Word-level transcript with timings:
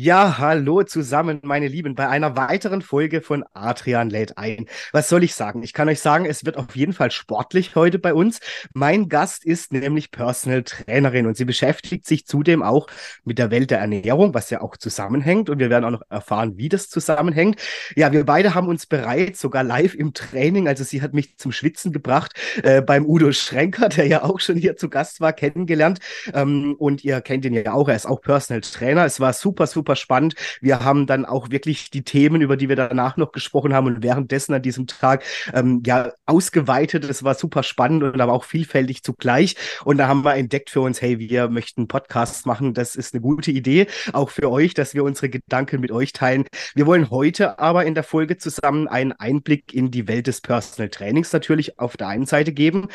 Ja, 0.00 0.38
hallo 0.38 0.84
zusammen, 0.84 1.40
meine 1.42 1.66
Lieben, 1.66 1.96
bei 1.96 2.08
einer 2.08 2.36
weiteren 2.36 2.82
Folge 2.82 3.20
von 3.20 3.44
Adrian 3.52 4.10
lädt 4.10 4.38
ein. 4.38 4.66
Was 4.92 5.08
soll 5.08 5.24
ich 5.24 5.34
sagen? 5.34 5.64
Ich 5.64 5.72
kann 5.72 5.88
euch 5.88 5.98
sagen, 5.98 6.24
es 6.24 6.44
wird 6.44 6.56
auf 6.56 6.76
jeden 6.76 6.92
Fall 6.92 7.10
sportlich 7.10 7.74
heute 7.74 7.98
bei 7.98 8.14
uns. 8.14 8.38
Mein 8.72 9.08
Gast 9.08 9.44
ist 9.44 9.72
nämlich 9.72 10.12
Personal 10.12 10.62
Trainerin 10.62 11.26
und 11.26 11.36
sie 11.36 11.44
beschäftigt 11.44 12.06
sich 12.06 12.26
zudem 12.26 12.62
auch 12.62 12.86
mit 13.24 13.38
der 13.38 13.50
Welt 13.50 13.72
der 13.72 13.80
Ernährung, 13.80 14.34
was 14.34 14.50
ja 14.50 14.60
auch 14.60 14.76
zusammenhängt 14.76 15.50
und 15.50 15.58
wir 15.58 15.68
werden 15.68 15.84
auch 15.84 15.90
noch 15.90 16.02
erfahren, 16.10 16.56
wie 16.58 16.68
das 16.68 16.88
zusammenhängt. 16.88 17.60
Ja, 17.96 18.12
wir 18.12 18.24
beide 18.24 18.54
haben 18.54 18.68
uns 18.68 18.86
bereits 18.86 19.40
sogar 19.40 19.64
live 19.64 19.96
im 19.96 20.14
Training, 20.14 20.68
also 20.68 20.84
sie 20.84 21.02
hat 21.02 21.12
mich 21.12 21.38
zum 21.38 21.50
Schwitzen 21.50 21.90
gebracht, 21.90 22.34
äh, 22.62 22.82
beim 22.82 23.04
Udo 23.04 23.32
Schrenker, 23.32 23.88
der 23.88 24.06
ja 24.06 24.22
auch 24.22 24.38
schon 24.38 24.54
hier 24.54 24.76
zu 24.76 24.90
Gast 24.90 25.20
war, 25.20 25.32
kennengelernt. 25.32 25.98
Ähm, 26.34 26.76
und 26.78 27.02
ihr 27.02 27.20
kennt 27.20 27.44
ihn 27.44 27.54
ja 27.54 27.72
auch, 27.72 27.88
er 27.88 27.96
ist 27.96 28.06
auch 28.06 28.20
Personal 28.20 28.60
Trainer. 28.60 29.04
Es 29.04 29.18
war 29.18 29.32
super, 29.32 29.66
super 29.66 29.87
super 29.88 29.96
spannend. 29.96 30.34
Wir 30.60 30.84
haben 30.84 31.06
dann 31.06 31.24
auch 31.24 31.50
wirklich 31.50 31.90
die 31.90 32.02
Themen, 32.02 32.42
über 32.42 32.58
die 32.58 32.68
wir 32.68 32.76
danach 32.76 33.16
noch 33.16 33.32
gesprochen 33.32 33.72
haben 33.72 33.86
und 33.86 34.02
währenddessen 34.02 34.52
an 34.52 34.60
diesem 34.60 34.86
Tag 34.86 35.24
ähm, 35.54 35.82
ja 35.86 36.12
ausgeweitet. 36.26 37.04
Es 37.04 37.24
war 37.24 37.34
super 37.34 37.62
spannend 37.62 38.02
und 38.02 38.20
aber 38.20 38.34
auch 38.34 38.44
vielfältig 38.44 39.02
zugleich. 39.02 39.56
Und 39.84 39.96
da 39.96 40.06
haben 40.06 40.26
wir 40.26 40.34
entdeckt 40.34 40.68
für 40.68 40.82
uns, 40.82 41.00
hey, 41.00 41.18
wir 41.18 41.48
möchten 41.48 41.88
Podcasts 41.88 42.44
machen. 42.44 42.74
Das 42.74 42.96
ist 42.96 43.14
eine 43.14 43.22
gute 43.22 43.50
Idee, 43.50 43.86
auch 44.12 44.28
für 44.28 44.50
euch, 44.50 44.74
dass 44.74 44.92
wir 44.92 45.04
unsere 45.04 45.30
Gedanken 45.30 45.80
mit 45.80 45.90
euch 45.90 46.12
teilen. 46.12 46.44
Wir 46.74 46.84
wollen 46.84 47.08
heute 47.08 47.58
aber 47.58 47.86
in 47.86 47.94
der 47.94 48.04
Folge 48.04 48.36
zusammen 48.36 48.88
einen 48.88 49.12
Einblick 49.12 49.72
in 49.72 49.90
die 49.90 50.06
Welt 50.06 50.26
des 50.26 50.42
Personal 50.42 50.90
Trainings 50.90 51.32
natürlich 51.32 51.78
auf 51.78 51.96
der 51.96 52.08
einen 52.08 52.26
Seite 52.26 52.52
geben. 52.52 52.88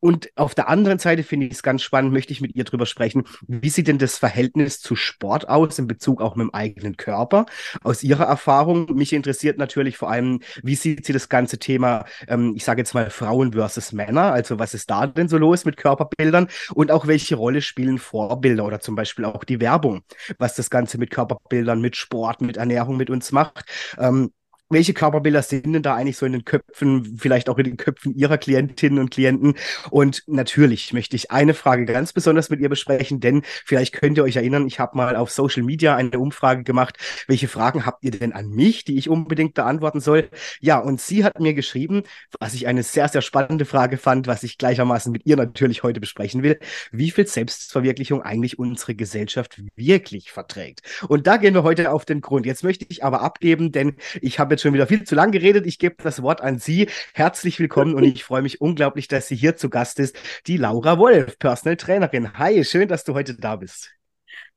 Und 0.00 0.30
auf 0.34 0.54
der 0.54 0.68
anderen 0.68 0.98
Seite 0.98 1.24
finde 1.24 1.46
ich 1.46 1.52
es 1.52 1.62
ganz 1.62 1.82
spannend, 1.82 2.14
möchte 2.14 2.32
ich 2.32 2.40
mit 2.40 2.56
ihr 2.56 2.64
drüber 2.64 2.86
sprechen. 2.86 3.24
Wie 3.46 3.68
sieht 3.68 3.88
denn 3.88 3.98
das 3.98 4.16
Verhältnis 4.16 4.80
zu 4.80 4.96
Sport 4.96 5.46
aus 5.46 5.78
in 5.78 5.86
Bezug 5.86 6.22
auf 6.22 6.27
auch 6.28 6.36
mit 6.36 6.44
dem 6.44 6.54
eigenen 6.54 6.96
Körper. 6.96 7.46
Aus 7.82 8.02
Ihrer 8.02 8.24
Erfahrung, 8.24 8.94
mich 8.94 9.12
interessiert 9.12 9.58
natürlich 9.58 9.96
vor 9.96 10.10
allem, 10.10 10.40
wie 10.62 10.74
sieht 10.74 11.04
sie 11.06 11.12
das 11.12 11.28
ganze 11.28 11.58
Thema, 11.58 12.04
ähm, 12.28 12.54
ich 12.56 12.64
sage 12.64 12.80
jetzt 12.80 12.94
mal 12.94 13.10
Frauen 13.10 13.52
versus 13.52 13.92
Männer, 13.92 14.32
also 14.32 14.58
was 14.58 14.74
ist 14.74 14.90
da 14.90 15.06
denn 15.06 15.28
so 15.28 15.38
los 15.38 15.64
mit 15.64 15.76
Körperbildern 15.76 16.48
und 16.74 16.90
auch 16.90 17.06
welche 17.06 17.36
Rolle 17.36 17.62
spielen 17.62 17.98
Vorbilder 17.98 18.64
oder 18.64 18.80
zum 18.80 18.94
Beispiel 18.94 19.24
auch 19.24 19.44
die 19.44 19.60
Werbung, 19.60 20.02
was 20.38 20.54
das 20.54 20.70
Ganze 20.70 20.98
mit 20.98 21.10
Körperbildern, 21.10 21.80
mit 21.80 21.96
Sport, 21.96 22.42
mit 22.42 22.56
Ernährung 22.56 22.96
mit 22.96 23.10
uns 23.10 23.32
macht. 23.32 23.64
Ähm, 23.98 24.30
welche 24.70 24.94
Körperbilder 24.94 25.42
sind 25.42 25.72
denn 25.72 25.82
da 25.82 25.94
eigentlich 25.94 26.16
so 26.16 26.26
in 26.26 26.32
den 26.32 26.44
Köpfen, 26.44 27.16
vielleicht 27.18 27.48
auch 27.48 27.58
in 27.58 27.64
den 27.64 27.76
Köpfen 27.76 28.14
Ihrer 28.14 28.38
Klientinnen 28.38 28.98
und 28.98 29.10
Klienten? 29.10 29.54
Und 29.90 30.22
natürlich 30.26 30.92
möchte 30.92 31.16
ich 31.16 31.30
eine 31.30 31.54
Frage 31.54 31.86
ganz 31.86 32.12
besonders 32.12 32.50
mit 32.50 32.60
ihr 32.60 32.68
besprechen, 32.68 33.20
denn 33.20 33.42
vielleicht 33.64 33.94
könnt 33.94 34.18
ihr 34.18 34.24
euch 34.24 34.36
erinnern, 34.36 34.66
ich 34.66 34.78
habe 34.78 34.96
mal 34.96 35.16
auf 35.16 35.30
Social 35.30 35.62
Media 35.62 35.96
eine 35.96 36.18
Umfrage 36.18 36.64
gemacht, 36.64 36.98
welche 37.26 37.48
Fragen 37.48 37.86
habt 37.86 38.04
ihr 38.04 38.10
denn 38.10 38.32
an 38.32 38.50
mich, 38.50 38.84
die 38.84 38.98
ich 38.98 39.08
unbedingt 39.08 39.54
beantworten 39.54 40.00
soll? 40.00 40.28
Ja, 40.60 40.78
und 40.78 41.00
sie 41.00 41.24
hat 41.24 41.40
mir 41.40 41.54
geschrieben, 41.54 42.02
was 42.38 42.54
ich 42.54 42.66
eine 42.66 42.82
sehr, 42.82 43.08
sehr 43.08 43.22
spannende 43.22 43.64
Frage 43.64 43.96
fand, 43.96 44.26
was 44.26 44.42
ich 44.42 44.58
gleichermaßen 44.58 45.10
mit 45.12 45.24
ihr 45.24 45.36
natürlich 45.36 45.82
heute 45.82 46.00
besprechen 46.00 46.42
will, 46.42 46.58
wie 46.92 47.10
viel 47.10 47.26
Selbstverwirklichung 47.26 48.22
eigentlich 48.22 48.58
unsere 48.58 48.94
Gesellschaft 48.94 49.62
wirklich 49.76 50.30
verträgt. 50.30 50.82
Und 51.08 51.26
da 51.26 51.38
gehen 51.38 51.54
wir 51.54 51.62
heute 51.62 51.90
auf 51.90 52.04
den 52.04 52.20
Grund. 52.20 52.44
Jetzt 52.44 52.64
möchte 52.64 52.84
ich 52.88 53.02
aber 53.04 53.22
abgeben, 53.22 53.72
denn 53.72 53.96
ich 54.20 54.38
habe 54.38 54.57
jetzt 54.58 54.62
schon 54.62 54.74
wieder 54.74 54.88
viel 54.88 55.04
zu 55.04 55.14
lang 55.14 55.30
geredet. 55.30 55.66
Ich 55.66 55.78
gebe 55.78 55.94
das 56.02 56.20
Wort 56.20 56.40
an 56.40 56.58
Sie. 56.58 56.88
Herzlich 57.14 57.60
willkommen 57.60 57.94
und 57.94 58.02
ich 58.02 58.24
freue 58.24 58.42
mich 58.42 58.60
unglaublich, 58.60 59.06
dass 59.06 59.28
sie 59.28 59.36
hier 59.36 59.56
zu 59.56 59.70
Gast 59.70 60.00
ist, 60.00 60.16
die 60.48 60.56
Laura 60.56 60.98
Wolf, 60.98 61.38
Personal 61.38 61.76
Trainerin. 61.76 62.36
Hi, 62.36 62.64
schön, 62.64 62.88
dass 62.88 63.04
du 63.04 63.14
heute 63.14 63.36
da 63.36 63.54
bist. 63.54 63.92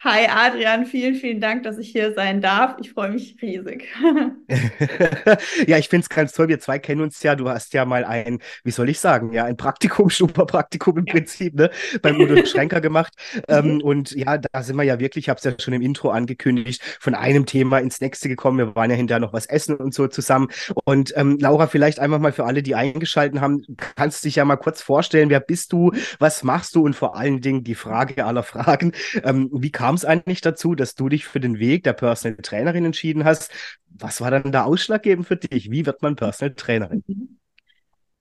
Hi 0.03 0.25
Adrian, 0.27 0.87
vielen, 0.87 1.13
vielen 1.13 1.39
Dank, 1.39 1.61
dass 1.61 1.77
ich 1.77 1.89
hier 1.89 2.15
sein 2.15 2.41
darf. 2.41 2.75
Ich 2.79 2.91
freue 2.91 3.11
mich 3.11 3.35
riesig. 3.39 3.87
ja, 5.67 5.77
ich 5.77 5.89
finde 5.89 6.01
es 6.01 6.09
ganz 6.09 6.33
toll. 6.33 6.47
Wir 6.47 6.59
zwei 6.59 6.79
kennen 6.79 7.01
uns 7.01 7.21
ja. 7.21 7.35
Du 7.35 7.47
hast 7.47 7.75
ja 7.75 7.85
mal 7.85 8.03
ein, 8.03 8.39
wie 8.63 8.71
soll 8.71 8.89
ich 8.89 8.99
sagen, 8.99 9.31
ja, 9.31 9.45
ein 9.45 9.57
Praktikum, 9.57 10.09
Schnupperpraktikum 10.09 10.97
im 10.97 11.05
Prinzip, 11.05 11.53
ne, 11.53 11.69
beim 12.01 12.19
Udo 12.19 12.43
Schrenker 12.47 12.81
gemacht. 12.81 13.13
ähm, 13.47 13.75
mhm. 13.75 13.81
und 13.81 14.11
ja, 14.13 14.39
da 14.39 14.63
sind 14.63 14.75
wir 14.75 14.81
ja 14.81 14.99
wirklich, 14.99 15.25
ich 15.25 15.29
habe 15.29 15.37
es 15.37 15.43
ja 15.43 15.53
schon 15.59 15.75
im 15.75 15.83
Intro 15.83 16.09
angekündigt, 16.09 16.81
von 16.99 17.13
einem 17.13 17.45
Thema 17.45 17.77
ins 17.77 18.01
nächste 18.01 18.27
gekommen. 18.27 18.57
Wir 18.57 18.75
waren 18.75 18.89
ja 18.89 18.95
hinterher 18.95 19.19
noch 19.19 19.33
was 19.33 19.45
essen 19.45 19.75
und 19.75 19.93
so 19.93 20.07
zusammen. 20.07 20.47
Und 20.83 21.13
ähm, 21.15 21.37
Laura, 21.39 21.67
vielleicht 21.67 21.99
einfach 21.99 22.17
mal 22.17 22.31
für 22.31 22.45
alle, 22.45 22.63
die 22.63 22.73
eingeschalten 22.73 23.39
haben, 23.39 23.67
kannst 23.95 24.23
du 24.23 24.29
dich 24.29 24.37
ja 24.37 24.45
mal 24.45 24.57
kurz 24.57 24.81
vorstellen, 24.81 25.29
wer 25.29 25.41
bist 25.41 25.71
du, 25.73 25.91
was 26.17 26.41
machst 26.41 26.73
du 26.73 26.83
und 26.83 26.95
vor 26.95 27.15
allen 27.15 27.39
Dingen 27.39 27.63
die 27.63 27.75
Frage 27.75 28.25
aller 28.25 28.41
Fragen, 28.41 28.93
ähm, 29.23 29.47
wie 29.53 29.71
kam 29.71 29.90
kam 29.91 29.97
es 29.97 30.05
eigentlich 30.05 30.39
dazu, 30.39 30.73
dass 30.73 30.95
du 30.95 31.09
dich 31.09 31.25
für 31.25 31.41
den 31.41 31.59
Weg 31.59 31.83
der 31.83 31.91
Personal 31.91 32.37
Trainerin 32.41 32.85
entschieden 32.85 33.25
hast? 33.25 33.51
Was 33.89 34.21
war 34.21 34.31
dann 34.31 34.53
da 34.53 34.63
ausschlaggebend 34.63 35.27
für 35.27 35.35
dich? 35.35 35.69
Wie 35.69 35.85
wird 35.85 36.01
man 36.01 36.15
Personal 36.15 36.55
Trainerin? 36.55 37.03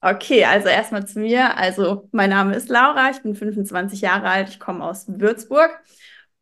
Okay, 0.00 0.44
also 0.46 0.66
erstmal 0.66 1.06
zu 1.06 1.20
mir. 1.20 1.56
Also 1.56 2.08
mein 2.10 2.30
Name 2.30 2.56
ist 2.56 2.68
Laura, 2.70 3.10
ich 3.12 3.22
bin 3.22 3.36
25 3.36 4.00
Jahre 4.00 4.28
alt, 4.28 4.48
ich 4.48 4.58
komme 4.58 4.82
aus 4.82 5.04
Würzburg 5.06 5.78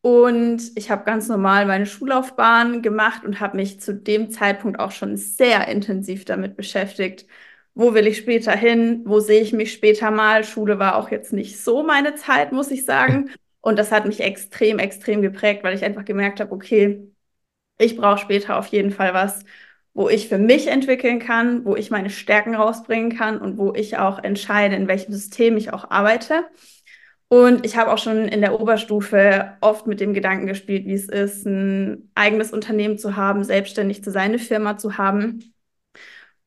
und 0.01 0.63
ich 0.77 0.91
habe 0.91 1.05
ganz 1.05 1.29
normal 1.29 1.67
meine 1.67 1.85
Schullaufbahn 1.85 2.81
gemacht 2.81 3.23
und 3.23 3.39
habe 3.39 3.59
mich 3.59 3.83
zu 3.83 3.93
dem 3.93 4.31
Zeitpunkt 4.31 4.81
auch 4.81 4.93
schon 4.93 5.19
sehr 5.19 5.69
intensiv 5.69 6.25
damit 6.25 6.57
beschäftigt, 6.57 7.27
wo 7.75 7.93
will 7.93 8.07
ich 8.07 8.17
später 8.17 8.53
hin, 8.53 9.03
wo 9.05 9.21
sehe 9.21 9.43
ich 9.43 9.53
mich 9.53 9.75
später 9.75 10.11
mal. 10.11 10.43
Schule 10.43 10.79
war 10.79 10.97
auch 10.97 11.11
jetzt 11.11 11.35
nicht 11.35 11.63
so 11.63 11.83
meine 11.83 12.15
Zeit, 12.15 12.51
muss 12.51 12.71
ich 12.71 12.87
sagen. 12.87 13.29
Und 13.61 13.79
das 13.79 13.93
hat 13.93 14.07
mich 14.07 14.21
extrem, 14.21 14.79
extrem 14.79 15.23
geprägt, 15.23 15.65
weil 15.65 15.75
ich 15.75 15.85
einfach 15.85 16.05
gemerkt 16.05 16.41
habe, 16.41 16.53
okay, 16.53 17.11
ich 17.79 17.97
brauche 17.97 18.19
später 18.19 18.59
auf 18.59 18.69
jeden 18.69 18.91
Fall 18.91 19.15
was, 19.15 19.45
wo 19.95 20.09
ich 20.09 20.29
für 20.29 20.39
mich 20.39 20.69
entwickeln 20.69 21.19
kann, 21.19 21.65
wo 21.65 21.77
ich 21.77 21.91
meine 21.91 22.11
Stärken 22.11 22.55
rausbringen 22.55 23.17
kann 23.17 23.39
und 23.39 23.59
wo 23.59 23.75
ich 23.75 23.99
auch 23.99 24.19
entscheide, 24.23 24.77
in 24.77 24.89
welchem 24.89 25.13
System 25.13 25.57
ich 25.57 25.73
auch 25.73 25.91
arbeite. 25.91 26.45
Und 27.29 27.67
ich 27.67 27.77
habe 27.77 27.93
auch 27.93 27.99
schon 27.99 28.27
in 28.29 28.41
der 28.41 28.59
Oberstufe 28.59 29.57
oft 29.61 29.87
mit 29.87 30.01
dem 30.01 30.15
Gedanken 30.15 30.47
gespielt, 30.47 30.87
wie 30.87 30.95
es 30.95 31.09
ist, 31.09 31.45
ein 31.47 32.11
eigenes 32.15 32.53
Unternehmen 32.53 32.97
zu 32.99 33.17
haben, 33.17 33.45
selbstständig 33.45 34.03
zu 34.03 34.11
sein, 34.11 34.31
eine 34.31 34.39
Firma 34.39 34.79
zu 34.79 34.97
haben. 34.97 35.53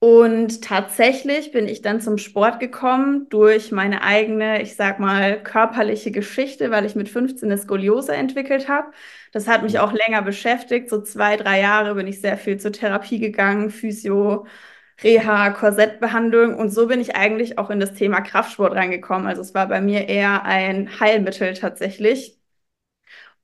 Und 0.03 0.63
tatsächlich 0.63 1.51
bin 1.51 1.67
ich 1.67 1.83
dann 1.83 2.01
zum 2.01 2.17
Sport 2.17 2.59
gekommen 2.59 3.29
durch 3.29 3.71
meine 3.71 4.01
eigene, 4.01 4.59
ich 4.63 4.75
sag 4.75 4.99
mal, 4.99 5.41
körperliche 5.43 6.09
Geschichte, 6.11 6.71
weil 6.71 6.85
ich 6.85 6.95
mit 6.95 7.07
15 7.07 7.51
eine 7.51 7.61
Skoliose 7.61 8.15
entwickelt 8.15 8.67
habe. 8.67 8.91
Das 9.31 9.47
hat 9.47 9.61
mich 9.61 9.77
auch 9.77 9.93
länger 9.93 10.23
beschäftigt. 10.23 10.89
So 10.89 11.01
zwei, 11.03 11.37
drei 11.37 11.61
Jahre 11.61 11.93
bin 11.93 12.07
ich 12.07 12.19
sehr 12.19 12.37
viel 12.37 12.57
zur 12.57 12.71
Therapie 12.71 13.19
gegangen, 13.19 13.69
Physio, 13.69 14.47
Reha, 15.03 15.51
Korsettbehandlung. 15.51 16.55
Und 16.55 16.71
so 16.71 16.87
bin 16.87 16.99
ich 16.99 17.15
eigentlich 17.15 17.59
auch 17.59 17.69
in 17.69 17.79
das 17.79 17.93
Thema 17.93 18.21
Kraftsport 18.21 18.73
reingekommen. 18.73 19.27
Also 19.27 19.41
es 19.41 19.53
war 19.53 19.67
bei 19.67 19.81
mir 19.81 20.07
eher 20.09 20.43
ein 20.45 20.99
Heilmittel 20.99 21.53
tatsächlich. 21.53 22.40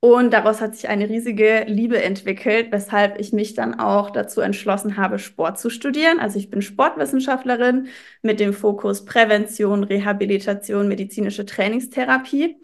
Und 0.00 0.32
daraus 0.32 0.60
hat 0.60 0.76
sich 0.76 0.88
eine 0.88 1.08
riesige 1.08 1.64
Liebe 1.66 2.00
entwickelt, 2.00 2.68
weshalb 2.70 3.18
ich 3.18 3.32
mich 3.32 3.54
dann 3.54 3.80
auch 3.80 4.10
dazu 4.10 4.40
entschlossen 4.40 4.96
habe, 4.96 5.18
Sport 5.18 5.58
zu 5.58 5.70
studieren. 5.70 6.20
Also 6.20 6.38
ich 6.38 6.50
bin 6.50 6.62
Sportwissenschaftlerin 6.62 7.88
mit 8.22 8.38
dem 8.38 8.52
Fokus 8.52 9.04
Prävention, 9.04 9.82
Rehabilitation, 9.82 10.86
medizinische 10.86 11.46
Trainingstherapie. 11.46 12.56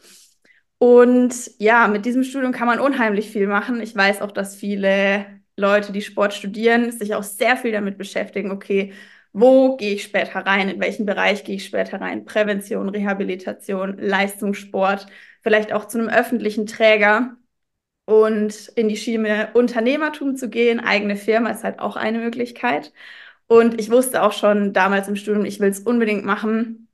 Und 0.79 1.35
ja, 1.59 1.89
mit 1.89 2.05
diesem 2.05 2.23
Studium 2.23 2.53
kann 2.53 2.69
man 2.69 2.79
unheimlich 2.79 3.31
viel 3.31 3.49
machen. 3.49 3.81
Ich 3.81 3.97
weiß 3.97 4.21
auch, 4.23 4.31
dass 4.31 4.55
viele 4.55 5.27
Leute, 5.57 5.93
die 5.93 6.03
Sport 6.03 6.35
studieren, 6.35 6.93
sich 6.93 7.15
auch 7.15 7.23
sehr 7.25 7.57
viel 7.57 7.73
damit 7.73 7.99
beschäftigen, 7.99 8.51
okay, 8.53 8.93
wo 9.35 9.77
gehe 9.77 9.95
ich 9.95 10.05
später 10.05 10.47
rein, 10.47 10.71
in 10.71 10.81
welchen 10.81 11.07
Bereich 11.07 11.45
gehe 11.45 11.57
ich 11.57 11.67
später 11.67 12.01
rein, 12.01 12.25
Prävention, 12.25 12.89
Rehabilitation, 12.89 13.99
Leistungssport 13.99 15.07
vielleicht 15.43 15.73
auch 15.73 15.87
zu 15.87 15.99
einem 15.99 16.09
öffentlichen 16.09 16.67
Träger 16.67 17.37
und 18.07 18.69
in 18.77 18.89
die 18.89 18.97
Schiene 18.97 19.51
Unternehmertum 19.55 20.37
zu 20.37 20.49
gehen. 20.51 20.81
Eigene 20.81 21.17
Firma 21.17 21.51
ist 21.51 21.65
halt 21.65 21.81
auch 21.81 21.97
eine 21.97 22.19
Möglichkeit. 22.19 22.93
Und 23.47 23.81
ich 23.81 23.91
wusste 23.91 24.23
auch 24.23 24.33
schon 24.33 24.73
damals 24.73 25.09
im 25.09 25.17
Studium, 25.17 25.45
ich 25.45 25.61
will 25.61 25.71
es 25.71 25.81
unbedingt 25.81 26.25
machen. 26.25 26.89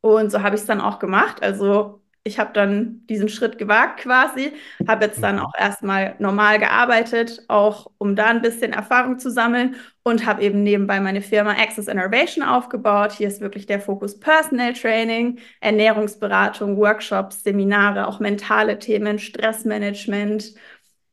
Und 0.00 0.30
so 0.30 0.42
habe 0.42 0.56
ich 0.56 0.62
es 0.62 0.66
dann 0.66 0.80
auch 0.80 0.98
gemacht. 0.98 1.42
Also 1.42 2.03
ich 2.26 2.38
habe 2.38 2.52
dann 2.54 3.06
diesen 3.06 3.28
Schritt 3.28 3.58
gewagt 3.58 4.00
quasi, 4.00 4.52
habe 4.88 5.04
jetzt 5.04 5.22
dann 5.22 5.36
mhm. 5.36 5.42
auch 5.42 5.52
erstmal 5.58 6.16
normal 6.18 6.58
gearbeitet, 6.58 7.44
auch 7.48 7.90
um 7.98 8.16
da 8.16 8.26
ein 8.26 8.40
bisschen 8.40 8.72
Erfahrung 8.72 9.18
zu 9.18 9.30
sammeln 9.30 9.76
und 10.02 10.24
habe 10.24 10.42
eben 10.42 10.62
nebenbei 10.62 11.00
meine 11.00 11.20
Firma 11.20 11.50
Access 11.52 11.86
Innovation 11.86 12.42
aufgebaut. 12.42 13.12
Hier 13.12 13.28
ist 13.28 13.42
wirklich 13.42 13.66
der 13.66 13.78
Fokus 13.80 14.18
Personal 14.18 14.72
Training, 14.72 15.38
Ernährungsberatung, 15.60 16.78
Workshops, 16.78 17.44
Seminare, 17.44 18.08
auch 18.08 18.20
mentale 18.20 18.78
Themen, 18.78 19.18
Stressmanagement, 19.18 20.54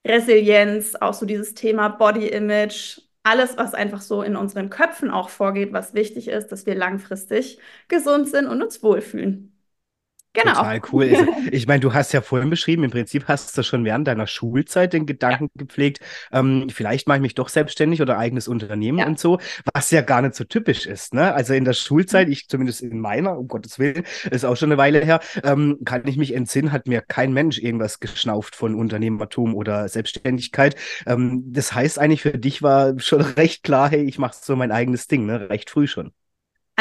Resilienz, 0.07 0.95
auch 0.95 1.13
so 1.13 1.25
dieses 1.25 1.53
Thema 1.53 1.89
Body 1.89 2.27
Image, 2.27 3.01
alles, 3.23 3.57
was 3.57 3.73
einfach 3.73 4.01
so 4.01 4.23
in 4.23 4.35
unseren 4.35 4.69
Köpfen 4.69 5.11
auch 5.11 5.29
vorgeht, 5.29 5.73
was 5.73 5.93
wichtig 5.93 6.27
ist, 6.29 6.47
dass 6.47 6.65
wir 6.65 6.75
langfristig 6.75 7.59
gesund 7.87 8.29
sind 8.29 8.47
und 8.47 8.61
uns 8.63 8.81
wohlfühlen. 8.81 9.60
Genau. 10.33 10.53
Total 10.53 10.81
cool. 10.93 11.09
Also, 11.09 11.25
ich 11.51 11.67
meine, 11.67 11.81
du 11.81 11.93
hast 11.93 12.13
ja 12.13 12.21
vorhin 12.21 12.49
beschrieben, 12.49 12.85
im 12.85 12.91
Prinzip 12.91 13.25
hast 13.27 13.57
du 13.57 13.63
schon 13.63 13.83
während 13.83 14.07
deiner 14.07 14.27
Schulzeit 14.27 14.93
den 14.93 15.05
Gedanken 15.05 15.45
ja. 15.45 15.59
gepflegt, 15.65 15.99
ähm, 16.31 16.67
vielleicht 16.69 17.07
mache 17.07 17.17
ich 17.17 17.21
mich 17.21 17.35
doch 17.35 17.49
selbstständig 17.49 18.01
oder 18.01 18.17
eigenes 18.17 18.47
Unternehmen 18.47 18.99
ja. 18.99 19.07
und 19.07 19.19
so, 19.19 19.39
was 19.73 19.91
ja 19.91 20.01
gar 20.01 20.21
nicht 20.21 20.35
so 20.35 20.45
typisch 20.45 20.85
ist. 20.85 21.13
Ne? 21.13 21.33
Also 21.33 21.53
in 21.53 21.65
der 21.65 21.73
Schulzeit, 21.73 22.27
mhm. 22.27 22.33
ich 22.33 22.47
zumindest 22.47 22.81
in 22.81 22.99
meiner, 22.99 23.37
um 23.37 23.49
Gottes 23.49 23.77
Willen, 23.77 24.05
ist 24.29 24.45
auch 24.45 24.55
schon 24.55 24.71
eine 24.71 24.77
Weile 24.77 25.03
her, 25.03 25.19
ähm, 25.43 25.79
kann 25.83 26.07
ich 26.07 26.15
mich 26.15 26.33
entsinnen, 26.33 26.71
hat 26.71 26.87
mir 26.87 27.01
kein 27.01 27.33
Mensch 27.33 27.59
irgendwas 27.59 27.99
geschnauft 27.99 28.55
von 28.55 28.75
Unternehmertum 28.75 29.53
oder 29.53 29.89
Selbstständigkeit. 29.89 30.75
Ähm, 31.05 31.43
das 31.47 31.73
heißt 31.73 31.99
eigentlich 31.99 32.21
für 32.21 32.37
dich 32.37 32.61
war 32.61 32.97
schon 32.99 33.21
recht 33.37 33.63
klar, 33.63 33.89
hey, 33.89 34.03
ich 34.03 34.17
mache 34.17 34.35
so 34.39 34.55
mein 34.55 34.71
eigenes 34.71 35.07
Ding, 35.07 35.25
ne? 35.25 35.49
recht 35.49 35.69
früh 35.69 35.87
schon. 35.87 36.13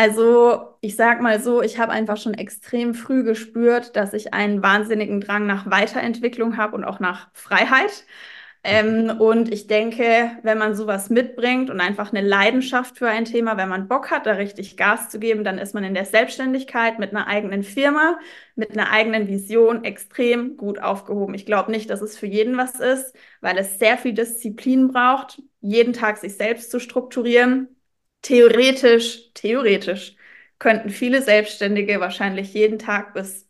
Also, 0.03 0.77
ich 0.81 0.97
sag 0.97 1.21
mal 1.21 1.41
so, 1.43 1.61
ich 1.61 1.79
habe 1.79 1.93
einfach 1.93 2.17
schon 2.17 2.33
extrem 2.33 2.95
früh 2.95 3.23
gespürt, 3.23 3.97
dass 3.97 4.15
ich 4.15 4.33
einen 4.33 4.63
wahnsinnigen 4.63 5.21
Drang 5.21 5.47
nach 5.47 5.71
Weiterentwicklung 5.71 6.57
habe 6.57 6.75
und 6.75 6.85
auch 6.85 7.01
nach 7.01 7.29
Freiheit. 7.35 8.07
Ähm, 8.65 9.11
und 9.21 9.53
ich 9.53 9.67
denke, 9.67 10.33
wenn 10.43 10.57
man 10.57 10.75
sowas 10.75 11.11
mitbringt 11.11 11.69
und 11.69 11.81
einfach 11.83 12.13
eine 12.15 12.27
Leidenschaft 12.27 12.97
für 12.99 13.09
ein 13.09 13.27
Thema, 13.27 13.59
wenn 13.59 13.69
man 13.69 13.89
Bock 13.89 14.11
hat, 14.11 14.25
da 14.25 14.33
richtig 14.33 14.79
Gas 14.79 15.11
zu 15.11 15.19
geben, 15.19 15.45
dann 15.45 15.59
ist 15.59 15.75
man 15.75 15.85
in 15.85 15.93
der 15.95 16.07
Selbstständigkeit 16.07 16.99
mit 16.99 17.11
einer 17.11 17.27
eigenen 17.27 17.63
Firma, 17.63 18.19
mit 18.57 18.71
einer 18.73 18.91
eigenen 18.91 19.29
Vision 19.29 19.85
extrem 19.85 20.57
gut 20.57 20.79
aufgehoben. 20.81 21.35
Ich 21.35 21.45
glaube 21.47 21.71
nicht, 21.73 21.91
dass 21.91 22.01
es 22.01 22.17
für 22.19 22.27
jeden 22.27 22.57
was 22.57 22.81
ist, 22.81 23.15
weil 23.43 23.59
es 23.59 23.79
sehr 23.79 23.99
viel 23.99 24.15
Disziplin 24.15 24.89
braucht, 24.89 25.43
jeden 25.61 25.93
Tag 25.93 26.17
sich 26.19 26.37
selbst 26.37 26.71
zu 26.71 26.81
strukturieren 26.81 27.69
theoretisch, 28.23 29.33
theoretisch 29.35 30.17
könnten 30.59 30.91
viele 30.91 31.23
Selbstständige 31.23 32.01
wahrscheinlich 32.01 32.53
jeden 32.53 32.79
Tag 32.79 33.15
bis 33.15 33.49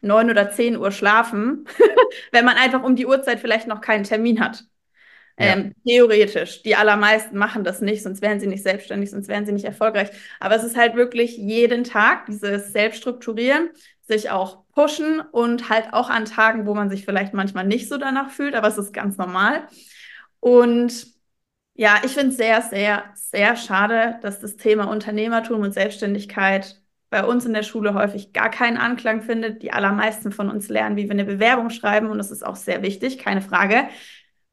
neun 0.00 0.30
oder 0.30 0.50
zehn 0.50 0.76
Uhr 0.76 0.90
schlafen, 0.90 1.66
wenn 2.32 2.44
man 2.44 2.56
einfach 2.56 2.82
um 2.82 2.96
die 2.96 3.06
Uhrzeit 3.06 3.40
vielleicht 3.40 3.66
noch 3.66 3.80
keinen 3.80 4.04
Termin 4.04 4.40
hat. 4.40 4.64
Ja. 5.38 5.52
Ähm, 5.52 5.74
theoretisch. 5.86 6.62
Die 6.62 6.76
allermeisten 6.76 7.36
machen 7.36 7.62
das 7.62 7.82
nicht, 7.82 8.02
sonst 8.02 8.22
wären 8.22 8.40
sie 8.40 8.46
nicht 8.46 8.62
selbstständig, 8.62 9.10
sonst 9.10 9.28
wären 9.28 9.44
sie 9.44 9.52
nicht 9.52 9.66
erfolgreich. 9.66 10.08
Aber 10.40 10.56
es 10.56 10.64
ist 10.64 10.76
halt 10.76 10.96
wirklich 10.96 11.36
jeden 11.36 11.84
Tag 11.84 12.24
dieses 12.26 12.72
Selbststrukturieren, 12.72 13.68
sich 14.08 14.30
auch 14.30 14.64
pushen 14.72 15.20
und 15.20 15.68
halt 15.68 15.92
auch 15.92 16.08
an 16.08 16.24
Tagen, 16.24 16.66
wo 16.66 16.74
man 16.74 16.88
sich 16.88 17.04
vielleicht 17.04 17.34
manchmal 17.34 17.66
nicht 17.66 17.88
so 17.88 17.98
danach 17.98 18.30
fühlt, 18.30 18.54
aber 18.54 18.68
es 18.68 18.78
ist 18.78 18.94
ganz 18.94 19.18
normal. 19.18 19.66
Und 20.40 21.15
ja, 21.76 22.00
ich 22.04 22.12
finde 22.12 22.30
es 22.30 22.36
sehr, 22.38 22.62
sehr, 22.62 23.04
sehr 23.14 23.56
schade, 23.56 24.18
dass 24.22 24.40
das 24.40 24.56
Thema 24.56 24.84
Unternehmertum 24.84 25.60
und 25.60 25.72
Selbstständigkeit 25.72 26.80
bei 27.10 27.24
uns 27.24 27.44
in 27.44 27.52
der 27.52 27.62
Schule 27.62 27.94
häufig 27.94 28.32
gar 28.32 28.50
keinen 28.50 28.78
Anklang 28.78 29.22
findet. 29.22 29.62
Die 29.62 29.72
allermeisten 29.72 30.32
von 30.32 30.50
uns 30.50 30.68
lernen, 30.68 30.96
wie 30.96 31.04
wir 31.04 31.12
eine 31.12 31.24
Bewerbung 31.24 31.70
schreiben 31.70 32.08
und 32.08 32.18
das 32.18 32.30
ist 32.30 32.44
auch 32.44 32.56
sehr 32.56 32.82
wichtig, 32.82 33.18
keine 33.18 33.42
Frage. 33.42 33.88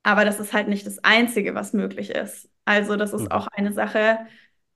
Aber 0.03 0.25
das 0.25 0.39
ist 0.39 0.53
halt 0.53 0.67
nicht 0.67 0.85
das 0.85 1.03
Einzige, 1.03 1.55
was 1.55 1.73
möglich 1.73 2.09
ist. 2.09 2.49
Also 2.65 2.97
das 2.97 3.13
ist 3.13 3.23
mhm. 3.23 3.31
auch 3.31 3.47
eine 3.47 3.71
Sache, 3.71 4.19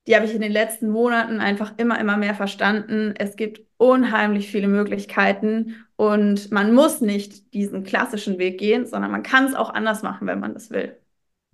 die 0.07 0.15
habe 0.15 0.25
ich 0.25 0.33
in 0.33 0.41
den 0.41 0.53
letzten 0.53 0.89
Monaten 0.89 1.41
einfach 1.41 1.73
immer, 1.77 1.99
immer 1.99 2.15
mehr 2.15 2.33
verstanden. 2.33 3.13
Es 3.17 3.35
gibt 3.35 3.61
unheimlich 3.75 4.49
viele 4.49 4.69
Möglichkeiten 4.69 5.85
und 5.97 6.49
man 6.51 6.73
muss 6.73 7.01
nicht 7.01 7.53
diesen 7.53 7.83
klassischen 7.83 8.37
Weg 8.37 8.57
gehen, 8.57 8.85
sondern 8.85 9.11
man 9.11 9.23
kann 9.23 9.45
es 9.45 9.53
auch 9.53 9.69
anders 9.69 10.03
machen, 10.03 10.27
wenn 10.27 10.39
man 10.39 10.53
das 10.53 10.71
will. 10.71 10.97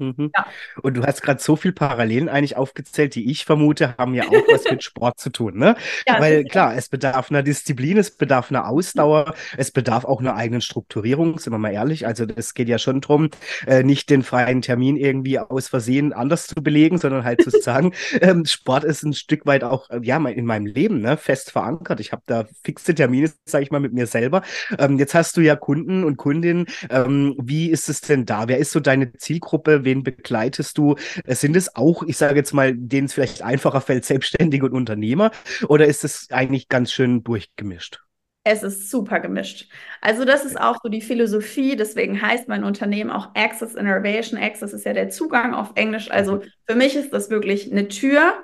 Mhm. 0.04 0.32
Ja. 0.36 0.46
Und 0.82 0.96
du 0.98 1.04
hast 1.04 1.22
gerade 1.22 1.42
so 1.42 1.56
viele 1.56 1.74
Parallelen 1.74 2.30
eigentlich 2.30 2.58
aufgezählt, 2.58 3.16
die 3.16 3.30
ich 3.30 3.46
vermute, 3.46 3.96
haben 3.98 4.14
ja 4.14 4.24
auch 4.26 4.48
was 4.52 4.64
mit 4.70 4.84
Sport 4.84 5.20
zu 5.20 5.30
tun, 5.30 5.58
ne? 5.58 5.76
Ja, 6.08 6.20
Weil 6.20 6.44
klar, 6.46 6.76
es 6.76 6.90
bedarf 6.90 7.30
einer 7.30 7.44
Disziplin, 7.44 7.98
es 7.98 8.12
bedarf 8.12 8.52
einer 8.52 8.68
Ausdauer, 8.68 9.34
es 9.58 9.72
bedarf 9.72 10.06
auch 10.06 10.20
einer 10.20 10.36
eigenen 10.36 10.62
Strukturierung, 10.62 11.40
sind 11.40 11.54
wir 11.54 11.58
mal 11.58 11.72
ehrlich. 11.72 12.06
Also 12.08 12.26
das 12.26 12.54
geht 12.54 12.68
ja 12.68 12.78
schon 12.78 13.02
darum, 13.02 13.30
äh, 13.68 13.84
nicht 13.84 14.10
den 14.10 14.24
freien 14.24 14.62
Termin 14.62 14.98
irgendwie 14.98 15.40
aus 15.40 15.68
Versehen 15.68 16.14
anders 16.14 16.48
zu 16.48 16.56
belegen, 16.56 16.98
sondern 16.98 17.24
halt 17.24 17.42
zu 17.42 17.50
sagen, 17.62 17.94
ähm, 18.20 18.46
Sport 18.46 18.84
ist 18.84 19.04
ein 19.04 19.14
Stück 19.14 19.46
weit 19.46 19.64
auch, 19.64 19.90
äh, 19.90 20.00
ja, 20.04 20.18
in 20.28 20.46
meinem 20.46 20.66
Leben, 20.66 21.02
ne, 21.02 21.18
fest 21.18 21.52
verankert. 21.52 22.00
Ich 22.00 22.12
habe 22.12 22.24
da 22.26 22.46
fixe 22.64 22.96
Termine, 22.96 23.32
sage 23.46 23.64
ich 23.64 23.72
mal, 23.72 23.80
mit 23.80 23.94
mir 23.94 24.08
selber. 24.08 24.42
Ähm, 24.78 24.98
jetzt 25.00 25.14
hast 25.14 25.38
du 25.38 25.42
ja 25.42 25.56
Kunden 25.56 26.04
und 26.04 26.18
Kundinnen. 26.18 26.66
Ähm, 26.90 27.36
wie 27.42 27.70
ist 27.70 27.90
es 27.90 28.02
denn 28.02 28.26
da? 28.26 28.48
Wer 28.48 28.58
ist 28.58 28.72
so 28.72 28.80
deine 28.80 29.14
Zielgruppe? 29.14 29.84
wen 29.84 29.93
begleitest 30.02 30.80
du? 30.80 30.96
Sind 31.28 31.56
es 31.56 31.76
auch, 31.76 32.02
ich 32.02 32.18
sage 32.18 32.38
jetzt 32.38 32.54
mal, 32.54 32.74
denen 32.76 33.06
es 33.06 33.14
vielleicht 33.14 33.44
einfacher 33.44 33.82
fällt, 33.82 34.06
Selbstständige 34.06 34.66
und 34.66 34.74
Unternehmer? 34.74 35.30
Oder 35.68 35.86
ist 35.86 36.04
es 36.04 36.32
eigentlich 36.32 36.70
ganz 36.70 36.92
schön 36.92 37.24
durchgemischt? 37.24 38.00
Es 38.46 38.62
ist 38.62 38.90
super 38.90 39.20
gemischt. 39.22 39.70
Also 40.02 40.26
das 40.26 40.44
ist 40.44 40.60
auch 40.60 40.78
so 40.84 40.90
die 40.90 41.02
Philosophie, 41.02 41.78
deswegen 41.78 42.22
heißt 42.22 42.50
mein 42.50 42.66
Unternehmen 42.66 43.10
auch 43.10 43.30
Access 43.36 43.74
Innovation. 43.76 44.38
Access 44.38 44.74
ist 44.74 44.86
ja 44.86 44.94
der 44.94 45.10
Zugang 45.10 45.54
auf 45.54 45.72
Englisch. 45.76 46.12
Also 46.12 46.42
für 46.68 46.76
mich 46.76 46.96
ist 46.96 47.14
das 47.14 47.30
wirklich 47.30 47.72
eine 47.72 47.88
Tür, 47.88 48.44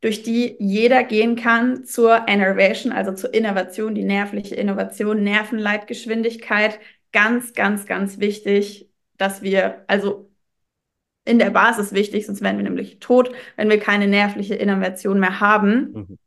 durch 0.00 0.22
die 0.22 0.56
jeder 0.58 1.02
gehen 1.04 1.36
kann 1.36 1.84
zur 1.84 2.28
Innovation, 2.28 2.92
also 2.92 3.12
zur 3.12 3.32
Innovation, 3.34 3.94
die 3.94 4.04
nervliche 4.04 4.54
Innovation, 4.54 5.22
Nervenleitgeschwindigkeit. 5.22 6.78
Ganz, 7.12 7.52
ganz, 7.52 7.86
ganz 7.86 8.18
wichtig, 8.18 8.90
dass 9.16 9.42
wir, 9.42 9.84
also 9.88 10.30
in 11.24 11.38
der 11.38 11.50
Basis 11.50 11.92
wichtig, 11.92 12.26
sonst 12.26 12.42
wären 12.42 12.56
wir 12.56 12.64
nämlich 12.64 12.98
tot, 13.00 13.32
wenn 13.56 13.70
wir 13.70 13.78
keine 13.78 14.06
nervliche 14.06 14.54
Innovation 14.54 15.20
mehr 15.20 15.40
haben. 15.40 15.92
Mhm. 15.92 16.18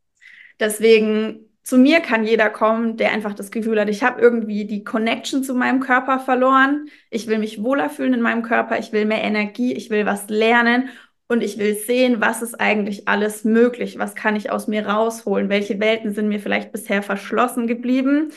Deswegen 0.58 1.48
zu 1.62 1.76
mir 1.76 2.00
kann 2.00 2.24
jeder 2.24 2.48
kommen, 2.48 2.96
der 2.96 3.12
einfach 3.12 3.34
das 3.34 3.50
Gefühl 3.50 3.78
hat, 3.78 3.90
ich 3.90 4.02
habe 4.02 4.22
irgendwie 4.22 4.64
die 4.64 4.84
Connection 4.84 5.44
zu 5.44 5.54
meinem 5.54 5.80
Körper 5.80 6.18
verloren. 6.18 6.88
Ich 7.10 7.26
will 7.26 7.38
mich 7.38 7.62
wohler 7.62 7.90
fühlen 7.90 8.14
in 8.14 8.22
meinem 8.22 8.42
Körper. 8.42 8.78
Ich 8.78 8.90
will 8.92 9.04
mehr 9.04 9.22
Energie. 9.22 9.74
Ich 9.74 9.90
will 9.90 10.06
was 10.06 10.30
lernen. 10.30 10.88
Und 11.28 11.42
ich 11.42 11.58
will 11.58 11.74
sehen, 11.74 12.22
was 12.22 12.40
ist 12.40 12.58
eigentlich 12.58 13.06
alles 13.06 13.44
möglich? 13.44 13.98
Was 13.98 14.14
kann 14.14 14.34
ich 14.34 14.50
aus 14.50 14.66
mir 14.66 14.86
rausholen? 14.86 15.50
Welche 15.50 15.78
Welten 15.78 16.14
sind 16.14 16.28
mir 16.28 16.40
vielleicht 16.40 16.72
bisher 16.72 17.02
verschlossen 17.02 17.66
geblieben? 17.66 18.32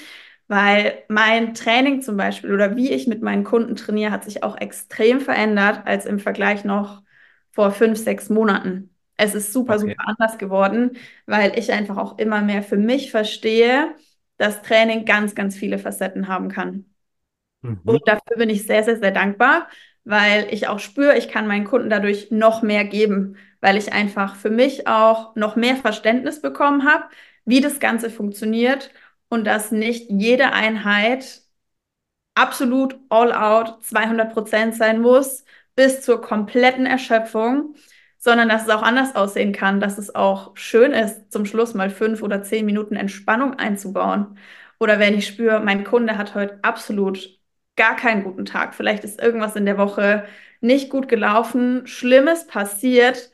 Weil 0.51 1.05
mein 1.07 1.53
Training 1.53 2.01
zum 2.01 2.17
Beispiel 2.17 2.53
oder 2.53 2.75
wie 2.75 2.91
ich 2.91 3.07
mit 3.07 3.21
meinen 3.21 3.45
Kunden 3.45 3.77
trainiere, 3.77 4.11
hat 4.11 4.25
sich 4.25 4.43
auch 4.43 4.57
extrem 4.57 5.21
verändert 5.21 5.83
als 5.85 6.05
im 6.05 6.19
Vergleich 6.19 6.65
noch 6.65 7.03
vor 7.51 7.71
fünf, 7.71 7.97
sechs 7.97 8.29
Monaten. 8.29 8.93
Es 9.15 9.33
ist 9.33 9.53
super, 9.53 9.75
okay. 9.75 9.91
super 9.91 10.09
anders 10.09 10.37
geworden, 10.37 10.97
weil 11.25 11.57
ich 11.57 11.71
einfach 11.71 11.95
auch 11.95 12.17
immer 12.17 12.41
mehr 12.41 12.63
für 12.63 12.75
mich 12.75 13.11
verstehe, 13.11 13.95
dass 14.35 14.61
Training 14.61 15.05
ganz, 15.05 15.35
ganz 15.35 15.55
viele 15.55 15.79
Facetten 15.79 16.27
haben 16.27 16.49
kann. 16.49 16.83
Mhm. 17.61 17.79
Und 17.85 18.01
dafür 18.05 18.35
bin 18.35 18.49
ich 18.49 18.67
sehr, 18.67 18.83
sehr, 18.83 18.97
sehr 18.97 19.11
dankbar, 19.11 19.69
weil 20.03 20.49
ich 20.51 20.67
auch 20.67 20.79
spüre, 20.79 21.17
ich 21.17 21.29
kann 21.29 21.47
meinen 21.47 21.63
Kunden 21.63 21.89
dadurch 21.89 22.29
noch 22.29 22.61
mehr 22.61 22.83
geben, 22.83 23.37
weil 23.61 23.77
ich 23.77 23.93
einfach 23.93 24.35
für 24.35 24.49
mich 24.49 24.85
auch 24.85 25.33
noch 25.37 25.55
mehr 25.55 25.77
Verständnis 25.77 26.41
bekommen 26.41 26.83
habe, 26.83 27.05
wie 27.45 27.61
das 27.61 27.79
Ganze 27.79 28.09
funktioniert 28.09 28.91
und 29.31 29.45
dass 29.45 29.71
nicht 29.71 30.09
jede 30.11 30.51
Einheit 30.51 31.41
absolut 32.35 32.99
all 33.09 33.31
out 33.33 33.83
200 33.83 34.33
Prozent 34.33 34.75
sein 34.75 35.01
muss 35.01 35.45
bis 35.75 36.01
zur 36.01 36.21
kompletten 36.21 36.85
Erschöpfung, 36.85 37.75
sondern 38.17 38.49
dass 38.49 38.63
es 38.63 38.69
auch 38.69 38.83
anders 38.83 39.15
aussehen 39.15 39.53
kann, 39.53 39.79
dass 39.79 39.97
es 39.97 40.13
auch 40.13 40.55
schön 40.57 40.91
ist, 40.91 41.31
zum 41.31 41.45
Schluss 41.45 41.73
mal 41.73 41.89
fünf 41.89 42.21
oder 42.21 42.43
zehn 42.43 42.65
Minuten 42.65 42.95
Entspannung 42.95 43.55
einzubauen. 43.55 44.37
Oder 44.79 44.99
wenn 44.99 45.17
ich 45.17 45.27
spüre, 45.27 45.61
mein 45.61 45.83
Kunde 45.85 46.17
hat 46.17 46.35
heute 46.35 46.59
absolut 46.63 47.39
gar 47.77 47.95
keinen 47.95 48.23
guten 48.23 48.45
Tag, 48.45 48.75
vielleicht 48.75 49.03
ist 49.05 49.21
irgendwas 49.21 49.55
in 49.55 49.65
der 49.65 49.77
Woche 49.77 50.25
nicht 50.59 50.89
gut 50.89 51.07
gelaufen, 51.07 51.87
Schlimmes 51.87 52.47
passiert, 52.47 53.30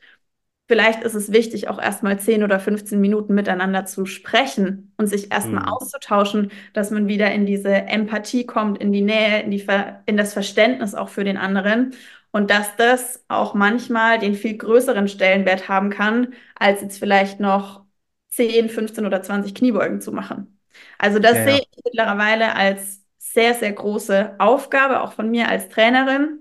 vielleicht 0.67 1.03
ist 1.03 1.13
es 1.15 1.31
wichtig, 1.31 1.67
auch 1.69 1.79
erstmal 1.81 2.19
10 2.19 2.43
oder 2.43 2.59
15 2.59 2.99
Minuten 3.01 3.33
miteinander 3.33 3.85
zu 3.85 4.05
sprechen 4.05 4.93
und 4.97 5.07
sich 5.07 5.31
erstmal 5.31 5.63
mhm. 5.63 5.67
auszutauschen, 5.67 6.51
dass 6.73 6.91
man 6.91 7.07
wieder 7.07 7.31
in 7.31 7.45
diese 7.45 7.69
Empathie 7.73 8.45
kommt, 8.45 8.77
in 8.79 8.91
die 8.91 9.01
Nähe, 9.01 9.41
in, 9.43 9.51
die 9.51 9.65
in 10.05 10.17
das 10.17 10.33
Verständnis 10.33 10.95
auch 10.95 11.09
für 11.09 11.23
den 11.23 11.37
anderen. 11.37 11.93
Und 12.31 12.49
dass 12.51 12.75
das 12.75 13.23
auch 13.29 13.53
manchmal 13.53 14.19
den 14.19 14.35
viel 14.35 14.57
größeren 14.57 15.07
Stellenwert 15.07 15.69
haben 15.69 15.89
kann, 15.89 16.33
als 16.55 16.81
jetzt 16.81 16.99
vielleicht 16.99 17.39
noch 17.39 17.85
10, 18.29 18.69
15 18.69 19.05
oder 19.05 19.21
20 19.23 19.55
Kniebeugen 19.55 20.01
zu 20.01 20.11
machen. 20.11 20.59
Also 20.97 21.19
das 21.19 21.43
Ja, 21.43 21.43
sehe 21.43 21.59
ich 21.59 21.83
mittlerweile 21.85 22.55
als 22.55 23.03
sehr, 23.17 23.53
sehr 23.53 23.71
große 23.73 24.35
Aufgabe, 24.39 25.01
auch 25.01 25.13
von 25.13 25.29
mir 25.31 25.47
als 25.49 25.69
Trainerin, 25.69 26.39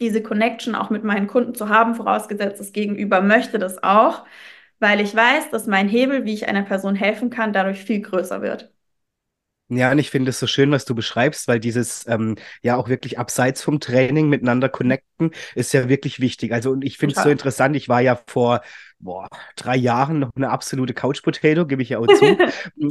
diese 0.00 0.22
Connection 0.22 0.74
auch 0.74 0.90
mit 0.90 1.04
meinen 1.04 1.26
Kunden 1.26 1.54
zu 1.54 1.68
haben, 1.68 1.94
vorausgesetzt 1.94 2.60
das 2.60 2.72
Gegenüber 2.72 3.20
möchte 3.22 3.58
das 3.58 3.82
auch, 3.82 4.24
weil 4.78 5.00
ich 5.00 5.14
weiß, 5.14 5.50
dass 5.50 5.66
mein 5.66 5.88
Hebel, 5.88 6.24
wie 6.24 6.34
ich 6.34 6.48
einer 6.48 6.62
Person 6.62 6.94
helfen 6.94 7.30
kann, 7.30 7.52
dadurch 7.52 7.82
viel 7.84 8.00
größer 8.02 8.42
wird. 8.42 8.72
Ja, 9.68 9.90
und 9.90 9.98
ich 9.98 10.10
finde 10.10 10.30
es 10.30 10.38
so 10.38 10.46
schön, 10.46 10.70
was 10.70 10.84
du 10.84 10.94
beschreibst, 10.94 11.48
weil 11.48 11.58
dieses 11.58 12.06
ähm, 12.06 12.36
ja 12.62 12.76
auch 12.76 12.88
wirklich 12.88 13.18
abseits 13.18 13.62
vom 13.62 13.80
Training 13.80 14.28
miteinander 14.28 14.68
connecten 14.68 15.15
ist 15.54 15.72
ja 15.72 15.88
wirklich 15.88 16.20
wichtig. 16.20 16.52
Also 16.52 16.70
und 16.70 16.84
ich 16.84 16.98
finde 16.98 17.14
es 17.16 17.22
so 17.22 17.28
interessant. 17.28 17.76
Ich 17.76 17.88
war 17.88 18.00
ja 18.00 18.18
vor 18.26 18.60
boah, 18.98 19.28
drei 19.56 19.76
Jahren 19.76 20.20
noch 20.20 20.30
eine 20.36 20.50
absolute 20.50 20.94
Couch 20.94 21.22
Potato, 21.22 21.66
gebe 21.66 21.82
ich 21.82 21.90
ja 21.90 21.98
auch 21.98 22.06
zu. 22.18 22.36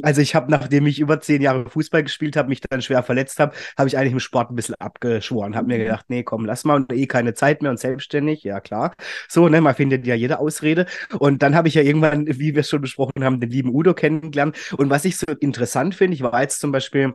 Also 0.04 0.22
ich 0.22 0.36
habe, 0.36 0.52
nachdem 0.52 0.86
ich 0.88 1.00
über 1.00 1.20
zehn 1.20 1.42
Jahre 1.42 1.70
Fußball 1.70 2.04
gespielt 2.04 2.36
habe, 2.36 2.50
mich 2.50 2.62
dann 2.62 2.82
schwer 2.82 3.04
verletzt 3.04 3.40
habe, 3.40 3.56
habe 3.78 3.88
ich 3.88 3.98
eigentlich 3.98 4.14
im 4.14 4.20
Sport 4.20 4.52
ein 4.52 4.56
bisschen 4.56 4.76
abgeschworen. 4.76 5.56
Habe 5.56 5.68
mir 5.68 5.78
gedacht, 5.80 6.06
nee, 6.10 6.24
komm, 6.24 6.46
lass 6.46 6.64
mal 6.64 6.76
und 6.76 6.92
eh 6.94 7.08
keine 7.08 7.34
Zeit 7.34 7.62
mehr 7.62 7.72
und 7.72 7.80
selbstständig. 7.80 8.44
Ja 8.44 8.60
klar. 8.60 8.94
So, 9.28 9.50
ne, 9.50 9.62
man 9.62 9.76
findet 9.76 10.06
ja 10.06 10.16
jede 10.16 10.40
Ausrede. 10.40 10.86
Und 11.18 11.42
dann 11.42 11.56
habe 11.56 11.68
ich 11.68 11.74
ja 11.74 11.82
irgendwann, 11.82 12.28
wie 12.28 12.54
wir 12.54 12.62
es 12.62 12.70
schon 12.70 12.82
besprochen 12.82 13.24
haben, 13.24 13.40
den 13.40 13.50
lieben 13.50 13.74
Udo 13.74 13.94
kennengelernt. 13.94 14.56
Und 14.78 14.90
was 14.90 15.06
ich 15.06 15.18
so 15.18 15.26
interessant 15.40 15.96
finde, 15.96 16.16
ich 16.16 16.22
war 16.22 16.42
jetzt 16.42 16.60
zum 16.60 16.72
Beispiel 16.72 17.14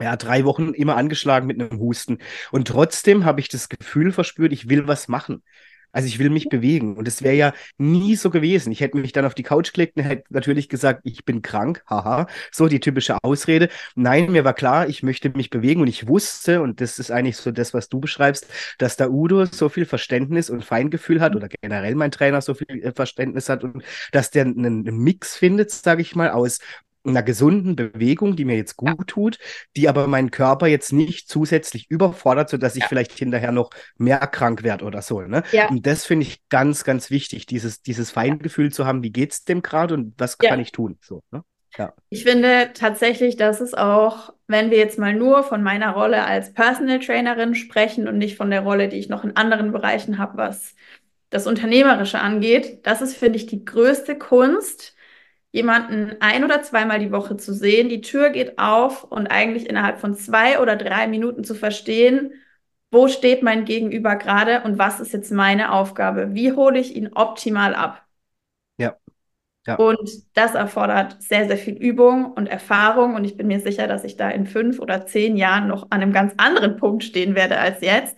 ja, 0.00 0.16
drei 0.16 0.44
Wochen 0.44 0.74
immer 0.74 0.96
angeschlagen 0.96 1.46
mit 1.46 1.60
einem 1.60 1.80
Husten. 1.80 2.18
Und 2.50 2.68
trotzdem 2.68 3.24
habe 3.24 3.40
ich 3.40 3.48
das 3.48 3.68
Gefühl 3.68 4.12
verspürt, 4.12 4.52
ich 4.52 4.68
will 4.68 4.86
was 4.86 5.08
machen. 5.08 5.42
Also 5.90 6.06
ich 6.06 6.18
will 6.18 6.30
mich 6.30 6.48
bewegen. 6.48 6.96
Und 6.96 7.08
es 7.08 7.22
wäre 7.22 7.34
ja 7.34 7.52
nie 7.78 8.14
so 8.14 8.30
gewesen. 8.30 8.70
Ich 8.72 8.80
hätte 8.80 8.98
mich 8.98 9.12
dann 9.12 9.24
auf 9.24 9.34
die 9.34 9.42
Couch 9.42 9.72
gelegt 9.72 9.96
und 9.96 10.02
hätte 10.02 10.24
natürlich 10.30 10.68
gesagt, 10.68 11.00
ich 11.04 11.24
bin 11.24 11.40
krank. 11.42 11.82
Haha. 11.88 12.26
So 12.52 12.68
die 12.68 12.80
typische 12.80 13.16
Ausrede. 13.24 13.68
Nein, 13.94 14.30
mir 14.30 14.44
war 14.44 14.52
klar, 14.54 14.88
ich 14.88 15.02
möchte 15.02 15.30
mich 15.30 15.50
bewegen 15.50 15.80
und 15.80 15.88
ich 15.88 16.06
wusste, 16.06 16.60
und 16.60 16.80
das 16.80 16.98
ist 16.98 17.10
eigentlich 17.10 17.38
so 17.38 17.50
das, 17.50 17.72
was 17.72 17.88
du 17.88 18.00
beschreibst, 18.00 18.46
dass 18.78 18.96
der 18.96 19.10
Udo 19.10 19.46
so 19.46 19.68
viel 19.68 19.86
Verständnis 19.86 20.50
und 20.50 20.64
Feingefühl 20.64 21.20
hat 21.20 21.34
oder 21.34 21.48
generell 21.48 21.94
mein 21.94 22.10
Trainer 22.10 22.42
so 22.42 22.54
viel 22.54 22.82
äh, 22.82 22.92
Verständnis 22.94 23.48
hat 23.48 23.64
und 23.64 23.82
dass 24.12 24.30
der 24.30 24.44
einen 24.44 24.82
Mix 24.82 25.36
findet, 25.36 25.70
sage 25.70 26.02
ich 26.02 26.14
mal, 26.14 26.30
aus 26.30 26.58
einer 27.04 27.22
gesunden 27.22 27.76
Bewegung, 27.76 28.36
die 28.36 28.44
mir 28.44 28.56
jetzt 28.56 28.76
gut 28.76 29.06
tut, 29.06 29.38
die 29.76 29.88
aber 29.88 30.06
meinen 30.06 30.30
Körper 30.30 30.66
jetzt 30.66 30.92
nicht 30.92 31.28
zusätzlich 31.28 31.90
überfordert, 31.90 32.50
sodass 32.50 32.76
ich 32.76 32.82
ja, 32.82 32.88
vielleicht 32.88 33.12
hinterher 33.12 33.52
noch 33.52 33.70
mehr 33.96 34.18
krank 34.18 34.62
werde 34.62 34.84
oder 34.84 35.02
so. 35.02 35.20
Ne? 35.22 35.42
ja, 35.52 35.68
Und 35.68 35.86
das 35.86 36.04
finde 36.04 36.26
ich 36.26 36.48
ganz, 36.48 36.84
ganz 36.84 37.10
wichtig, 37.10 37.46
dieses, 37.46 37.82
dieses 37.82 38.10
Feingefühl 38.10 38.72
zu 38.72 38.86
haben, 38.86 39.02
wie 39.02 39.12
geht's 39.12 39.44
dem 39.44 39.62
gerade 39.62 39.94
und 39.94 40.14
was 40.18 40.36
ja. 40.42 40.50
kann 40.50 40.60
ich 40.60 40.72
tun? 40.72 40.98
So, 41.00 41.22
ne? 41.30 41.42
Ja. 41.76 41.92
Ich 42.08 42.24
finde 42.24 42.70
tatsächlich, 42.74 43.36
dass 43.36 43.60
es 43.60 43.74
auch, 43.74 44.32
wenn 44.46 44.70
wir 44.70 44.78
jetzt 44.78 44.98
mal 44.98 45.14
nur 45.14 45.44
von 45.44 45.62
meiner 45.62 45.92
Rolle 45.92 46.24
als 46.24 46.52
Personal 46.52 46.98
Trainerin 46.98 47.54
sprechen 47.54 48.08
und 48.08 48.18
nicht 48.18 48.36
von 48.36 48.50
der 48.50 48.62
Rolle, 48.62 48.88
die 48.88 48.96
ich 48.96 49.08
noch 49.08 49.22
in 49.22 49.36
anderen 49.36 49.70
Bereichen 49.72 50.18
habe, 50.18 50.38
was 50.38 50.74
das 51.30 51.46
Unternehmerische 51.46 52.20
angeht, 52.20 52.86
das 52.86 53.02
ist, 53.02 53.16
finde 53.16 53.36
ich, 53.36 53.46
die 53.46 53.64
größte 53.64 54.16
Kunst, 54.16 54.96
jemanden 55.58 56.16
ein 56.20 56.44
oder 56.44 56.62
zweimal 56.62 56.98
die 57.00 57.12
Woche 57.12 57.36
zu 57.36 57.52
sehen, 57.52 57.88
die 57.90 58.00
Tür 58.00 58.30
geht 58.30 58.58
auf 58.58 59.04
und 59.04 59.26
eigentlich 59.26 59.68
innerhalb 59.68 59.98
von 59.98 60.14
zwei 60.14 60.60
oder 60.60 60.76
drei 60.76 61.06
Minuten 61.08 61.44
zu 61.44 61.54
verstehen, 61.54 62.32
wo 62.90 63.08
steht 63.08 63.42
mein 63.42 63.64
Gegenüber 63.66 64.16
gerade 64.16 64.62
und 64.62 64.78
was 64.78 65.00
ist 65.00 65.12
jetzt 65.12 65.30
meine 65.32 65.72
Aufgabe? 65.72 66.34
Wie 66.34 66.52
hole 66.52 66.78
ich 66.78 66.96
ihn 66.96 67.12
optimal 67.12 67.74
ab? 67.74 68.06
Ja. 68.78 68.96
Ja. 69.66 69.74
Und 69.74 70.08
das 70.32 70.54
erfordert 70.54 71.22
sehr, 71.22 71.46
sehr 71.46 71.58
viel 71.58 71.74
Übung 71.74 72.32
und 72.32 72.46
Erfahrung. 72.46 73.14
Und 73.14 73.24
ich 73.24 73.36
bin 73.36 73.48
mir 73.48 73.60
sicher, 73.60 73.86
dass 73.86 74.04
ich 74.04 74.16
da 74.16 74.30
in 74.30 74.46
fünf 74.46 74.78
oder 74.78 75.04
zehn 75.04 75.36
Jahren 75.36 75.68
noch 75.68 75.90
an 75.90 76.00
einem 76.00 76.14
ganz 76.14 76.32
anderen 76.38 76.78
Punkt 76.78 77.04
stehen 77.04 77.34
werde 77.34 77.58
als 77.58 77.82
jetzt. 77.82 78.16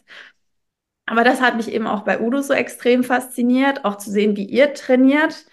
Aber 1.06 1.24
das 1.24 1.40
hat 1.40 1.56
mich 1.56 1.72
eben 1.72 1.88
auch 1.88 2.02
bei 2.02 2.20
Udo 2.20 2.40
so 2.40 2.52
extrem 2.52 3.02
fasziniert, 3.02 3.84
auch 3.84 3.96
zu 3.96 4.12
sehen, 4.12 4.36
wie 4.36 4.44
ihr 4.44 4.74
trainiert. 4.74 5.44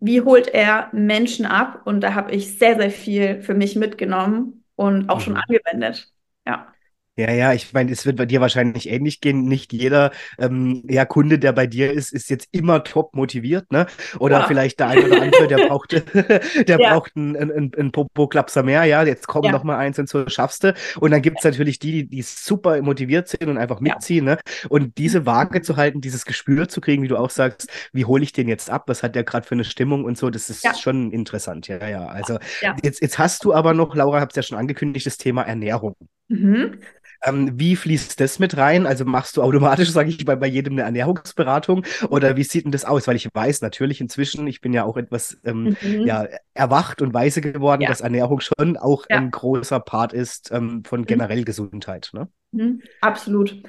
Wie 0.00 0.20
holt 0.22 0.48
er 0.48 0.90
Menschen 0.92 1.46
ab? 1.46 1.82
Und 1.86 2.00
da 2.02 2.14
habe 2.14 2.32
ich 2.32 2.58
sehr, 2.58 2.76
sehr 2.78 2.90
viel 2.90 3.42
für 3.42 3.54
mich 3.54 3.76
mitgenommen 3.76 4.64
und 4.76 5.08
auch 5.08 5.20
schon 5.20 5.34
Mhm. 5.34 5.42
angewendet. 5.48 6.12
Ja. 6.46 6.72
Ja, 7.18 7.32
ja, 7.32 7.52
ich 7.52 7.72
meine, 7.72 7.90
es 7.90 8.06
wird 8.06 8.16
bei 8.16 8.26
dir 8.26 8.40
wahrscheinlich 8.40 8.88
ähnlich 8.88 9.20
gehen. 9.20 9.42
Nicht 9.46 9.72
jeder 9.72 10.12
ähm, 10.38 10.84
ja, 10.88 11.04
Kunde, 11.04 11.40
der 11.40 11.50
bei 11.52 11.66
dir 11.66 11.90
ist, 11.92 12.12
ist 12.12 12.30
jetzt 12.30 12.46
immer 12.52 12.84
top 12.84 13.12
motiviert, 13.16 13.72
ne? 13.72 13.88
Oder 14.20 14.38
Ja. 14.38 14.46
vielleicht 14.46 14.78
der 14.78 14.86
eine 14.86 15.04
oder 15.04 15.20
andere, 15.22 15.48
der 15.48 15.58
braucht, 15.66 15.90
der 16.68 16.78
Ja. 16.78 16.90
braucht 16.90 17.16
einen, 17.16 17.34
einen, 17.36 17.74
einen 17.74 17.90
Popo-Klapser 17.90 18.62
mehr, 18.62 18.84
ja, 18.84 19.02
jetzt 19.02 19.26
komm 19.26 19.44
Ja. 19.46 19.50
noch 19.50 19.64
mal 19.64 19.76
eins 19.76 19.98
und 19.98 20.08
so 20.08 20.28
schaffst 20.28 20.62
du. 20.62 20.74
Und 21.00 21.10
dann 21.10 21.20
gibt 21.20 21.38
es 21.38 21.44
natürlich 21.44 21.80
die, 21.80 21.90
die, 21.90 22.06
die 22.08 22.22
super 22.22 22.80
motiviert 22.82 23.26
sind 23.26 23.48
und 23.48 23.58
einfach 23.58 23.80
mitziehen, 23.80 24.24
ne? 24.24 24.38
Und 24.68 24.96
diese 24.96 25.26
Waage 25.26 25.60
zu 25.60 25.76
halten, 25.76 26.00
dieses 26.00 26.24
Gespür 26.24 26.68
zu 26.68 26.80
kriegen, 26.80 27.02
wie 27.02 27.08
du 27.08 27.16
auch 27.16 27.30
sagst, 27.30 27.68
wie 27.92 28.04
hole 28.04 28.22
ich 28.22 28.30
den 28.32 28.46
jetzt 28.46 28.70
ab? 28.70 28.84
Was 28.86 29.02
hat 29.02 29.16
der 29.16 29.24
gerade 29.24 29.44
für 29.44 29.56
eine 29.56 29.64
Stimmung 29.64 30.04
und 30.04 30.16
so, 30.16 30.30
das 30.30 30.50
ist 30.50 30.80
schon 30.80 31.10
interessant, 31.10 31.66
ja, 31.66 31.84
ja. 31.88 32.06
Also 32.06 32.38
jetzt, 32.84 33.02
jetzt 33.02 33.18
hast 33.18 33.44
du 33.44 33.52
aber 33.54 33.74
noch, 33.74 33.96
Laura, 33.96 34.20
habt 34.20 34.36
ja 34.36 34.42
schon 34.42 34.56
angekündigt, 34.56 35.04
das 35.04 35.16
Thema 35.18 35.42
Ernährung. 35.42 35.96
Mhm. 36.28 36.78
Ähm, 37.24 37.58
wie 37.58 37.76
fließt 37.76 38.20
das 38.20 38.38
mit 38.38 38.56
rein? 38.56 38.86
Also 38.86 39.04
machst 39.04 39.36
du 39.36 39.42
automatisch, 39.42 39.90
sage 39.92 40.10
ich, 40.10 40.24
bei, 40.24 40.36
bei 40.36 40.46
jedem 40.46 40.74
eine 40.74 40.82
Ernährungsberatung? 40.82 41.84
Oder 42.10 42.36
wie 42.36 42.44
sieht 42.44 42.64
denn 42.64 42.72
das 42.72 42.84
aus? 42.84 43.06
Weil 43.08 43.16
ich 43.16 43.28
weiß 43.32 43.60
natürlich 43.62 44.00
inzwischen, 44.00 44.46
ich 44.46 44.60
bin 44.60 44.72
ja 44.72 44.84
auch 44.84 44.96
etwas 44.96 45.38
ähm, 45.44 45.70
Mhm. 45.82 46.04
ja, 46.04 46.26
erwacht 46.54 47.02
und 47.02 47.14
weise 47.14 47.40
geworden, 47.40 47.82
Ja. 47.82 47.88
dass 47.88 48.00
Ernährung 48.00 48.40
schon 48.40 48.76
auch 48.76 49.06
Ja. 49.10 49.18
ein 49.18 49.30
großer 49.30 49.80
Part 49.80 50.12
ist 50.12 50.50
ähm, 50.52 50.84
von 50.84 51.00
Mhm. 51.02 51.06
generell 51.06 51.44
Gesundheit. 51.44 52.10
Ne? 52.12 52.28
Mhm, 52.52 52.82
absolut. 53.00 53.62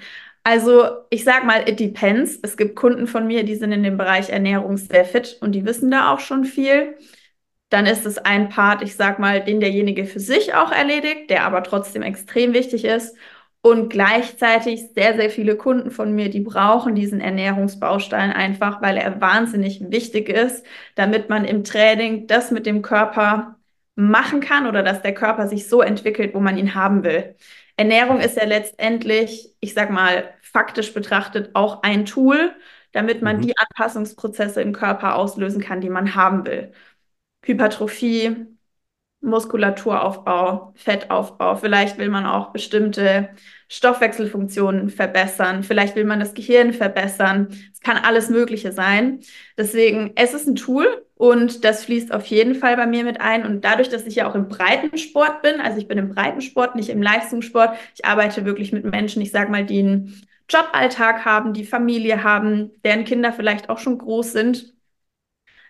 Also 0.43 0.83
ich 1.09 1.23
sag 1.23 1.43
mal, 1.45 1.67
it 1.69 1.79
depends. 1.79 2.39
Es 2.41 2.57
gibt 2.57 2.75
Kunden 2.75 3.07
von 3.07 3.27
mir, 3.27 3.43
die 3.43 3.55
sind 3.55 3.71
in 3.71 3.83
dem 3.83 3.97
Bereich 3.97 4.29
Ernährung 4.29 4.77
sehr 4.77 5.05
fit 5.05 5.37
und 5.41 5.51
die 5.53 5.65
wissen 5.65 5.91
da 5.91 6.13
auch 6.13 6.19
schon 6.19 6.45
viel. 6.45 6.95
Dann 7.69 7.85
ist 7.87 8.05
es 8.05 8.17
ein 8.19 8.49
Part, 8.49 8.81
ich 8.83 8.95
sag 8.95 9.19
mal, 9.19 9.43
den 9.43 9.59
derjenige 9.59 10.05
für 10.05 10.19
sich 10.19 10.53
auch 10.55 10.71
erledigt, 10.71 11.29
der 11.29 11.45
aber 11.45 11.63
trotzdem 11.63 12.03
extrem 12.03 12.53
wichtig 12.53 12.85
ist. 12.85 13.15
Und 13.61 13.89
gleichzeitig 13.89 14.93
sehr, 14.95 15.15
sehr 15.17 15.29
viele 15.29 15.57
Kunden 15.57 15.91
von 15.91 16.13
mir, 16.15 16.29
die 16.29 16.39
brauchen 16.39 16.95
diesen 16.95 17.19
Ernährungsbaustein 17.19 18.31
einfach, 18.31 18.81
weil 18.81 18.95
er 18.97 19.19
wahnsinnig 19.19 19.81
wichtig 19.91 20.29
ist, 20.29 20.65
damit 20.95 21.29
man 21.29 21.43
im 21.43 21.65
Training 21.65 22.25
das 22.27 22.51
mit 22.51 22.65
dem 22.65 22.81
Körper 22.81 23.57
machen 23.95 24.39
kann 24.39 24.65
oder 24.65 24.81
dass 24.81 25.01
der 25.01 25.13
Körper 25.13 25.47
sich 25.49 25.67
so 25.67 25.81
entwickelt, 25.81 26.33
wo 26.33 26.39
man 26.39 26.57
ihn 26.57 26.73
haben 26.73 27.03
will. 27.03 27.35
Ernährung 27.75 28.21
ist 28.21 28.37
ja 28.37 28.45
letztendlich, 28.45 29.53
ich 29.59 29.73
sag 29.73 29.89
mal, 29.89 30.33
faktisch 30.41 30.93
betrachtet 30.93 31.49
auch 31.53 31.83
ein 31.83 32.05
Tool, 32.05 32.55
damit 32.93 33.21
man 33.21 33.37
Mhm. 33.37 33.41
die 33.41 33.53
Anpassungsprozesse 33.57 34.61
im 34.61 34.71
Körper 34.73 35.15
auslösen 35.15 35.61
kann, 35.61 35.81
die 35.81 35.89
man 35.89 36.15
haben 36.15 36.45
will. 36.45 36.71
Hypertrophie, 37.45 38.47
Muskulaturaufbau, 39.21 40.73
Fettaufbau. 40.75 41.55
Vielleicht 41.55 41.97
will 41.97 42.09
man 42.09 42.25
auch 42.25 42.51
bestimmte 42.51 43.29
Stoffwechselfunktionen 43.67 44.89
verbessern. 44.89 45.63
Vielleicht 45.63 45.95
will 45.95 46.05
man 46.05 46.19
das 46.19 46.33
Gehirn 46.33 46.71
verbessern. 46.73 47.49
Es 47.73 47.81
kann 47.81 47.97
alles 47.97 48.29
Mögliche 48.29 48.71
sein. 48.71 49.19
Deswegen, 49.57 50.13
es 50.15 50.33
ist 50.33 50.47
ein 50.47 50.55
Tool 50.55 51.05
und 51.15 51.65
das 51.65 51.83
fließt 51.83 52.13
auf 52.13 52.25
jeden 52.27 52.55
Fall 52.55 52.77
bei 52.77 52.87
mir 52.87 53.03
mit 53.03 53.19
ein. 53.19 53.45
Und 53.45 53.65
dadurch, 53.65 53.89
dass 53.89 54.05
ich 54.05 54.15
ja 54.15 54.29
auch 54.29 54.35
im 54.35 54.47
Breitensport 54.47 55.41
bin, 55.41 55.59
also 55.59 55.77
ich 55.77 55.87
bin 55.87 55.97
im 55.97 56.15
Breitensport, 56.15 56.75
nicht 56.75 56.89
im 56.89 57.01
Leistungssport, 57.01 57.77
ich 57.95 58.05
arbeite 58.05 58.45
wirklich 58.45 58.71
mit 58.71 58.85
Menschen, 58.85 59.21
ich 59.21 59.31
sag 59.31 59.49
mal, 59.49 59.65
die 59.65 59.79
einen 59.79 60.21
Joballtag 60.47 61.25
haben, 61.25 61.53
die 61.53 61.65
Familie 61.65 62.23
haben, 62.23 62.71
deren 62.85 63.03
Kinder 63.03 63.33
vielleicht 63.33 63.69
auch 63.69 63.79
schon 63.79 63.97
groß 63.97 64.31
sind 64.31 64.78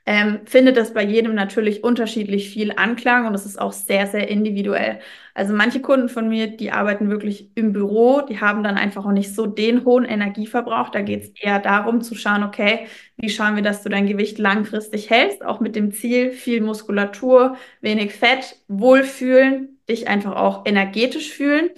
ähm, 0.05 0.39
findet 0.45 0.77
das 0.77 0.93
bei 0.93 1.03
jedem 1.03 1.35
natürlich 1.35 1.83
unterschiedlich 1.83 2.49
viel 2.49 2.73
Anklang 2.75 3.27
und 3.27 3.35
es 3.35 3.45
ist 3.45 3.59
auch 3.59 3.71
sehr, 3.71 4.07
sehr 4.07 4.27
individuell. 4.27 4.99
Also 5.33 5.53
manche 5.53 5.81
Kunden 5.81 6.09
von 6.09 6.27
mir, 6.27 6.47
die 6.47 6.71
arbeiten 6.71 7.09
wirklich 7.09 7.51
im 7.55 7.73
Büro, 7.73 8.21
die 8.21 8.41
haben 8.41 8.63
dann 8.63 8.77
einfach 8.77 9.05
auch 9.05 9.11
nicht 9.11 9.33
so 9.33 9.45
den 9.45 9.85
hohen 9.85 10.05
Energieverbrauch. 10.05 10.89
Da 10.89 11.01
geht 11.01 11.23
es 11.23 11.29
eher 11.41 11.59
darum 11.59 12.01
zu 12.01 12.15
schauen, 12.15 12.43
okay, 12.43 12.87
wie 13.17 13.29
schauen 13.29 13.55
wir, 13.55 13.63
dass 13.63 13.83
du 13.83 13.89
dein 13.89 14.07
Gewicht 14.07 14.39
langfristig 14.39 15.09
hältst, 15.09 15.45
auch 15.45 15.59
mit 15.59 15.75
dem 15.75 15.91
Ziel, 15.91 16.31
viel 16.31 16.61
Muskulatur, 16.61 17.55
wenig 17.81 18.13
Fett, 18.13 18.57
wohlfühlen, 18.67 19.79
dich 19.87 20.07
einfach 20.07 20.35
auch 20.35 20.65
energetisch 20.65 21.31
fühlen. 21.31 21.69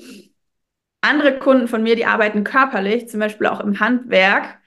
Andere 1.01 1.39
Kunden 1.39 1.67
von 1.67 1.83
mir, 1.83 1.95
die 1.95 2.05
arbeiten 2.05 2.43
körperlich, 2.43 3.09
zum 3.09 3.19
Beispiel 3.19 3.47
auch 3.47 3.59
im 3.59 3.79
Handwerk 3.79 4.60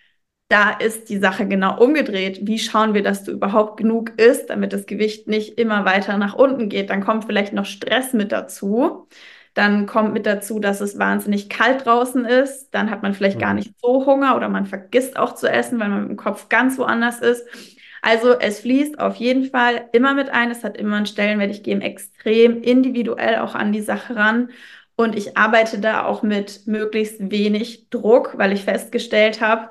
da 0.55 0.71
ist 0.71 1.09
die 1.09 1.19
Sache 1.19 1.47
genau 1.49 1.79
umgedreht. 1.83 2.41
Wie 2.43 2.59
schauen 2.59 2.95
wir, 2.95 3.03
dass 3.03 3.25
du 3.25 3.33
überhaupt 3.33 3.77
genug 3.79 4.13
isst, 4.21 4.51
damit 4.51 4.73
das 4.73 4.87
Gewicht 4.87 5.27
nicht 5.29 5.59
immer 5.59 5.85
weiter 5.85 6.17
nach 6.19 6.35
unten 6.35 6.69
geht? 6.69 6.91
Dann 6.91 7.03
kommt 7.05 7.25
vielleicht 7.27 7.53
noch 7.53 7.67
Stress 7.67 8.13
mit 8.13 8.33
dazu. 8.33 9.09
Dann 9.55 9.87
kommt 9.87 10.13
mit 10.13 10.27
dazu, 10.27 10.61
dass 10.61 10.81
es 10.81 10.99
wahnsinnig 10.99 11.49
kalt 11.49 11.87
draußen 11.87 12.25
ist. 12.25 12.71
Dann 12.73 12.91
hat 12.91 13.03
man 13.03 13.15
vielleicht 13.15 13.39
gar 13.41 13.55
Mhm. 13.55 13.57
nicht 13.57 13.73
so 13.81 14.07
Hunger 14.07 14.37
oder 14.37 14.49
man 14.49 14.67
vergisst 14.67 15.17
auch 15.19 15.35
zu 15.35 15.49
essen, 15.51 15.81
weil 15.81 15.89
man 15.89 16.11
im 16.11 16.17
Kopf 16.17 16.49
ganz 16.49 16.79
woanders 16.79 17.21
ist. 17.21 17.45
Also 18.03 18.39
es 18.39 18.61
fließt 18.61 18.99
auf 19.01 19.17
jeden 19.17 19.45
Fall 19.51 19.89
immer 19.93 20.15
mit 20.15 20.29
ein. 20.31 20.51
Es 20.51 20.65
hat 20.65 20.77
immer 20.77 20.97
einen 20.97 21.07
Stellenwert. 21.07 21.51
Ich 21.51 21.63
gehe 21.63 21.79
extrem 21.81 22.63
individuell 22.63 23.39
auch 23.39 23.55
an 23.55 23.73
die 23.73 23.81
Sache 23.83 24.17
ran. 24.17 24.51
Und 24.97 25.17
ich 25.17 25.37
arbeite 25.37 25.81
da 25.81 26.05
auch 26.05 26.23
mit 26.23 26.67
möglichst 26.67 27.31
wenig 27.31 27.91
Druck, 27.91 28.39
weil 28.39 28.53
ich 28.53 28.65
festgestellt 28.65 29.41
habe, 29.41 29.71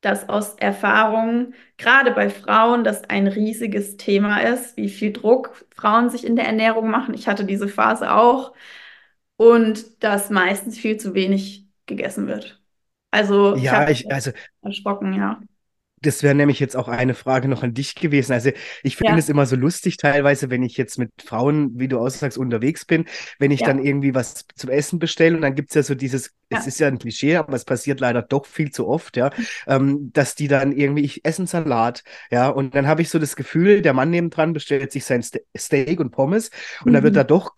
dass 0.00 0.28
aus 0.28 0.54
Erfahrung, 0.56 1.54
gerade 1.76 2.12
bei 2.12 2.30
Frauen, 2.30 2.84
das 2.84 3.04
ein 3.04 3.26
riesiges 3.26 3.96
Thema 3.96 4.40
ist, 4.40 4.76
wie 4.76 4.88
viel 4.88 5.12
Druck 5.12 5.66
Frauen 5.74 6.10
sich 6.10 6.24
in 6.26 6.36
der 6.36 6.46
Ernährung 6.46 6.90
machen. 6.90 7.14
Ich 7.14 7.26
hatte 7.28 7.44
diese 7.44 7.68
Phase 7.68 8.12
auch 8.14 8.52
und 9.36 10.02
dass 10.04 10.30
meistens 10.30 10.78
viel 10.78 10.98
zu 10.98 11.14
wenig 11.14 11.66
gegessen 11.86 12.26
wird. 12.26 12.62
Also 13.10 13.56
ja, 13.56 13.88
ich, 13.88 14.10
also 14.12 14.32
erschrocken, 14.62 15.14
ja. 15.14 15.40
Das 16.02 16.22
wäre 16.22 16.34
nämlich 16.34 16.60
jetzt 16.60 16.76
auch 16.76 16.88
eine 16.88 17.14
Frage 17.14 17.48
noch 17.48 17.62
an 17.62 17.74
dich 17.74 17.94
gewesen. 17.94 18.32
Also 18.32 18.50
ich 18.82 18.96
finde 18.96 19.12
ja. 19.12 19.18
es 19.18 19.28
immer 19.28 19.46
so 19.46 19.56
lustig 19.56 19.96
teilweise, 19.96 20.50
wenn 20.50 20.62
ich 20.62 20.76
jetzt 20.76 20.98
mit 20.98 21.10
Frauen, 21.22 21.78
wie 21.78 21.88
du 21.88 21.98
aussagst, 21.98 22.38
unterwegs 22.38 22.84
bin, 22.84 23.06
wenn 23.38 23.50
ich 23.50 23.60
ja. 23.60 23.66
dann 23.66 23.82
irgendwie 23.82 24.14
was 24.14 24.44
zum 24.54 24.70
Essen 24.70 24.98
bestelle 24.98 25.36
und 25.36 25.42
dann 25.42 25.54
gibt 25.54 25.70
es 25.70 25.74
ja 25.74 25.82
so 25.82 25.94
dieses, 25.94 26.32
ja. 26.50 26.58
es 26.58 26.66
ist 26.66 26.80
ja 26.80 26.88
ein 26.88 26.98
Klischee, 26.98 27.36
aber 27.36 27.54
es 27.54 27.64
passiert 27.64 28.00
leider 28.00 28.22
doch 28.22 28.46
viel 28.46 28.70
zu 28.70 28.88
oft, 28.88 29.16
ja, 29.16 29.30
ähm, 29.66 30.10
dass 30.12 30.34
die 30.34 30.48
dann 30.48 30.72
irgendwie, 30.72 31.04
ich 31.04 31.24
esse 31.24 31.40
einen 31.40 31.46
Salat, 31.46 32.02
ja, 32.30 32.48
und 32.48 32.74
dann 32.74 32.86
habe 32.86 33.02
ich 33.02 33.10
so 33.10 33.18
das 33.18 33.36
Gefühl, 33.36 33.82
der 33.82 33.92
Mann 33.92 34.10
nebendran 34.10 34.52
bestellt 34.52 34.92
sich 34.92 35.04
sein 35.04 35.22
Steak 35.22 36.00
und 36.00 36.10
Pommes 36.10 36.50
und 36.84 36.90
mhm. 36.90 36.94
dann 36.94 37.02
wird 37.02 37.16
da 37.16 37.24
doch 37.24 37.56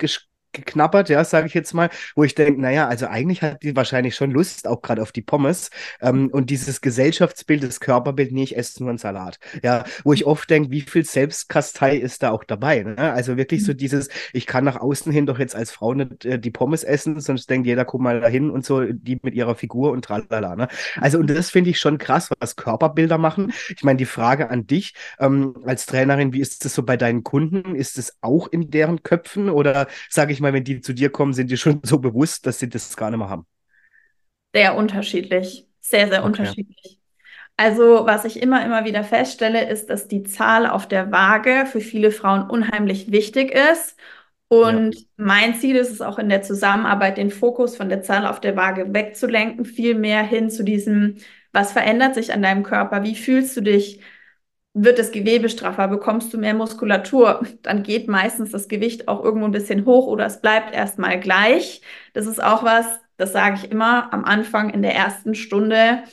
geknabbert, 0.52 1.09
ja, 1.09 1.25
sage 1.25 1.47
ich 1.47 1.54
jetzt 1.54 1.75
mal, 1.75 1.90
wo 2.14 2.25
ich 2.25 2.35
denke, 2.35 2.61
naja, 2.61 2.88
also 2.88 3.07
eigentlich 3.07 3.42
hat 3.42 3.62
die 3.62 3.76
wahrscheinlich 3.76 4.14
schon 4.14 4.30
Lust, 4.30 4.66
auch 4.66 4.83
gerade 4.83 5.02
auf 5.02 5.12
die 5.12 5.23
Pommes. 5.23 5.71
Ähm, 6.00 6.28
und 6.33 6.50
dieses 6.50 6.80
Gesellschaftsbild, 6.80 7.62
das 7.62 7.80
Körperbild, 7.80 8.33
nee, 8.33 8.42
ich 8.42 8.57
esse 8.57 8.83
nur 8.83 8.90
einen 8.90 8.99
Salat. 8.99 9.38
Ja, 9.62 9.85
wo 10.04 10.12
ich 10.12 10.26
oft 10.26 10.49
denke, 10.50 10.71
wie 10.71 10.80
viel 10.80 11.04
Selbstkastei 11.04 11.97
ist 11.97 12.23
da 12.23 12.30
auch 12.30 12.45
dabei. 12.45 12.83
Ne? 12.83 12.99
Also 12.99 13.37
wirklich 13.37 13.64
so 13.64 13.73
dieses, 13.75 14.09
ich 14.33 14.47
kann 14.47 14.64
nach 14.64 14.80
außen 14.80 15.12
hin 15.12 15.26
doch 15.26 15.38
jetzt 15.38 15.54
als 15.54 15.71
Frau 15.71 15.95
nicht 15.95 16.25
äh, 16.25 16.38
die 16.38 16.50
Pommes 16.50 16.85
essen, 16.85 17.21
sonst 17.21 17.49
denkt 17.50 17.66
jeder, 17.66 17.85
guck 17.85 18.00
mal 18.00 18.21
dahin 18.21 18.50
und 18.50 18.64
so, 18.64 18.85
die 18.85 19.19
mit 19.23 19.35
ihrer 19.35 19.54
Figur 19.54 19.92
und 19.92 20.04
tralala. 20.04 20.57
Ne? 20.57 20.69
Also, 21.00 21.19
und 21.19 21.30
das 21.30 21.50
finde 21.50 21.71
ich 21.71 21.78
schon 21.78 21.99
krass, 21.99 22.30
was 22.38 22.57
Körperbilder 22.57 23.19
machen. 23.19 23.52
Ich 23.69 23.85
meine, 23.85 23.97
die 23.99 24.07
Frage 24.07 24.50
an 24.50 24.66
dich 24.66 24.95
ähm, 25.19 25.54
als 25.64 25.87
Trainerin, 25.87 26.33
wie 26.33 26.40
ist 26.40 26.64
das 26.64 26.75
so 26.75 26.83
bei 26.83 26.97
deinen 26.97 27.23
Kunden? 27.23 27.75
Ist 27.75 27.99
es 27.99 28.16
auch 28.21 28.49
in 28.49 28.71
deren 28.71 29.02
Köpfen 29.02 29.49
oder 29.49 29.87
sage 30.09 30.33
ich 30.33 30.39
ich 30.40 30.42
mal, 30.42 30.52
wenn 30.52 30.64
die 30.64 30.80
zu 30.80 30.92
dir 30.92 31.11
kommen, 31.11 31.32
sind 31.32 31.50
die 31.50 31.56
schon 31.56 31.80
so 31.85 31.99
bewusst, 31.99 32.47
dass 32.47 32.59
sie 32.59 32.68
das 32.68 32.97
gar 32.97 33.11
nicht 33.11 33.18
mehr 33.18 33.28
haben? 33.28 33.47
Sehr 34.54 34.76
unterschiedlich. 34.76 35.66
Sehr, 35.80 36.09
sehr 36.09 36.20
okay. 36.20 36.26
unterschiedlich. 36.26 36.99
Also, 37.56 38.06
was 38.06 38.25
ich 38.25 38.40
immer, 38.40 38.64
immer 38.64 38.87
wieder 38.87 39.04
feststelle, 39.04 39.68
ist, 39.68 39.90
dass 39.90 40.09
die 40.09 40.23
Zahl 40.23 40.66
auf 40.66 40.88
der 40.88 41.12
Waage 41.12 41.66
für 41.66 41.80
viele 41.80 42.11
Frauen 42.11 42.49
unheimlich 42.49 43.12
wichtig 43.12 43.52
ist. 43.52 43.97
Und 44.49 44.94
ja. 44.94 45.00
mein 45.16 45.54
Ziel 45.54 45.76
ist 45.76 45.90
es 45.90 46.00
auch 46.00 46.18
in 46.18 46.28
der 46.28 46.42
Zusammenarbeit, 46.42 47.18
den 47.18 47.30
Fokus 47.30 47.76
von 47.76 47.88
der 47.88 48.02
Zahl 48.02 48.26
auf 48.26 48.40
der 48.40 48.56
Waage 48.56 48.92
wegzulenken, 48.94 49.64
viel 49.64 49.94
mehr 49.94 50.23
hin 50.23 50.50
zu 50.50 50.64
diesem, 50.64 51.16
was 51.52 51.73
verändert 51.73 52.14
sich 52.14 52.32
an 52.32 52.42
deinem 52.42 52.62
Körper? 52.62 53.02
Wie 53.02 53.14
fühlst 53.14 53.56
du 53.56 53.61
dich? 53.61 54.00
Wird 54.73 54.99
das 54.99 55.11
Gewebe 55.12 55.49
straffer, 55.49 55.89
bekommst 55.89 56.33
du 56.33 56.39
mehr 56.39 56.55
Muskulatur, 56.55 57.45
dann 57.62 57.83
geht 57.83 58.09
meistens 58.09 58.50
das 58.53 58.69
Gewicht 58.69 59.09
auch 59.09 59.25
irgendwo 59.25 59.47
ein 59.47 59.53
bisschen 59.53 59.85
hoch 59.85 60.07
oder 60.07 60.27
es 60.27 60.41
bleibt 60.41 60.75
erstmal 60.75 61.19
gleich. 61.19 61.83
Das 62.12 62.27
ist 62.27 62.43
auch 62.43 62.62
was, 62.62 62.87
das 63.17 63.33
sage 63.33 63.57
ich 63.57 63.71
immer 63.71 64.12
am 64.12 64.25
Anfang 64.25 64.71
in 64.71 64.83
der 64.83 64.95
ersten 64.95 65.35
Stunde, 65.35 66.05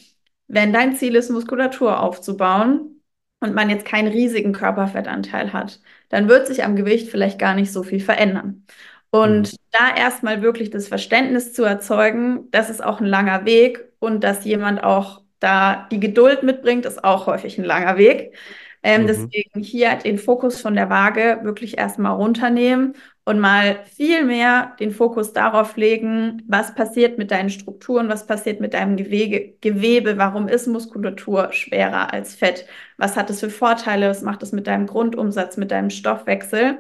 wenn 0.48 0.74
dein 0.74 0.96
Ziel 0.96 1.16
ist, 1.16 1.30
Muskulatur 1.30 2.02
aufzubauen 2.02 3.02
und 3.40 3.54
man 3.54 3.70
jetzt 3.70 3.86
keinen 3.86 4.08
riesigen 4.08 4.54
Körperfettanteil 4.54 5.54
hat, 5.54 5.82
dann 6.10 6.28
wird 6.28 6.48
sich 6.48 6.64
am 6.64 6.76
Gewicht 6.76 7.10
vielleicht 7.10 7.38
gar 7.40 7.54
nicht 7.54 7.72
so 7.72 7.84
viel 7.84 8.00
verändern. 8.00 8.66
Und 9.10 9.54
mhm. 9.54 9.58
da 9.72 9.96
erstmal 9.96 10.42
wirklich 10.42 10.70
das 10.70 10.88
Verständnis 10.88 11.54
zu 11.54 11.64
erzeugen, 11.64 12.50
das 12.52 12.70
ist 12.70 12.84
auch 12.84 13.00
ein 13.00 13.06
langer 13.06 13.46
Weg 13.46 13.86
und 14.00 14.24
dass 14.24 14.46
jemand 14.46 14.84
auch 14.84 15.22
da 15.40 15.88
die 15.92 16.00
Geduld 16.00 16.44
mitbringt, 16.44 16.86
ist 16.86 17.04
auch 17.04 17.28
häufig 17.28 17.58
ein 17.58 17.66
langer 17.66 17.98
Weg. 17.98 18.36
Ähm, 18.84 19.04
mhm. 19.04 19.08
Deswegen 19.08 19.60
hier 19.62 19.96
den 19.96 20.18
Fokus 20.18 20.62
von 20.62 20.76
der 20.76 20.90
Waage 20.90 21.40
wirklich 21.44 21.78
erstmal 21.78 22.14
runternehmen 22.14 22.94
und 23.26 23.40
mal 23.40 23.84
viel 23.86 24.24
mehr 24.24 24.76
den 24.80 24.92
Fokus 24.92 25.34
darauf 25.34 25.76
legen, 25.76 26.44
was 26.48 26.76
passiert 26.76 27.18
mit 27.18 27.32
deinen 27.32 27.50
Strukturen, 27.50 28.08
was 28.08 28.28
passiert 28.28 28.62
mit 28.62 28.74
deinem 28.74 28.96
Gewebe, 28.96 29.56
Gewebe, 29.60 30.18
warum 30.18 30.48
ist 30.48 30.68
Muskulatur 30.68 31.52
schwerer 31.52 32.14
als 32.14 32.36
Fett, 32.36 32.66
was 32.98 33.18
hat 33.18 33.30
es 33.30 33.40
für 33.42 33.50
Vorteile, 33.50 34.10
was 34.10 34.22
macht 34.22 34.44
es 34.44 34.52
mit 34.52 34.68
deinem 34.68 34.86
Grundumsatz, 34.86 35.58
mit 35.58 35.72
deinem 35.72 35.90
Stoffwechsel 35.90 36.80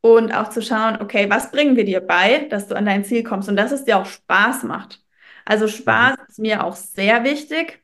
und 0.00 0.32
auch 0.32 0.48
zu 0.48 0.62
schauen, 0.62 0.98
okay, 1.00 1.28
was 1.30 1.50
bringen 1.52 1.76
wir 1.76 1.84
dir 1.84 2.00
bei, 2.00 2.46
dass 2.50 2.66
du 2.68 2.74
an 2.76 2.86
dein 2.86 3.04
Ziel 3.04 3.22
kommst 3.22 3.48
und 3.48 3.56
dass 3.56 3.72
es 3.72 3.84
dir 3.84 3.98
auch 3.98 4.06
Spaß 4.06 4.64
macht. 4.64 5.02
Also 5.50 5.66
Spaß 5.66 6.16
mhm. 6.16 6.24
ist 6.28 6.38
mir 6.38 6.64
auch 6.64 6.76
sehr 6.76 7.24
wichtig, 7.24 7.82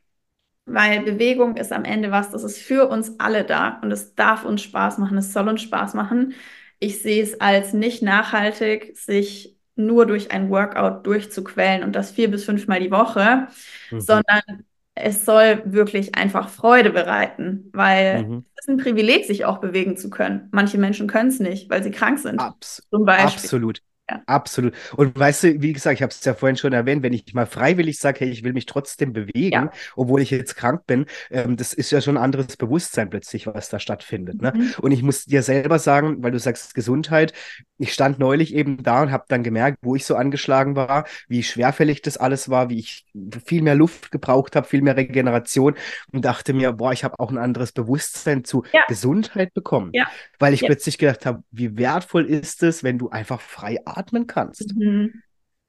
weil 0.65 1.01
Bewegung 1.01 1.57
ist 1.57 1.73
am 1.73 1.83
Ende 1.83 2.11
was, 2.11 2.29
das 2.29 2.45
ist 2.45 2.59
für 2.59 2.87
uns 2.87 3.19
alle 3.19 3.43
da 3.43 3.79
und 3.81 3.91
es 3.91 4.15
darf 4.15 4.45
uns 4.45 4.61
Spaß 4.61 4.99
machen, 4.99 5.17
es 5.17 5.33
soll 5.33 5.49
uns 5.49 5.63
Spaß 5.63 5.93
machen. 5.93 6.33
Ich 6.79 7.01
sehe 7.01 7.21
es 7.21 7.41
als 7.41 7.73
nicht 7.73 8.01
nachhaltig, 8.01 8.97
sich 8.97 9.57
nur 9.75 10.05
durch 10.05 10.31
ein 10.31 10.49
Workout 10.49 11.05
durchzuquellen 11.05 11.83
und 11.83 11.93
das 11.93 12.11
vier 12.11 12.31
bis 12.31 12.45
fünfmal 12.45 12.79
die 12.79 12.89
Woche, 12.89 13.49
mhm. 13.91 13.99
sondern 13.99 14.63
es 14.95 15.25
soll 15.25 15.61
wirklich 15.65 16.15
einfach 16.15 16.47
Freude 16.47 16.91
bereiten, 16.91 17.69
weil 17.73 18.23
mhm. 18.23 18.45
es 18.55 18.63
ist 18.63 18.69
ein 18.69 18.77
Privileg, 18.77 19.25
sich 19.25 19.43
auch 19.43 19.57
bewegen 19.57 19.97
zu 19.97 20.09
können. 20.09 20.47
Manche 20.51 20.77
Menschen 20.77 21.07
können 21.07 21.29
es 21.29 21.41
nicht, 21.41 21.69
weil 21.69 21.83
sie 21.83 21.91
krank 21.91 22.17
sind. 22.17 22.39
Abs 22.39 22.87
Absolut. 23.33 23.81
Ja. 24.09 24.21
Absolut. 24.25 24.73
Und 24.95 25.19
weißt 25.19 25.43
du, 25.43 25.61
wie 25.61 25.73
gesagt, 25.73 25.95
ich 25.95 26.01
habe 26.01 26.11
es 26.11 26.23
ja 26.23 26.33
vorhin 26.33 26.55
schon 26.55 26.71
erwähnt, 26.71 27.03
wenn 27.03 27.11
ich 27.11 27.33
mal 27.33 27.45
freiwillig 27.45 27.99
sage, 27.99 28.21
hey, 28.21 28.29
ich 28.29 28.43
will 28.43 28.53
mich 28.53 28.65
trotzdem 28.65 29.11
bewegen, 29.11 29.51
ja. 29.51 29.71
obwohl 29.97 30.21
ich 30.21 30.31
jetzt 30.31 30.55
krank 30.55 30.85
bin, 30.87 31.07
ähm, 31.29 31.57
das 31.57 31.73
ist 31.73 31.91
ja 31.91 31.99
schon 31.99 32.15
ein 32.15 32.23
anderes 32.23 32.55
Bewusstsein 32.55 33.09
plötzlich, 33.09 33.47
was 33.47 33.67
da 33.67 33.79
stattfindet. 33.79 34.41
Ne? 34.41 34.53
Mhm. 34.55 34.73
Und 34.79 34.91
ich 34.91 35.03
muss 35.03 35.25
dir 35.25 35.43
selber 35.43 35.77
sagen, 35.77 36.23
weil 36.23 36.31
du 36.31 36.39
sagst 36.39 36.73
Gesundheit, 36.73 37.33
ich 37.77 37.93
stand 37.93 38.17
neulich 38.17 38.55
eben 38.55 38.81
da 38.81 39.01
und 39.01 39.11
habe 39.11 39.25
dann 39.27 39.43
gemerkt, 39.43 39.79
wo 39.81 39.95
ich 39.95 40.05
so 40.05 40.15
angeschlagen 40.15 40.77
war, 40.77 41.05
wie 41.27 41.43
schwerfällig 41.43 42.01
das 42.01 42.17
alles 42.17 42.49
war, 42.49 42.69
wie 42.69 42.79
ich 42.79 43.05
viel 43.45 43.61
mehr 43.61 43.75
Luft 43.75 44.11
gebraucht 44.11 44.55
habe, 44.55 44.67
viel 44.67 44.81
mehr 44.81 44.95
Regeneration 44.95 45.75
und 46.13 46.23
dachte 46.23 46.53
mir, 46.53 46.71
boah, 46.71 46.93
ich 46.93 47.03
habe 47.03 47.19
auch 47.19 47.29
ein 47.29 47.37
anderes 47.37 47.73
Bewusstsein 47.73 48.45
zu 48.45 48.63
ja. 48.71 48.81
Gesundheit 48.87 49.53
bekommen, 49.53 49.91
weil 50.39 50.53
ich 50.53 50.61
plötzlich 50.61 50.97
gedacht 50.97 51.25
habe, 51.25 51.43
wie 51.51 51.77
wertvoll 51.77 52.25
ist 52.25 52.63
es, 52.63 52.83
wenn 52.83 52.97
du 52.97 53.09
einfach 53.09 53.41
frei 53.41 53.79
atmest 53.85 53.96
atmen 53.97 54.27
kannst. 54.27 54.75
Mhm. 54.75 55.21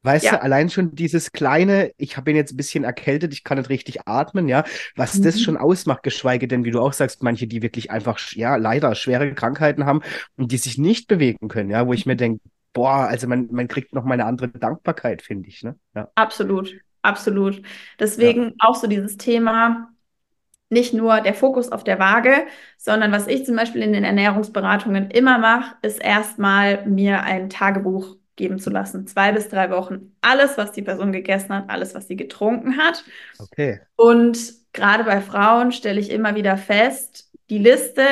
Weißt 0.02 0.26
ja. 0.26 0.32
du, 0.32 0.42
allein 0.42 0.70
schon 0.70 0.94
dieses 0.94 1.32
kleine, 1.32 1.90
ich 1.96 2.16
bin 2.22 2.36
jetzt 2.36 2.52
ein 2.52 2.56
bisschen 2.56 2.84
erkältet, 2.84 3.32
ich 3.32 3.42
kann 3.42 3.58
nicht 3.58 3.68
richtig 3.68 4.06
atmen, 4.06 4.48
ja, 4.48 4.64
was 4.94 5.18
mhm. 5.18 5.24
das 5.24 5.40
schon 5.40 5.56
ausmacht, 5.56 6.04
geschweige 6.04 6.46
denn, 6.46 6.64
wie 6.64 6.70
du 6.70 6.80
auch 6.80 6.92
sagst, 6.92 7.22
manche, 7.22 7.48
die 7.48 7.62
wirklich 7.62 7.90
einfach, 7.90 8.20
ja, 8.32 8.56
leider 8.56 8.94
schwere 8.94 9.34
Krankheiten 9.34 9.86
haben 9.86 10.02
und 10.36 10.52
die 10.52 10.58
sich 10.58 10.78
nicht 10.78 11.08
bewegen 11.08 11.48
können, 11.48 11.70
ja, 11.70 11.86
wo 11.86 11.92
ich 11.92 12.06
mir 12.06 12.14
mhm. 12.14 12.18
denke, 12.18 12.40
boah, 12.72 13.08
also 13.08 13.26
man, 13.26 13.48
man 13.50 13.66
kriegt 13.66 13.92
noch 13.92 14.04
mal 14.04 14.14
eine 14.14 14.24
andere 14.26 14.48
Dankbarkeit, 14.48 15.20
finde 15.20 15.48
ich, 15.48 15.64
ne? 15.64 15.74
Ja. 15.96 16.08
Absolut, 16.14 16.76
absolut. 17.02 17.60
Deswegen 17.98 18.42
ja. 18.44 18.52
auch 18.60 18.76
so 18.76 18.86
dieses 18.86 19.16
Thema, 19.16 19.90
nicht 20.70 20.94
nur 20.94 21.22
der 21.22 21.34
Fokus 21.34 21.72
auf 21.72 21.82
der 21.82 21.98
Waage, 21.98 22.46
sondern 22.76 23.10
was 23.10 23.26
ich 23.26 23.44
zum 23.44 23.56
Beispiel 23.56 23.82
in 23.82 23.92
den 23.92 24.04
Ernährungsberatungen 24.04 25.10
immer 25.10 25.38
mache, 25.38 25.74
ist 25.82 26.00
erstmal 26.00 26.86
mir 26.86 27.22
ein 27.22 27.50
Tagebuch 27.50 28.17
geben 28.38 28.58
zu 28.58 28.70
lassen. 28.70 29.06
Zwei 29.06 29.32
bis 29.32 29.50
drei 29.50 29.70
Wochen. 29.70 30.16
Alles, 30.22 30.56
was 30.56 30.72
die 30.72 30.80
Person 30.80 31.12
gegessen 31.12 31.50
hat, 31.50 31.68
alles, 31.68 31.94
was 31.94 32.08
sie 32.08 32.16
getrunken 32.16 32.78
hat. 32.78 33.04
Okay. 33.38 33.80
Und 33.96 34.38
gerade 34.72 35.04
bei 35.04 35.20
Frauen 35.20 35.72
stelle 35.72 36.00
ich 36.00 36.10
immer 36.10 36.34
wieder 36.34 36.56
fest, 36.56 37.30
die 37.50 37.58
Liste 37.58 38.06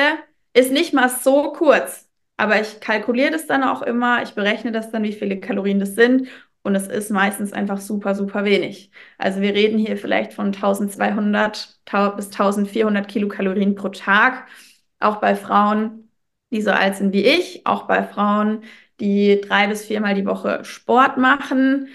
ist 0.53 0.71
nicht 0.71 0.93
mal 0.93 1.09
so 1.09 1.51
kurz. 1.53 2.07
Aber 2.39 2.61
ich 2.61 2.79
kalkuliere 2.79 3.31
das 3.31 3.47
dann 3.47 3.63
auch 3.63 3.81
immer, 3.81 4.21
ich 4.21 4.35
berechne 4.35 4.71
das 4.71 4.91
dann, 4.91 5.01
wie 5.01 5.13
viele 5.13 5.39
Kalorien 5.39 5.79
das 5.79 5.95
sind 5.95 6.27
und 6.67 6.75
es 6.75 6.87
ist 6.87 7.11
meistens 7.11 7.53
einfach 7.53 7.79
super, 7.79 8.13
super 8.13 8.43
wenig. 8.43 8.91
Also 9.17 9.39
wir 9.39 9.53
reden 9.55 9.79
hier 9.79 9.95
vielleicht 9.95 10.33
von 10.33 10.47
1200 10.47 11.79
bis 12.17 12.25
1400 12.25 13.07
Kilokalorien 13.07 13.73
pro 13.73 13.87
Tag. 13.87 14.47
Auch 14.99 15.15
bei 15.21 15.35
Frauen, 15.35 16.11
die 16.51 16.61
so 16.61 16.71
alt 16.71 16.97
sind 16.97 17.13
wie 17.13 17.23
ich, 17.23 17.65
auch 17.65 17.87
bei 17.87 18.03
Frauen, 18.03 18.63
die 18.99 19.41
drei 19.41 19.67
bis 19.67 19.85
viermal 19.85 20.15
die 20.15 20.25
Woche 20.25 20.63
Sport 20.65 21.17
machen. 21.17 21.89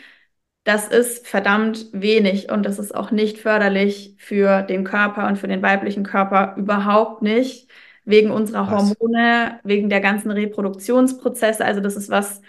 Das 0.65 0.89
ist 0.89 1.27
verdammt 1.27 1.87
wenig 1.93 2.51
und 2.51 2.63
das 2.65 2.79
ist 2.79 2.95
auch 2.95 3.11
nicht 3.11 3.39
förderlich 3.39 4.15
für 4.19 4.63
den 4.63 4.85
Körper 4.85 5.27
und 5.27 5.37
für 5.39 5.49
den 5.49 5.63
weiblichen 5.63 6.05
Körper 6.05 6.55
überhaupt 6.57 7.23
nicht. 7.23 7.69
Wegen 8.05 8.31
unserer 8.31 8.69
was? 8.69 8.95
Hormone, 8.99 9.61
wegen 9.65 9.89
der 9.91 10.01
ganzen 10.01 10.31
Reproduktionsprozesse. 10.31 11.65
Also 11.65 11.81
das 11.81 11.97
ist 11.97 12.11
was, 12.11 12.43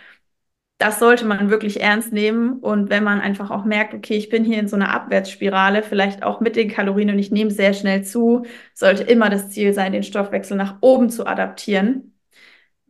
das 0.77 0.99
sollte 0.99 1.25
man 1.25 1.49
wirklich 1.49 1.81
ernst 1.81 2.11
nehmen. 2.13 2.59
Und 2.59 2.89
wenn 2.89 3.03
man 3.03 3.21
einfach 3.21 3.51
auch 3.51 3.65
merkt, 3.65 3.93
okay, 3.93 4.15
ich 4.17 4.29
bin 4.29 4.43
hier 4.45 4.59
in 4.59 4.67
so 4.67 4.75
einer 4.75 4.93
Abwärtsspirale, 4.93 5.83
vielleicht 5.83 6.23
auch 6.23 6.39
mit 6.41 6.55
den 6.55 6.69
Kalorien 6.69 7.09
und 7.11 7.19
ich 7.19 7.31
nehme 7.31 7.51
sehr 7.51 7.73
schnell 7.73 8.03
zu, 8.03 8.45
sollte 8.73 9.03
immer 9.03 9.29
das 9.29 9.49
Ziel 9.51 9.73
sein, 9.73 9.93
den 9.93 10.03
Stoffwechsel 10.03 10.57
nach 10.57 10.77
oben 10.81 11.09
zu 11.09 11.25
adaptieren, 11.25 12.12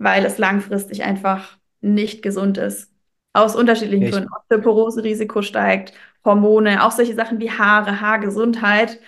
weil 0.03 0.25
es 0.25 0.37
langfristig 0.37 1.03
einfach 1.03 1.57
nicht 1.81 2.21
gesund 2.21 2.57
ist. 2.57 2.91
Aus 3.31 3.55
unterschiedlichen 3.55 4.11
Gründen. 4.11 4.29
Osteoporose-Risiko 4.31 5.41
steigt, 5.41 5.93
Hormone, 6.23 6.83
auch 6.85 6.91
solche 6.91 7.15
Sachen 7.15 7.39
wie 7.39 7.49
Haare, 7.49 8.01
Haargesundheit. 8.01 8.99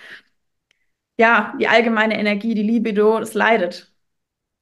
Ja, 1.18 1.54
die 1.60 1.68
allgemeine 1.68 2.18
Energie, 2.18 2.54
die 2.54 2.62
Libido, 2.62 3.20
das 3.20 3.34
leidet. 3.34 3.92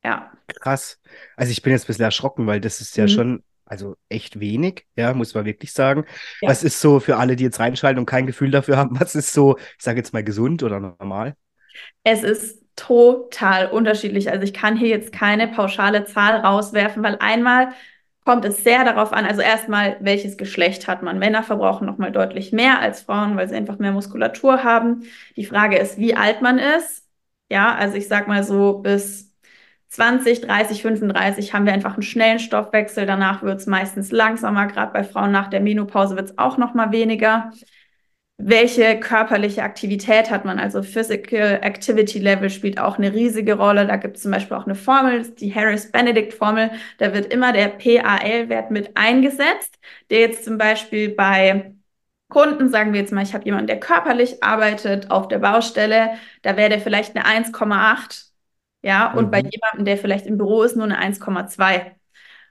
Ja. 0.04 0.32
Krass. 0.60 1.00
Also 1.36 1.50
ich 1.52 1.62
bin 1.62 1.72
jetzt 1.72 1.84
ein 1.84 1.86
bisschen 1.86 2.04
erschrocken, 2.04 2.46
weil 2.46 2.60
das 2.60 2.80
ist 2.80 2.96
ja 2.96 3.04
mhm. 3.04 3.08
schon 3.08 3.42
also 3.64 3.96
echt 4.08 4.40
wenig, 4.40 4.86
ja, 4.94 5.14
muss 5.14 5.34
man 5.34 5.46
wirklich 5.46 5.72
sagen. 5.72 6.04
Ja. 6.42 6.50
Was 6.50 6.62
ist 6.62 6.80
so 6.80 7.00
für 7.00 7.16
alle, 7.16 7.36
die 7.36 7.44
jetzt 7.44 7.60
reinschalten 7.60 7.98
und 7.98 8.06
kein 8.06 8.26
Gefühl 8.26 8.50
dafür 8.50 8.76
haben, 8.76 9.00
was 9.00 9.14
ist 9.14 9.32
so, 9.32 9.56
ich 9.56 9.82
sage 9.82 9.98
jetzt 9.98 10.12
mal 10.12 10.22
gesund 10.22 10.62
oder 10.62 10.80
normal? 10.80 11.34
Es 12.02 12.22
ist 12.22 12.63
total 12.76 13.66
unterschiedlich. 13.68 14.30
Also 14.30 14.44
ich 14.44 14.54
kann 14.54 14.76
hier 14.76 14.88
jetzt 14.88 15.12
keine 15.12 15.48
pauschale 15.48 16.04
Zahl 16.04 16.40
rauswerfen, 16.40 17.02
weil 17.02 17.16
einmal 17.20 17.68
kommt 18.24 18.44
es 18.44 18.64
sehr 18.64 18.84
darauf 18.84 19.12
an, 19.12 19.26
also 19.26 19.42
erstmal, 19.42 19.96
welches 20.00 20.36
Geschlecht 20.36 20.88
hat 20.88 21.02
man. 21.02 21.18
Männer 21.18 21.42
verbrauchen 21.42 21.86
nochmal 21.86 22.10
deutlich 22.10 22.52
mehr 22.52 22.80
als 22.80 23.02
Frauen, 23.02 23.36
weil 23.36 23.48
sie 23.48 23.54
einfach 23.54 23.78
mehr 23.78 23.92
Muskulatur 23.92 24.64
haben. 24.64 25.04
Die 25.36 25.44
Frage 25.44 25.76
ist, 25.78 25.98
wie 25.98 26.16
alt 26.16 26.40
man 26.42 26.58
ist. 26.58 27.04
Ja, 27.50 27.74
also 27.74 27.96
ich 27.96 28.08
sag 28.08 28.26
mal 28.26 28.42
so 28.42 28.78
bis 28.78 29.34
20, 29.88 30.40
30, 30.40 30.82
35 30.82 31.54
haben 31.54 31.66
wir 31.66 31.72
einfach 31.72 31.94
einen 31.94 32.02
schnellen 32.02 32.38
Stoffwechsel. 32.40 33.06
Danach 33.06 33.42
wird 33.42 33.60
es 33.60 33.66
meistens 33.66 34.10
langsamer. 34.10 34.66
Gerade 34.66 34.92
bei 34.92 35.04
Frauen 35.04 35.30
nach 35.30 35.48
der 35.48 35.60
Menopause 35.60 36.16
wird 36.16 36.30
es 36.30 36.38
auch 36.38 36.56
noch 36.56 36.74
mal 36.74 36.90
weniger. 36.92 37.52
Welche 38.36 38.98
körperliche 38.98 39.62
Aktivität 39.62 40.30
hat 40.30 40.44
man? 40.44 40.58
Also 40.58 40.82
Physical 40.82 41.60
Activity 41.62 42.18
Level 42.18 42.50
spielt 42.50 42.78
auch 42.80 42.98
eine 42.98 43.12
riesige 43.12 43.54
Rolle. 43.54 43.86
Da 43.86 43.96
gibt 43.96 44.16
es 44.16 44.22
zum 44.22 44.32
Beispiel 44.32 44.56
auch 44.56 44.66
eine 44.66 44.74
Formel, 44.74 45.22
die 45.38 45.54
Harris-Benedict-Formel. 45.54 46.72
Da 46.98 47.14
wird 47.14 47.32
immer 47.32 47.52
der 47.52 47.68
PAL-Wert 47.68 48.70
mit 48.70 48.96
eingesetzt, 48.96 49.78
der 50.10 50.20
jetzt 50.20 50.44
zum 50.44 50.58
Beispiel 50.58 51.10
bei 51.10 51.74
Kunden, 52.28 52.68
sagen 52.68 52.92
wir 52.92 53.00
jetzt 53.00 53.12
mal, 53.12 53.22
ich 53.22 53.34
habe 53.34 53.44
jemanden, 53.44 53.68
der 53.68 53.78
körperlich 53.78 54.42
arbeitet 54.42 55.10
auf 55.10 55.28
der 55.28 55.38
Baustelle, 55.38 56.14
da 56.42 56.56
wäre 56.56 56.70
der 56.70 56.80
vielleicht 56.80 57.16
eine 57.16 57.26
1,8 57.26 58.34
ja, 58.84 59.12
und 59.12 59.26
mhm. 59.26 59.30
bei 59.30 59.38
jemandem, 59.38 59.86
der 59.86 59.96
vielleicht 59.96 60.26
im 60.26 60.36
Büro 60.36 60.62
ist, 60.62 60.76
nur 60.76 60.84
eine 60.84 60.98
1,2. 61.00 61.92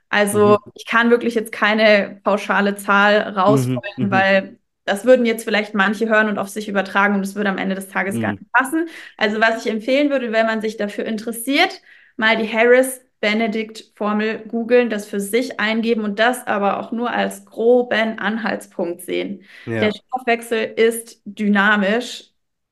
Also 0.08 0.58
mhm. 0.64 0.72
ich 0.74 0.84
kann 0.86 1.10
wirklich 1.10 1.34
jetzt 1.36 1.52
keine 1.52 2.20
pauschale 2.24 2.74
Zahl 2.74 3.18
rausholen, 3.20 3.80
mhm. 3.96 4.06
mhm. 4.06 4.10
weil 4.10 4.58
das 4.84 5.04
würden 5.04 5.26
jetzt 5.26 5.44
vielleicht 5.44 5.74
manche 5.74 6.08
hören 6.08 6.28
und 6.28 6.38
auf 6.38 6.48
sich 6.48 6.68
übertragen 6.68 7.14
und 7.14 7.22
es 7.22 7.34
würde 7.34 7.50
am 7.50 7.58
Ende 7.58 7.74
des 7.74 7.88
Tages 7.88 8.20
gar 8.20 8.32
mhm. 8.32 8.38
nicht 8.38 8.52
passen. 8.52 8.88
Also 9.16 9.40
was 9.40 9.64
ich 9.64 9.72
empfehlen 9.72 10.10
würde, 10.10 10.32
wenn 10.32 10.46
man 10.46 10.60
sich 10.60 10.76
dafür 10.76 11.06
interessiert, 11.06 11.80
mal 12.16 12.36
die 12.36 12.50
Harris 12.50 13.00
Benedict 13.20 13.92
Formel 13.94 14.40
googeln, 14.40 14.90
das 14.90 15.06
für 15.06 15.18
sich 15.18 15.58
eingeben 15.58 16.04
und 16.04 16.18
das 16.18 16.46
aber 16.46 16.78
auch 16.78 16.92
nur 16.92 17.10
als 17.10 17.46
groben 17.46 18.18
Anhaltspunkt 18.18 19.00
sehen. 19.00 19.44
Ja. 19.64 19.80
Der 19.80 19.92
Stoffwechsel 19.92 20.74
ist 20.76 21.22
dynamisch 21.24 22.24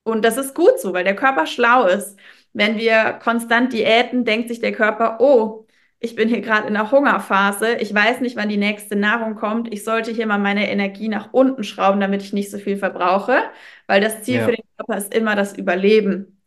und 0.04 0.24
das 0.24 0.36
ist 0.36 0.54
gut 0.54 0.78
so, 0.78 0.92
weil 0.92 1.04
der 1.04 1.16
Körper 1.16 1.46
schlau 1.46 1.86
ist. 1.86 2.18
Wenn 2.52 2.76
wir 2.76 3.18
konstant 3.22 3.72
diäten, 3.72 4.26
denkt 4.26 4.48
sich 4.48 4.60
der 4.60 4.72
Körper, 4.72 5.16
oh, 5.20 5.66
ich 6.02 6.16
bin 6.16 6.28
hier 6.28 6.40
gerade 6.40 6.66
in 6.68 6.74
der 6.74 6.90
Hungerphase, 6.90 7.76
ich 7.76 7.94
weiß 7.94 8.20
nicht, 8.20 8.36
wann 8.36 8.48
die 8.48 8.56
nächste 8.56 8.96
Nahrung 8.96 9.36
kommt, 9.36 9.72
ich 9.72 9.84
sollte 9.84 10.10
hier 10.10 10.26
mal 10.26 10.38
meine 10.38 10.70
Energie 10.70 11.08
nach 11.08 11.32
unten 11.32 11.64
schrauben, 11.64 12.00
damit 12.00 12.22
ich 12.22 12.32
nicht 12.32 12.50
so 12.50 12.58
viel 12.58 12.76
verbrauche, 12.76 13.42
weil 13.86 14.00
das 14.00 14.22
Ziel 14.22 14.36
ja. 14.36 14.44
für 14.44 14.52
den 14.52 14.64
Körper 14.76 14.96
ist 14.98 15.14
immer 15.14 15.36
das 15.36 15.56
Überleben. 15.56 16.42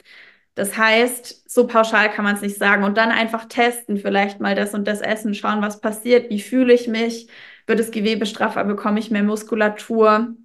Das 0.56 0.78
heißt, 0.78 1.50
so 1.50 1.68
pauschal 1.68 2.12
kann 2.12 2.26
man 2.26 2.36
es 2.36 2.42
nicht 2.42 2.58
sagen. 2.58 2.84
Und 2.84 2.98
dann 2.98 3.12
einfach 3.12 3.46
testen, 3.46 3.98
vielleicht 3.98 4.40
mal 4.40 4.56
das 4.56 4.74
und 4.74 4.88
das 4.88 5.02
essen, 5.02 5.34
schauen, 5.34 5.62
was 5.62 5.82
passiert, 5.82 6.30
wie 6.30 6.42
fühle 6.42 6.74
ich 6.74 6.88
mich, 6.88 7.28
wird 7.68 7.80
das 7.80 7.92
Gewebe 7.92 8.26
straffer, 8.26 8.64
bekomme 8.64 9.00
ich 9.00 9.12
mehr 9.12 9.24
Muskulatur, 9.24 10.36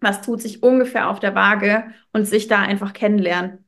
was 0.00 0.22
tut 0.22 0.42
sich 0.42 0.62
ungefähr 0.62 1.08
auf 1.10 1.20
der 1.20 1.34
Waage 1.34 1.84
und 2.12 2.26
sich 2.26 2.46
da 2.48 2.60
einfach 2.60 2.92
kennenlernen. 2.92 3.63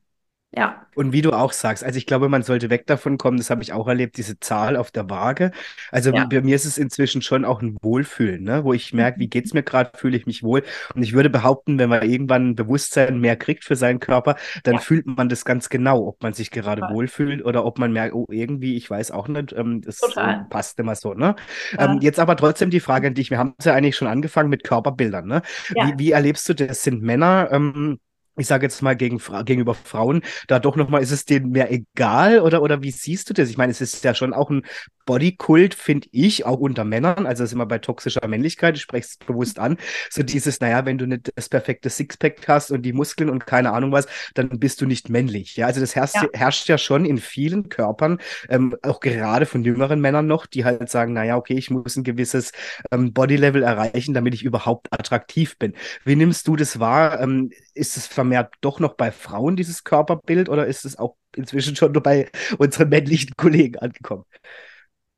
Ja. 0.55 0.87
Und 0.95 1.11
wie 1.11 1.21
du 1.21 1.33
auch 1.33 1.51
sagst, 1.51 1.83
also 1.83 1.97
ich 1.97 2.05
glaube, 2.05 2.29
man 2.29 2.41
sollte 2.41 2.69
weg 2.69 2.87
davon 2.87 3.17
kommen, 3.17 3.37
das 3.37 3.49
habe 3.49 3.61
ich 3.61 3.73
auch 3.73 3.87
erlebt, 3.87 4.17
diese 4.17 4.39
Zahl 4.39 4.77
auf 4.77 4.91
der 4.91 5.09
Waage. 5.09 5.51
Also 5.91 6.11
ja. 6.11 6.25
bei 6.25 6.41
mir 6.41 6.55
ist 6.55 6.65
es 6.65 6.77
inzwischen 6.77 7.21
schon 7.21 7.43
auch 7.43 7.61
ein 7.61 7.77
Wohlfühlen, 7.81 8.43
ne? 8.43 8.63
wo 8.63 8.71
ich 8.73 8.93
merke, 8.93 9.19
wie 9.19 9.25
mhm. 9.25 9.29
geht 9.29 9.45
es 9.45 9.53
mir 9.53 9.63
gerade, 9.63 9.91
fühle 9.95 10.15
ich 10.15 10.25
mich 10.25 10.43
wohl. 10.43 10.63
Und 10.95 11.03
ich 11.03 11.13
würde 11.13 11.29
behaupten, 11.29 11.77
wenn 11.77 11.89
man 11.89 12.09
irgendwann 12.09 12.51
ein 12.51 12.55
Bewusstsein 12.55 13.19
mehr 13.19 13.35
kriegt 13.35 13.65
für 13.65 13.75
seinen 13.75 13.99
Körper, 13.99 14.37
dann 14.63 14.75
ja. 14.75 14.79
fühlt 14.79 15.05
man 15.05 15.27
das 15.27 15.43
ganz 15.43 15.67
genau, 15.69 16.07
ob 16.07 16.23
man 16.23 16.33
sich 16.33 16.49
gerade 16.49 16.81
Total. 16.81 16.95
wohlfühlt 16.95 17.43
oder 17.43 17.65
ob 17.65 17.77
man 17.77 17.91
merkt, 17.91 18.15
oh, 18.15 18.25
irgendwie, 18.31 18.77
ich 18.77 18.89
weiß 18.89 19.11
auch 19.11 19.27
nicht, 19.27 19.53
ähm, 19.53 19.81
das 19.81 19.99
äh, 20.15 20.37
passt 20.49 20.79
immer 20.79 20.95
so. 20.95 21.13
Ne? 21.13 21.35
Ja. 21.73 21.91
Ähm, 21.91 21.99
jetzt 22.01 22.19
aber 22.19 22.37
trotzdem 22.37 22.69
die 22.69 22.79
Frage 22.79 23.07
an 23.07 23.13
dich, 23.13 23.29
wir 23.29 23.37
haben 23.37 23.53
es 23.57 23.65
ja 23.65 23.73
eigentlich 23.73 23.97
schon 23.97 24.07
angefangen 24.07 24.49
mit 24.49 24.63
Körperbildern. 24.63 25.27
Ne? 25.27 25.41
Wie, 25.69 25.93
wie 25.97 26.11
erlebst 26.11 26.47
du 26.47 26.55
das? 26.55 26.83
Sind 26.83 27.01
Männer... 27.01 27.49
Ähm, 27.51 27.99
ich 28.37 28.47
sage 28.47 28.65
jetzt 28.65 28.81
mal 28.81 28.95
gegen, 28.95 29.19
gegenüber 29.45 29.73
Frauen, 29.73 30.21
da 30.47 30.59
doch 30.59 30.75
nochmal, 30.75 31.01
ist 31.01 31.11
es 31.11 31.25
denen 31.25 31.51
mehr 31.51 31.71
egal 31.71 32.39
oder, 32.39 32.61
oder 32.61 32.83
wie 32.83 32.91
siehst 32.91 33.29
du 33.29 33.33
das? 33.33 33.49
Ich 33.49 33.57
meine, 33.57 33.71
es 33.71 33.81
ist 33.81 34.03
ja 34.03 34.13
schon 34.13 34.33
auch 34.33 34.49
ein 34.49 34.63
Bodykult, 35.05 35.73
finde 35.73 36.07
ich, 36.11 36.45
auch 36.45 36.59
unter 36.59 36.83
Männern, 36.83 37.25
also 37.25 37.41
das 37.41 37.49
ist 37.49 37.53
immer 37.53 37.65
bei 37.65 37.79
toxischer 37.79 38.27
Männlichkeit, 38.27 38.75
ich 38.75 38.81
spreche 38.83 39.07
es 39.07 39.17
bewusst 39.25 39.57
an, 39.57 39.77
so 40.09 40.21
dieses, 40.21 40.59
naja, 40.59 40.85
wenn 40.85 40.97
du 40.97 41.07
nicht 41.07 41.31
das 41.35 41.49
perfekte 41.49 41.89
Sixpack 41.89 42.47
hast 42.47 42.71
und 42.71 42.83
die 42.83 42.93
Muskeln 42.93 43.29
und 43.29 43.47
keine 43.47 43.71
Ahnung 43.71 43.91
was, 43.91 44.05
dann 44.35 44.49
bist 44.59 44.81
du 44.81 44.85
nicht 44.85 45.09
männlich. 45.09 45.55
Ja, 45.55 45.65
also 45.65 45.79
das 45.79 45.95
herrscht 45.95 46.15
ja, 46.15 46.27
herrscht 46.33 46.67
ja 46.67 46.77
schon 46.77 47.05
in 47.05 47.17
vielen 47.17 47.69
Körpern, 47.69 48.19
ähm, 48.49 48.75
auch 48.83 48.99
gerade 48.99 49.45
von 49.45 49.63
jüngeren 49.63 50.01
Männern 50.01 50.27
noch, 50.27 50.45
die 50.45 50.65
halt 50.65 50.89
sagen, 50.89 51.13
naja, 51.13 51.37
okay, 51.37 51.55
ich 51.55 51.71
muss 51.71 51.95
ein 51.95 52.03
gewisses 52.03 52.51
ähm, 52.91 53.13
Bodylevel 53.13 53.63
erreichen, 53.63 54.13
damit 54.13 54.33
ich 54.33 54.43
überhaupt 54.43 54.91
attraktiv 54.91 55.57
bin. 55.57 55.73
Wie 56.03 56.17
nimmst 56.17 56.47
du 56.47 56.57
das 56.57 56.79
wahr? 56.79 57.21
Ähm, 57.21 57.51
ist 57.73 57.95
es 57.95 58.07
vermehrt 58.27 58.55
doch 58.61 58.79
noch 58.79 58.93
bei 58.93 59.11
Frauen, 59.11 59.55
dieses 59.55 59.83
Körperbild, 59.83 60.49
oder 60.49 60.67
ist 60.67 60.85
es 60.85 60.99
auch 60.99 61.15
inzwischen 61.35 61.75
schon 61.75 61.93
nur 61.93 62.03
bei 62.03 62.29
unseren 62.57 62.89
männlichen 62.89 63.35
Kollegen 63.37 63.79
angekommen? 63.79 64.25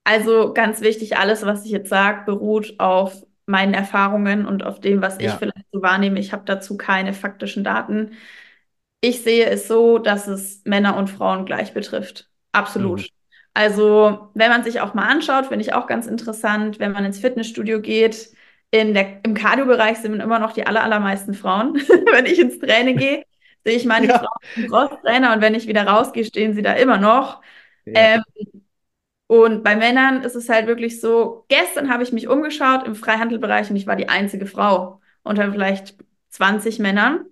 Also 0.04 0.54
ganz 0.54 0.82
wichtig, 0.82 1.18
alles, 1.18 1.46
was 1.46 1.66
ich 1.66 1.72
jetzt 1.72 1.90
sage, 1.90 2.24
beruht 2.26 2.80
auf 2.80 3.26
meinen 3.46 3.74
Erfahrungen 3.74 4.46
und 4.46 4.64
auf 4.64 4.80
dem, 4.80 5.02
was 5.02 5.20
ja. 5.20 5.32
ich 5.32 5.34
vielleicht 5.40 5.66
so 5.72 5.82
wahrnehme. 5.82 6.20
Ich 6.20 6.34
habe 6.34 6.44
dazu 6.46 6.78
keine 6.78 7.14
faktischen 7.14 7.64
Daten. 7.64 8.12
Ich 9.02 9.24
sehe 9.24 9.46
es 9.46 9.68
so, 9.68 9.98
dass 9.98 10.28
es 10.28 10.62
Männer 10.66 10.96
und 10.98 11.10
Frauen 11.10 11.46
gleich 11.46 11.74
betrifft. 11.74 12.30
Absolut. 12.52 13.02
Mhm. 13.02 13.06
Also, 13.56 14.30
wenn 14.36 14.50
man 14.50 14.64
sich 14.64 14.82
auch 14.82 14.94
mal 14.94 15.08
anschaut, 15.08 15.48
finde 15.48 15.64
ich 15.64 15.74
auch 15.74 15.88
ganz 15.88 16.06
interessant, 16.06 16.80
wenn 16.80 16.92
man 16.92 17.06
ins 17.06 17.20
Fitnessstudio 17.20 17.82
geht, 17.82 18.32
in 18.72 18.94
der, 18.94 19.24
im 19.24 19.34
Cardio-Bereich 19.34 19.98
sind 19.98 20.20
immer 20.20 20.40
noch 20.40 20.54
die 20.54 20.66
aller, 20.66 20.84
allermeisten 20.84 21.34
Frauen. 21.34 21.76
wenn 22.12 22.26
ich 22.26 22.40
ins 22.40 22.60
Training 22.60 22.98
gehe, 22.98 23.24
sehe 23.66 23.76
ich 23.76 23.86
meine 23.86 24.08
ja. 24.08 24.20
Frauen 24.20 24.40
im 24.56 24.68
Crosstrainer 24.70 25.34
und 25.34 25.42
wenn 25.42 25.56
ich 25.56 25.68
wieder 25.68 25.88
rausgehe, 25.88 26.26
stehen 26.26 26.54
sie 26.54 26.62
da 26.62 26.74
immer 26.74 26.98
noch. 26.98 27.42
Ja. 27.86 27.94
Ähm, 27.96 28.24
und 29.28 29.64
bei 29.64 29.76
Männern 29.76 30.24
ist 30.24 30.36
es 30.36 30.50
halt 30.50 30.66
wirklich 30.68 31.00
so, 31.00 31.46
gestern 31.50 31.92
habe 31.92 32.02
ich 32.04 32.12
mich 32.12 32.28
umgeschaut 32.28 32.86
im 32.88 32.96
Freihandelbereich 32.96 33.70
und 33.70 33.76
ich 33.76 33.86
war 33.86 33.96
die 33.96 34.10
einzige 34.10 34.48
Frau 34.48 35.02
unter 35.24 35.52
vielleicht 35.52 35.96
20 36.30 36.80
Männern. 36.80 37.26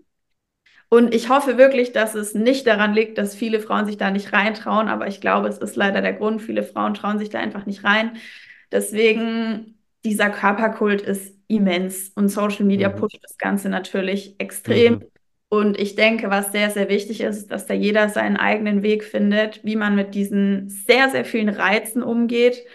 Und 0.90 1.14
ich 1.14 1.30
hoffe 1.30 1.58
wirklich, 1.58 1.92
dass 1.92 2.16
es 2.16 2.34
nicht 2.34 2.66
daran 2.66 2.94
liegt, 2.94 3.18
dass 3.18 3.36
viele 3.36 3.60
Frauen 3.60 3.86
sich 3.86 3.98
da 3.98 4.10
nicht 4.10 4.32
reintrauen, 4.32 4.88
aber 4.88 5.08
ich 5.08 5.20
glaube, 5.20 5.48
es 5.50 5.58
ist 5.58 5.76
leider 5.76 6.02
der 6.02 6.14
Grund. 6.14 6.42
Viele 6.42 6.64
Frauen 6.64 6.94
trauen 6.94 7.20
sich 7.20 7.30
da 7.30 7.40
einfach 7.40 7.66
nicht 7.66 7.84
rein. 7.84 8.18
Deswegen, 8.72 9.77
dieser 10.04 10.30
Körperkult 10.30 11.02
ist 11.02 11.36
immens 11.48 12.12
und 12.16 12.30
Social 12.30 12.66
Media 12.66 12.90
mhm. 12.90 12.96
pusht 12.96 13.20
das 13.22 13.38
Ganze 13.38 13.70
natürlich 13.70 14.36
extrem. 14.40 14.96
Mhm. 14.96 15.04
Und 15.50 15.80
ich 15.80 15.96
denke, 15.96 16.30
was 16.30 16.52
sehr, 16.52 16.72
sehr 16.72 16.90
wichtig 16.90 17.22
ist, 17.22 17.48
dass 17.48 17.66
da 17.66 17.74
jeder 17.74 18.10
seinen 18.10 18.36
eigenen 18.36 18.84
Weg 18.84 19.04
findet, 19.04 19.64
wie 19.64 19.78
man 19.78 19.96
mit 19.96 20.14
diesen 20.14 20.70
sehr, 20.70 21.10
sehr 21.10 21.24
vielen 21.24 21.50
Reizen 21.50 22.04
umgeht 22.04 22.66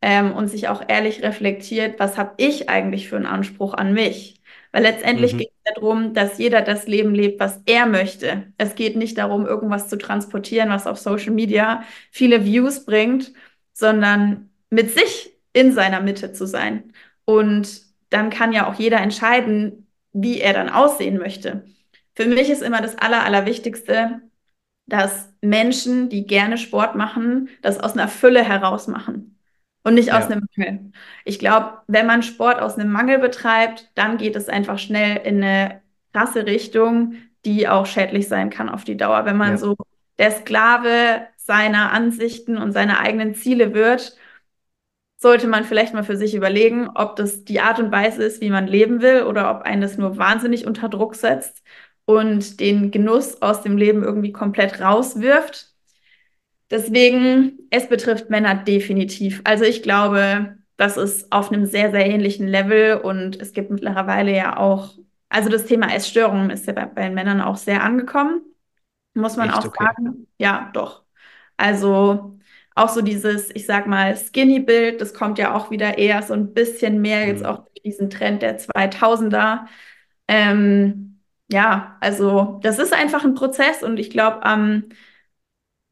ähm, 0.00 0.32
und 0.32 0.48
sich 0.48 0.68
auch 0.68 0.82
ehrlich 0.88 1.22
reflektiert, 1.22 1.98
was 1.98 2.16
habe 2.16 2.32
ich 2.38 2.70
eigentlich 2.70 3.08
für 3.08 3.16
einen 3.16 3.26
Anspruch 3.26 3.74
an 3.74 3.92
mich? 3.92 4.40
Weil 4.72 4.82
letztendlich 4.82 5.34
mhm. 5.34 5.38
geht 5.38 5.50
es 5.64 5.74
darum, 5.74 6.14
dass 6.14 6.38
jeder 6.38 6.62
das 6.62 6.86
Leben 6.86 7.14
lebt, 7.14 7.40
was 7.40 7.62
er 7.66 7.86
möchte. 7.86 8.52
Es 8.56 8.74
geht 8.74 8.96
nicht 8.96 9.18
darum, 9.18 9.46
irgendwas 9.46 9.88
zu 9.88 9.98
transportieren, 9.98 10.70
was 10.70 10.86
auf 10.86 10.98
Social 10.98 11.32
Media 11.32 11.84
viele 12.10 12.44
Views 12.44 12.86
bringt, 12.86 13.32
sondern 13.74 14.50
mit 14.70 14.90
sich 14.92 15.33
in 15.54 15.72
seiner 15.72 16.02
Mitte 16.02 16.32
zu 16.34 16.46
sein. 16.46 16.92
Und 17.26 17.82
dann 18.10 18.30
kann 18.30 18.52
ja 18.54 18.68
auch 18.70 18.76
jeder 18.80 18.98
entscheiden, 19.00 19.88
wie 20.12 20.40
er 20.40 20.54
dann 20.54 20.70
aussehen 20.70 21.18
möchte. 21.18 21.66
Für 22.16 22.26
mich 22.26 22.50
ist 22.50 22.62
immer 22.62 22.82
das 22.82 22.98
Aller, 22.98 23.24
Allerwichtigste, 23.24 24.22
dass 24.86 25.32
Menschen, 25.40 26.08
die 26.10 26.26
gerne 26.26 26.58
Sport 26.58 26.94
machen, 26.96 27.48
das 27.62 27.80
aus 27.80 27.94
einer 27.94 28.08
Fülle 28.08 28.44
heraus 28.44 28.86
machen. 28.88 29.30
und 29.84 29.94
nicht 29.94 30.12
aus 30.14 30.26
Ja, 30.26 30.30
einem 30.30 30.46
Mangel. 30.56 30.92
Ich 31.24 31.38
glaube, 31.38 31.78
wenn 31.88 32.06
man 32.06 32.22
Sport 32.22 32.60
aus 32.60 32.76
einem 32.78 32.90
Mangel 32.92 33.18
betreibt, 33.18 33.90
dann 33.94 34.16
geht 34.18 34.36
es 34.36 34.48
einfach 34.48 34.78
schnell 34.78 35.18
in 35.26 35.42
eine 35.44 35.82
krasse 36.12 36.46
Richtung, 36.46 37.16
die 37.44 37.68
auch 37.68 37.86
schädlich 37.86 38.28
sein 38.28 38.50
kann 38.50 38.68
auf 38.70 38.84
die 38.84 38.96
Dauer. 38.96 39.26
Wenn 39.26 39.36
man 39.36 39.56
ja, 39.56 39.58
so 39.58 39.76
der 40.18 40.30
Sklave 40.30 41.26
seiner 41.36 41.92
Ansichten 41.92 42.56
und 42.56 42.72
seiner 42.72 43.00
eigenen 43.00 43.34
Ziele 43.34 43.74
wird, 43.74 44.16
sollte 45.16 45.46
man 45.46 45.64
vielleicht 45.64 45.94
mal 45.94 46.04
für 46.04 46.16
sich 46.16 46.34
überlegen, 46.34 46.90
ob 46.94 47.16
das 47.16 47.44
die 47.44 47.60
Art 47.60 47.78
und 47.78 47.92
Weise 47.92 48.22
ist, 48.24 48.40
wie 48.40 48.50
man 48.50 48.66
leben 48.66 49.00
will, 49.00 49.22
oder 49.22 49.50
ob 49.50 49.62
einen 49.62 49.82
das 49.82 49.96
nur 49.96 50.18
wahnsinnig 50.18 50.66
unter 50.66 50.88
Druck 50.88 51.14
setzt 51.14 51.62
und 52.04 52.60
den 52.60 52.90
Genuss 52.90 53.40
aus 53.40 53.62
dem 53.62 53.76
Leben 53.76 54.02
irgendwie 54.02 54.32
komplett 54.32 54.80
rauswirft. 54.80 55.70
Deswegen, 56.70 57.58
es 57.70 57.88
betrifft 57.88 58.30
Männer 58.30 58.54
definitiv. 58.54 59.40
Also 59.44 59.64
ich 59.64 59.82
glaube, 59.82 60.56
das 60.76 60.96
ist 60.96 61.30
auf 61.30 61.52
einem 61.52 61.66
sehr, 61.66 61.90
sehr 61.90 62.06
ähnlichen 62.06 62.48
Level 62.48 62.96
und 62.96 63.40
es 63.40 63.52
gibt 63.52 63.70
mittlerweile 63.70 64.34
ja 64.34 64.56
auch, 64.56 64.94
also 65.28 65.48
das 65.48 65.66
Thema 65.66 65.94
Essstörungen 65.94 66.50
ist 66.50 66.66
ja 66.66 66.72
bei, 66.72 66.86
bei 66.86 67.02
den 67.02 67.14
Männern 67.14 67.40
auch 67.40 67.56
sehr 67.56 67.82
angekommen, 67.82 68.42
muss 69.14 69.36
man 69.36 69.50
echt 69.50 69.58
auch 69.58 69.66
okay. 69.66 69.84
sagen. 69.84 70.26
Ja, 70.38 70.70
doch. 70.74 71.04
Also 71.56 72.38
auch 72.74 72.88
so 72.88 73.02
dieses, 73.02 73.50
ich 73.54 73.66
sag 73.66 73.86
mal, 73.86 74.16
Skinny-Bild, 74.16 75.00
das 75.00 75.14
kommt 75.14 75.38
ja 75.38 75.54
auch 75.54 75.70
wieder 75.70 75.98
eher 75.98 76.22
so 76.22 76.34
ein 76.34 76.52
bisschen 76.54 77.00
mehr 77.00 77.26
jetzt 77.26 77.42
Mhm. 77.42 77.46
auch 77.46 77.58
durch 77.66 77.82
diesen 77.84 78.10
Trend 78.10 78.42
der 78.42 78.58
2000er. 78.58 79.66
Ähm, 80.28 81.20
ja, 81.50 81.96
also 82.00 82.58
das 82.62 82.78
ist 82.78 82.92
einfach 82.92 83.24
ein 83.24 83.34
Prozess 83.34 83.82
und 83.82 83.98
ich 83.98 84.10
glaube, 84.10 84.42
am 84.44 84.84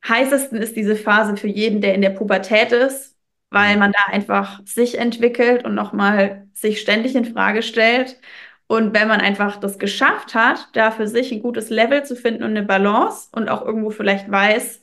heißesten 0.08 0.58
ist 0.58 0.76
diese 0.76 0.96
Phase 0.96 1.36
für 1.36 1.46
jeden, 1.48 1.80
der 1.80 1.94
in 1.94 2.02
der 2.02 2.10
Pubertät 2.10 2.72
ist, 2.72 3.16
weil 3.50 3.74
Mhm. 3.74 3.80
man 3.80 3.92
da 3.92 4.12
einfach 4.12 4.60
sich 4.66 4.98
entwickelt 4.98 5.64
und 5.64 5.74
nochmal 5.74 6.48
sich 6.54 6.80
ständig 6.80 7.14
in 7.14 7.24
Frage 7.24 7.62
stellt. 7.62 8.18
Und 8.66 8.94
wenn 8.94 9.08
man 9.08 9.20
einfach 9.20 9.58
das 9.58 9.78
geschafft 9.78 10.34
hat, 10.34 10.68
da 10.72 10.90
für 10.90 11.06
sich 11.06 11.30
ein 11.32 11.42
gutes 11.42 11.68
Level 11.70 12.04
zu 12.04 12.16
finden 12.16 12.42
und 12.42 12.50
eine 12.50 12.62
Balance 12.62 13.28
und 13.32 13.48
auch 13.48 13.62
irgendwo 13.64 13.90
vielleicht 13.90 14.30
weiß, 14.30 14.81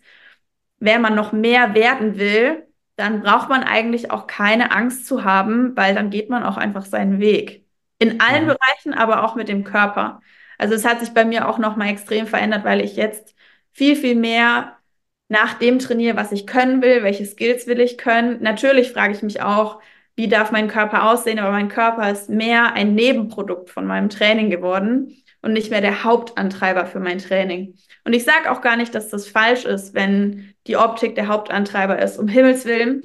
wer 0.79 0.99
man 0.99 1.15
noch 1.15 1.31
mehr 1.31 1.73
werden 1.75 2.17
will, 2.19 2.67
dann 2.95 3.21
braucht 3.21 3.49
man 3.49 3.63
eigentlich 3.63 4.11
auch 4.11 4.27
keine 4.27 4.71
Angst 4.71 5.05
zu 5.07 5.23
haben, 5.23 5.75
weil 5.77 5.95
dann 5.95 6.09
geht 6.09 6.29
man 6.29 6.43
auch 6.43 6.57
einfach 6.57 6.85
seinen 6.85 7.19
Weg. 7.19 7.65
In 7.97 8.19
allen 8.21 8.45
Mhm. 8.45 8.47
Bereichen, 8.47 8.93
aber 8.93 9.23
auch 9.23 9.35
mit 9.35 9.47
dem 9.49 9.63
Körper. 9.63 10.21
Also 10.57 10.73
es 10.75 10.85
hat 10.85 10.99
sich 10.99 11.13
bei 11.13 11.25
mir 11.25 11.47
auch 11.47 11.57
nochmal 11.57 11.89
extrem 11.89 12.27
verändert, 12.27 12.63
weil 12.65 12.81
ich 12.81 12.95
jetzt 12.95 13.35
viel, 13.73 13.95
viel 13.95 14.15
mehr 14.15 14.77
nach 15.27 15.53
dem 15.55 15.79
trainiere, 15.79 16.17
was 16.17 16.31
ich 16.31 16.47
können 16.47 16.81
will, 16.81 17.03
welche 17.03 17.25
Skills 17.25 17.67
will 17.67 17.79
ich 17.79 17.97
können. 17.97 18.41
Natürlich 18.41 18.91
frage 18.91 19.13
ich 19.13 19.21
mich 19.21 19.41
auch, 19.41 19.81
wie 20.15 20.27
darf 20.27 20.51
mein 20.51 20.67
Körper 20.67 21.09
aussehen, 21.09 21.39
aber 21.39 21.51
mein 21.51 21.69
Körper 21.69 22.09
ist 22.11 22.29
mehr 22.29 22.73
ein 22.73 22.95
Nebenprodukt 22.95 23.69
von 23.69 23.85
meinem 23.85 24.09
Training 24.09 24.49
geworden 24.49 25.15
und 25.41 25.53
nicht 25.53 25.71
mehr 25.71 25.81
der 25.81 26.03
Hauptantreiber 26.03 26.85
für 26.85 26.99
mein 26.99 27.19
Training. 27.19 27.75
Und 28.03 28.13
ich 28.13 28.23
sage 28.23 28.51
auch 28.51 28.61
gar 28.61 28.75
nicht, 28.77 28.93
dass 28.95 29.09
das 29.09 29.27
falsch 29.27 29.65
ist, 29.65 29.93
wenn 29.93 30.53
die 30.67 30.77
Optik 30.77 31.15
der 31.15 31.27
Hauptantreiber 31.27 31.99
ist, 31.99 32.17
um 32.17 32.27
Himmels 32.27 32.65
Willen. 32.65 33.01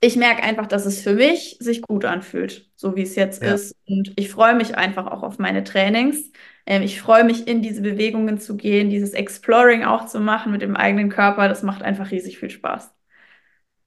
Ich 0.00 0.16
merke 0.16 0.42
einfach, 0.42 0.66
dass 0.66 0.84
es 0.84 1.00
für 1.00 1.14
mich 1.14 1.56
sich 1.58 1.80
gut 1.82 2.04
anfühlt, 2.04 2.70
so 2.76 2.96
wie 2.96 3.02
es 3.02 3.16
jetzt 3.16 3.42
Ja. 3.42 3.54
ist. 3.54 3.74
Und 3.86 4.12
ich 4.16 4.28
freue 4.30 4.54
mich 4.54 4.76
einfach 4.76 5.06
auch 5.06 5.22
auf 5.22 5.38
meine 5.38 5.64
Trainings. 5.64 6.30
Ähm, 6.66 6.82
ich 6.82 7.00
freue 7.00 7.24
mich, 7.24 7.48
in 7.48 7.62
diese 7.62 7.80
Bewegungen 7.80 8.38
zu 8.38 8.56
gehen, 8.56 8.90
dieses 8.90 9.12
Exploring 9.14 9.84
auch 9.84 10.06
zu 10.06 10.20
machen 10.20 10.52
mit 10.52 10.60
dem 10.62 10.76
eigenen 10.76 11.08
Körper. 11.08 11.48
Das 11.48 11.62
macht 11.62 11.82
einfach 11.82 12.10
riesig 12.10 12.38
viel 12.38 12.50
Spaß. 12.50 12.92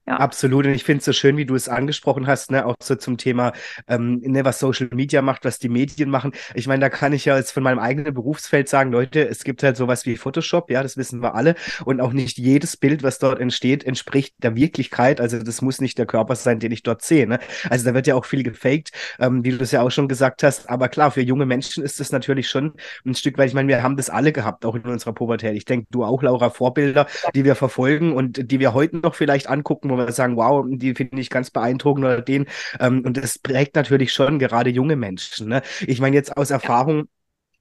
Ja. 0.10 0.17
Absolut. 0.17 0.65
Und 0.65 0.74
ich 0.74 0.84
finde 0.84 1.00
es 1.00 1.06
so 1.06 1.13
schön, 1.13 1.38
wie 1.38 1.45
du 1.45 1.54
es 1.54 1.69
angesprochen 1.69 2.26
hast, 2.26 2.50
ne, 2.50 2.65
auch 2.65 2.76
so 2.82 2.95
zum 2.95 3.17
Thema, 3.17 3.54
ähm, 3.88 4.19
ne, 4.24 4.43
was 4.43 4.58
Social 4.58 4.89
Media 4.91 5.22
macht, 5.22 5.45
was 5.45 5.60
die 5.60 5.69
Medien 5.69 6.10
machen. 6.10 6.32
Ich 6.56 6.65
meine, 6.65 6.82
da 6.82 6.89
kann 6.89 7.13
ich 7.13 7.26
ja 7.26 7.38
jetzt 7.38 7.52
von 7.52 7.62
meinem 7.62 7.78
eigenen 7.78 8.12
Berufsfeld 8.15 8.69
sagen, 8.69 8.91
Leute, 8.91 9.28
es 9.30 9.43
gibt 9.43 9.62
halt 9.62 9.78
sowas 9.78 10.08
wie 10.08 10.17
Photoshop, 10.17 10.72
ja, 10.72 10.82
das 10.82 10.98
wissen 10.98 11.22
wir 11.22 11.36
alle. 11.36 11.54
Und 11.86 12.02
auch 12.02 12.12
nicht 12.12 12.39
jedes 12.39 12.76
Bild, 12.76 13.04
was 13.04 13.19
dort 13.19 13.39
entsteht, 13.39 13.84
entspricht 13.84 14.34
der 14.41 14.56
Wirklichkeit. 14.56 15.22
Also 15.22 15.43
das 15.43 15.62
muss 15.62 15.80
nicht 15.80 16.00
der 16.00 16.08
Körper 16.08 16.36
sein, 16.36 16.58
den 16.60 16.72
ich 16.72 16.82
dort 16.82 17.04
sehe. 17.04 17.28
Ne? 17.28 17.38
Also 17.69 17.86
da 17.86 17.93
wird 17.93 18.08
ja 18.08 18.15
auch 18.15 18.26
viel 18.26 18.41
gefaked, 18.41 18.89
ähm, 19.19 19.45
wie 19.45 19.52
du 19.52 19.62
es 19.62 19.72
ja 19.72 19.84
auch 19.84 19.91
schon 19.91 20.08
gesagt 20.08 20.41
hast. 20.41 20.72
Aber 20.72 20.89
klar, 20.89 21.12
für 21.12 21.22
junge 21.22 21.45
Menschen 21.45 21.84
ist 21.84 22.00
das 22.00 22.12
natürlich 22.12 22.50
schon 22.50 22.74
ein 23.06 23.13
Stück 23.13 23.38
weit, 23.38 23.50
ich 23.50 23.54
meine, 23.54 23.67
wir 23.67 23.84
haben 23.84 23.95
das 23.95 24.10
alle 24.10 24.32
gehabt, 24.32 24.65
auch 24.65 24.74
in 24.74 24.82
unserer 24.82 25.13
Pubertät. 25.13 25.56
Ich 25.56 25.65
denke, 25.65 25.86
du 25.91 26.04
auch, 26.04 26.24
Laura, 26.24 26.50
Vorbilder, 26.50 27.06
die 27.36 27.45
wir 27.45 27.54
verfolgen 27.54 28.13
und 28.13 28.50
die 28.52 28.60
wir 28.60 28.74
heute 28.74 28.98
noch 28.98 29.13
vielleicht 29.13 29.48
angucken, 29.48 29.91
wo 29.91 29.98
wir 29.99 30.12
sagen, 30.12 30.35
wow, 30.35 30.65
die 30.67 30.95
finde 30.95 31.19
ich 31.21 31.29
ganz 31.29 31.51
beeindruckend 31.51 32.05
oder 32.05 32.21
den. 32.21 32.47
Ähm, 32.79 33.03
und 33.05 33.17
das 33.17 33.39
prägt 33.39 33.75
natürlich 33.75 34.13
schon 34.13 34.39
gerade 34.39 34.69
junge 34.69 34.95
Menschen. 34.95 35.49
Ne? 35.49 35.62
Ich 35.81 35.99
meine, 35.99 36.15
jetzt 36.15 36.35
aus 36.38 36.51
Erfahrung, 36.51 37.07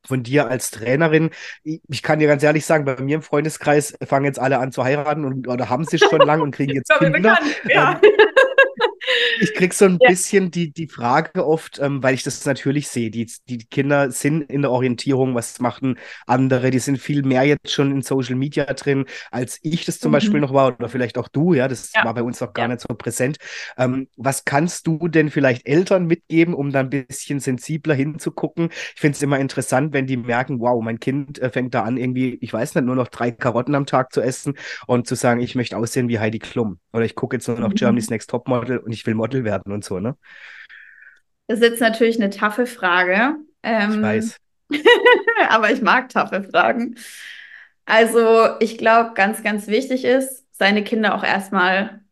von 0.06 0.22
dir 0.22 0.48
als 0.48 0.70
Trainerin. 0.70 1.30
Ich, 1.62 2.02
kann 2.02 2.18
dir 2.18 2.28
ganz 2.28 2.42
ehrlich 2.42 2.64
sagen, 2.64 2.84
bei 2.84 3.00
mir 3.00 3.16
im 3.16 3.22
Freundeskreis 3.22 3.94
fangen 4.06 4.24
jetzt 4.24 4.38
alle 4.38 4.58
an 4.58 4.72
zu 4.72 4.82
heiraten 4.84 5.24
und, 5.24 5.48
oder 5.48 5.68
haben 5.68 5.84
sie 5.84 5.98
schon 5.98 6.20
lang 6.20 6.40
und 6.40 6.52
kriegen 6.52 6.72
jetzt 6.74 6.90
Kinder. 6.98 7.18
bekannt, 7.18 7.62
ja. 7.68 8.00
Ähm, 8.02 8.10
ich 9.40 9.54
krieg 9.54 9.72
so 9.74 9.84
ein 9.86 10.00
Ja. 10.00 10.04
bisschen 10.04 10.50
die, 10.50 10.72
die 10.72 10.88
Frage 10.88 11.46
oft, 11.46 11.78
ähm, 11.78 12.02
weil 12.02 12.14
ich 12.14 12.22
das 12.22 12.44
natürlich 12.46 12.88
sehe. 12.88 13.10
Die, 13.10 13.30
die 13.48 13.58
Kinder 13.66 14.10
sind 14.10 14.42
in 14.50 14.62
der 14.62 14.70
Orientierung, 14.70 15.34
was 15.34 15.60
machen 15.60 15.98
andere, 16.26 16.70
die 16.70 16.78
sind 16.78 16.98
viel 16.98 17.22
mehr 17.22 17.44
jetzt 17.44 17.70
schon 17.70 17.90
in 17.92 18.02
Social 18.02 18.34
Media 18.36 18.64
drin, 18.66 19.04
als 19.30 19.58
ich 19.62 19.84
das 19.84 20.00
zum 20.00 20.10
Mhm. 20.10 20.12
Beispiel 20.12 20.40
noch 20.40 20.52
war, 20.54 20.68
oder 20.78 20.88
vielleicht 20.88 21.18
auch 21.18 21.28
du, 21.28 21.54
ja, 21.54 21.68
das 21.68 21.92
Ja. 21.94 22.04
war 22.04 22.14
bei 22.14 22.22
uns 22.22 22.40
noch 22.40 22.52
gar 22.52 22.66
Ja. 22.66 22.68
nicht 22.68 22.80
so 22.80 22.94
präsent. 22.94 23.38
Ähm, 23.76 24.08
was 24.16 24.44
kannst 24.44 24.86
du 24.86 25.08
denn 25.08 25.30
vielleicht 25.30 25.66
Eltern 25.66 26.06
mitgeben, 26.06 26.54
um 26.54 26.70
dann 26.72 26.86
ein 26.86 27.06
bisschen 27.06 27.40
sensibler 27.40 27.94
hinzugucken? 27.94 28.70
Ich 28.94 29.00
finde 29.00 29.16
es 29.16 29.22
immer 29.22 29.38
interessant, 29.38 29.92
wenn 29.92 30.06
die 30.06 30.16
merken, 30.16 30.60
wow, 30.60 30.82
mein 30.82 31.00
Kind 31.00 31.38
äh, 31.40 31.50
fängt 31.50 31.74
da 31.74 31.82
an, 31.84 31.96
irgendwie, 31.96 32.38
ich 32.40 32.52
weiß 32.52 32.74
nicht, 32.74 32.84
nur 32.84 32.94
noch 32.96 33.08
drei 33.08 33.30
Karotten 33.30 33.74
am 33.74 33.86
Tag 33.86 34.12
zu 34.12 34.20
essen 34.20 34.54
und 34.86 35.06
zu 35.06 35.14
sagen, 35.14 35.40
ich 35.40 35.54
möchte 35.54 35.76
aussehen 35.76 36.08
wie 36.08 36.18
Heidi 36.18 36.38
Klum. 36.38 36.78
Oder 36.92 37.04
ich 37.04 37.14
gucke 37.14 37.36
jetzt 37.36 37.48
nur 37.48 37.58
noch 37.58 37.74
Mhm. 37.74 37.74
Germany's 37.74 38.10
Next 38.10 38.30
Topmodel 38.30 38.78
und 38.78 38.92
ich 38.92 39.06
will 39.06 39.14
Model 39.14 39.27
werden 39.44 39.72
und 39.72 39.84
so, 39.84 40.00
ne? 40.00 40.16
Das 41.46 41.58
ist 41.60 41.64
jetzt 41.64 41.80
natürlich 41.80 42.16
eine 42.20 42.30
taffe 42.30 42.66
Frage. 42.66 43.36
Ich 43.86 44.00
Ähm, 44.00 44.00
weiß. 44.00 44.38
aber 45.48 45.70
ich 45.72 45.82
mag 45.82 46.08
taffe 46.10 46.42
Fragen. 46.44 46.96
Also, 47.86 48.58
ich 48.60 48.78
glaube, 48.78 49.14
ganz, 49.14 49.42
ganz 49.42 49.66
wichtig 49.68 50.04
ist, 50.04 50.46
seine 50.52 50.84
Kinder 50.84 51.14
auch 51.14 51.24
erstmal 51.24 52.02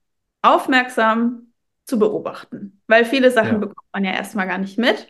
aufmerksam 0.42 1.52
zu 1.84 1.98
beobachten. 1.98 2.80
Weil 2.86 3.04
viele 3.04 3.30
Sachen 3.30 3.60
Ja. 3.60 3.60
bekommt 3.60 3.86
man 3.92 4.04
ja 4.04 4.12
erstmal 4.12 4.46
gar 4.46 4.58
nicht 4.58 4.78
mit. 4.78 5.08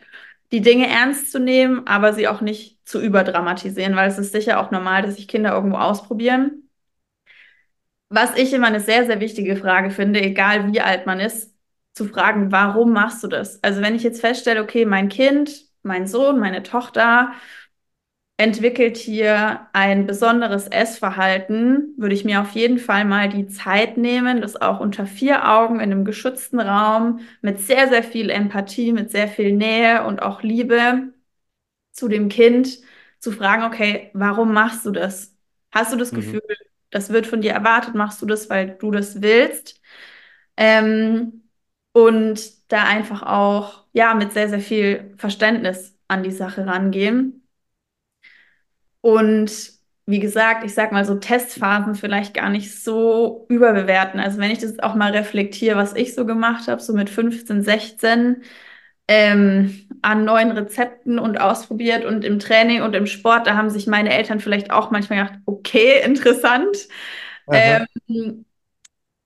Die 0.51 0.61
Dinge 0.61 0.87
ernst 0.89 1.31
zu 1.31 1.39
nehmen, 1.39 1.87
aber 1.87 2.13
sie 2.13 2.27
auch 2.27 2.41
nicht 2.41 2.79
zu 2.87 3.01
überdramatisieren, 3.01 3.95
weil 3.95 4.09
es 4.09 4.17
ist 4.17 4.31
sicher 4.33 4.59
auch 4.59 4.71
normal, 4.71 5.03
dass 5.03 5.15
sich 5.15 5.27
Kinder 5.27 5.53
irgendwo 5.53 5.77
ausprobieren. 5.77 6.69
Was 8.09 8.35
ich 8.37 8.53
immer 8.53 8.67
eine 8.67 8.79
sehr, 8.79 9.05
sehr 9.05 9.19
wichtige 9.19 9.57
Frage 9.57 9.91
finde, 9.91 10.21
egal 10.21 10.71
wie 10.71 10.81
alt 10.81 11.05
man 11.05 11.19
ist, 11.19 11.53
zu 11.97 12.05
fragen, 12.07 12.51
warum 12.51 12.93
machst 12.93 13.23
du 13.23 13.27
das? 13.27 13.63
Also 13.63 13.81
wenn 13.81 13.95
ich 13.95 14.03
jetzt 14.03 14.21
feststelle, 14.21 14.63
okay, 14.63 14.85
mein 14.85 15.09
Kind, 15.09 15.65
mein 15.83 16.07
Sohn, 16.07 16.39
meine 16.39 16.63
Tochter 16.63 17.33
entwickelt 18.39 18.97
hier 18.97 19.67
ein 19.73 20.05
besonderes 20.05 20.67
Essverhalten, 20.67 21.95
würde 21.97 22.13
ich 22.13 22.23
mir 22.23 22.41
auf 22.41 22.51
jeden 22.51 22.77
Fall 22.77 23.03
mal 23.03 23.29
die 23.29 23.47
Zeit 23.47 23.97
nehmen, 23.97 24.41
das 24.41 24.55
auch 24.61 24.79
unter 24.79 25.07
vier 25.07 25.49
Augen 25.49 25.75
in 25.77 25.91
einem 25.91 26.05
geschützten 26.05 26.59
Raum 26.59 27.19
mit 27.41 27.59
sehr, 27.59 27.87
sehr 27.89 28.03
viel 28.03 28.29
Empathie, 28.29 28.91
mit 28.93 29.09
sehr 29.09 29.27
viel 29.27 29.53
Nähe 29.53 30.03
und 30.05 30.21
auch 30.21 30.43
Liebe 30.43 31.13
zu 31.93 32.07
dem 32.09 32.29
Kind 32.29 32.79
zu 33.19 33.31
fragen, 33.31 33.63
okay, 33.63 34.11
warum 34.13 34.53
machst 34.53 34.85
du 34.85 34.91
das? 34.91 35.35
Hast 35.71 35.93
du 35.93 35.97
das 35.97 36.13
Mhm. 36.13 36.15
Gefühl, 36.15 36.41
das 36.91 37.09
wird 37.11 37.27
von 37.27 37.41
dir 37.41 37.53
erwartet, 37.53 37.95
machst 37.95 38.21
du 38.21 38.27
das, 38.27 38.49
weil 38.49 38.77
du 38.79 38.91
das 38.91 39.21
willst? 39.21 39.81
Ähm, 40.57 41.46
und 41.97 42.71
da 42.71 42.83
einfach 42.83 43.23
auch, 43.23 43.85
ja, 43.93 44.13
mit 44.13 44.31
sehr, 44.33 44.49
sehr 44.49 44.59
viel 44.59 45.13
Verständnis 45.17 45.97
an 46.07 46.21
die 46.23 46.31
Sache 46.31 46.65
rangehen. 46.67 47.47
Und 49.01 49.51
wie 50.05 50.19
gesagt, 50.19 50.63
ich 50.63 50.73
sag 50.73 50.91
mal 50.91 51.05
so 51.05 51.15
Testphasen 51.15 51.95
vielleicht 51.95 52.33
gar 52.33 52.49
nicht 52.49 52.81
so 52.81 53.45
überbewerten. 53.49 54.19
Also 54.19 54.39
wenn 54.39 54.51
ich 54.51 54.59
das 54.59 54.79
auch 54.79 54.95
mal 54.95 55.11
reflektiere, 55.11 55.75
was 55.77 55.95
ich 55.95 56.15
so 56.15 56.25
gemacht 56.25 56.67
habe, 56.67 56.81
so 56.81 56.93
mit 56.93 57.09
15, 57.09 57.61
16, 57.63 58.43
ähm, 59.09 59.87
an 60.01 60.25
neuen 60.25 60.51
Rezepten 60.51 61.19
und 61.19 61.39
ausprobiert 61.39 62.05
und 62.05 62.23
im 62.25 62.39
Training 62.39 62.81
und 62.83 62.93
im 62.95 63.05
Sport, 63.07 63.47
da 63.47 63.55
haben 63.55 63.69
sich 63.69 63.87
meine 63.87 64.11
Eltern 64.13 64.39
vielleicht 64.39 64.71
auch 64.71 64.91
manchmal 64.91 65.23
gedacht, 65.25 65.39
okay, 65.45 66.01
interessant. 66.05 66.87
Ähm, 67.51 68.45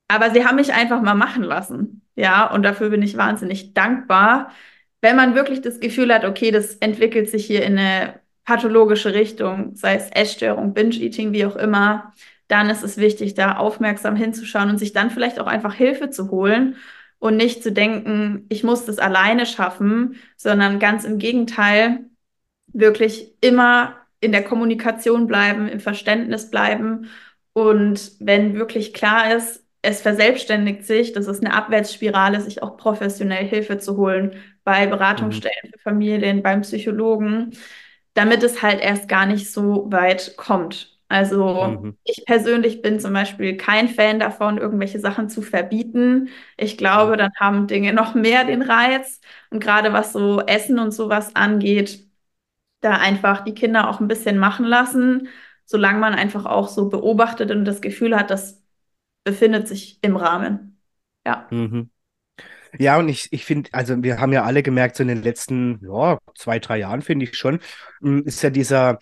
aber 0.07 0.31
sie 0.31 0.45
haben 0.45 0.55
mich 0.57 0.73
einfach 0.73 1.01
mal 1.01 1.15
machen 1.15 1.43
lassen. 1.43 2.00
Ja, 2.15 2.51
und 2.53 2.63
dafür 2.63 2.89
bin 2.89 3.01
ich 3.01 3.17
wahnsinnig 3.17 3.73
dankbar. 3.73 4.51
Wenn 5.01 5.15
man 5.15 5.35
wirklich 5.35 5.61
das 5.61 5.79
Gefühl 5.79 6.13
hat, 6.13 6.25
okay, 6.25 6.51
das 6.51 6.75
entwickelt 6.75 7.29
sich 7.29 7.45
hier 7.45 7.63
in 7.65 7.77
eine 7.77 8.19
pathologische 8.45 9.13
Richtung, 9.13 9.75
sei 9.75 9.95
es 9.95 10.09
Essstörung, 10.11 10.73
Binge-Eating, 10.73 11.31
wie 11.33 11.45
auch 11.45 11.55
immer, 11.55 12.13
dann 12.47 12.69
ist 12.69 12.83
es 12.83 12.97
wichtig, 12.97 13.33
da 13.33 13.55
aufmerksam 13.57 14.15
hinzuschauen 14.15 14.69
und 14.69 14.77
sich 14.77 14.93
dann 14.93 15.09
vielleicht 15.09 15.39
auch 15.39 15.47
einfach 15.47 15.73
Hilfe 15.73 16.09
zu 16.09 16.31
holen 16.31 16.75
und 17.19 17.37
nicht 17.37 17.63
zu 17.63 17.71
denken, 17.71 18.45
ich 18.49 18.63
muss 18.63 18.85
das 18.85 18.99
alleine 18.99 19.45
schaffen, 19.45 20.15
sondern 20.37 20.79
ganz 20.79 21.05
im 21.05 21.17
Gegenteil, 21.17 22.05
wirklich 22.67 23.33
immer 23.41 23.95
in 24.19 24.31
der 24.31 24.43
Kommunikation 24.43 25.27
bleiben, 25.27 25.67
im 25.67 25.79
Verständnis 25.79 26.49
bleiben 26.51 27.09
und 27.53 28.13
wenn 28.19 28.55
wirklich 28.55 28.93
klar 28.93 29.33
ist, 29.35 29.63
es 29.81 30.01
verselbstständigt 30.01 30.85
sich, 30.85 31.13
das 31.13 31.27
ist 31.27 31.43
eine 31.43 31.53
Abwärtsspirale, 31.53 32.39
sich 32.41 32.61
auch 32.61 32.77
professionell 32.77 33.45
Hilfe 33.45 33.77
zu 33.77 33.97
holen 33.97 34.35
bei 34.63 34.85
Beratungsstellen 34.87 35.55
mhm. 35.63 35.69
für 35.69 35.79
Familien, 35.79 36.43
beim 36.43 36.61
Psychologen, 36.61 37.51
damit 38.13 38.43
es 38.43 38.61
halt 38.61 38.81
erst 38.81 39.07
gar 39.07 39.25
nicht 39.25 39.51
so 39.51 39.91
weit 39.91 40.37
kommt. 40.37 40.99
Also 41.07 41.79
mhm. 41.81 41.97
ich 42.05 42.23
persönlich 42.25 42.81
bin 42.81 42.99
zum 42.99 43.11
Beispiel 43.13 43.57
kein 43.57 43.89
Fan 43.89 44.19
davon, 44.19 44.57
irgendwelche 44.57 44.99
Sachen 44.99 45.29
zu 45.29 45.41
verbieten. 45.41 46.29
Ich 46.57 46.77
glaube, 46.77 47.17
dann 47.17 47.31
haben 47.37 47.67
Dinge 47.67 47.91
noch 47.91 48.15
mehr 48.15 48.45
den 48.45 48.61
Reiz. 48.61 49.19
Und 49.49 49.61
gerade 49.61 49.91
was 49.91 50.13
so 50.13 50.39
Essen 50.41 50.79
und 50.79 50.91
sowas 50.91 51.35
angeht, 51.35 52.07
da 52.81 52.93
einfach 52.93 53.43
die 53.43 53.53
Kinder 53.53 53.89
auch 53.89 53.99
ein 53.99 54.07
bisschen 54.07 54.37
machen 54.37 54.65
lassen, 54.65 55.27
solange 55.65 55.99
man 55.99 56.13
einfach 56.13 56.45
auch 56.45 56.69
so 56.69 56.89
beobachtet 56.89 57.51
und 57.51 57.65
das 57.65 57.81
Gefühl 57.81 58.15
hat, 58.15 58.29
das 58.29 58.60
befindet 59.23 59.67
sich 59.67 59.99
im 60.03 60.15
Rahmen. 60.15 60.79
Ja. 61.25 61.47
Mhm. 61.51 61.89
Ja, 62.79 62.97
und 62.99 63.09
ich, 63.09 63.31
ich 63.33 63.45
finde, 63.45 63.69
also 63.73 64.01
wir 64.03 64.19
haben 64.19 64.33
ja 64.33 64.43
alle 64.43 64.63
gemerkt, 64.63 64.95
so 64.95 65.03
in 65.03 65.09
den 65.09 65.23
letzten 65.23 65.79
ja, 65.83 66.19
zwei, 66.35 66.59
drei 66.59 66.79
Jahren, 66.79 67.01
finde 67.01 67.25
ich 67.25 67.37
schon, 67.37 67.59
hm, 68.01 68.23
ist 68.25 68.41
ja 68.43 68.49
dieser, 68.49 68.99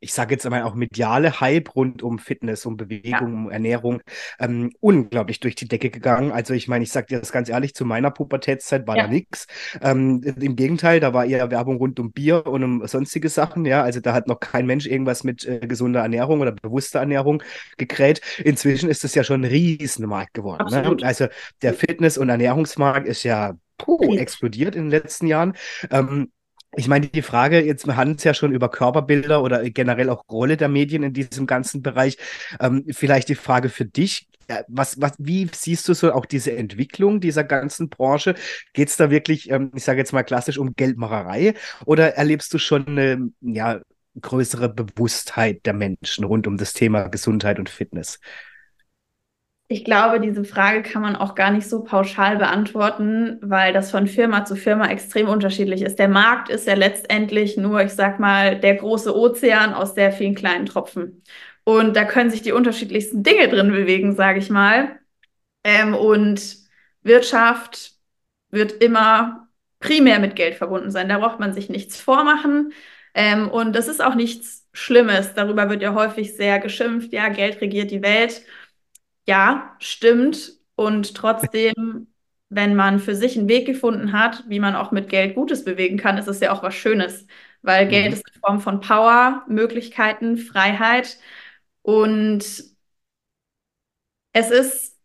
ich 0.00 0.12
sage 0.12 0.34
jetzt 0.34 0.44
einmal 0.44 0.62
auch 0.62 0.74
mediale 0.74 1.40
Hype 1.40 1.74
rund 1.74 2.02
um 2.02 2.18
Fitness, 2.18 2.66
um 2.66 2.76
Bewegung, 2.76 3.10
ja. 3.10 3.20
um 3.20 3.50
Ernährung 3.50 4.02
ähm, 4.38 4.72
unglaublich 4.80 5.40
durch 5.40 5.54
die 5.54 5.68
Decke 5.68 5.90
gegangen. 5.90 6.32
Also 6.32 6.54
ich 6.54 6.68
meine, 6.68 6.84
ich 6.84 6.92
sage 6.92 7.06
dir 7.06 7.18
das 7.18 7.32
ganz 7.32 7.48
ehrlich, 7.48 7.74
zu 7.74 7.84
meiner 7.84 8.10
Pubertätszeit 8.10 8.86
war 8.86 8.96
ja. 8.96 9.04
da 9.04 9.08
nichts. 9.08 9.46
Ähm, 9.80 10.22
Im 10.22 10.56
Gegenteil, 10.56 11.00
da 11.00 11.14
war 11.14 11.24
eher 11.24 11.50
Werbung 11.50 11.78
rund 11.78 11.98
um 11.98 12.12
Bier 12.12 12.46
und 12.46 12.62
um 12.62 12.86
sonstige 12.86 13.28
Sachen. 13.28 13.64
Ja, 13.64 13.82
also 13.82 14.00
da 14.00 14.12
hat 14.12 14.26
noch 14.26 14.40
kein 14.40 14.66
Mensch 14.66 14.86
irgendwas 14.86 15.24
mit 15.24 15.46
äh, 15.46 15.60
gesunder 15.60 16.00
Ernährung 16.00 16.40
oder 16.40 16.52
bewusster 16.52 17.00
Ernährung 17.00 17.42
gekräht. 17.78 18.20
Inzwischen 18.44 18.90
ist 18.90 19.04
es 19.04 19.14
ja 19.14 19.24
schon 19.24 19.42
ein 19.42 19.50
Riesenmarkt 19.50 20.34
geworden. 20.34 20.66
Ne? 20.70 20.96
Also 21.02 21.26
der 21.62 21.74
Fitness- 21.74 22.18
und 22.18 22.28
Ernährungsmarkt 22.28 23.08
ist 23.08 23.22
ja 23.22 23.54
puh, 23.78 24.16
explodiert 24.16 24.76
in 24.76 24.84
den 24.84 24.90
letzten 24.90 25.26
Jahren. 25.26 25.54
Ähm, 25.90 26.30
ich 26.76 26.88
meine, 26.88 27.08
die 27.08 27.22
Frage, 27.22 27.64
jetzt 27.64 27.86
wir 27.86 27.96
hatten 27.96 28.12
es 28.16 28.24
ja 28.24 28.34
schon 28.34 28.52
über 28.52 28.70
Körperbilder 28.70 29.42
oder 29.42 29.68
generell 29.70 30.10
auch 30.10 30.24
Rolle 30.30 30.56
der 30.56 30.68
Medien 30.68 31.02
in 31.02 31.12
diesem 31.12 31.46
ganzen 31.46 31.82
Bereich. 31.82 32.18
Ähm, 32.60 32.84
vielleicht 32.90 33.28
die 33.28 33.34
Frage 33.34 33.68
für 33.68 33.84
dich. 33.84 34.28
Was, 34.68 35.00
was, 35.00 35.14
wie 35.18 35.48
siehst 35.52 35.88
du 35.88 35.94
so 35.94 36.12
auch 36.12 36.24
diese 36.24 36.56
Entwicklung 36.56 37.20
dieser 37.20 37.42
ganzen 37.42 37.88
Branche? 37.88 38.36
Geht 38.74 38.88
es 38.90 38.96
da 38.96 39.10
wirklich, 39.10 39.50
ähm, 39.50 39.72
ich 39.74 39.82
sage 39.82 39.98
jetzt 39.98 40.12
mal 40.12 40.22
klassisch, 40.22 40.58
um 40.58 40.74
Geldmacherei 40.74 41.54
oder 41.84 42.14
erlebst 42.14 42.54
du 42.54 42.58
schon 42.58 42.86
eine 42.86 43.30
ja, 43.40 43.80
größere 44.20 44.68
Bewusstheit 44.68 45.66
der 45.66 45.72
Menschen 45.72 46.24
rund 46.24 46.46
um 46.46 46.58
das 46.58 46.74
Thema 46.74 47.08
Gesundheit 47.08 47.58
und 47.58 47.68
Fitness? 47.68 48.20
Ich 49.68 49.84
glaube, 49.84 50.20
diese 50.20 50.44
Frage 50.44 50.82
kann 50.82 51.02
man 51.02 51.16
auch 51.16 51.34
gar 51.34 51.50
nicht 51.50 51.68
so 51.68 51.82
pauschal 51.82 52.36
beantworten, 52.36 53.38
weil 53.42 53.72
das 53.72 53.90
von 53.90 54.06
Firma 54.06 54.44
zu 54.44 54.54
Firma 54.54 54.88
extrem 54.88 55.28
unterschiedlich 55.28 55.82
ist. 55.82 55.98
Der 55.98 56.08
Markt 56.08 56.50
ist 56.50 56.68
ja 56.68 56.74
letztendlich 56.74 57.56
nur, 57.56 57.82
ich 57.82 57.92
sag 57.92 58.20
mal, 58.20 58.60
der 58.60 58.76
große 58.76 59.14
Ozean 59.16 59.74
aus 59.74 59.94
sehr 59.96 60.12
vielen 60.12 60.36
kleinen 60.36 60.66
Tropfen. 60.66 61.22
Und 61.64 61.96
da 61.96 62.04
können 62.04 62.30
sich 62.30 62.42
die 62.42 62.52
unterschiedlichsten 62.52 63.24
Dinge 63.24 63.48
drin 63.48 63.72
bewegen, 63.72 64.14
sage 64.14 64.38
ich 64.38 64.50
mal. 64.50 65.00
Ähm, 65.64 65.94
und 65.94 66.58
Wirtschaft 67.02 67.92
wird 68.50 68.72
immer 68.82 69.48
primär 69.80 70.20
mit 70.20 70.36
Geld 70.36 70.54
verbunden 70.56 70.90
sein. 70.92 71.08
Da 71.08 71.18
braucht 71.18 71.40
man 71.40 71.52
sich 71.54 71.68
nichts 71.68 72.00
vormachen. 72.00 72.72
Ähm, 73.14 73.48
und 73.50 73.74
das 73.74 73.88
ist 73.88 74.02
auch 74.02 74.14
nichts 74.14 74.68
Schlimmes. 74.72 75.34
Darüber 75.34 75.68
wird 75.70 75.82
ja 75.82 75.94
häufig 75.94 76.36
sehr 76.36 76.60
geschimpft. 76.60 77.12
Ja, 77.12 77.28
Geld 77.30 77.60
regiert 77.60 77.90
die 77.90 78.02
Welt 78.02 78.42
ja, 79.26 79.76
stimmt. 79.78 80.52
Und 80.74 81.14
trotzdem, 81.14 82.08
wenn 82.48 82.74
man 82.76 82.98
für 83.00 83.14
sich 83.14 83.36
einen 83.36 83.48
Weg 83.48 83.66
gefunden 83.66 84.12
hat, 84.12 84.44
wie 84.48 84.60
man 84.60 84.76
auch 84.76 84.92
mit 84.92 85.08
Geld 85.08 85.34
Gutes 85.34 85.64
bewegen 85.64 85.98
kann, 85.98 86.18
ist 86.18 86.28
es 86.28 86.40
ja 86.40 86.52
auch 86.52 86.62
was 86.62 86.74
Schönes. 86.74 87.26
Weil 87.62 87.88
Geld 87.88 88.08
mhm. 88.08 88.12
ist 88.14 88.24
eine 88.26 88.40
Form 88.40 88.60
von 88.60 88.80
Power, 88.80 89.44
Möglichkeiten, 89.48 90.36
Freiheit. 90.38 91.18
Und 91.82 92.44
es 94.32 94.50
ist 94.50 94.96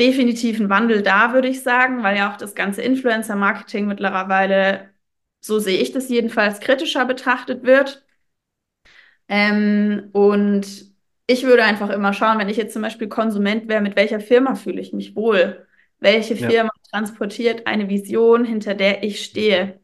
definitiv 0.00 0.60
ein 0.60 0.70
Wandel 0.70 1.02
da, 1.02 1.32
würde 1.32 1.48
ich 1.48 1.62
sagen, 1.62 2.02
weil 2.02 2.16
ja 2.16 2.32
auch 2.32 2.36
das 2.36 2.54
ganze 2.54 2.82
Influencer-Marketing 2.82 3.86
mittlerweile, 3.86 4.90
so 5.40 5.58
sehe 5.58 5.78
ich 5.80 5.92
das 5.92 6.08
jedenfalls, 6.08 6.60
kritischer 6.60 7.04
betrachtet 7.06 7.64
wird. 7.64 8.04
Ähm, 9.28 10.10
und 10.12 10.95
ich 11.26 11.44
würde 11.44 11.64
einfach 11.64 11.90
immer 11.90 12.12
schauen, 12.12 12.38
wenn 12.38 12.48
ich 12.48 12.56
jetzt 12.56 12.72
zum 12.72 12.82
Beispiel 12.82 13.08
Konsument 13.08 13.68
wäre, 13.68 13.80
mit 13.80 13.96
welcher 13.96 14.20
Firma 14.20 14.54
fühle 14.54 14.80
ich 14.80 14.92
mich 14.92 15.16
wohl? 15.16 15.66
Welche 15.98 16.34
ja. 16.34 16.48
Firma 16.48 16.70
transportiert 16.90 17.66
eine 17.66 17.88
Vision, 17.88 18.44
hinter 18.44 18.74
der 18.74 19.02
ich 19.02 19.24
stehe? 19.24 19.80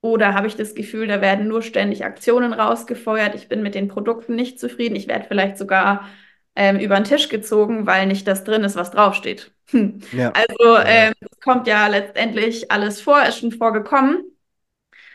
Oder 0.00 0.34
habe 0.34 0.48
ich 0.48 0.56
das 0.56 0.74
Gefühl, 0.74 1.06
da 1.06 1.20
werden 1.20 1.46
nur 1.48 1.62
ständig 1.62 2.04
Aktionen 2.04 2.52
rausgefeuert, 2.52 3.36
ich 3.36 3.48
bin 3.48 3.62
mit 3.62 3.74
den 3.74 3.88
Produkten 3.88 4.34
nicht 4.34 4.58
zufrieden, 4.58 4.96
ich 4.96 5.06
werde 5.06 5.26
vielleicht 5.28 5.56
sogar 5.56 6.08
ähm, 6.56 6.78
über 6.80 6.96
den 6.96 7.04
Tisch 7.04 7.28
gezogen, 7.28 7.86
weil 7.86 8.06
nicht 8.06 8.26
das 8.26 8.44
drin 8.44 8.64
ist, 8.64 8.76
was 8.76 8.90
draufsteht. 8.90 9.52
Hm. 9.70 10.00
Ja. 10.12 10.32
Also 10.32 10.76
ähm, 10.84 11.14
es 11.20 11.40
kommt 11.40 11.68
ja 11.68 11.86
letztendlich 11.86 12.70
alles 12.70 13.00
vor, 13.00 13.22
ist 13.22 13.38
schon 13.38 13.52
vorgekommen. 13.52 14.24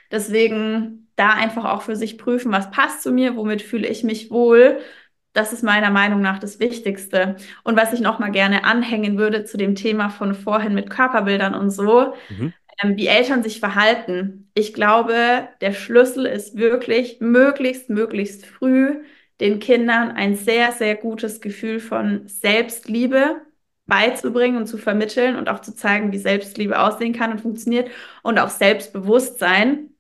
Deswegen 0.10 1.10
da 1.18 1.32
einfach 1.32 1.66
auch 1.66 1.82
für 1.82 1.98
sich 1.98 2.18
prüfen, 2.18 2.52
was 2.52 2.72
passt 2.72 3.04
zu 3.04 3.12
mir, 3.12 3.36
womit 3.36 3.62
fühle 3.62 3.88
ich 3.88 4.04
mich 4.04 4.32
wohl 4.32 4.80
das 5.38 5.54
ist 5.54 5.64
meiner 5.64 5.92
Meinung 5.92 6.20
nach 6.20 6.40
das 6.40 6.60
Wichtigste. 6.60 7.36
Und 7.64 7.78
was 7.78 7.94
ich 7.94 8.00
noch 8.00 8.18
mal 8.18 8.32
gerne 8.32 8.64
anhängen 8.64 9.20
würde 9.20 9.46
zu 9.46 9.58
dem 9.58 9.76
Thema 9.76 10.10
von 10.10 10.34
vorhin 10.34 10.74
mit 10.74 10.90
Körperbildern 10.90 11.54
und 11.54 11.70
so, 11.70 12.16
mhm. 12.30 12.54
ähm, 12.82 12.98
wie 12.98 13.06
Eltern 13.06 13.44
sich 13.44 13.60
verhalten. 13.60 14.50
Ich 14.56 14.74
glaube, 14.74 15.48
der 15.62 15.74
Schlüssel 15.74 16.26
ist 16.26 16.58
wirklich, 16.58 17.20
möglichst, 17.20 17.90
möglichst 17.90 18.48
früh 18.48 19.04
den 19.40 19.60
Kindern 19.60 20.10
ein 20.12 20.36
sehr, 20.36 20.72
sehr 20.72 20.96
gutes 20.96 21.40
Gefühl 21.40 21.80
von 21.80 22.28
Selbstliebe 22.28 23.42
beizubringen 23.86 24.58
und 24.58 24.66
zu 24.66 24.80
vermitteln 24.80 25.36
und 25.36 25.50
auch 25.50 25.60
zu 25.62 25.76
zeigen, 25.76 26.12
wie 26.12 26.18
Selbstliebe 26.18 26.80
aussehen 26.80 27.14
kann 27.14 27.32
und 27.32 27.42
funktioniert 27.42 27.92
und 28.24 28.40
auch 28.40 28.50
Selbstbewusstsein, 28.50 29.92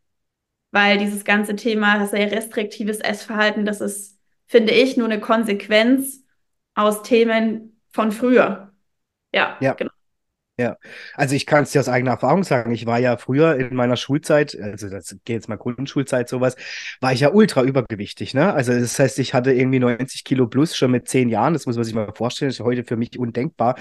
weil 0.71 0.97
dieses 0.97 1.25
ganze 1.25 1.55
Thema, 1.55 2.07
sehr 2.07 2.31
restriktives 2.31 2.99
Essverhalten, 2.99 3.65
das 3.65 3.81
ist 3.81 4.16
finde 4.47 4.73
ich, 4.73 4.97
nur 4.97 5.07
eine 5.07 5.19
Konsequenz 5.19 6.23
aus 6.75 7.03
Themen 7.03 7.81
von 7.91 8.11
früher. 8.11 8.73
Ja, 9.33 9.57
ja. 9.61 9.73
genau. 9.73 9.91
Ja, 10.59 10.75
also 11.13 11.35
ich 11.35 11.45
kann 11.45 11.63
es 11.63 11.71
dir 11.71 11.81
aus 11.81 11.87
eigener 11.87 12.11
Erfahrung 12.11 12.43
sagen. 12.43 12.71
Ich 12.71 12.87
war 12.87 12.97
ja 12.97 13.17
früher 13.17 13.57
in 13.57 13.75
meiner 13.75 13.95
Schulzeit, 13.95 14.57
also 14.59 14.89
das 14.89 15.09
geht 15.23 15.35
jetzt 15.35 15.49
mal 15.49 15.55
Grundschulzeit 15.55 16.27
sowas, 16.27 16.55
war 16.99 17.13
ich 17.13 17.19
ja 17.19 17.31
ultra 17.31 17.61
übergewichtig. 17.61 18.33
Ne? 18.33 18.51
Also 18.51 18.73
das 18.73 18.97
heißt, 18.97 19.19
ich 19.19 19.35
hatte 19.35 19.53
irgendwie 19.53 19.77
90 19.77 20.23
Kilo 20.23 20.47
plus 20.47 20.75
schon 20.75 20.89
mit 20.89 21.07
zehn 21.07 21.29
Jahren. 21.29 21.53
Das 21.53 21.67
muss 21.67 21.75
man 21.75 21.85
sich 21.85 21.93
mal 21.93 22.11
vorstellen. 22.11 22.49
Das 22.49 22.59
ist 22.59 22.65
heute 22.65 22.83
für 22.83 22.97
mich 22.97 23.19
undenkbar. 23.19 23.75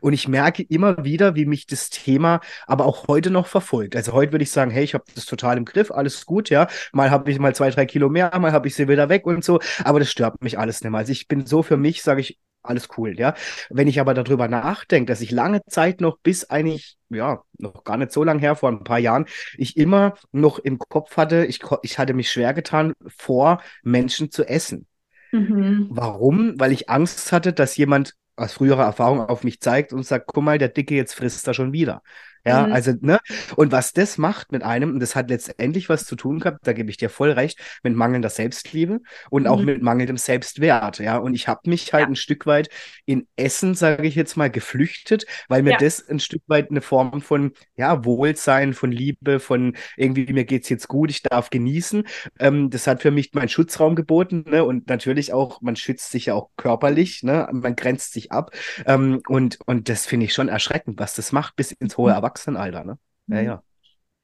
Und 0.00 0.14
ich 0.14 0.26
merke 0.26 0.62
immer 0.62 1.04
wieder, 1.04 1.34
wie 1.34 1.44
mich 1.44 1.66
das 1.66 1.90
Thema 1.90 2.40
aber 2.66 2.86
auch 2.86 3.08
heute 3.08 3.28
noch 3.30 3.46
verfolgt. 3.46 3.94
Also 3.94 4.12
heute 4.12 4.32
würde 4.32 4.44
ich 4.44 4.50
sagen, 4.50 4.70
hey, 4.70 4.84
ich 4.84 4.94
habe 4.94 5.04
das 5.14 5.26
total 5.26 5.58
im 5.58 5.66
Griff, 5.66 5.90
alles 5.90 6.24
gut, 6.24 6.48
ja. 6.48 6.66
Mal 6.92 7.10
habe 7.10 7.30
ich 7.30 7.38
mal 7.38 7.54
zwei, 7.54 7.68
drei 7.68 7.84
Kilo 7.84 8.08
mehr, 8.08 8.30
mal 8.38 8.52
habe 8.52 8.68
ich 8.68 8.74
sie 8.74 8.88
wieder 8.88 9.10
weg 9.10 9.26
und 9.26 9.44
so. 9.44 9.60
Aber 9.84 9.98
das 9.98 10.10
stört 10.10 10.42
mich 10.42 10.58
alles 10.58 10.80
nicht 10.80 10.90
mehr. 10.90 10.98
Also 11.00 11.12
ich 11.12 11.28
bin 11.28 11.44
so 11.44 11.62
für 11.62 11.76
mich, 11.76 12.02
sage 12.02 12.22
ich, 12.22 12.38
alles 12.62 12.88
cool, 12.96 13.18
ja. 13.18 13.34
Wenn 13.70 13.88
ich 13.88 14.00
aber 14.00 14.14
darüber 14.14 14.48
nachdenke, 14.48 15.10
dass 15.10 15.20
ich 15.20 15.30
lange 15.30 15.62
Zeit 15.66 16.00
noch 16.00 16.18
bis 16.18 16.50
eigentlich, 16.50 16.96
ja, 17.10 17.42
noch 17.58 17.84
gar 17.84 17.96
nicht 17.96 18.12
so 18.12 18.24
lange 18.24 18.40
her, 18.40 18.56
vor 18.56 18.70
ein 18.70 18.84
paar 18.84 18.98
Jahren, 18.98 19.26
ich 19.56 19.76
immer 19.76 20.14
noch 20.32 20.58
im 20.58 20.78
Kopf 20.78 21.16
hatte, 21.16 21.44
ich, 21.46 21.60
ich 21.82 21.98
hatte 21.98 22.14
mich 22.14 22.30
schwer 22.30 22.54
getan, 22.54 22.92
vor 23.16 23.60
Menschen 23.82 24.30
zu 24.30 24.44
essen. 24.44 24.86
Mhm. 25.32 25.88
Warum? 25.90 26.58
Weil 26.58 26.72
ich 26.72 26.90
Angst 26.90 27.32
hatte, 27.32 27.52
dass 27.52 27.76
jemand 27.76 28.14
aus 28.36 28.54
früherer 28.54 28.84
Erfahrung 28.84 29.20
auf 29.20 29.44
mich 29.44 29.60
zeigt 29.60 29.92
und 29.92 30.04
sagt, 30.04 30.26
guck 30.26 30.42
mal, 30.42 30.58
der 30.58 30.68
Dicke 30.68 30.94
jetzt 30.94 31.14
frisst 31.14 31.46
er 31.46 31.54
schon 31.54 31.72
wieder. 31.72 32.02
Ja, 32.44 32.66
mhm. 32.66 32.72
also, 32.72 32.92
ne? 33.00 33.20
Und 33.54 33.70
was 33.70 33.92
das 33.92 34.18
macht 34.18 34.50
mit 34.50 34.62
einem, 34.64 34.94
und 34.94 35.00
das 35.00 35.14
hat 35.14 35.30
letztendlich 35.30 35.88
was 35.88 36.04
zu 36.04 36.16
tun 36.16 36.40
gehabt, 36.40 36.66
da 36.66 36.72
gebe 36.72 36.90
ich 36.90 36.96
dir 36.96 37.08
voll 37.08 37.30
recht, 37.30 37.60
mit 37.84 37.94
mangelnder 37.94 38.30
Selbstliebe 38.30 39.00
und 39.30 39.42
mhm. 39.42 39.48
auch 39.48 39.62
mit 39.62 39.80
mangelndem 39.80 40.16
Selbstwert. 40.16 40.98
Ja, 40.98 41.18
und 41.18 41.34
ich 41.34 41.46
habe 41.46 41.70
mich 41.70 41.92
halt 41.92 42.02
ja. 42.02 42.08
ein 42.08 42.16
Stück 42.16 42.46
weit 42.46 42.68
in 43.06 43.28
Essen, 43.36 43.74
sage 43.74 44.06
ich 44.06 44.16
jetzt 44.16 44.36
mal, 44.36 44.50
geflüchtet, 44.50 45.24
weil 45.48 45.62
mir 45.62 45.72
ja. 45.72 45.76
das 45.78 46.08
ein 46.08 46.18
Stück 46.18 46.42
weit 46.48 46.70
eine 46.70 46.80
Form 46.80 47.20
von, 47.20 47.52
ja, 47.76 48.04
Wohlsein, 48.04 48.74
von 48.74 48.90
Liebe, 48.90 49.38
von 49.38 49.76
irgendwie, 49.96 50.32
mir 50.32 50.44
geht's 50.44 50.68
jetzt 50.68 50.88
gut, 50.88 51.10
ich 51.10 51.22
darf 51.22 51.50
genießen. 51.50 52.02
Ähm, 52.40 52.70
das 52.70 52.88
hat 52.88 53.02
für 53.02 53.12
mich 53.12 53.32
meinen 53.34 53.48
Schutzraum 53.48 53.94
geboten, 53.94 54.44
ne? 54.48 54.64
Und 54.64 54.88
natürlich 54.88 55.32
auch, 55.32 55.60
man 55.60 55.76
schützt 55.76 56.10
sich 56.10 56.26
ja 56.26 56.34
auch 56.34 56.50
körperlich, 56.56 57.22
ne? 57.22 57.48
Man 57.52 57.76
grenzt 57.76 58.12
sich 58.12 58.32
ab. 58.32 58.50
Ähm, 58.84 59.22
und, 59.28 59.58
und 59.66 59.88
das 59.88 60.06
finde 60.06 60.26
ich 60.26 60.34
schon 60.34 60.48
erschreckend, 60.48 60.98
was 60.98 61.14
das 61.14 61.30
macht, 61.30 61.54
bis 61.54 61.70
ins 61.70 61.96
hohe 61.96 62.10
Erwachsene. 62.10 62.31
Erwachsenenalter, 62.32 62.84
ne? 62.84 62.98
Ja, 63.28 63.40
mhm. 63.40 63.46
ja. 63.46 63.62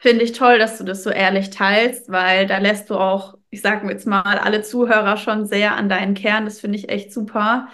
Finde 0.00 0.24
ich 0.24 0.32
toll, 0.32 0.59
dass 0.59 0.78
du 0.78 0.84
das 0.84 1.02
so 1.02 1.11
ehrlich 1.11 1.50
teilst, 1.50 2.11
weil 2.11 2.46
da 2.46 2.59
lässt 2.59 2.88
du 2.88 2.94
auch, 2.94 3.36
ich 3.50 3.62
sage 3.62 3.88
jetzt 3.90 4.06
mal, 4.06 4.38
alle 4.38 4.62
Zuhörer 4.62 5.16
schon 5.16 5.44
sehr 5.44 5.74
an 5.74 5.88
deinen 5.88 6.14
Kern. 6.14 6.44
Das 6.44 6.61
finde 6.61 6.78
ich 6.78 6.88
echt 6.88 7.12
super. 7.12 7.68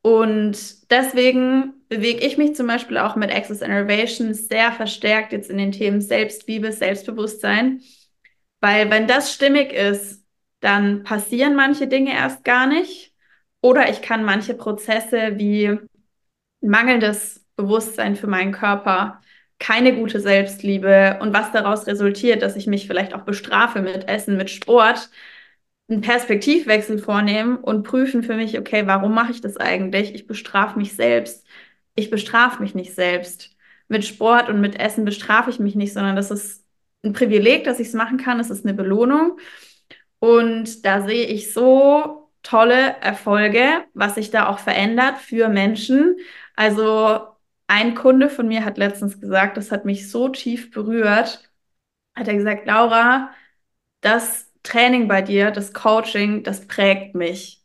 Und 0.00 0.90
deswegen 0.90 1.74
bewege 1.90 2.24
ich 2.26 2.38
mich 2.38 2.54
zum 2.54 2.66
Beispiel 2.66 2.96
auch 2.96 3.16
mit 3.16 3.30
Access 3.30 3.60
Innovation 3.60 4.32
sehr 4.32 4.72
verstärkt 4.72 5.32
jetzt 5.32 5.50
in 5.50 5.58
den 5.58 5.72
Themen 5.72 6.00
Selbstliebe, 6.00 6.72
Selbstbewusstsein. 6.72 7.82
Weil 8.60 8.90
wenn 8.90 9.06
das 9.06 9.34
stimmig 9.34 9.72
ist, 9.72 10.24
dann 10.60 11.02
passieren 11.04 11.54
manche 11.54 11.86
Dinge 11.86 12.12
erst 12.12 12.44
gar 12.44 12.66
nicht. 12.66 13.12
Oder 13.60 13.90
ich 13.90 14.00
kann 14.00 14.24
manche 14.24 14.54
Prozesse 14.54 15.36
wie 15.36 15.78
mangelndes 16.62 17.44
Bewusstsein 17.56 18.16
für 18.16 18.26
meinen 18.26 18.52
Körper, 18.52 19.20
keine 19.58 19.94
gute 19.96 20.20
Selbstliebe 20.20 21.18
und 21.20 21.32
was 21.34 21.52
daraus 21.52 21.86
resultiert, 21.86 22.42
dass 22.42 22.56
ich 22.56 22.66
mich 22.66 22.86
vielleicht 22.86 23.14
auch 23.14 23.22
bestrafe 23.22 23.82
mit 23.82 24.08
Essen, 24.08 24.36
mit 24.36 24.50
Sport, 24.50 25.10
einen 25.88 26.00
Perspektivwechsel 26.02 26.98
vornehmen 26.98 27.56
und 27.56 27.82
prüfen 27.82 28.22
für 28.22 28.34
mich, 28.36 28.58
okay, 28.58 28.86
warum 28.86 29.14
mache 29.14 29.32
ich 29.32 29.40
das 29.40 29.56
eigentlich? 29.56 30.14
Ich 30.14 30.26
bestrafe 30.26 30.78
mich 30.78 30.94
selbst. 30.94 31.46
Ich 31.94 32.10
bestrafe 32.10 32.62
mich 32.62 32.74
nicht 32.74 32.94
selbst. 32.94 33.56
Mit 33.88 34.04
Sport 34.04 34.48
und 34.50 34.60
mit 34.60 34.78
Essen 34.78 35.04
bestrafe 35.04 35.50
ich 35.50 35.58
mich 35.58 35.74
nicht, 35.74 35.94
sondern 35.94 36.14
das 36.16 36.30
ist 36.30 36.64
ein 37.02 37.12
Privileg, 37.14 37.64
dass 37.64 37.80
ich 37.80 37.88
es 37.88 37.94
machen 37.94 38.18
kann. 38.18 38.38
Es 38.40 38.50
ist 38.50 38.64
eine 38.66 38.74
Belohnung. 38.74 39.38
Und 40.20 40.84
da 40.84 41.02
sehe 41.06 41.26
ich 41.26 41.52
so 41.52 42.30
tolle 42.42 42.96
Erfolge, 43.00 43.84
was 43.94 44.14
sich 44.16 44.30
da 44.30 44.48
auch 44.48 44.58
verändert 44.58 45.18
für 45.18 45.48
Menschen. 45.48 46.16
Also 46.56 47.37
ein 47.68 47.94
Kunde 47.94 48.30
von 48.30 48.48
mir 48.48 48.64
hat 48.64 48.78
letztens 48.78 49.20
gesagt, 49.20 49.56
das 49.56 49.72
hat 49.72 49.84
mich 49.86 50.10
so 50.10 50.28
tief 50.28 50.70
berührt, 50.72 51.50
hat 52.16 52.28
er 52.28 52.34
gesagt, 52.36 52.66
Laura, 52.66 53.32
das 54.02 54.52
Training 54.64 55.08
bei 55.08 55.22
dir, 55.22 55.50
das 55.52 55.74
Coaching, 55.74 56.42
das 56.44 56.66
prägt 56.68 57.14
mich. 57.16 57.64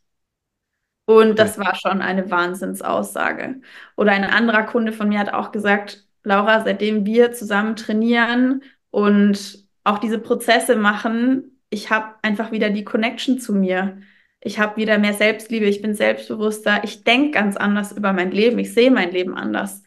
Und 1.06 1.38
das 1.38 1.58
war 1.58 1.74
schon 1.74 2.00
eine 2.00 2.30
Wahnsinnsaussage. 2.30 3.60
Oder 3.96 4.12
ein 4.12 4.24
anderer 4.24 4.62
Kunde 4.64 4.92
von 4.92 5.08
mir 5.08 5.18
hat 5.18 5.32
auch 5.32 5.52
gesagt, 5.52 6.06
Laura, 6.22 6.64
seitdem 6.64 7.04
wir 7.04 7.32
zusammen 7.32 7.76
trainieren 7.76 8.62
und 8.90 9.66
auch 9.84 9.98
diese 9.98 10.18
Prozesse 10.18 10.76
machen, 10.76 11.60
ich 11.68 11.90
habe 11.90 12.14
einfach 12.22 12.52
wieder 12.52 12.70
die 12.70 12.84
Connection 12.84 13.38
zu 13.38 13.52
mir. 13.54 13.98
Ich 14.44 14.58
habe 14.58 14.76
wieder 14.76 14.98
mehr 14.98 15.14
Selbstliebe, 15.14 15.64
ich 15.66 15.80
bin 15.82 15.94
selbstbewusster, 15.94 16.82
ich 16.84 17.02
denke 17.02 17.30
ganz 17.32 17.56
anders 17.56 17.92
über 17.92 18.12
mein 18.12 18.30
Leben, 18.30 18.58
ich 18.58 18.74
sehe 18.74 18.90
mein 18.90 19.10
Leben 19.10 19.34
anders. 19.36 19.82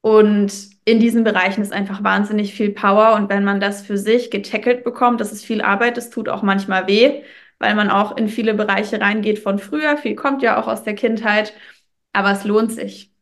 Und 0.00 0.52
in 0.84 1.00
diesen 1.00 1.24
Bereichen 1.24 1.62
ist 1.62 1.72
einfach 1.72 2.02
wahnsinnig 2.04 2.54
viel 2.54 2.70
Power. 2.72 3.14
Und 3.16 3.28
wenn 3.28 3.44
man 3.44 3.60
das 3.60 3.84
für 3.86 3.98
sich 3.98 4.30
getackelt 4.30 4.84
bekommt, 4.84 5.20
das 5.20 5.32
ist 5.32 5.44
viel 5.44 5.62
Arbeit, 5.62 5.96
das 5.96 6.10
tut 6.10 6.28
auch 6.28 6.42
manchmal 6.42 6.86
weh, 6.88 7.22
weil 7.58 7.74
man 7.76 7.90
auch 7.90 8.16
in 8.16 8.28
viele 8.28 8.54
Bereiche 8.54 9.00
reingeht 9.00 9.38
von 9.38 9.58
früher. 9.58 9.96
Viel 9.96 10.16
kommt 10.16 10.42
ja 10.42 10.60
auch 10.60 10.68
aus 10.68 10.84
der 10.84 10.94
Kindheit, 10.94 11.52
aber 12.12 12.32
es 12.32 12.44
lohnt 12.44 12.72
sich. 12.72 13.12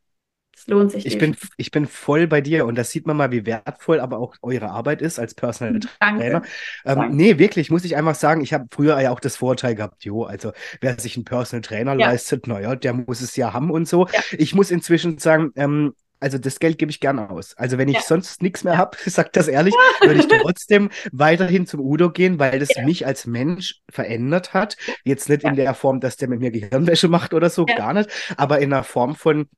Es 0.66 0.72
lohnt 0.72 0.90
sich. 0.90 1.06
Ich 1.06 1.18
bin, 1.18 1.36
ich 1.56 1.70
bin 1.70 1.86
voll 1.86 2.26
bei 2.26 2.40
dir 2.40 2.66
und 2.66 2.76
das 2.76 2.90
sieht 2.90 3.06
man 3.06 3.16
mal, 3.16 3.30
wie 3.30 3.46
wertvoll 3.46 4.00
aber 4.00 4.18
auch 4.18 4.34
eure 4.42 4.70
Arbeit 4.70 5.00
ist 5.00 5.18
als 5.18 5.34
Personal 5.34 5.74
mhm, 5.74 5.80
Danke. 6.00 6.20
Trainer. 6.20 6.42
Ähm, 6.84 7.16
nee, 7.16 7.38
wirklich, 7.38 7.70
muss 7.70 7.84
ich 7.84 7.96
einfach 7.96 8.16
sagen, 8.16 8.40
ich 8.40 8.52
habe 8.52 8.66
früher 8.70 9.00
ja 9.00 9.10
auch 9.10 9.20
das 9.20 9.36
Vorteil 9.36 9.76
gehabt, 9.76 10.04
jo, 10.04 10.24
also 10.24 10.52
wer 10.80 10.98
sich 10.98 11.16
einen 11.16 11.24
Personal 11.24 11.62
Trainer 11.62 11.94
ja. 11.94 12.10
leistet, 12.10 12.46
naja, 12.46 12.74
der 12.74 12.94
muss 12.94 13.20
es 13.20 13.36
ja 13.36 13.52
haben 13.52 13.70
und 13.70 13.86
so. 13.86 14.06
Ja. 14.08 14.20
Ich 14.32 14.54
muss 14.54 14.70
inzwischen 14.70 15.18
sagen, 15.18 15.52
ähm, 15.54 15.94
also 16.18 16.38
das 16.38 16.58
Geld 16.58 16.78
gebe 16.78 16.90
ich 16.90 16.98
gerne 16.98 17.30
aus. 17.30 17.56
Also 17.56 17.78
wenn 17.78 17.88
ich 17.88 17.96
ja. 17.96 18.02
sonst 18.02 18.42
nichts 18.42 18.64
mehr 18.64 18.76
habe, 18.76 18.96
sag 19.06 19.32
das 19.34 19.46
ehrlich, 19.48 19.74
würde 20.00 20.20
ich 20.20 20.26
trotzdem 20.42 20.90
weiterhin 21.12 21.66
zum 21.66 21.80
Udo 21.80 22.10
gehen, 22.10 22.38
weil 22.40 22.58
das 22.58 22.74
ja. 22.74 22.84
mich 22.84 23.06
als 23.06 23.26
Mensch 23.26 23.82
verändert 23.88 24.52
hat. 24.52 24.76
Jetzt 25.04 25.28
nicht 25.28 25.44
ja. 25.44 25.50
in 25.50 25.56
der 25.56 25.74
Form, 25.74 26.00
dass 26.00 26.16
der 26.16 26.28
mit 26.28 26.40
mir 26.40 26.50
Gehirnwäsche 26.50 27.06
macht 27.06 27.34
oder 27.34 27.50
so, 27.50 27.66
gar 27.66 27.92
nicht, 27.92 28.10
aber 28.36 28.58
in 28.58 28.70
der 28.70 28.82
Form 28.82 29.14
von, 29.14 29.48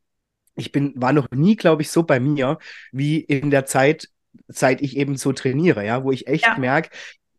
ich 0.58 0.72
bin, 0.72 0.92
war 0.96 1.12
noch 1.12 1.30
nie, 1.30 1.56
glaube 1.56 1.82
ich, 1.82 1.90
so 1.90 2.02
bei 2.02 2.20
mir, 2.20 2.58
wie 2.92 3.20
in 3.20 3.50
der 3.50 3.64
Zeit, 3.64 4.08
seit 4.48 4.82
ich 4.82 4.96
eben 4.96 5.16
so 5.16 5.32
trainiere, 5.32 5.84
ja, 5.86 6.04
wo 6.04 6.12
ich 6.12 6.26
echt 6.26 6.44
ja. 6.44 6.58
merke, 6.58 6.90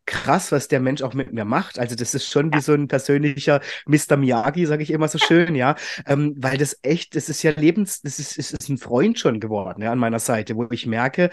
krass, 0.06 0.52
was 0.52 0.68
der 0.68 0.80
Mensch 0.80 1.04
auch 1.04 1.14
mit 1.14 1.34
mir 1.34 1.46
macht. 1.46 1.78
Also 1.78 1.96
das 1.96 2.16
ist 2.16 2.28
schon 2.32 2.52
wie 2.52 2.62
so 2.62 2.74
ein 2.74 2.88
persönlicher 2.88 3.62
Mr. 3.86 4.18
Miyagi, 4.18 4.66
sage 4.66 4.82
ich 4.82 4.90
immer 4.90 5.08
so 5.08 5.20
schön, 5.20 5.54
ja, 5.54 5.76
ähm, 6.08 6.34
weil 6.38 6.58
das 6.58 6.80
echt, 6.82 7.16
das 7.16 7.30
ist 7.30 7.44
ja 7.44 7.52
Lebens, 7.52 8.02
das 8.02 8.18
ist, 8.18 8.38
ist, 8.38 8.54
ist 8.54 8.70
ein 8.70 8.80
Freund 8.80 9.20
schon 9.20 9.40
geworden, 9.40 9.84
ja, 9.84 9.92
an 9.92 10.00
meiner 10.00 10.18
Seite, 10.18 10.56
wo 10.56 10.68
ich 10.72 10.88
merke, 10.88 11.30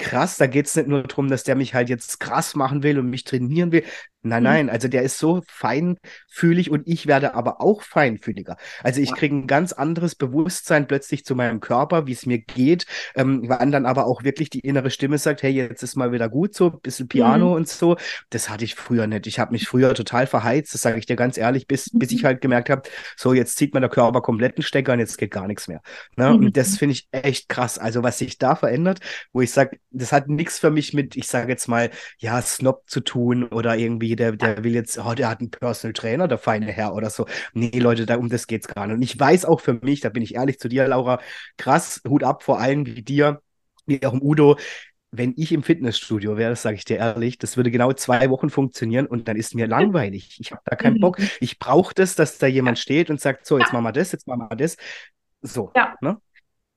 krass, 0.00 0.38
da 0.38 0.46
geht 0.46 0.66
es 0.66 0.76
nicht 0.76 0.88
nur 0.88 1.02
darum, 1.02 1.28
dass 1.28 1.44
der 1.44 1.54
mich 1.54 1.74
halt 1.74 1.90
jetzt 1.90 2.20
krass 2.20 2.54
machen 2.54 2.82
will 2.82 2.98
und 2.98 3.10
mich 3.10 3.24
trainieren 3.24 3.70
will. 3.70 3.84
Nein, 4.22 4.42
mhm. 4.42 4.48
nein, 4.48 4.70
also 4.70 4.86
der 4.88 5.02
ist 5.02 5.18
so 5.18 5.42
feinfühlig 5.46 6.70
und 6.70 6.86
ich 6.86 7.06
werde 7.06 7.34
aber 7.34 7.62
auch 7.62 7.82
feinfühliger. 7.82 8.56
Also 8.82 9.00
ich 9.00 9.14
kriege 9.14 9.34
ein 9.34 9.46
ganz 9.46 9.72
anderes 9.72 10.14
Bewusstsein 10.14 10.86
plötzlich 10.86 11.24
zu 11.24 11.34
meinem 11.34 11.60
Körper, 11.60 12.06
wie 12.06 12.12
es 12.12 12.26
mir 12.26 12.38
geht, 12.38 12.84
ähm, 13.14 13.44
wann 13.46 13.72
dann 13.72 13.86
aber 13.86 14.06
auch 14.06 14.22
wirklich 14.22 14.50
die 14.50 14.60
innere 14.60 14.90
Stimme 14.90 15.16
sagt, 15.16 15.42
hey, 15.42 15.52
jetzt 15.52 15.82
ist 15.82 15.96
mal 15.96 16.12
wieder 16.12 16.28
gut 16.28 16.54
so, 16.54 16.70
bisschen 16.70 17.08
Piano 17.08 17.50
mhm. 17.50 17.54
und 17.54 17.68
so. 17.68 17.96
Das 18.28 18.50
hatte 18.50 18.64
ich 18.64 18.74
früher 18.74 19.06
nicht. 19.06 19.26
Ich 19.26 19.38
habe 19.38 19.52
mich 19.52 19.66
früher 19.66 19.94
total 19.94 20.26
verheizt, 20.26 20.74
das 20.74 20.82
sage 20.82 20.98
ich 20.98 21.06
dir 21.06 21.16
ganz 21.16 21.38
ehrlich, 21.38 21.66
bis, 21.66 21.92
mhm. 21.92 22.00
bis 22.00 22.12
ich 22.12 22.22
mhm. 22.22 22.26
halt 22.26 22.40
gemerkt 22.42 22.68
habe, 22.68 22.82
so 23.16 23.32
jetzt 23.32 23.56
zieht 23.56 23.72
man 23.72 23.80
der 23.80 23.90
Körper 23.90 24.20
komplett 24.20 24.56
einen 24.56 24.64
Stecker 24.64 24.92
und 24.92 24.98
jetzt 24.98 25.16
geht 25.16 25.30
gar 25.30 25.46
nichts 25.46 25.66
mehr. 25.66 25.80
Ne? 26.16 26.30
Und 26.34 26.56
das 26.58 26.72
mhm. 26.72 26.76
finde 26.76 26.92
ich 26.92 27.08
echt 27.12 27.48
krass. 27.48 27.78
Also 27.78 28.02
was 28.02 28.18
sich 28.18 28.36
da 28.36 28.54
verändert, 28.54 29.00
wo 29.32 29.40
ich 29.40 29.50
sage, 29.50 29.78
das 29.90 30.12
hat 30.12 30.28
nichts 30.28 30.58
für 30.58 30.70
mich 30.70 30.94
mit, 30.94 31.16
ich 31.16 31.26
sage 31.26 31.50
jetzt 31.50 31.68
mal, 31.68 31.90
ja, 32.18 32.40
Snob 32.42 32.88
zu 32.88 33.00
tun 33.00 33.44
oder 33.44 33.76
irgendwie, 33.76 34.16
der, 34.16 34.32
der 34.32 34.62
will 34.64 34.74
jetzt, 34.74 34.98
oh, 34.98 35.14
der 35.14 35.28
hat 35.28 35.40
einen 35.40 35.50
Personal 35.50 35.92
Trainer, 35.92 36.28
der 36.28 36.38
feine 36.38 36.66
Herr 36.66 36.94
oder 36.94 37.10
so. 37.10 37.26
Nee, 37.54 37.78
Leute, 37.78 38.06
da, 38.06 38.16
um 38.16 38.28
das 38.28 38.46
geht's 38.46 38.68
gar 38.68 38.86
nicht. 38.86 38.96
Und 38.96 39.02
ich 39.02 39.18
weiß 39.18 39.44
auch 39.44 39.60
für 39.60 39.74
mich, 39.74 40.00
da 40.00 40.08
bin 40.08 40.22
ich 40.22 40.34
ehrlich 40.36 40.58
zu 40.58 40.68
dir, 40.68 40.86
Laura, 40.86 41.20
krass, 41.56 42.00
Hut 42.08 42.22
ab 42.22 42.42
vor 42.42 42.60
allen 42.60 42.86
wie 42.86 43.02
dir, 43.02 43.42
wie 43.86 44.04
auch 44.06 44.12
im 44.12 44.22
Udo, 44.22 44.56
wenn 45.12 45.34
ich 45.36 45.50
im 45.52 45.62
Fitnessstudio 45.62 46.36
wäre, 46.36 46.50
das 46.50 46.62
sage 46.62 46.76
ich 46.76 46.84
dir 46.84 46.98
ehrlich, 46.98 47.36
das 47.38 47.56
würde 47.56 47.70
genau 47.70 47.92
zwei 47.92 48.30
Wochen 48.30 48.48
funktionieren 48.48 49.06
und 49.06 49.26
dann 49.26 49.36
ist 49.36 49.54
mir 49.54 49.66
langweilig. 49.66 50.36
Ich 50.38 50.52
habe 50.52 50.62
da 50.64 50.76
keinen 50.76 51.00
Bock. 51.00 51.18
Ich 51.40 51.58
brauche 51.58 51.92
das, 51.94 52.14
dass 52.14 52.38
da 52.38 52.46
jemand 52.46 52.78
steht 52.78 53.10
und 53.10 53.20
sagt, 53.20 53.46
so, 53.46 53.58
jetzt 53.58 53.72
machen 53.72 53.84
wir 53.84 53.92
das, 53.92 54.12
jetzt 54.12 54.28
machen 54.28 54.46
wir 54.48 54.56
das. 54.56 54.76
So. 55.42 55.72
Ja. 55.74 55.96
Ne? 56.00 56.18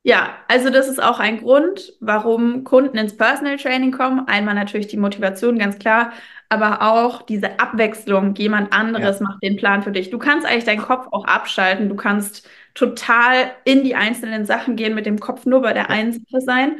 Ja, 0.06 0.36
also 0.50 0.70
das 0.70 0.90
ist 0.90 1.02
auch 1.02 1.20
ein 1.20 1.40
Grund, 1.40 1.94
warum 2.02 2.66
Kunden 2.66 2.98
ins 2.98 3.16
Personal 3.16 3.56
Training 3.56 3.94
kommen. 3.94 4.28
Einmal 4.28 4.54
natürlich 4.54 4.88
die 4.88 4.98
Motivation, 4.98 5.58
ganz 5.58 5.80
klar, 5.80 6.12
aber 6.50 6.82
auch 6.82 7.22
diese 7.22 7.60
Abwechslung. 7.60 8.36
Jemand 8.36 8.74
anderes 8.74 9.20
ja. 9.20 9.26
macht 9.26 9.42
den 9.42 9.56
Plan 9.56 9.82
für 9.82 9.94
dich. 9.94 10.10
Du 10.10 10.20
kannst 10.20 10.46
eigentlich 10.46 10.66
deinen 10.66 10.82
Kopf 10.82 11.08
auch 11.12 11.24
abschalten. 11.24 11.88
Du 11.88 11.96
kannst 11.96 12.48
total 12.74 13.52
in 13.64 13.84
die 13.84 13.96
einzelnen 13.96 14.46
Sachen 14.46 14.76
gehen, 14.76 14.94
mit 14.94 15.06
dem 15.06 15.20
Kopf 15.20 15.46
nur 15.46 15.62
bei 15.62 15.72
der 15.72 15.84
ja. 15.84 15.90
einen 15.90 16.12
Sache 16.12 16.42
sein. 16.42 16.80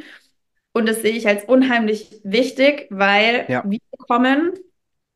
Und 0.74 0.86
das 0.86 1.00
sehe 1.00 1.12
ich 1.12 1.26
als 1.26 1.44
unheimlich 1.44 2.20
wichtig, 2.24 2.88
weil 2.90 3.46
ja. 3.48 3.62
wir 3.64 3.78
kommen, 4.06 4.52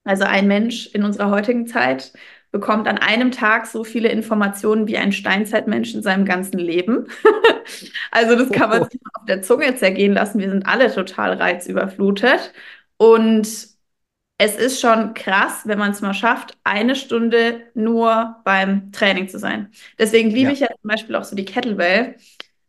also 0.04 0.24
ein 0.24 0.46
Mensch 0.46 0.86
in 0.94 1.04
unserer 1.04 1.30
heutigen 1.30 1.66
Zeit, 1.66 2.12
bekommt 2.50 2.88
an 2.88 2.98
einem 2.98 3.30
Tag 3.30 3.66
so 3.66 3.84
viele 3.84 4.08
Informationen 4.08 4.86
wie 4.88 4.96
ein 4.96 5.12
Steinzeitmensch 5.12 5.94
in 5.94 6.02
seinem 6.02 6.24
ganzen 6.24 6.58
Leben. 6.58 7.06
also 8.10 8.36
das 8.36 8.50
kann 8.50 8.70
man 8.70 8.84
sich 8.84 9.00
auf 9.14 9.26
der 9.26 9.42
Zunge 9.42 9.74
zergehen 9.76 10.14
lassen. 10.14 10.38
Wir 10.38 10.48
sind 10.48 10.66
alle 10.66 10.92
total 10.92 11.34
reizüberflutet. 11.34 12.52
Und 12.96 13.46
es 14.38 14.56
ist 14.56 14.80
schon 14.80 15.14
krass, 15.14 15.62
wenn 15.64 15.78
man 15.78 15.90
es 15.90 16.00
mal 16.00 16.14
schafft, 16.14 16.56
eine 16.64 16.94
Stunde 16.94 17.62
nur 17.74 18.36
beim 18.44 18.92
Training 18.92 19.28
zu 19.28 19.38
sein. 19.38 19.72
Deswegen 19.98 20.30
liebe 20.30 20.48
ja. 20.48 20.52
ich 20.52 20.60
ja 20.60 20.68
zum 20.68 20.88
Beispiel 20.88 21.16
auch 21.16 21.24
so 21.24 21.34
die 21.34 21.44
Kettlebell, 21.44 22.14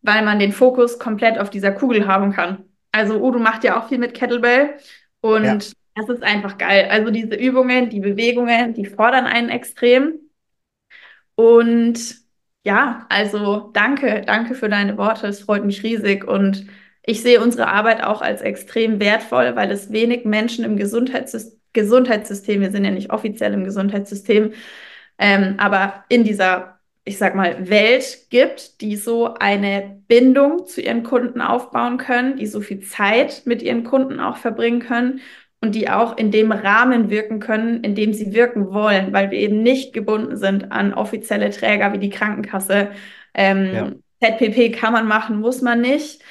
weil 0.01 0.25
man 0.25 0.39
den 0.39 0.51
Fokus 0.51 0.97
komplett 0.97 1.37
auf 1.37 1.49
dieser 1.49 1.71
Kugel 1.71 2.07
haben 2.07 2.33
kann. 2.33 2.65
Also 2.91 3.21
Udo 3.21 3.37
macht 3.37 3.63
ja 3.63 3.79
auch 3.79 3.87
viel 3.87 3.99
mit 3.99 4.15
Kettlebell 4.15 4.77
und 5.21 5.45
ja. 5.45 5.57
Das 5.99 6.07
ist 6.09 6.23
einfach 6.23 6.57
geil. 6.57 6.87
Also 6.89 7.11
diese 7.11 7.35
Übungen, 7.35 7.89
die 7.89 7.99
Bewegungen, 7.99 8.73
die 8.73 8.85
fordern 8.85 9.25
einen 9.25 9.49
extrem. 9.49 10.19
Und 11.35 11.99
ja, 12.65 13.05
also 13.09 13.71
danke, 13.73 14.23
danke 14.25 14.55
für 14.55 14.69
deine 14.69 14.97
Worte. 14.97 15.27
Es 15.27 15.41
freut 15.41 15.65
mich 15.65 15.83
riesig 15.83 16.25
und 16.27 16.67
Ich 17.03 17.21
sehe 17.23 17.41
unsere 17.41 17.67
Arbeit 17.69 18.03
auch 18.03 18.21
als 18.21 18.41
extrem 18.41 18.99
wertvoll, 18.99 19.55
weil 19.55 19.71
es 19.71 19.91
wenig 19.91 20.25
Menschen 20.25 20.63
im 20.65 20.77
Gesundheitssystem, 20.77 21.59
Gesundheitssystem 21.73 22.61
wir 22.61 22.71
sind 22.71 22.85
ja 22.85 22.91
nicht 22.91 23.11
offiziell 23.11 23.53
im 23.53 23.63
Gesundheitssystem, 23.63 24.53
ähm, 25.17 25.55
aber 25.57 26.05
in 26.09 26.23
dieser, 26.23 26.79
ich 27.05 27.17
sag 27.17 27.35
mal, 27.35 27.69
Welt 27.69 28.27
gibt, 28.29 28.81
die 28.81 28.95
so 28.95 29.33
eine 29.35 30.01
Bindung 30.07 30.65
zu 30.67 30.81
ihren 30.81 31.03
Kunden 31.03 31.41
aufbauen 31.41 31.97
können, 31.97 32.37
die 32.37 32.47
so 32.47 32.61
viel 32.61 32.81
Zeit 32.81 33.43
mit 33.45 33.61
ihren 33.61 33.83
Kunden 33.83 34.19
auch 34.19 34.37
verbringen 34.37 34.79
können 34.81 35.21
und 35.61 35.75
die 35.75 35.89
auch 35.89 36.17
in 36.17 36.31
dem 36.31 36.51
Rahmen 36.51 37.09
wirken 37.09 37.39
können, 37.39 37.83
in 37.83 37.95
dem 37.95 38.13
sie 38.13 38.33
wirken 38.33 38.71
wollen, 38.71 39.11
weil 39.11 39.29
wir 39.31 39.39
eben 39.39 39.61
nicht 39.61 39.93
gebunden 39.93 40.37
sind 40.37 40.71
an 40.71 40.93
offizielle 40.93 41.49
Träger 41.49 41.91
wie 41.93 41.97
die 41.97 42.09
Krankenkasse. 42.09 42.91
Ähm, 43.33 43.73
ja. 43.73 43.91
ZPP 44.21 44.71
kann 44.71 44.93
man 44.93 45.07
machen, 45.07 45.39
muss 45.39 45.61
man 45.61 45.81
nicht. 45.81 46.21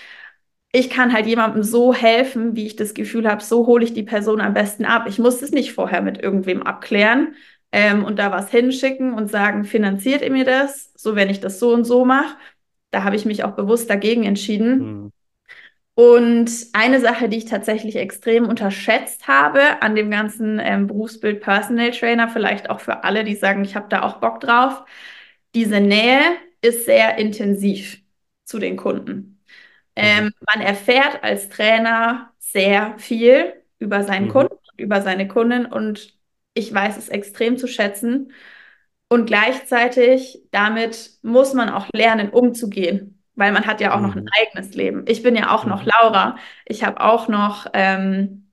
Ich 0.73 0.91
kann 0.91 1.13
halt 1.13 1.27
jemandem 1.27 1.63
so 1.63 1.95
helfen, 1.95 2.55
wie 2.55 2.67
ich 2.67 2.77
das 2.77 2.95
Gefühl 2.95 3.29
habe, 3.29 3.43
so 3.43 3.67
hole 3.67 3.85
ich 3.85 3.95
die 3.95 4.03
Person 4.03 4.41
am 4.41 4.55
besten 4.55 4.85
ab. 4.85 5.07
Ich 5.09 5.19
muss 5.19 5.41
es 5.43 5.51
nicht 5.51 5.73
vorher 5.73 6.03
mit 6.03 6.23
irgendwem 6.23 6.63
abklären 6.63 7.35
ähm, 7.73 8.05
und 8.05 8.19
da 8.19 8.31
was 8.31 8.51
hinschicken 8.51 9.15
und 9.15 9.31
sagen, 9.31 9.65
finanziert 9.65 10.23
ihr 10.23 10.31
mir 10.31 10.45
das? 10.45 10.93
So, 10.95 11.17
wenn 11.17 11.31
ich 11.31 11.41
das 11.41 11.59
so 11.59 11.73
und 11.73 11.85
so 11.85 12.05
mache. 12.05 12.37
Da 12.91 13.05
habe 13.05 13.17
ich 13.17 13.27
mich 13.27 13.45
auch 13.45 13.53
bewusst 13.53 13.91
dagegen 13.91 14.25
entschieden. 14.25 14.79
Mhm. 14.79 15.13
Und 15.99 16.53
eine 16.75 17.01
Sache, 17.01 17.29
die 17.29 17.39
ich 17.39 17.47
tatsächlich 17.47 17.97
extrem 17.97 18.49
unterschätzt 18.49 19.27
habe 19.27 19.83
an 19.83 19.97
dem 19.97 20.13
ganzen 20.13 20.61
ähm, 20.61 20.87
Berufsbild 20.87 21.41
Personal 21.41 21.91
Trainer, 21.91 22.29
vielleicht 22.29 22.71
auch 22.71 22.79
für 22.79 23.03
alle, 23.03 23.25
die 23.25 23.35
sagen, 23.35 23.65
ich 23.65 23.75
habe 23.75 23.89
da 23.89 24.05
auch 24.05 24.19
Bock 24.21 24.39
drauf, 24.39 24.85
diese 25.57 25.81
Nähe 25.81 26.21
ist 26.61 26.85
sehr 26.85 27.19
intensiv 27.19 28.01
zu 28.45 28.61
den 28.61 28.77
Kunden. 28.77 29.43
Ähm, 29.97 30.27
mhm. 30.27 30.31
man 30.55 30.65
erfährt 30.65 31.25
als 31.25 31.49
Trainer 31.49 32.33
sehr 32.39 32.97
viel 32.99 33.55
über 33.81 34.05
seinen 34.05 34.27
mhm. 34.27 34.33
Kunden, 34.33 34.57
über 34.77 35.03
seine 35.03 35.27
Kunden 35.27 35.67
und 35.67 36.17
ich 36.55 36.73
weiß 36.73 36.97
es 36.97 37.09
extrem 37.09 37.59
zu 37.59 37.67
schätzen. 37.67 38.33
Und 39.09 39.27
gleichzeitig 39.27 40.43
damit 40.53 41.19
muss 41.23 41.55
man 41.55 41.69
auch 41.71 41.89
lernen, 41.93 42.31
umzugehen 42.31 43.18
weil 43.39 43.53
man 43.53 43.67
hat 43.67 43.81
ja 43.81 43.95
auch 43.95 44.01
mhm. 44.01 44.07
noch 44.07 44.17
ein 44.17 44.25
mhm. 44.25 44.31
eigenes 44.41 44.75
Leben. 44.75 45.05
Ich 45.07 45.23
bin 45.23 45.37
ja 45.37 45.55
auch 45.55 45.65
mhm. 45.65 45.71
noch 45.71 45.85
Laura. 45.85 46.37
Ich 46.65 46.85
habe 46.85 47.01
auch 47.01 47.29
noch 47.29 47.67
ähm, 47.73 48.51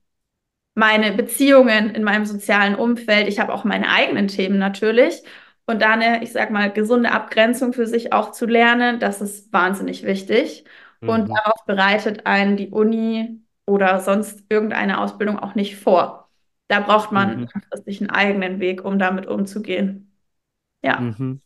meine 0.74 1.12
Beziehungen 1.12 1.90
in 1.90 2.04
meinem 2.04 2.24
sozialen 2.24 2.76
Umfeld. 2.76 3.28
Ich 3.28 3.40
habe 3.40 3.52
auch 3.52 3.64
meine 3.64 3.90
eigenen 3.90 4.28
Themen 4.28 4.58
natürlich. 4.58 5.22
Und 5.66 5.82
da 5.82 5.94
eine, 5.94 6.22
ich 6.22 6.30
sag 6.32 6.50
mal, 6.50 6.72
gesunde 6.72 7.10
Abgrenzung 7.10 7.72
für 7.72 7.88
sich 7.88 8.12
auch 8.12 8.30
zu 8.30 8.46
lernen, 8.46 9.00
das 9.00 9.20
ist 9.20 9.52
wahnsinnig 9.52 10.04
wichtig. 10.04 10.64
Mhm. 11.00 11.08
Und 11.08 11.28
darauf 11.28 11.64
bereitet 11.66 12.24
einen 12.24 12.56
die 12.56 12.68
Uni 12.68 13.40
oder 13.66 13.98
sonst 14.00 14.44
irgendeine 14.48 15.00
Ausbildung 15.00 15.40
auch 15.40 15.56
nicht 15.56 15.76
vor. 15.76 16.30
Da 16.68 16.78
braucht 16.78 17.10
man 17.10 17.40
mhm. 17.40 17.48
einen 17.86 18.10
eigenen 18.10 18.60
Weg, 18.60 18.84
um 18.84 19.00
damit 19.00 19.26
umzugehen. 19.26 20.12
Ja. 20.82 21.00
Mhm. 21.00 21.40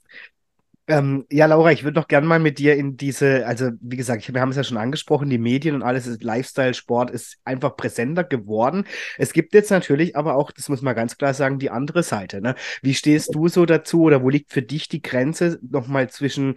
Ähm, 0.91 1.25
ja, 1.31 1.47
Laura, 1.47 1.71
ich 1.71 1.85
würde 1.85 2.01
doch 2.01 2.09
gerne 2.09 2.27
mal 2.27 2.41
mit 2.41 2.59
dir 2.59 2.75
in 2.75 2.97
diese, 2.97 3.47
also 3.47 3.71
wie 3.81 3.97
gesagt, 3.97 4.33
wir 4.33 4.41
haben 4.41 4.51
es 4.51 4.57
ja 4.57 4.65
schon 4.65 4.77
angesprochen, 4.77 5.31
die 5.31 5.39
Medien 5.39 5.77
und 5.77 5.83
alles, 5.83 6.21
Lifestyle, 6.21 6.75
Sport 6.75 7.11
ist 7.11 7.39
einfach 7.45 7.77
präsenter 7.77 8.25
geworden. 8.25 8.85
Es 9.17 9.33
gibt 9.33 9.55
jetzt 9.55 9.71
natürlich 9.71 10.17
aber 10.17 10.35
auch, 10.35 10.51
das 10.51 10.69
muss 10.69 10.83
man 10.83 10.97
ganz 10.97 11.17
klar 11.17 11.33
sagen, 11.33 11.61
die 11.61 11.71
andere 11.71 12.03
Seite. 12.03 12.41
Ne? 12.41 12.57
Wie 12.83 12.95
stehst 12.95 13.33
du 13.37 13.47
so 13.47 13.67
dazu 13.67 14.03
oder 14.03 14.25
wo 14.25 14.31
liegt 14.31 14.53
für 14.53 14.63
dich 14.63 14.89
die 14.89 15.01
Grenze 15.01 15.61
nochmal 15.63 16.11
zwischen 16.11 16.57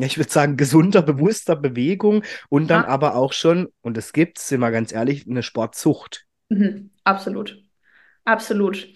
ich 0.00 0.18
würde 0.18 0.30
sagen, 0.30 0.58
gesunder, 0.58 1.00
bewusster 1.00 1.56
Bewegung 1.56 2.22
und 2.50 2.68
dann 2.68 2.82
ja. 2.82 2.88
aber 2.88 3.14
auch 3.14 3.32
schon, 3.32 3.68
und 3.80 3.96
es 3.96 4.12
gibt, 4.12 4.38
sind 4.38 4.60
wir 4.60 4.70
ganz 4.70 4.92
ehrlich, 4.92 5.26
eine 5.26 5.42
Sportzucht. 5.42 6.26
Mhm, 6.50 6.90
absolut. 7.02 7.62
Absolut. 8.26 8.88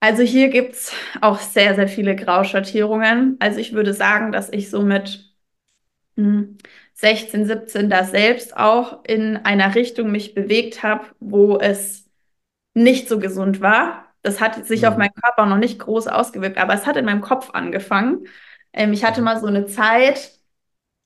Also 0.00 0.22
hier 0.22 0.48
gibt 0.50 0.74
es 0.74 0.92
auch 1.20 1.38
sehr, 1.38 1.74
sehr 1.74 1.88
viele 1.88 2.16
Grauschattierungen. 2.16 3.36
Also 3.40 3.58
ich 3.58 3.72
würde 3.72 3.94
sagen, 3.94 4.30
dass 4.32 4.50
ich 4.50 4.70
so 4.70 4.82
mit 4.82 5.34
16, 6.94 7.40
hm, 7.40 7.46
17 7.46 7.90
da 7.90 8.04
selbst 8.04 8.56
auch 8.56 9.04
in 9.04 9.36
einer 9.36 9.74
Richtung 9.74 10.10
mich 10.10 10.34
bewegt 10.34 10.82
habe, 10.82 11.06
wo 11.20 11.58
es 11.58 12.08
nicht 12.74 13.08
so 13.08 13.18
gesund 13.18 13.60
war. 13.60 14.14
Das 14.22 14.40
hat 14.40 14.66
sich 14.66 14.82
mhm. 14.82 14.88
auf 14.88 14.96
meinen 14.96 15.14
Körper 15.14 15.46
noch 15.46 15.58
nicht 15.58 15.78
groß 15.78 16.08
ausgewirkt, 16.08 16.58
aber 16.58 16.74
es 16.74 16.86
hat 16.86 16.96
in 16.96 17.04
meinem 17.04 17.20
Kopf 17.20 17.50
angefangen. 17.50 18.26
Ähm, 18.72 18.92
ich 18.92 19.04
hatte 19.04 19.20
mhm. 19.20 19.26
mal 19.26 19.40
so 19.40 19.46
eine 19.46 19.66
Zeit, 19.66 20.32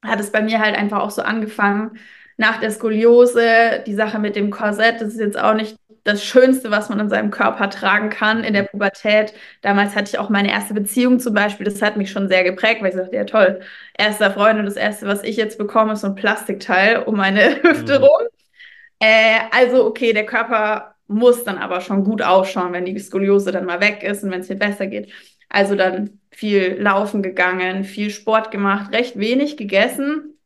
hat 0.02 0.20
es 0.20 0.32
bei 0.32 0.42
mir 0.42 0.60
halt 0.60 0.76
einfach 0.76 1.00
auch 1.00 1.10
so 1.10 1.22
angefangen, 1.22 1.98
nach 2.36 2.58
der 2.60 2.70
Skoliose, 2.70 3.82
die 3.86 3.94
Sache 3.94 4.18
mit 4.18 4.36
dem 4.36 4.50
Korsett, 4.50 5.00
das 5.00 5.08
ist 5.14 5.20
jetzt 5.20 5.38
auch 5.38 5.54
nicht 5.54 5.76
das 6.04 6.24
Schönste, 6.24 6.70
was 6.70 6.88
man 6.88 7.00
in 7.00 7.08
seinem 7.08 7.30
Körper 7.30 7.68
tragen 7.70 8.10
kann 8.10 8.44
in 8.44 8.54
der 8.54 8.62
Pubertät. 8.64 9.34
Damals 9.62 9.94
hatte 9.94 10.10
ich 10.10 10.18
auch 10.18 10.30
meine 10.30 10.50
erste 10.50 10.74
Beziehung 10.74 11.20
zum 11.20 11.34
Beispiel. 11.34 11.64
Das 11.64 11.82
hat 11.82 11.96
mich 11.96 12.10
schon 12.10 12.28
sehr 12.28 12.44
geprägt, 12.44 12.82
weil 12.82 12.90
ich 12.90 12.96
sagte, 12.96 13.16
ja 13.16 13.24
toll, 13.24 13.60
erster 13.96 14.30
Freund 14.30 14.58
und 14.58 14.66
das 14.66 14.76
erste, 14.76 15.06
was 15.06 15.22
ich 15.22 15.36
jetzt 15.36 15.58
bekomme, 15.58 15.92
ist 15.92 16.00
so 16.00 16.08
ein 16.08 16.14
Plastikteil 16.14 17.02
um 17.02 17.16
meine 17.16 17.56
Hüfte 17.62 17.98
mhm. 17.98 18.04
rum. 18.04 18.26
Äh, 19.00 19.40
also 19.52 19.86
okay, 19.86 20.12
der 20.12 20.26
Körper 20.26 20.94
muss 21.06 21.44
dann 21.44 21.58
aber 21.58 21.80
schon 21.80 22.04
gut 22.04 22.22
ausschauen, 22.22 22.72
wenn 22.72 22.84
die 22.84 22.98
Skoliose 22.98 23.52
dann 23.52 23.66
mal 23.66 23.80
weg 23.80 24.02
ist 24.02 24.22
und 24.22 24.30
wenn 24.30 24.40
es 24.40 24.48
mir 24.48 24.56
besser 24.56 24.86
geht. 24.86 25.12
Also 25.48 25.74
dann 25.74 26.20
viel 26.30 26.76
laufen 26.80 27.22
gegangen, 27.22 27.84
viel 27.84 28.10
Sport 28.10 28.50
gemacht, 28.50 28.92
recht 28.92 29.18
wenig 29.18 29.56
gegessen. 29.56 30.38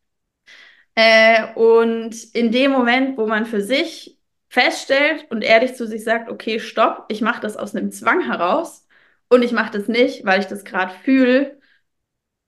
Äh, 0.94 1.52
und 1.54 2.14
in 2.34 2.52
dem 2.52 2.70
Moment, 2.70 3.18
wo 3.18 3.26
man 3.26 3.46
für 3.46 3.60
sich 3.60 4.13
feststellt 4.54 5.26
und 5.30 5.42
ehrlich 5.42 5.74
zu 5.74 5.84
sich 5.84 6.04
sagt, 6.04 6.30
okay, 6.30 6.60
stopp, 6.60 7.06
ich 7.08 7.20
mache 7.20 7.40
das 7.40 7.56
aus 7.56 7.74
einem 7.74 7.90
Zwang 7.90 8.20
heraus 8.20 8.86
und 9.28 9.42
ich 9.42 9.50
mache 9.50 9.72
das 9.76 9.88
nicht, 9.88 10.24
weil 10.24 10.38
ich 10.38 10.46
das 10.46 10.64
gerade 10.64 10.94
fühle, 11.02 11.58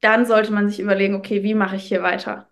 dann 0.01 0.25
sollte 0.25 0.53
man 0.53 0.69
sich 0.69 0.79
überlegen, 0.79 1.17
okay, 1.17 1.43
wie 1.43 1.55
mache 1.55 1.75
ich 1.75 1.83
hier 1.89 2.05
weiter? 2.05 2.49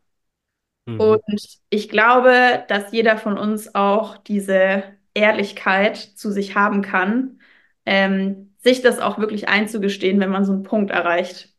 Mhm. 0.86 1.00
Und 1.00 1.22
ich 1.70 1.88
glaube, 1.88 2.64
dass 2.66 2.90
jeder 2.90 3.16
von 3.16 3.38
uns 3.38 3.76
auch 3.76 4.18
diese 4.18 4.82
Ehrlichkeit 5.14 5.98
zu 5.98 6.32
sich 6.32 6.56
haben 6.56 6.82
kann, 6.82 7.38
ähm, 7.86 8.56
sich 8.58 8.82
das 8.82 8.98
auch 8.98 9.18
wirklich 9.20 9.48
einzugestehen, 9.48 10.18
wenn 10.18 10.30
man 10.30 10.44
so 10.44 10.52
einen 10.52 10.64
Punkt 10.64 10.90
erreicht. 10.90 11.54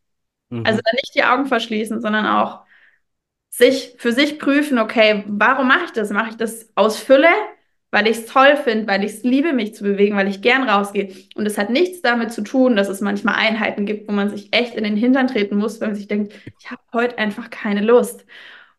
Mhm. 0.50 0.66
Also 0.66 0.82
dann 0.84 0.96
nicht 0.96 1.16
die 1.16 1.24
Augen 1.24 1.46
verschließen, 1.46 2.02
sondern 2.02 2.26
auch 2.26 2.66
sich 3.50 3.96
für 4.00 4.12
sich 4.12 4.38
prüfen, 4.38 4.80
okay, 4.80 5.24
warum 5.28 5.70
mache 5.70 5.86
ich 5.86 5.92
das? 5.94 6.10
Mache 6.10 6.32
ich 6.32 6.36
das 6.36 6.70
aus 6.76 7.00
Fülle? 7.00 7.30
Weil 7.92 8.08
ich 8.08 8.18
es 8.18 8.26
toll 8.26 8.58
finde, 8.58 8.88
weil 8.88 9.04
ich 9.04 9.14
es 9.14 9.24
liebe, 9.24 9.54
mich 9.54 9.74
zu 9.76 9.84
bewegen, 9.84 10.16
weil 10.18 10.28
ich 10.28 10.42
gern 10.42 10.68
rausgehe. 10.68 11.14
Und 11.36 11.46
es 11.46 11.58
hat 11.58 11.70
nichts 11.70 12.02
damit 12.02 12.32
zu 12.34 12.42
tun, 12.44 12.76
dass 12.76 12.90
es 12.90 13.02
manchmal 13.02 13.36
Einheiten 13.36 13.86
gibt, 13.86 14.08
wo 14.08 14.12
man 14.12 14.30
sich 14.30 14.54
echt 14.54 14.76
in 14.76 14.84
den 14.84 14.98
Hintern 14.98 15.28
treten 15.28 15.58
muss, 15.58 15.80
weil 15.80 15.90
man 15.90 15.96
sich 15.96 16.08
denkt, 16.08 16.34
ich 16.60 16.70
habe 16.72 16.82
heute 16.94 17.18
einfach 17.18 17.50
keine 17.50 17.82
Lust. 17.82 18.26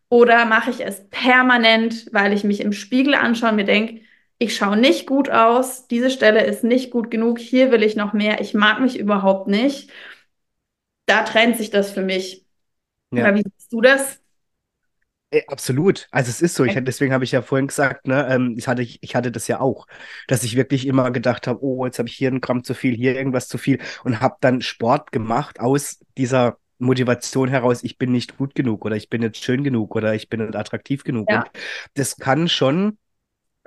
Oder 0.08 0.44
mache 0.44 0.70
ich 0.70 0.84
es 0.84 1.08
permanent, 1.10 2.06
weil 2.12 2.32
ich 2.32 2.44
mich 2.44 2.60
im 2.60 2.72
Spiegel 2.72 3.14
anschaue 3.14 3.50
und 3.50 3.56
mir 3.56 3.64
denke, 3.64 4.02
ich 4.38 4.54
schaue 4.54 4.76
nicht 4.76 5.06
gut 5.06 5.30
aus, 5.30 5.88
diese 5.88 6.10
Stelle 6.10 6.44
ist 6.44 6.62
nicht 6.62 6.90
gut 6.90 7.10
genug, 7.10 7.38
hier 7.38 7.70
will 7.72 7.82
ich 7.82 7.96
noch 7.96 8.12
mehr, 8.12 8.40
ich 8.40 8.54
mag 8.54 8.80
mich 8.80 8.98
überhaupt 8.98 9.48
nicht. 9.48 9.90
Da 11.06 11.22
trennt 11.22 11.56
sich 11.56 11.70
das 11.70 11.90
für 11.90 12.02
mich. 12.02 12.44
Ja. 13.12 13.22
Oder 13.22 13.34
wie 13.36 13.42
siehst 13.42 13.72
du 13.72 13.80
das? 13.80 14.20
Äh, 15.36 15.44
absolut. 15.48 16.08
Also 16.10 16.30
es 16.30 16.40
ist 16.40 16.54
so. 16.54 16.64
Ich, 16.64 16.74
deswegen 16.74 17.12
habe 17.12 17.24
ich 17.24 17.32
ja 17.32 17.42
vorhin 17.42 17.66
gesagt, 17.66 18.06
ne, 18.06 18.26
ähm, 18.30 18.54
ich, 18.56 18.68
hatte, 18.68 18.82
ich 18.82 19.14
hatte 19.14 19.32
das 19.32 19.48
ja 19.48 19.60
auch, 19.60 19.86
dass 20.28 20.44
ich 20.44 20.56
wirklich 20.56 20.86
immer 20.86 21.10
gedacht 21.10 21.46
habe, 21.46 21.62
oh, 21.62 21.84
jetzt 21.84 21.98
habe 21.98 22.08
ich 22.08 22.14
hier 22.14 22.28
einen 22.28 22.40
Gramm 22.40 22.64
zu 22.64 22.74
viel, 22.74 22.94
hier 22.94 23.16
irgendwas 23.16 23.48
zu 23.48 23.58
viel 23.58 23.78
und 24.04 24.20
habe 24.20 24.36
dann 24.40 24.62
Sport 24.62 25.12
gemacht 25.12 25.60
aus 25.60 26.00
dieser 26.16 26.58
Motivation 26.78 27.48
heraus, 27.48 27.82
ich 27.82 27.96
bin 27.96 28.12
nicht 28.12 28.36
gut 28.36 28.54
genug 28.54 28.84
oder 28.84 28.96
ich 28.96 29.08
bin 29.08 29.22
nicht 29.22 29.42
schön 29.42 29.64
genug 29.64 29.96
oder 29.96 30.14
ich 30.14 30.28
bin 30.28 30.44
nicht 30.44 30.56
attraktiv 30.56 31.04
genug. 31.04 31.30
Ja. 31.30 31.40
Und 31.40 31.50
das 31.94 32.16
kann 32.16 32.48
schon 32.48 32.98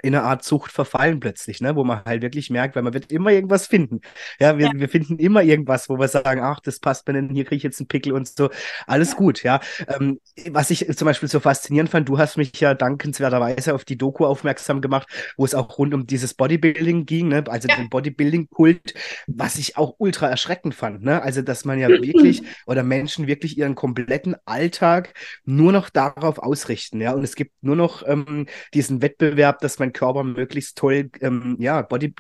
in 0.01 0.15
eine 0.15 0.23
Art 0.23 0.43
Zucht 0.43 0.71
verfallen 0.71 1.19
plötzlich, 1.19 1.61
ne? 1.61 1.75
wo 1.75 1.83
man 1.83 2.03
halt 2.05 2.21
wirklich 2.21 2.49
merkt, 2.49 2.75
weil 2.75 2.83
man 2.83 2.93
wird 2.93 3.11
immer 3.11 3.31
irgendwas 3.31 3.67
finden. 3.67 4.01
Ja, 4.39 4.57
wir, 4.57 4.67
ja. 4.67 4.71
wir 4.75 4.89
finden 4.89 5.17
immer 5.17 5.43
irgendwas, 5.43 5.89
wo 5.89 5.97
wir 5.97 6.07
sagen, 6.07 6.41
ach, 6.41 6.59
das 6.59 6.79
passt 6.79 7.07
mir 7.07 7.13
denn, 7.13 7.29
hier 7.29 7.45
kriege 7.45 7.57
ich 7.57 7.63
jetzt 7.63 7.79
einen 7.79 7.87
Pickel 7.87 8.13
und 8.13 8.27
so. 8.27 8.49
Alles 8.87 9.11
ja. 9.11 9.17
gut, 9.17 9.43
ja. 9.43 9.59
Ähm, 9.87 10.19
was 10.49 10.69
ich 10.71 10.87
zum 10.95 11.05
Beispiel 11.05 11.29
so 11.29 11.39
faszinierend 11.39 11.89
fand, 11.89 12.09
du 12.09 12.17
hast 12.17 12.37
mich 12.37 12.59
ja 12.59 12.73
dankenswerterweise 12.73 13.73
auf 13.75 13.85
die 13.85 13.97
Doku 13.97 14.25
aufmerksam 14.25 14.81
gemacht, 14.81 15.07
wo 15.37 15.45
es 15.45 15.55
auch 15.55 15.77
rund 15.77 15.93
um 15.93 16.07
dieses 16.07 16.33
Bodybuilding 16.33 17.05
ging, 17.05 17.29
ne? 17.29 17.43
also 17.47 17.67
ja. 17.67 17.75
den 17.75 17.89
Bodybuilding-Kult, 17.89 18.93
was 19.27 19.57
ich 19.57 19.77
auch 19.77 19.95
ultra 19.97 20.27
erschreckend 20.27 20.75
fand. 20.75 21.03
Ne? 21.03 21.21
Also, 21.21 21.41
dass 21.41 21.65
man 21.65 21.79
ja 21.79 21.89
wirklich 21.89 22.43
oder 22.65 22.83
Menschen 22.83 23.27
wirklich 23.27 23.57
ihren 23.57 23.75
kompletten 23.75 24.35
Alltag 24.45 25.13
nur 25.45 25.71
noch 25.71 25.89
darauf 25.89 26.39
ausrichten, 26.39 27.01
ja. 27.01 27.13
Und 27.13 27.23
es 27.23 27.35
gibt 27.35 27.51
nur 27.61 27.75
noch 27.75 28.07
ähm, 28.07 28.47
diesen 28.73 29.01
Wettbewerb, 29.01 29.59
dass 29.59 29.79
man 29.79 29.88
mein 29.89 29.93
Körper 29.93 30.23
möglichst 30.23 30.77
toll, 30.77 31.09
ähm, 31.21 31.57
ja, 31.59 31.81
body 31.81 32.13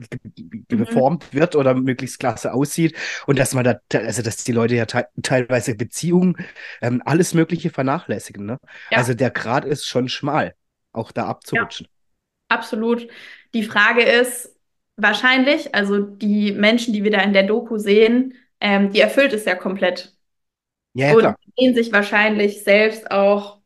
mhm. 0.69 0.77
geformt 0.77 1.33
wird 1.33 1.55
oder 1.55 1.73
möglichst 1.73 2.19
klasse 2.19 2.53
aussieht 2.53 2.95
und 3.27 3.37
dass 3.39 3.53
man 3.53 3.63
da, 3.63 3.79
also 3.99 4.21
dass 4.21 4.43
die 4.43 4.51
Leute 4.51 4.75
ja 4.75 4.85
te 4.85 5.07
teilweise 5.21 5.75
Beziehungen, 5.75 6.35
ähm, 6.81 7.01
alles 7.05 7.33
Mögliche 7.33 7.69
vernachlässigen. 7.69 8.45
Ne? 8.45 8.59
Ja. 8.91 8.97
Also 8.97 9.13
der 9.13 9.31
Grad 9.31 9.65
ist 9.65 9.85
schon 9.85 10.09
schmal. 10.09 10.55
auch 10.91 11.11
da 11.11 11.27
abzurutschen. 11.27 11.87
Ja, 11.87 12.57
absolut. 12.57 13.07
Die 13.53 13.63
Frage 13.63 14.01
ist 14.01 14.55
wahrscheinlich, 14.97 15.73
also 15.75 15.99
die 15.99 16.51
Menschen, 16.51 16.93
die 16.93 17.03
wir 17.03 17.11
da 17.11 17.21
in 17.21 17.33
der 17.33 17.43
Doku 17.43 17.77
sehen, 17.77 18.33
ähm, 18.59 18.91
die 18.91 18.99
erfüllt 18.99 19.33
es 19.33 19.45
ja 19.45 19.55
komplett. 19.55 20.15
Ja, 20.93 21.13
und 21.13 21.35
sehen 21.57 21.75
sich 21.75 21.91
wahrscheinlich 21.91 22.63
selbst 22.63 23.11
auch 23.11 23.58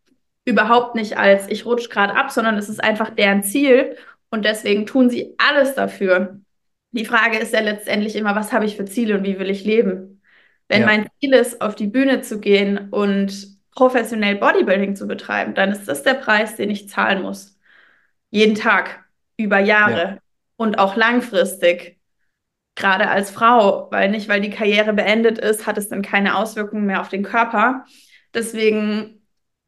überhaupt 0.46 0.96
nicht 0.96 1.18
als 1.18 1.48
ich 1.50 1.66
rutsche 1.66 1.90
gerade 1.90 2.16
ab, 2.16 2.32
sondern 2.32 2.58
es 2.58 2.70
ist 2.70 2.84
einfach 2.84 3.10
deren 3.10 3.44
Ziel 3.44 3.96
und 4.30 4.46
deswegen 4.46 4.86
tun 4.86 5.10
sie 5.10 5.36
alles 5.38 5.76
dafür. 5.76 6.40
Die 6.92 7.06
Frage 7.06 7.38
ist 7.38 7.54
ja 7.54 7.62
letztendlich 7.62 8.16
immer, 8.16 8.36
was 8.36 8.52
habe 8.52 8.66
ich 8.66 8.76
für 8.76 8.86
Ziele 8.86 9.18
und 9.18 9.24
wie 9.24 9.40
will 9.40 9.50
ich 9.50 9.64
leben? 9.64 10.22
Wenn 10.68 10.82
ja. 10.82 10.88
mein 10.88 11.08
Ziel 11.20 11.34
ist, 11.34 11.62
auf 11.62 11.76
die 11.76 11.88
Bühne 11.88 12.22
zu 12.22 12.40
gehen 12.40 12.90
und 12.90 13.58
professionell 13.76 14.36
Bodybuilding 14.36 14.96
zu 14.96 15.08
betreiben, 15.08 15.56
dann 15.56 15.72
ist 15.72 15.88
das 15.88 16.04
der 16.04 16.14
Preis, 16.14 16.56
den 16.56 16.70
ich 16.70 16.90
zahlen 16.90 17.22
muss. 17.22 17.58
Jeden 18.30 18.56
Tag, 18.56 19.04
über 19.38 19.60
Jahre 19.60 20.02
ja. 20.02 20.18
und 20.58 20.78
auch 20.78 20.96
langfristig 20.96 22.00
gerade 22.76 23.10
als 23.10 23.32
Frau, 23.32 23.90
weil 23.92 24.10
nicht, 24.10 24.30
weil 24.30 24.42
die 24.42 24.50
Karriere 24.50 24.94
beendet 24.94 25.38
ist, 25.38 25.68
hat 25.68 25.78
es 25.78 25.90
dann 25.90 26.02
keine 26.02 26.36
Auswirkungen 26.38 26.86
mehr 26.86 27.02
auf 27.02 27.10
den 27.10 27.24
Körper. 27.24 27.86
Deswegen, 28.34 29.23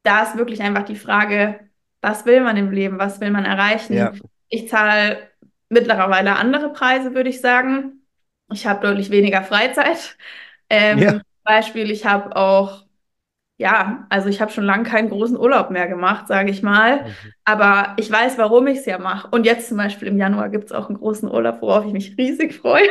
da 0.06 0.24
ist 0.24 0.38
wirklich 0.38 0.62
einfach 0.62 0.84
die 0.84 0.96
Frage, 0.96 1.60
was 2.02 2.26
will 2.26 2.42
man 2.42 2.58
im 2.58 2.72
Leben, 2.72 3.00
was 3.00 3.20
will 3.20 3.32
man 3.32 3.46
erreichen? 3.46 3.94
Ja. 3.94 4.14
Ich 4.50 4.70
zahle 4.70 5.30
mittlerweile 5.70 6.36
andere 6.36 6.72
Preise, 6.72 7.16
würde 7.16 7.30
ich 7.30 7.42
sagen. 7.42 8.06
Ich 8.52 8.68
habe 8.68 8.86
deutlich 8.86 9.10
weniger 9.10 9.44
Freizeit. 9.44 10.18
Ähm, 10.70 11.00
ja. 11.00 11.12
Zum 11.12 11.22
Beispiel, 11.44 11.92
ich 11.92 12.06
habe 12.06 12.36
auch 12.36 12.85
ja, 13.58 14.06
also 14.10 14.28
ich 14.28 14.42
habe 14.42 14.52
schon 14.52 14.66
lange 14.66 14.84
keinen 14.84 15.10
großen 15.10 15.38
Urlaub 15.38 15.72
mehr 15.72 15.88
gemacht, 15.88 16.28
sage 16.28 16.52
ich 16.52 16.62
mal. 16.62 17.04
Mhm. 17.04 17.14
Aber 17.46 17.94
ich 17.98 18.12
weiß, 18.12 18.38
warum 18.38 18.68
ich 18.68 18.80
es 18.80 18.86
ja 18.86 18.98
mache. 18.98 19.30
Und 19.32 19.46
jetzt 19.46 19.70
zum 19.70 19.78
Beispiel 19.78 20.10
im 20.10 20.18
Januar 20.18 20.50
gibt 20.50 20.66
es 20.66 20.72
auch 20.74 20.90
einen 20.90 20.98
großen 20.98 21.30
Urlaub, 21.32 21.62
worauf 21.62 21.86
ich 21.86 21.94
mich 21.94 22.18
riesig 22.18 22.56
freue. 22.56 22.88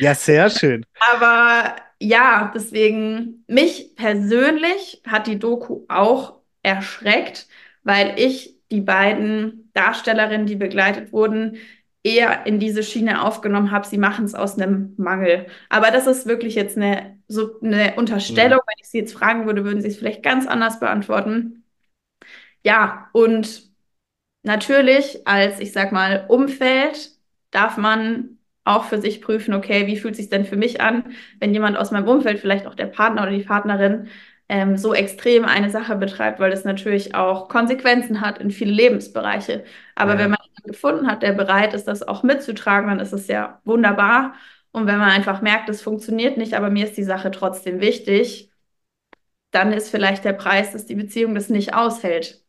Ja, 0.00 0.14
sehr 0.14 0.48
schön. 0.50 0.84
Aber 1.12 1.76
ja, 1.98 2.50
deswegen, 2.54 3.44
mich 3.48 3.94
persönlich 3.96 5.02
hat 5.06 5.26
die 5.26 5.38
Doku 5.38 5.84
auch 5.88 6.40
erschreckt, 6.62 7.46
weil 7.82 8.14
ich 8.16 8.56
die 8.70 8.80
beiden 8.80 9.70
Darstellerinnen, 9.74 10.46
die 10.46 10.56
begleitet 10.56 11.12
wurden, 11.12 11.58
eher 12.02 12.46
in 12.46 12.58
diese 12.58 12.82
Schiene 12.82 13.22
aufgenommen 13.22 13.70
habe, 13.70 13.86
sie 13.86 13.98
machen 13.98 14.24
es 14.24 14.34
aus 14.34 14.58
einem 14.58 14.94
Mangel. 14.96 15.46
Aber 15.68 15.90
das 15.90 16.06
ist 16.06 16.26
wirklich 16.26 16.54
jetzt 16.54 16.76
eine, 16.76 17.18
so 17.32 17.60
eine 17.60 17.94
Unterstellung. 17.96 18.58
Ja. 18.58 18.64
Wenn 18.66 18.80
ich 18.80 18.88
Sie 18.88 18.98
jetzt 18.98 19.14
fragen 19.14 19.46
würde, 19.46 19.64
würden 19.64 19.80
Sie 19.80 19.88
es 19.88 19.98
vielleicht 19.98 20.22
ganz 20.22 20.46
anders 20.46 20.80
beantworten. 20.80 21.64
Ja, 22.64 23.08
und 23.12 23.70
natürlich 24.42 25.26
als, 25.26 25.60
ich 25.60 25.72
sag 25.72 25.92
mal, 25.92 26.26
Umfeld 26.28 27.10
darf 27.50 27.76
man 27.76 28.38
auch 28.64 28.84
für 28.84 29.00
sich 29.00 29.20
prüfen, 29.20 29.54
okay, 29.54 29.86
wie 29.86 29.96
fühlt 29.96 30.12
es 30.12 30.18
sich 30.18 30.28
denn 30.30 30.44
für 30.44 30.56
mich 30.56 30.80
an, 30.80 31.14
wenn 31.40 31.52
jemand 31.52 31.76
aus 31.76 31.90
meinem 31.90 32.08
Umfeld, 32.08 32.38
vielleicht 32.38 32.66
auch 32.66 32.74
der 32.76 32.86
Partner 32.86 33.22
oder 33.22 33.32
die 33.32 33.42
Partnerin, 33.42 34.08
ähm, 34.48 34.76
so 34.76 34.94
extrem 34.94 35.44
eine 35.44 35.70
Sache 35.70 35.96
betreibt, 35.96 36.38
weil 36.38 36.50
das 36.50 36.64
natürlich 36.64 37.14
auch 37.14 37.48
Konsequenzen 37.48 38.20
hat 38.20 38.38
in 38.38 38.50
viele 38.50 38.72
Lebensbereiche. 38.72 39.64
Aber 39.94 40.12
ja. 40.12 40.18
wenn 40.18 40.30
man 40.30 40.38
jemanden 40.44 40.72
gefunden 40.72 41.06
hat, 41.06 41.22
der 41.22 41.32
bereit 41.32 41.74
ist, 41.74 41.88
das 41.88 42.06
auch 42.06 42.22
mitzutragen, 42.22 42.88
dann 42.88 43.00
ist 43.00 43.12
es 43.12 43.28
ja 43.28 43.60
wunderbar. 43.64 44.34
Und 44.72 44.86
wenn 44.86 44.98
man 44.98 45.10
einfach 45.10 45.42
merkt, 45.42 45.68
es 45.68 45.82
funktioniert 45.82 46.36
nicht, 46.38 46.54
aber 46.54 46.70
mir 46.70 46.86
ist 46.86 46.96
die 46.96 47.04
Sache 47.04 47.30
trotzdem 47.30 47.80
wichtig, 47.80 48.50
dann 49.52 49.72
ist 49.72 49.88
vielleicht 49.90 50.24
der 50.24 50.32
Preis, 50.32 50.72
dass 50.72 50.86
die 50.86 50.94
Beziehung 50.96 51.34
das 51.36 51.48
nicht 51.48 51.74
aushält. 51.74 52.41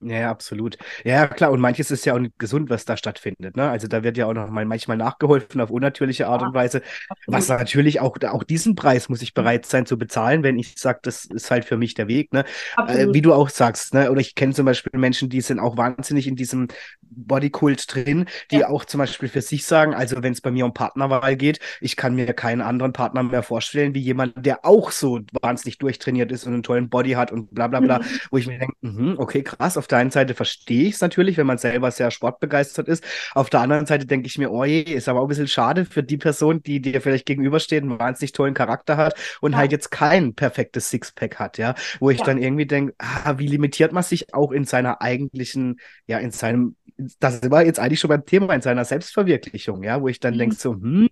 Ja, 0.00 0.30
absolut. 0.30 0.76
Ja, 1.04 1.26
klar. 1.26 1.50
Und 1.50 1.60
manches 1.60 1.90
ist 1.90 2.04
ja 2.04 2.14
auch 2.14 2.18
nicht 2.18 2.38
gesund, 2.38 2.68
was 2.68 2.84
da 2.84 2.98
stattfindet. 2.98 3.56
Ne? 3.56 3.70
Also 3.70 3.88
da 3.88 4.02
wird 4.02 4.18
ja 4.18 4.26
auch 4.26 4.34
noch 4.34 4.50
mal 4.50 4.66
manchmal 4.66 4.98
nachgeholfen 4.98 5.58
auf 5.60 5.70
unnatürliche 5.70 6.26
Art 6.28 6.42
und 6.42 6.52
Weise. 6.52 6.82
Was 7.26 7.48
natürlich 7.48 8.00
auch, 8.00 8.18
auch 8.28 8.44
diesen 8.44 8.74
Preis 8.74 9.08
muss 9.08 9.22
ich 9.22 9.30
mhm. 9.30 9.42
bereit 9.42 9.64
sein 9.64 9.86
zu 9.86 9.96
bezahlen, 9.96 10.42
wenn 10.42 10.58
ich 10.58 10.74
sage, 10.76 10.98
das 11.02 11.24
ist 11.24 11.50
halt 11.50 11.64
für 11.64 11.78
mich 11.78 11.94
der 11.94 12.08
Weg. 12.08 12.34
Ne? 12.34 12.44
Äh, 12.86 13.06
wie 13.12 13.22
du 13.22 13.32
auch 13.32 13.48
sagst. 13.48 13.94
Ne? 13.94 14.10
Oder 14.10 14.20
ich 14.20 14.34
kenne 14.34 14.52
zum 14.52 14.66
Beispiel 14.66 14.98
Menschen, 14.98 15.30
die 15.30 15.40
sind 15.40 15.58
auch 15.58 15.78
wahnsinnig 15.78 16.26
in 16.26 16.36
diesem 16.36 16.68
Bodykult 17.00 17.92
drin, 17.94 18.26
die 18.50 18.58
ja. 18.58 18.68
auch 18.68 18.84
zum 18.84 18.98
Beispiel 18.98 19.30
für 19.30 19.40
sich 19.40 19.64
sagen, 19.64 19.94
also 19.94 20.22
wenn 20.22 20.32
es 20.34 20.42
bei 20.42 20.50
mir 20.50 20.66
um 20.66 20.74
Partnerwahl 20.74 21.36
geht, 21.36 21.58
ich 21.80 21.96
kann 21.96 22.14
mir 22.14 22.34
keinen 22.34 22.60
anderen 22.60 22.92
Partner 22.92 23.22
mehr 23.22 23.42
vorstellen, 23.42 23.94
wie 23.94 24.00
jemand, 24.00 24.34
der 24.44 24.64
auch 24.66 24.90
so 24.90 25.20
wahnsinnig 25.40 25.78
durchtrainiert 25.78 26.30
ist 26.32 26.46
und 26.46 26.52
einen 26.52 26.62
tollen 26.62 26.90
Body 26.90 27.12
hat 27.12 27.32
und 27.32 27.54
bla 27.54 27.68
bla 27.68 27.80
bla, 27.80 28.00
mhm. 28.00 28.04
wo 28.30 28.36
ich 28.36 28.46
mir 28.46 28.58
denke, 28.58 28.74
mh, 28.82 29.14
okay, 29.18 29.42
krass, 29.42 29.76
auf 29.76 29.85
der 29.86 29.98
einen 29.98 30.10
Seite 30.10 30.34
verstehe 30.34 30.88
ich 30.88 30.94
es 30.94 31.00
natürlich, 31.00 31.36
wenn 31.36 31.46
man 31.46 31.58
selber 31.58 31.90
sehr 31.90 32.10
sportbegeistert 32.10 32.88
ist. 32.88 33.04
Auf 33.34 33.50
der 33.50 33.60
anderen 33.60 33.86
Seite 33.86 34.06
denke 34.06 34.26
ich 34.26 34.38
mir, 34.38 34.50
oh 34.50 34.64
je, 34.64 34.80
ist 34.80 35.08
aber 35.08 35.20
auch 35.20 35.24
ein 35.24 35.28
bisschen 35.28 35.48
schade 35.48 35.84
für 35.84 36.02
die 36.02 36.16
Person, 36.16 36.62
die 36.62 36.80
dir 36.80 37.00
vielleicht 37.00 37.26
gegenübersteht, 37.26 37.82
einen 37.82 37.98
wahnsinnig 37.98 38.32
tollen 38.32 38.54
Charakter 38.54 38.96
hat 38.96 39.14
und 39.40 39.52
ja. 39.52 39.58
halt 39.58 39.72
jetzt 39.72 39.90
kein 39.90 40.34
perfektes 40.34 40.90
Sixpack 40.90 41.38
hat, 41.38 41.58
ja. 41.58 41.74
Wo 42.00 42.10
ich 42.10 42.18
ja. 42.18 42.24
dann 42.24 42.38
irgendwie 42.38 42.66
denke, 42.66 42.94
ah, 42.98 43.34
wie 43.38 43.46
limitiert 43.46 43.92
man 43.92 44.02
sich 44.02 44.34
auch 44.34 44.52
in 44.52 44.64
seiner 44.64 45.00
eigentlichen, 45.02 45.80
ja, 46.06 46.18
in 46.18 46.30
seinem, 46.30 46.76
das 47.20 47.50
war 47.50 47.64
jetzt 47.64 47.78
eigentlich 47.78 48.00
schon 48.00 48.08
beim 48.08 48.24
Thema, 48.24 48.54
in 48.54 48.62
seiner 48.62 48.84
Selbstverwirklichung, 48.84 49.82
ja, 49.82 50.00
wo 50.00 50.08
ich 50.08 50.20
dann 50.20 50.34
mhm. 50.34 50.38
denke 50.38 50.56
so, 50.56 50.72
hm, 50.72 51.08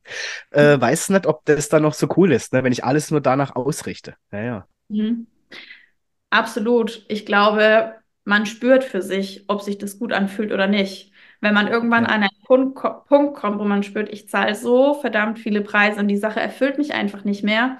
äh, 0.51 0.81
weiß 0.81 1.11
nicht, 1.11 1.27
ob 1.27 1.45
das 1.45 1.68
dann 1.68 1.83
noch 1.83 1.95
so 1.95 2.09
cool 2.16 2.33
ist, 2.33 2.53
ne, 2.53 2.64
wenn 2.64 2.72
ich 2.72 2.85
alles 2.85 3.11
nur 3.11 3.20
danach 3.20 3.55
ausrichte. 3.55 4.14
Ja, 4.33 4.43
ja. 4.43 4.68
Mhm. 4.89 5.27
Absolut. 6.31 7.05
Ich 7.07 7.27
glaube, 7.27 7.95
man 8.25 8.47
spürt 8.47 8.85
für 8.85 9.03
sich, 9.03 9.45
ob 9.49 9.62
sich 9.62 9.79
das 9.79 9.99
gut 9.99 10.12
anfühlt 10.12 10.53
oder 10.53 10.66
nicht. 10.66 11.12
Wenn 11.41 11.55
man 11.55 11.68
irgendwann 11.68 12.05
ja. 12.05 12.11
an 12.11 12.22
einen 12.22 12.43
Punkt, 12.47 13.07
Punkt 13.07 13.35
kommt, 13.37 13.59
wo 13.59 13.64
man 13.64 13.83
spürt, 13.83 14.12
ich 14.12 14.29
zahle 14.29 14.55
so 14.55 14.95
verdammt 14.95 15.39
viele 15.39 15.61
Preise 15.61 16.01
und 16.01 16.09
die 16.09 16.16
Sache 16.16 16.41
erfüllt 16.41 16.79
mich 16.79 16.95
einfach 16.95 17.25
nicht 17.25 17.43
mehr, 17.45 17.79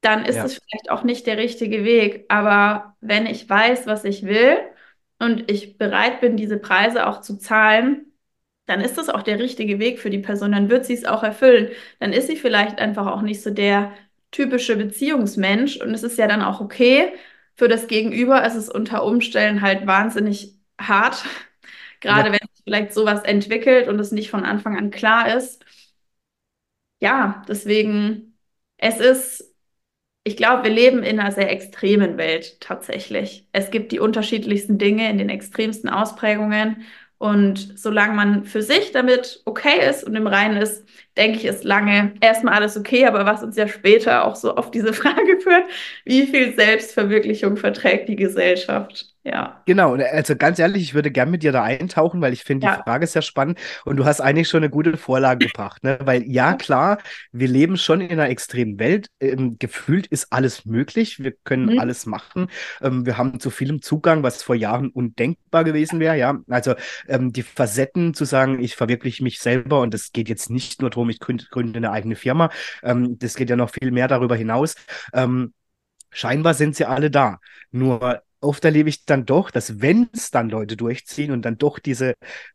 dann 0.00 0.24
ist 0.24 0.36
es 0.36 0.54
ja. 0.54 0.60
vielleicht 0.68 0.90
auch 0.90 1.02
nicht 1.02 1.26
der 1.26 1.38
richtige 1.38 1.84
Weg. 1.84 2.24
Aber 2.28 2.96
wenn 3.00 3.26
ich 3.26 3.48
weiß, 3.48 3.86
was 3.86 4.04
ich 4.04 4.24
will 4.24 4.56
und 5.18 5.50
ich 5.50 5.76
bereit 5.76 6.20
bin, 6.20 6.36
diese 6.36 6.58
Preise 6.58 7.06
auch 7.06 7.20
zu 7.20 7.36
zahlen, 7.36 8.12
dann 8.66 8.80
ist 8.80 8.98
das 8.98 9.08
auch 9.08 9.22
der 9.22 9.38
richtige 9.38 9.78
Weg 9.78 9.98
für 9.98 10.10
die 10.10 10.18
Person. 10.18 10.52
Dann 10.52 10.70
wird 10.70 10.84
sie 10.86 10.94
es 10.94 11.04
auch 11.04 11.22
erfüllen. 11.22 11.70
Dann 12.00 12.12
ist 12.12 12.28
sie 12.28 12.36
vielleicht 12.36 12.78
einfach 12.78 13.06
auch 13.06 13.22
nicht 13.22 13.42
so 13.42 13.50
der 13.50 13.92
typische 14.30 14.76
Beziehungsmensch 14.76 15.78
und 15.78 15.94
es 15.94 16.02
ist 16.02 16.18
ja 16.18 16.26
dann 16.28 16.42
auch 16.42 16.60
okay, 16.60 17.12
für 17.58 17.68
das 17.68 17.88
Gegenüber 17.88 18.46
ist 18.46 18.54
es 18.54 18.70
unter 18.70 19.04
Umständen 19.04 19.60
halt 19.62 19.86
wahnsinnig 19.86 20.54
hart, 20.80 21.24
gerade 22.00 22.28
ja. 22.28 22.32
wenn 22.32 22.48
sich 22.54 22.64
vielleicht 22.64 22.94
sowas 22.94 23.24
entwickelt 23.24 23.88
und 23.88 23.98
es 23.98 24.12
nicht 24.12 24.30
von 24.30 24.44
Anfang 24.44 24.78
an 24.78 24.90
klar 24.90 25.36
ist. 25.36 25.64
Ja, 27.00 27.42
deswegen, 27.48 28.38
es 28.76 28.98
ist, 29.00 29.54
ich 30.24 30.36
glaube, 30.36 30.64
wir 30.64 30.70
leben 30.70 31.02
in 31.02 31.18
einer 31.18 31.32
sehr 31.32 31.50
extremen 31.50 32.16
Welt 32.16 32.60
tatsächlich. 32.60 33.48
Es 33.52 33.70
gibt 33.70 33.92
die 33.92 34.00
unterschiedlichsten 34.00 34.78
Dinge 34.78 35.10
in 35.10 35.18
den 35.18 35.28
extremsten 35.28 35.88
Ausprägungen 35.90 36.86
und 37.18 37.78
solange 37.78 38.14
man 38.14 38.44
für 38.44 38.62
sich 38.62 38.92
damit 38.92 39.42
okay 39.44 39.88
ist 39.88 40.04
und 40.04 40.14
im 40.14 40.28
Reinen 40.28 40.56
ist, 40.56 40.86
denke 41.18 41.38
ich, 41.38 41.44
ist 41.44 41.64
lange 41.64 42.14
erstmal 42.20 42.54
alles 42.54 42.76
okay. 42.76 43.06
Aber 43.06 43.26
was 43.26 43.42
uns 43.42 43.56
ja 43.56 43.68
später 43.68 44.24
auch 44.24 44.36
so 44.36 44.54
auf 44.54 44.70
diese 44.70 44.92
Frage 44.94 45.40
führt, 45.40 45.64
wie 46.04 46.26
viel 46.26 46.54
Selbstverwirklichung 46.54 47.56
verträgt 47.56 48.08
die 48.08 48.16
Gesellschaft? 48.16 49.12
Ja. 49.28 49.62
Genau, 49.66 49.94
also 49.94 50.36
ganz 50.36 50.58
ehrlich, 50.58 50.82
ich 50.82 50.94
würde 50.94 51.10
gern 51.10 51.30
mit 51.30 51.42
dir 51.42 51.52
da 51.52 51.62
eintauchen, 51.62 52.22
weil 52.22 52.32
ich 52.32 52.44
finde 52.44 52.66
ja. 52.66 52.76
die 52.76 52.82
Frage 52.82 53.06
sehr 53.06 53.20
spannend 53.20 53.58
und 53.84 53.96
du 53.96 54.06
hast 54.06 54.20
eigentlich 54.20 54.48
schon 54.48 54.62
eine 54.62 54.70
gute 54.70 54.96
Vorlage 54.96 55.46
gebracht, 55.46 55.84
ne? 55.84 55.98
Weil 56.02 56.22
ja, 56.22 56.54
klar, 56.54 56.98
wir 57.32 57.48
leben 57.48 57.76
schon 57.76 58.00
in 58.00 58.12
einer 58.12 58.30
extremen 58.30 58.78
Welt. 58.78 59.08
Ähm, 59.20 59.56
gefühlt 59.58 60.06
ist 60.06 60.32
alles 60.32 60.64
möglich, 60.64 61.22
wir 61.22 61.32
können 61.44 61.74
mhm. 61.74 61.78
alles 61.78 62.06
machen. 62.06 62.48
Ähm, 62.80 63.04
wir 63.04 63.18
haben 63.18 63.38
zu 63.38 63.50
vielem 63.50 63.82
Zugang, 63.82 64.22
was 64.22 64.42
vor 64.42 64.54
Jahren 64.54 64.88
undenkbar 64.88 65.64
gewesen 65.64 66.00
wäre, 66.00 66.16
ja. 66.16 66.38
Also 66.48 66.74
ähm, 67.06 67.32
die 67.32 67.42
Facetten 67.42 68.14
zu 68.14 68.24
sagen, 68.24 68.60
ich 68.60 68.76
verwirkliche 68.76 69.22
mich 69.22 69.40
selber 69.40 69.80
und 69.80 69.92
es 69.92 70.12
geht 70.12 70.30
jetzt 70.30 70.48
nicht 70.48 70.80
nur 70.80 70.90
darum, 70.90 71.07
ich 71.10 71.20
gründe, 71.20 71.44
gründe 71.50 71.78
eine 71.78 71.90
eigene 71.92 72.16
Firma. 72.16 72.50
Ähm, 72.82 73.18
das 73.18 73.34
geht 73.34 73.50
ja 73.50 73.56
noch 73.56 73.70
viel 73.70 73.90
mehr 73.90 74.08
darüber 74.08 74.36
hinaus. 74.36 74.74
Ähm, 75.12 75.52
scheinbar 76.10 76.54
sind 76.54 76.76
sie 76.76 76.84
alle 76.86 77.10
da. 77.10 77.38
Nur 77.70 78.22
oft 78.40 78.64
erlebe 78.64 78.88
ich 78.88 79.04
dann 79.04 79.26
doch, 79.26 79.50
dass 79.50 79.80
wenn 79.80 80.08
es 80.12 80.30
dann 80.30 80.48
Leute 80.48 80.76
durchziehen 80.76 81.32
und 81.32 81.42
dann 81.42 81.58
doch 81.58 81.78
diese 81.78 82.14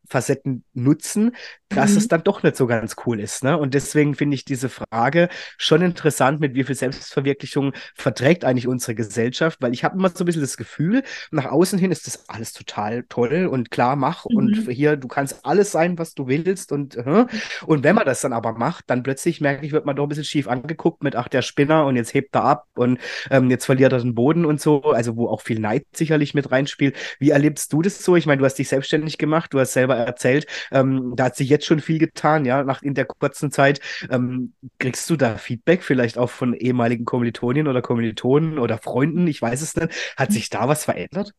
Facetten 0.09 0.63
nutzen, 0.73 1.35
dass 1.75 1.91
mhm. 1.91 1.97
es 1.97 2.07
dann 2.07 2.23
doch 2.23 2.43
nicht 2.43 2.55
so 2.55 2.67
ganz 2.67 2.95
cool 3.05 3.19
ist. 3.19 3.43
Ne? 3.43 3.57
Und 3.57 3.73
deswegen 3.73 4.15
finde 4.15 4.35
ich 4.35 4.45
diese 4.45 4.69
Frage 4.69 5.29
schon 5.57 5.81
interessant, 5.81 6.39
mit 6.39 6.55
wie 6.55 6.63
viel 6.63 6.75
Selbstverwirklichung 6.75 7.73
verträgt 7.95 8.45
eigentlich 8.45 8.67
unsere 8.67 8.95
Gesellschaft, 8.95 9.61
weil 9.61 9.73
ich 9.73 9.83
habe 9.83 9.97
immer 9.97 10.09
so 10.09 10.23
ein 10.23 10.25
bisschen 10.25 10.41
das 10.41 10.57
Gefühl, 10.57 11.03
nach 11.31 11.45
außen 11.45 11.79
hin 11.79 11.91
ist 11.91 12.07
das 12.07 12.29
alles 12.29 12.53
total 12.53 13.03
toll 13.09 13.47
und 13.47 13.71
klar, 13.71 13.95
mach 13.95 14.25
mhm. 14.25 14.37
und 14.37 14.69
hier, 14.69 14.97
du 14.97 15.07
kannst 15.07 15.45
alles 15.45 15.71
sein, 15.71 15.97
was 15.97 16.13
du 16.13 16.27
willst 16.27 16.71
und, 16.71 16.95
äh, 16.95 17.25
und 17.65 17.83
wenn 17.83 17.95
man 17.95 18.05
das 18.05 18.21
dann 18.21 18.33
aber 18.33 18.53
macht, 18.53 18.85
dann 18.89 19.03
plötzlich 19.03 19.41
merke 19.41 19.65
ich, 19.65 19.71
wird 19.71 19.85
man 19.85 19.95
doch 19.95 20.03
ein 20.03 20.09
bisschen 20.09 20.23
schief 20.23 20.47
angeguckt 20.47 21.03
mit, 21.03 21.15
ach, 21.15 21.27
der 21.27 21.41
Spinner 21.41 21.85
und 21.85 21.95
jetzt 21.95 22.13
hebt 22.13 22.35
er 22.35 22.43
ab 22.43 22.65
und 22.75 22.99
ähm, 23.29 23.49
jetzt 23.49 23.65
verliert 23.65 23.93
er 23.93 23.99
den 23.99 24.15
Boden 24.15 24.45
und 24.45 24.61
so, 24.61 24.81
also 24.83 25.15
wo 25.17 25.27
auch 25.27 25.41
viel 25.41 25.59
Neid 25.59 25.85
sicherlich 25.93 26.33
mit 26.33 26.51
reinspielt. 26.51 26.95
Wie 27.19 27.31
erlebst 27.31 27.73
du 27.73 27.81
das 27.81 28.03
so? 28.03 28.15
Ich 28.15 28.25
meine, 28.25 28.39
du 28.39 28.45
hast 28.45 28.55
dich 28.55 28.69
selbstständig 28.69 29.17
gemacht, 29.17 29.53
du 29.53 29.59
hast 29.59 29.73
selber 29.73 29.95
erzählt, 29.95 30.47
ähm, 30.71 31.13
da 31.15 31.25
hat 31.25 31.35
sich 31.35 31.49
jetzt 31.49 31.62
schon 31.65 31.79
viel 31.79 31.99
getan, 31.99 32.45
ja, 32.45 32.63
nach 32.63 32.81
in 32.81 32.93
der 32.93 33.05
kurzen 33.05 33.51
Zeit. 33.51 33.79
Ähm, 34.09 34.53
kriegst 34.79 35.09
du 35.09 35.15
da 35.15 35.37
Feedback 35.37 35.83
vielleicht 35.83 36.17
auch 36.17 36.29
von 36.29 36.53
ehemaligen 36.53 37.05
Kommilitonien 37.05 37.67
oder 37.67 37.81
Kommilitonen 37.81 38.59
oder 38.59 38.77
Freunden? 38.77 39.27
Ich 39.27 39.41
weiß 39.41 39.61
es 39.61 39.75
nicht. 39.75 40.15
Hat 40.17 40.31
sich 40.31 40.49
da 40.49 40.67
was 40.67 40.85
verändert? 40.85 41.33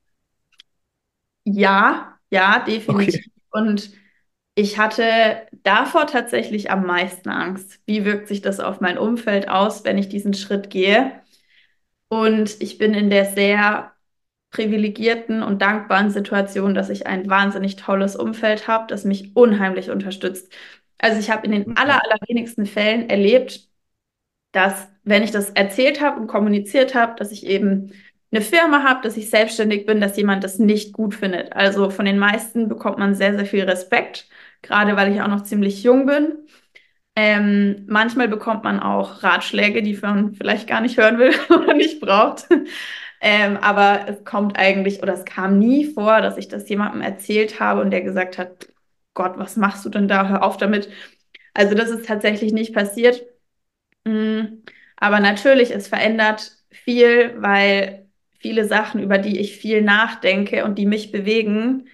Ja, 1.45 2.18
ja, 2.31 2.61
definitiv. 2.61 3.14
Okay. 3.14 3.31
Und 3.51 3.91
ich 4.55 4.79
hatte 4.79 5.47
davor 5.62 6.07
tatsächlich 6.07 6.70
am 6.70 6.87
meisten 6.87 7.29
Angst. 7.29 7.81
Wie 7.87 8.05
wirkt 8.05 8.29
sich 8.29 8.41
das 8.41 8.61
auf 8.61 8.81
mein 8.81 8.99
Umfeld 8.99 9.49
aus, 9.49 9.85
wenn 9.85 9.99
ich 9.99 10.09
diesen 10.09 10.35
Schritt 10.35 10.70
gehe? 10.70 11.20
Und 12.09 12.61
ich 12.61 12.79
bin 12.79 12.95
in 12.95 13.11
der 13.11 13.25
sehr 13.27 13.93
privilegierten 14.55 15.43
und 15.43 15.61
dankbaren 15.61 16.11
Situation, 16.11 16.75
dass 16.75 16.89
ich 16.89 17.07
ein 17.09 17.29
wahnsinnig 17.29 17.75
tolles 17.77 18.15
Umfeld 18.15 18.69
habe, 18.69 18.87
das 18.89 19.05
mich 19.05 19.37
unheimlich 19.37 19.91
unterstützt. 19.91 20.53
Also 20.99 21.19
ich 21.19 21.31
habe 21.31 21.45
in 21.47 21.53
den 21.53 21.77
aller, 21.77 22.01
allerwenigsten 22.05 22.65
Fällen 22.65 23.11
erlebt, 23.11 23.69
dass 24.53 24.89
wenn 25.03 25.25
ich 25.25 25.33
das 25.33 25.51
erzählt 25.51 26.01
habe 26.01 26.21
und 26.21 26.29
kommuniziert 26.29 26.95
habe, 26.95 27.17
dass 27.19 27.33
ich 27.33 27.47
eben 27.47 27.93
eine 28.31 28.43
Firma 28.43 28.85
habe, 28.85 29.03
dass 29.03 29.17
ich 29.17 29.29
selbstständig 29.29 29.87
bin, 29.87 30.01
dass 30.01 30.17
jemand 30.17 30.45
das 30.45 30.59
nicht 30.61 30.93
gut 30.93 31.15
findet. 31.15 31.53
Also 31.53 31.91
von 31.91 32.05
den 32.05 32.19
meisten 32.19 32.69
bekommt 32.69 32.99
man 32.99 33.15
sehr, 33.17 33.35
sehr 33.35 33.47
viel 33.47 33.65
Respekt, 33.65 34.29
gerade 34.63 34.97
weil 34.97 35.13
ich 35.13 35.21
auch 35.21 35.29
noch 35.29 35.43
ziemlich 35.43 35.83
jung 35.83 36.07
bin. 36.07 36.33
Ähm, 37.17 37.85
manchmal 37.89 38.29
bekommt 38.29 38.65
man 38.65 38.81
auch 38.81 39.23
Ratschläge, 39.23 39.83
die 39.83 39.97
man 39.97 40.35
vielleicht 40.35 40.69
gar 40.69 40.81
nicht 40.81 40.97
hören 40.97 41.19
will 41.19 41.33
oder 41.51 41.75
nicht 41.75 42.01
braucht. 42.01 42.47
Ähm, 43.27 43.57
aber 43.57 44.07
es 44.07 44.22
kommt 44.25 44.59
eigentlich 44.59 45.03
oder 45.03 45.14
es 45.14 45.25
kam 45.25 45.59
nie 45.59 45.87
vor, 45.87 46.20
dass 46.20 46.37
ich 46.37 46.49
das 46.49 46.68
jemandem 46.68 47.01
erzählt 47.01 47.59
habe 47.59 47.81
und 47.81 47.91
der 47.91 48.03
gesagt 48.03 48.37
hat, 48.37 48.68
Gott, 49.14 49.39
was 49.39 49.57
machst 49.57 49.83
du 49.87 49.89
denn 49.89 50.09
da? 50.09 50.29
Hör 50.29 50.43
auf 50.43 50.59
damit. 50.59 50.91
Also 51.55 51.75
das 51.75 51.89
ist 51.91 52.07
tatsächlich 52.07 52.53
nicht 52.53 52.75
passiert. 52.75 53.25
Mm, 54.05 54.62
aber 54.97 55.20
natürlich, 55.20 55.72
es 55.72 55.89
verändert 55.89 56.53
viel, 56.70 57.35
weil 57.43 58.09
viele 58.41 58.66
Sachen, 58.66 59.03
über 59.03 59.18
die 59.18 59.41
ich 59.41 59.57
viel 59.57 59.83
nachdenke 59.83 60.64
und 60.64 60.77
die 60.79 60.87
mich 60.87 61.12
bewegen, 61.12 61.89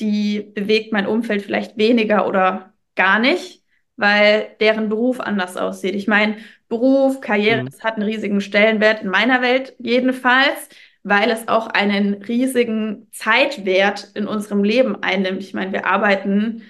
die 0.00 0.40
bewegt 0.42 0.92
mein 0.92 1.06
Umfeld 1.06 1.42
vielleicht 1.42 1.76
weniger 1.78 2.26
oder 2.26 2.74
gar 2.96 3.18
nicht, 3.18 3.61
weil 3.96 4.50
deren 4.60 4.88
Beruf 4.88 5.20
anders 5.20 5.56
aussieht. 5.56 5.94
Ich 5.94 6.08
meine, 6.08 6.36
Beruf, 6.68 7.20
Karriere, 7.20 7.62
Mhm. 7.62 7.68
das 7.70 7.82
hat 7.84 7.94
einen 7.96 8.04
riesigen 8.04 8.40
Stellenwert 8.40 9.02
in 9.02 9.08
meiner 9.10 9.42
Welt 9.42 9.74
jedenfalls, 9.78 10.68
weil 11.02 11.30
es 11.30 11.48
auch 11.48 11.66
einen 11.68 12.14
riesigen 12.22 13.08
Zeitwert 13.12 14.10
in 14.14 14.26
unserem 14.26 14.64
Leben 14.64 15.02
einnimmt. 15.02 15.40
Ich 15.42 15.54
meine, 15.54 15.72
wir 15.72 15.86
arbeiten, 15.86 16.62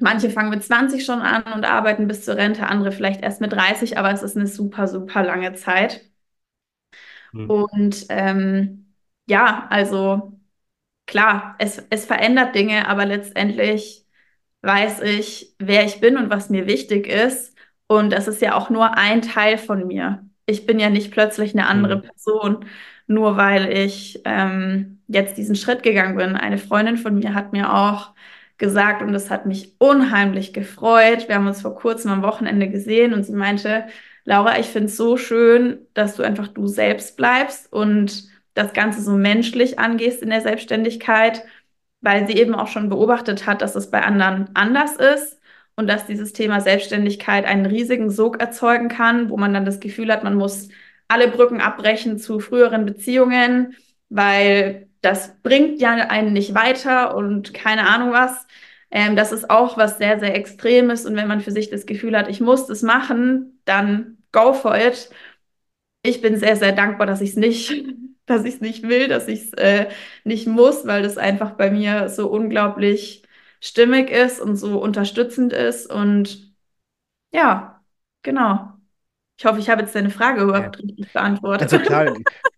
manche 0.00 0.30
fangen 0.30 0.50
mit 0.50 0.64
20 0.64 1.04
schon 1.04 1.20
an 1.20 1.42
und 1.52 1.64
arbeiten 1.64 2.06
bis 2.08 2.24
zur 2.24 2.36
Rente, 2.36 2.66
andere 2.68 2.90
vielleicht 2.92 3.22
erst 3.22 3.40
mit 3.40 3.52
30, 3.52 3.98
aber 3.98 4.10
es 4.12 4.22
ist 4.22 4.36
eine 4.36 4.46
super, 4.46 4.88
super 4.88 5.22
lange 5.24 5.54
Zeit. 5.54 6.02
Mhm. 7.32 7.66
Und 7.66 8.06
ähm, 8.08 8.94
ja, 9.26 9.66
also 9.70 10.38
klar, 11.06 11.56
es, 11.60 11.82
es 11.90 12.06
verändert 12.06 12.56
Dinge, 12.56 12.88
aber 12.88 13.06
letztendlich 13.06 14.05
weiß 14.62 15.00
ich, 15.02 15.54
wer 15.58 15.84
ich 15.84 16.00
bin 16.00 16.16
und 16.16 16.30
was 16.30 16.50
mir 16.50 16.66
wichtig 16.66 17.06
ist. 17.06 17.54
Und 17.86 18.10
das 18.12 18.28
ist 18.28 18.42
ja 18.42 18.54
auch 18.56 18.70
nur 18.70 18.96
ein 18.96 19.22
Teil 19.22 19.58
von 19.58 19.86
mir. 19.86 20.24
Ich 20.46 20.66
bin 20.66 20.78
ja 20.80 20.90
nicht 20.90 21.12
plötzlich 21.12 21.52
eine 21.54 21.66
andere 21.68 21.98
Mhm. 21.98 22.02
Person, 22.02 22.64
nur 23.06 23.36
weil 23.36 23.72
ich 23.72 24.20
ähm, 24.24 25.00
jetzt 25.08 25.36
diesen 25.38 25.54
Schritt 25.56 25.82
gegangen 25.82 26.16
bin. 26.16 26.36
Eine 26.36 26.58
Freundin 26.58 26.96
von 26.96 27.18
mir 27.18 27.34
hat 27.34 27.52
mir 27.52 27.72
auch 27.72 28.14
gesagt, 28.58 29.02
und 29.02 29.12
das 29.12 29.30
hat 29.30 29.46
mich 29.46 29.74
unheimlich 29.78 30.52
gefreut. 30.52 31.28
Wir 31.28 31.36
haben 31.36 31.46
uns 31.46 31.62
vor 31.62 31.74
kurzem 31.76 32.10
am 32.10 32.22
Wochenende 32.22 32.68
gesehen 32.68 33.12
und 33.12 33.24
sie 33.24 33.32
meinte, 33.34 33.86
Laura, 34.24 34.58
ich 34.58 34.66
finde 34.66 34.86
es 34.88 34.96
so 34.96 35.16
schön, 35.16 35.78
dass 35.94 36.16
du 36.16 36.22
einfach 36.22 36.48
du 36.48 36.66
selbst 36.66 37.16
bleibst 37.16 37.72
und 37.72 38.24
das 38.54 38.72
Ganze 38.72 39.02
so 39.02 39.12
menschlich 39.12 39.78
angehst 39.78 40.22
in 40.22 40.30
der 40.30 40.40
Selbstständigkeit 40.40 41.44
weil 42.00 42.26
sie 42.26 42.34
eben 42.34 42.54
auch 42.54 42.68
schon 42.68 42.88
beobachtet 42.88 43.46
hat, 43.46 43.62
dass 43.62 43.74
es 43.76 43.90
bei 43.90 44.02
anderen 44.02 44.50
anders 44.54 44.96
ist 44.96 45.40
und 45.76 45.88
dass 45.88 46.06
dieses 46.06 46.32
Thema 46.32 46.60
Selbstständigkeit 46.60 47.44
einen 47.44 47.66
riesigen 47.66 48.10
Sog 48.10 48.40
erzeugen 48.40 48.88
kann, 48.88 49.30
wo 49.30 49.36
man 49.36 49.52
dann 49.54 49.64
das 49.64 49.80
Gefühl 49.80 50.12
hat, 50.12 50.24
man 50.24 50.34
muss 50.34 50.68
alle 51.08 51.28
Brücken 51.28 51.60
abbrechen 51.60 52.18
zu 52.18 52.40
früheren 52.40 52.84
Beziehungen, 52.86 53.76
weil 54.08 54.88
das 55.02 55.40
bringt 55.42 55.80
ja 55.80 55.92
einen 55.94 56.32
nicht 56.32 56.54
weiter 56.54 57.16
und 57.16 57.54
keine 57.54 57.88
Ahnung 57.88 58.12
was. 58.12 58.46
Ähm, 58.90 59.16
das 59.16 59.32
ist 59.32 59.50
auch 59.50 59.76
was 59.76 59.98
sehr, 59.98 60.18
sehr 60.18 60.34
Extremes. 60.34 61.06
Und 61.06 61.16
wenn 61.16 61.28
man 61.28 61.40
für 61.40 61.50
sich 61.52 61.70
das 61.70 61.86
Gefühl 61.86 62.16
hat, 62.16 62.28
ich 62.28 62.40
muss 62.40 62.66
das 62.66 62.82
machen, 62.82 63.60
dann 63.64 64.18
go 64.32 64.52
for 64.52 64.76
it. 64.76 65.10
Ich 66.02 66.22
bin 66.22 66.36
sehr, 66.38 66.56
sehr 66.56 66.72
dankbar, 66.72 67.06
dass 67.06 67.20
ich 67.20 67.30
es 67.30 67.36
nicht, 67.36 67.84
dass 68.26 68.44
ich 68.44 68.56
es 68.56 68.60
nicht 68.60 68.82
will, 68.84 69.08
dass 69.08 69.28
ich 69.28 69.42
es 69.46 69.52
äh, 69.54 69.88
nicht 70.24 70.46
muss, 70.46 70.86
weil 70.86 71.02
das 71.02 71.18
einfach 71.18 71.52
bei 71.52 71.70
mir 71.70 72.08
so 72.08 72.28
unglaublich 72.30 73.22
stimmig 73.60 74.10
ist 74.10 74.40
und 74.40 74.56
so 74.56 74.80
unterstützend 74.82 75.52
ist. 75.52 75.90
Und 75.92 76.52
ja, 77.32 77.82
genau. 78.22 78.74
Ich 79.38 79.46
hoffe, 79.46 79.60
ich 79.60 79.70
habe 79.70 79.82
jetzt 79.82 79.94
deine 79.96 80.10
Frage 80.10 80.42
Ja. 80.56 80.70
überhaupt 80.70 80.78
richtig 80.80 81.12
beantwortet. 81.12 81.70
Also 81.70 81.80
klar, 81.80 82.06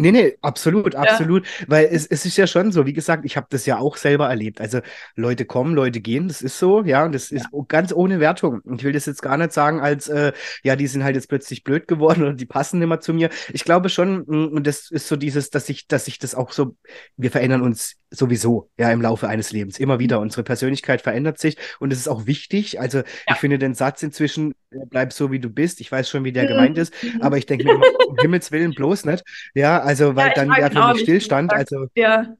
Nee, 0.00 0.12
nee, 0.12 0.38
absolut, 0.42 0.94
Ja. 0.94 1.00
absolut. 1.00 1.44
Weil 1.66 1.88
es, 1.90 2.06
es 2.06 2.24
ist 2.24 2.36
ja 2.36 2.46
schon 2.46 2.70
so, 2.70 2.86
wie 2.86 2.92
gesagt, 2.92 3.24
ich 3.24 3.36
habe 3.36 3.48
das 3.50 3.66
ja 3.66 3.78
auch 3.78 3.96
selber 3.96 4.28
erlebt. 4.28 4.60
Also 4.60 4.80
Leute 5.16 5.44
kommen, 5.44 5.74
Leute 5.74 6.00
gehen, 6.00 6.28
das 6.28 6.40
ist 6.40 6.56
so, 6.58 6.82
ja, 6.84 7.04
und 7.04 7.12
das 7.12 7.32
ist 7.32 7.48
ganz 7.66 7.92
ohne 7.92 8.20
Wertung. 8.20 8.60
Ich 8.76 8.84
will 8.84 8.92
das 8.92 9.06
jetzt 9.06 9.22
gar 9.22 9.36
nicht 9.36 9.52
sagen, 9.52 9.80
als 9.80 10.06
äh, 10.08 10.32
ja, 10.62 10.76
die 10.76 10.86
sind 10.86 11.02
halt 11.02 11.16
jetzt 11.16 11.28
plötzlich 11.28 11.64
blöd 11.64 11.88
geworden 11.88 12.22
oder 12.22 12.34
die 12.34 12.46
passen 12.46 12.78
nicht 12.78 12.88
mehr 12.88 13.00
zu 13.00 13.12
mir. 13.12 13.28
Ich 13.52 13.64
glaube 13.64 13.88
schon, 13.88 14.24
mm, 14.26 14.48
und 14.54 14.66
das 14.68 14.88
ist 14.90 15.08
so 15.08 15.16
dieses, 15.16 15.50
dass 15.50 15.68
ich, 15.68 15.88
dass 15.88 16.06
ich 16.06 16.18
das 16.20 16.36
auch 16.36 16.52
so, 16.52 16.76
wir 17.16 17.32
verändern 17.32 17.62
uns 17.62 17.96
sowieso, 18.10 18.70
ja, 18.78 18.90
im 18.90 19.02
Laufe 19.02 19.28
eines 19.28 19.52
Lebens. 19.52 19.78
Immer 19.78 19.98
wieder. 19.98 20.20
Unsere 20.20 20.42
Persönlichkeit 20.42 21.02
verändert 21.02 21.38
sich 21.38 21.56
und 21.78 21.92
es 21.92 21.98
ist 21.98 22.08
auch 22.08 22.26
wichtig. 22.26 22.80
Also 22.80 23.02
ich 23.28 23.36
finde 23.36 23.58
den 23.58 23.74
Satz 23.74 24.02
inzwischen, 24.02 24.52
äh, 24.70 24.78
bleib 24.88 25.12
so 25.12 25.30
wie 25.30 25.40
du 25.40 25.50
bist. 25.50 25.80
Ich 25.80 25.90
weiß 25.92 26.08
schon, 26.08 26.24
wie 26.24 26.32
der 26.32 26.46
gemeint 26.46 26.78
ist, 26.78 26.94
aber 27.20 27.36
ich 27.36 27.46
denke 27.46 27.64
mir 27.64 27.74
immer, 27.74 27.86
um 28.06 28.16
Himmels 28.20 28.50
Willen 28.52 28.74
bloß 28.74 29.04
nicht. 29.04 29.24
Ja, 29.54 29.80
also, 29.88 30.14
weil 30.16 30.28
Ja, 30.28 30.34
dann 30.34 30.48
ihn 30.74 30.82
für 30.82 30.94
wie 30.96 30.98
Stillstand. 31.00 31.50
Also, 31.52 31.86
Ja, 31.96 32.36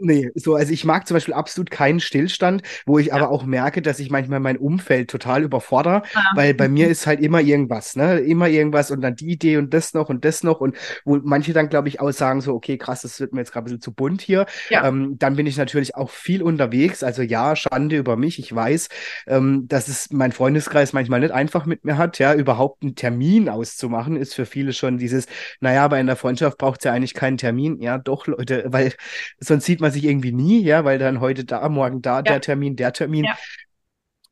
nee, 0.00 0.30
so, 0.34 0.54
also 0.54 0.72
ich 0.72 0.84
mag 0.84 1.06
zum 1.06 1.14
Beispiel 1.16 1.34
absolut 1.34 1.70
keinen 1.70 2.00
Stillstand, 2.00 2.62
wo 2.86 2.98
ich 2.98 3.12
aber 3.14 3.30
auch 3.30 3.44
merke, 3.44 3.82
dass 3.82 3.98
ich 4.00 4.10
manchmal 4.10 4.40
mein 4.40 4.56
Umfeld 4.56 5.10
total 5.10 5.42
überfordere, 5.42 6.02
Ah. 6.14 6.22
weil 6.34 6.54
bei 6.54 6.68
mir 6.68 6.88
ist 6.90 7.06
halt 7.06 7.20
immer 7.20 7.40
irgendwas, 7.40 7.96
ne? 7.96 8.18
Immer 8.20 8.48
irgendwas 8.48 8.90
und 8.90 9.00
dann 9.00 9.16
die 9.16 9.30
Idee 9.30 9.56
und 9.58 9.72
das 9.74 9.94
noch 9.94 10.08
und 10.08 10.24
das 10.24 10.42
noch 10.42 10.60
und 10.60 10.76
wo 11.04 11.16
manche 11.22 11.52
dann, 11.52 11.68
glaube 11.68 11.88
ich, 11.88 12.00
auch 12.00 12.10
sagen 12.12 12.40
so, 12.40 12.54
okay, 12.54 12.78
krass, 12.78 13.02
das 13.02 13.20
wird 13.20 13.32
mir 13.32 13.40
jetzt 13.40 13.52
gerade 13.52 13.64
ein 13.64 13.66
bisschen 13.66 13.80
zu 13.82 13.92
bunt 13.92 14.20
hier. 14.22 14.46
Ja. 14.68 14.86
Ähm, 14.86 15.16
dann 15.18 15.36
bin 15.36 15.46
ich 15.46 15.56
natürlich 15.56 15.94
auch 15.94 16.10
viel 16.10 16.42
unterwegs, 16.42 17.02
also 17.02 17.22
ja, 17.22 17.54
Schande 17.56 17.96
über 17.96 18.16
mich, 18.16 18.38
ich 18.38 18.54
weiß, 18.54 18.88
ähm, 19.26 19.66
dass 19.68 19.88
es 19.88 20.10
mein 20.10 20.32
Freundeskreis 20.32 20.92
manchmal 20.92 21.20
nicht 21.20 21.32
einfach 21.32 21.66
mit 21.66 21.84
mir 21.84 21.98
hat, 21.98 22.18
ja, 22.18 22.34
überhaupt 22.34 22.82
einen 22.82 22.94
Termin 22.94 23.48
auszumachen, 23.48 24.16
ist 24.16 24.34
für 24.34 24.46
viele 24.46 24.72
schon 24.72 24.98
dieses, 24.98 25.26
naja, 25.60 25.84
aber 25.84 25.98
in 26.00 26.06
der 26.06 26.16
Freundschaft 26.16 26.58
braucht 26.58 26.80
es 26.80 26.84
ja 26.84 26.92
eigentlich 26.92 27.14
keinen 27.14 27.36
Termin. 27.36 27.80
Ja, 27.80 27.98
doch, 27.98 28.26
Leute, 28.26 28.64
weil 28.68 28.92
sonst 29.38 29.59
sieht 29.60 29.80
man 29.80 29.90
sich 29.90 30.04
irgendwie 30.04 30.32
nie, 30.32 30.62
ja, 30.62 30.84
weil 30.84 30.98
dann 30.98 31.20
heute 31.20 31.44
da, 31.44 31.68
morgen 31.68 32.02
da, 32.02 32.22
der 32.22 32.40
Termin, 32.40 32.76
der 32.76 32.92
Termin. 32.92 33.24
Ja. 33.24 33.38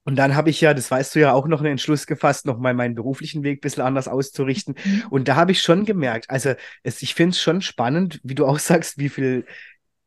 Und 0.04 0.16
dann 0.16 0.34
habe 0.34 0.48
ich 0.48 0.62
ja, 0.62 0.72
das 0.72 0.90
weißt 0.90 1.14
du 1.14 1.20
ja 1.20 1.34
auch 1.34 1.46
noch 1.46 1.60
einen 1.60 1.72
Entschluss 1.72 2.06
gefasst, 2.06 2.46
noch 2.46 2.58
mal 2.58 2.72
meinen 2.72 2.94
beruflichen 2.94 3.42
Weg 3.42 3.58
ein 3.58 3.60
bisschen 3.60 3.82
anders 3.82 4.08
auszurichten. 4.08 4.74
Mhm. 4.82 5.02
Und 5.10 5.28
da 5.28 5.36
habe 5.36 5.52
ich 5.52 5.60
schon 5.60 5.84
gemerkt, 5.84 6.30
also 6.30 6.54
es, 6.82 7.02
ich 7.02 7.14
finde 7.14 7.32
es 7.32 7.42
schon 7.42 7.60
spannend, 7.60 8.18
wie 8.22 8.34
du 8.34 8.46
auch 8.46 8.58
sagst, 8.58 8.96
wie 8.96 9.10
viel, 9.10 9.44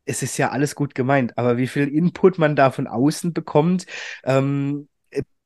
es 0.05 0.24
ist 0.24 0.38
ja 0.38 0.49
alles 0.49 0.74
gut 0.74 0.95
gemeint, 0.95 1.38
aber 1.38 1.57
wie 1.57 1.67
viel 1.67 1.88
Input 1.88 2.39
man 2.39 2.55
da 2.55 2.72
von 2.72 2.88
außen 2.88 3.34
bekommt, 3.34 3.86
ähm, 4.24 4.88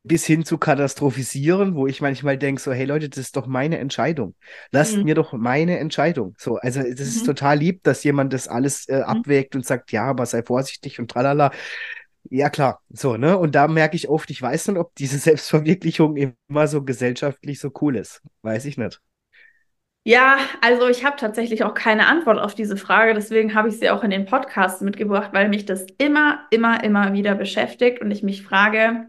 bis 0.08 0.26
hin 0.26 0.46
zu 0.46 0.58
katastrophisieren, 0.58 1.76
wo 1.76 1.88
ich 1.88 2.02
manchmal 2.02 2.38
denke, 2.38 2.62
so, 2.62 2.72
hey 2.72 2.86
Leute, 2.86 3.10
das 3.10 3.20
ist 3.20 3.36
doch 3.38 3.48
meine 3.48 3.80
Entscheidung. 3.80 4.36
Lasst 4.72 4.98
Mhm. 4.98 5.04
mir 5.04 5.16
doch 5.16 5.34
meine 5.34 5.80
Entscheidung. 5.80 6.36
So, 6.38 6.58
also 6.58 6.82
das 6.82 7.00
ist 7.02 7.24
Mhm. 7.24 7.26
total 7.26 7.58
lieb, 7.60 7.84
dass 7.84 8.04
jemand 8.04 8.34
das 8.34 8.48
alles 8.48 8.88
äh, 8.90 9.02
abwägt 9.02 9.56
und 9.56 9.66
sagt, 9.66 9.92
ja, 9.92 10.06
aber 10.06 10.26
sei 10.26 10.44
vorsichtig 10.44 11.00
und 11.00 11.10
tralala. 11.12 11.52
Ja, 12.30 12.50
klar, 12.50 12.82
so, 12.90 13.18
ne? 13.18 13.38
Und 13.38 13.56
da 13.56 13.68
merke 13.68 13.96
ich 13.96 14.10
oft, 14.10 14.30
ich 14.32 14.42
weiß 14.42 14.70
nicht, 14.70 14.78
ob 14.80 14.96
diese 14.96 15.18
Selbstverwirklichung 15.20 16.18
immer 16.18 16.68
so 16.68 16.84
gesellschaftlich 16.84 17.60
so 17.60 17.72
cool 17.82 17.96
ist. 17.98 18.22
Weiß 18.42 18.66
ich 18.66 18.78
nicht. 18.78 19.02
Ja, 20.08 20.38
also 20.62 20.88
ich 20.88 21.04
habe 21.04 21.16
tatsächlich 21.18 21.64
auch 21.64 21.74
keine 21.74 22.06
Antwort 22.08 22.38
auf 22.40 22.54
diese 22.54 22.78
Frage, 22.78 23.16
deswegen 23.16 23.56
habe 23.56 23.70
ich 23.70 23.80
sie 23.80 23.90
auch 23.90 24.04
in 24.04 24.12
den 24.12 24.26
Podcast 24.26 24.84
mitgebracht, 24.84 25.32
weil 25.34 25.50
mich 25.50 25.66
das 25.66 25.88
immer, 25.98 26.46
immer, 26.52 26.84
immer 26.84 27.14
wieder 27.14 27.34
beschäftigt 27.34 28.02
und 28.02 28.12
ich 28.12 28.22
mich 28.22 28.44
frage, 28.44 29.08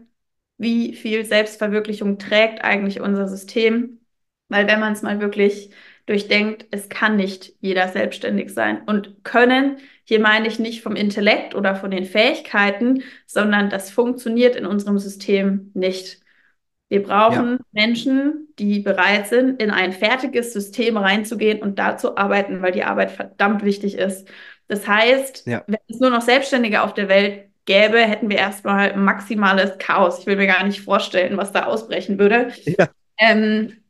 wie 0.57 0.95
viel 0.95 1.25
Selbstverwirklichung 1.25 2.17
trägt 2.17 2.63
eigentlich 2.63 3.01
unser 3.01 3.27
System? 3.27 3.99
Weil 4.49 4.67
wenn 4.67 4.79
man 4.79 4.93
es 4.93 5.01
mal 5.01 5.19
wirklich 5.21 5.71
durchdenkt, 6.05 6.65
es 6.71 6.89
kann 6.89 7.17
nicht 7.17 7.53
jeder 7.59 7.89
selbstständig 7.89 8.53
sein. 8.53 8.81
Und 8.85 9.23
können, 9.23 9.77
hier 10.05 10.19
meine 10.19 10.47
ich 10.47 10.57
nicht 10.57 10.81
vom 10.81 10.95
Intellekt 10.95 11.53
oder 11.53 11.75
von 11.75 11.91
den 11.91 12.05
Fähigkeiten, 12.05 13.03
sondern 13.25 13.69
das 13.69 13.91
funktioniert 13.91 14.55
in 14.55 14.65
unserem 14.65 14.99
System 14.99 15.71
nicht. 15.73 16.21
Wir 16.89 17.03
brauchen 17.03 17.57
ja. 17.59 17.65
Menschen, 17.73 18.47
die 18.57 18.79
bereit 18.79 19.27
sind, 19.27 19.61
in 19.61 19.71
ein 19.71 19.91
fertiges 19.91 20.53
System 20.53 20.95
reinzugehen 20.95 21.61
und 21.61 21.77
da 21.77 21.97
zu 21.97 22.15
arbeiten, 22.15 22.61
weil 22.61 22.71
die 22.71 22.85
Arbeit 22.85 23.11
verdammt 23.11 23.65
wichtig 23.65 23.97
ist. 23.97 24.29
Das 24.69 24.87
heißt, 24.87 25.45
ja. 25.47 25.63
wenn 25.67 25.79
es 25.89 25.99
nur 25.99 26.09
noch 26.09 26.21
Selbstständige 26.21 26.81
auf 26.83 26.93
der 26.93 27.09
Welt 27.09 27.46
gäbe, 27.67 27.99
hätten 27.99 28.29
wir 28.29 28.37
erstmal 28.37 28.97
maximales 28.97 29.77
Chaos. 29.77 30.19
Ich 30.19 30.25
will 30.25 30.37
mir 30.37 30.47
gar 30.47 30.63
nicht 30.65 30.81
vorstellen, 30.81 31.37
was 31.37 31.51
da 31.51 31.65
ausbrechen 31.65 32.17
würde. 32.17 32.51
Ja. 32.65 32.89
Ähm, 33.19 33.83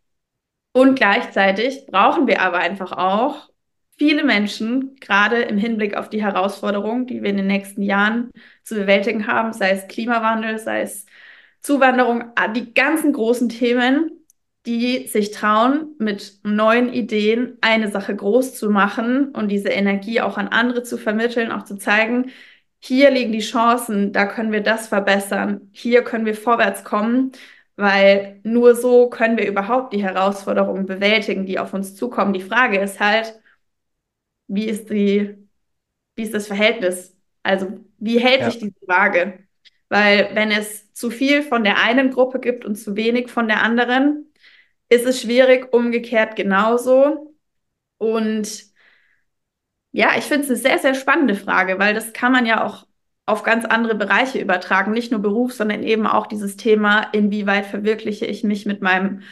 und 0.73 0.95
gleichzeitig 0.95 1.86
brauchen 1.88 2.28
wir 2.28 2.41
aber 2.41 2.57
einfach 2.57 2.91
auch 2.91 3.49
viele 3.97 4.23
Menschen, 4.23 4.95
gerade 4.99 5.41
im 5.41 5.57
Hinblick 5.57 5.95
auf 5.97 6.09
die 6.09 6.21
Herausforderungen, 6.21 7.07
die 7.07 7.21
wir 7.23 7.30
in 7.30 7.38
den 7.38 7.47
nächsten 7.47 7.82
Jahren 7.82 8.32
zu 8.63 8.75
bewältigen 8.75 9.28
haben, 9.28 9.53
sei 9.53 9.71
es 9.71 9.88
Klimawandel, 9.88 10.59
sei 10.59 10.82
es 10.82 11.05
Zuwanderung, 11.61 12.25
ah, 12.36 12.47
die 12.47 12.73
ganzen 12.73 13.11
großen 13.13 13.49
Themen, 13.49 14.11
die 14.65 15.07
sich 15.07 15.32
trauen, 15.32 15.95
mit 15.97 16.39
neuen 16.43 16.93
Ideen 16.93 17.57
eine 17.61 17.89
Sache 17.89 18.15
groß 18.15 18.55
zu 18.55 18.69
machen 18.69 19.30
und 19.30 19.49
diese 19.49 19.69
Energie 19.69 20.21
auch 20.21 20.38
an 20.38 20.47
andere 20.47 20.84
zu 20.84 20.97
vermitteln, 20.97 21.51
auch 21.51 21.63
zu 21.63 21.78
zeigen, 21.78 22.32
hier 22.80 23.11
liegen 23.11 23.32
die 23.32 23.39
Chancen, 23.39 24.13
da 24.13 24.25
können 24.25 24.51
wir 24.51 24.61
das 24.61 24.88
verbessern, 24.88 25.69
hier 25.73 26.03
können 26.03 26.25
wir 26.25 26.36
vorwärts 26.36 26.84
kommen, 26.84 27.32
weil 27.75 28.39
nur 28.43 28.75
so 28.75 29.09
können 29.09 29.38
wir 29.38 29.47
überhaupt 29.47 29.93
die 29.93 30.03
Herausforderungen 30.03 30.86
bewältigen, 30.86 31.45
die 31.45 31.59
auf 31.59 31.73
uns 31.73 31.95
zukommen. 31.95 32.34
Die 32.34 32.41
Frage 32.41 32.80
ist 32.80 32.99
halt, 32.99 33.39
wie 34.47 34.65
ist 34.65 34.89
die, 34.89 35.36
wie 36.15 36.23
ist 36.23 36.34
das 36.34 36.47
Verhältnis? 36.47 37.15
Also, 37.43 37.80
wie 37.97 38.19
hält 38.19 38.41
ja. 38.41 38.51
sich 38.51 38.59
diese 38.59 38.88
Waage? 38.88 39.39
Weil 39.89 40.30
wenn 40.34 40.51
es 40.51 40.93
zu 40.93 41.09
viel 41.09 41.43
von 41.43 41.63
der 41.63 41.82
einen 41.82 42.11
Gruppe 42.11 42.39
gibt 42.39 42.65
und 42.65 42.75
zu 42.75 42.95
wenig 42.95 43.30
von 43.30 43.47
der 43.47 43.63
anderen, 43.63 44.34
ist 44.89 45.05
es 45.05 45.21
schwierig, 45.21 45.73
umgekehrt 45.73 46.36
genauso. 46.36 47.36
Und 47.97 48.66
ja, 49.98 50.10
ich 50.16 50.26
finde 50.26 50.43
es 50.43 50.50
eine 50.52 50.60
sehr, 50.60 50.78
sehr 50.78 50.93
spannende 50.93 51.34
Frage, 51.34 51.80
weil 51.80 51.95
das 51.95 52.14
kann 52.14 52.32
man 52.32 52.45
ja 52.45 52.64
auch 52.64 52.86
auf 53.26 53.41
ganz 53.41 53.66
andere 53.66 53.95
Bereiche 53.95 54.39
übertragen, 54.39 54.91
nicht 54.91 55.12
nur 55.12 55.24
Beruf, 55.24 55.54
sondern 55.54 55.82
eben 55.82 56.06
auch 56.06 56.28
dieses 56.28 56.56
Thema, 56.56 57.08
inwieweit 57.14 57.66
verwirkliche 57.66 58.28
ich 58.28 58.43
mich 58.43 58.68
mit 58.68 58.84
meinem 58.84 59.24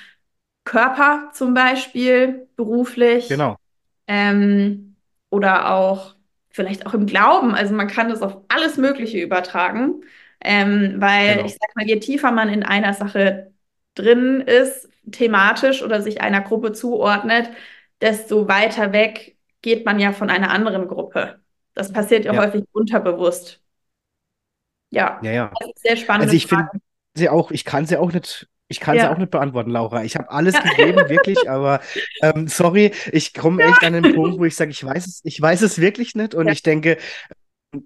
Körper 0.63 1.30
zum 1.34 1.53
Beispiel 1.53 2.47
beruflich. 2.55 3.28
Genau. 3.28 3.57
Ähm, 4.07 4.95
oder 5.30 5.72
auch 5.72 6.16
vielleicht 6.49 6.88
auch 6.88 6.95
im 6.95 7.05
Glauben. 7.05 7.53
Also 7.53 7.76
man 7.76 7.88
kann 7.88 8.09
das 8.09 8.24
auf 8.24 8.41
alles 8.47 8.78
Mögliche 8.78 9.22
übertragen. 9.22 10.01
Ähm, 10.43 10.95
weil 10.97 11.36
genau. 11.36 11.45
ich 11.45 11.51
sag 11.51 11.76
mal, 11.76 11.86
je 11.86 11.99
tiefer 11.99 12.32
man 12.32 12.49
in 12.49 12.63
einer 12.63 12.95
Sache 12.95 13.53
drin 13.93 14.41
ist, 14.41 14.89
thematisch 15.11 15.84
oder 15.84 16.01
sich 16.01 16.22
einer 16.22 16.41
Gruppe 16.41 16.72
zuordnet, 16.72 17.51
desto 18.01 18.47
weiter 18.47 18.93
weg 18.93 19.34
geht 19.66 19.84
man 19.84 19.99
ja 19.99 20.13
von 20.13 20.30
einer 20.30 20.51
anderen 20.51 20.88
Gruppe. 20.88 21.39
Das 21.74 21.91
passiert 21.91 22.24
ja, 22.24 22.34
ja. 22.34 22.39
häufig 22.39 22.66
unterbewusst. 22.72 23.63
Ja, 24.91 25.20
ja, 25.24 25.32
ja. 25.32 25.51
Das 25.59 25.70
ist 25.70 25.82
sehr 25.82 25.97
spannend. 25.97 26.26
Also 26.26 26.36
ich 26.36 26.45
finde 26.45 26.70
sie 27.16 27.30
auch, 27.30 27.49
ich 27.49 27.66
kann 27.66 27.88
sie 27.88 27.97
auch 27.97 28.13
nicht 28.13 28.47
ich 28.68 28.80
kann 28.80 28.95
ja. 28.95 29.03
sie 29.03 29.09
auch 29.09 29.18
nicht 29.18 29.32
beantworten, 29.32 29.72
Laura. 29.72 30.03
Ich 30.03 30.16
habe 30.16 30.30
alles 30.30 30.55
gegeben, 30.55 31.09
wirklich, 31.09 31.49
aber 31.49 31.82
ähm, 32.22 32.47
sorry, 32.47 32.93
ich 33.11 33.34
komme 33.34 33.63
echt 33.63 33.84
an 33.84 33.93
den 33.93 34.16
Punkt, 34.16 34.39
wo 34.39 34.45
ich 34.45 34.55
sage, 34.55 34.72
ich 34.72 34.84
weiß 34.84 35.05
es, 35.05 35.22
ich 35.24 35.39
weiß 35.41 35.61
es 35.61 35.80
wirklich 35.80 36.16
nicht 36.16 36.36
und 36.36 36.47
ja. 36.47 36.53
ich 36.53 36.63
denke, 36.63 36.97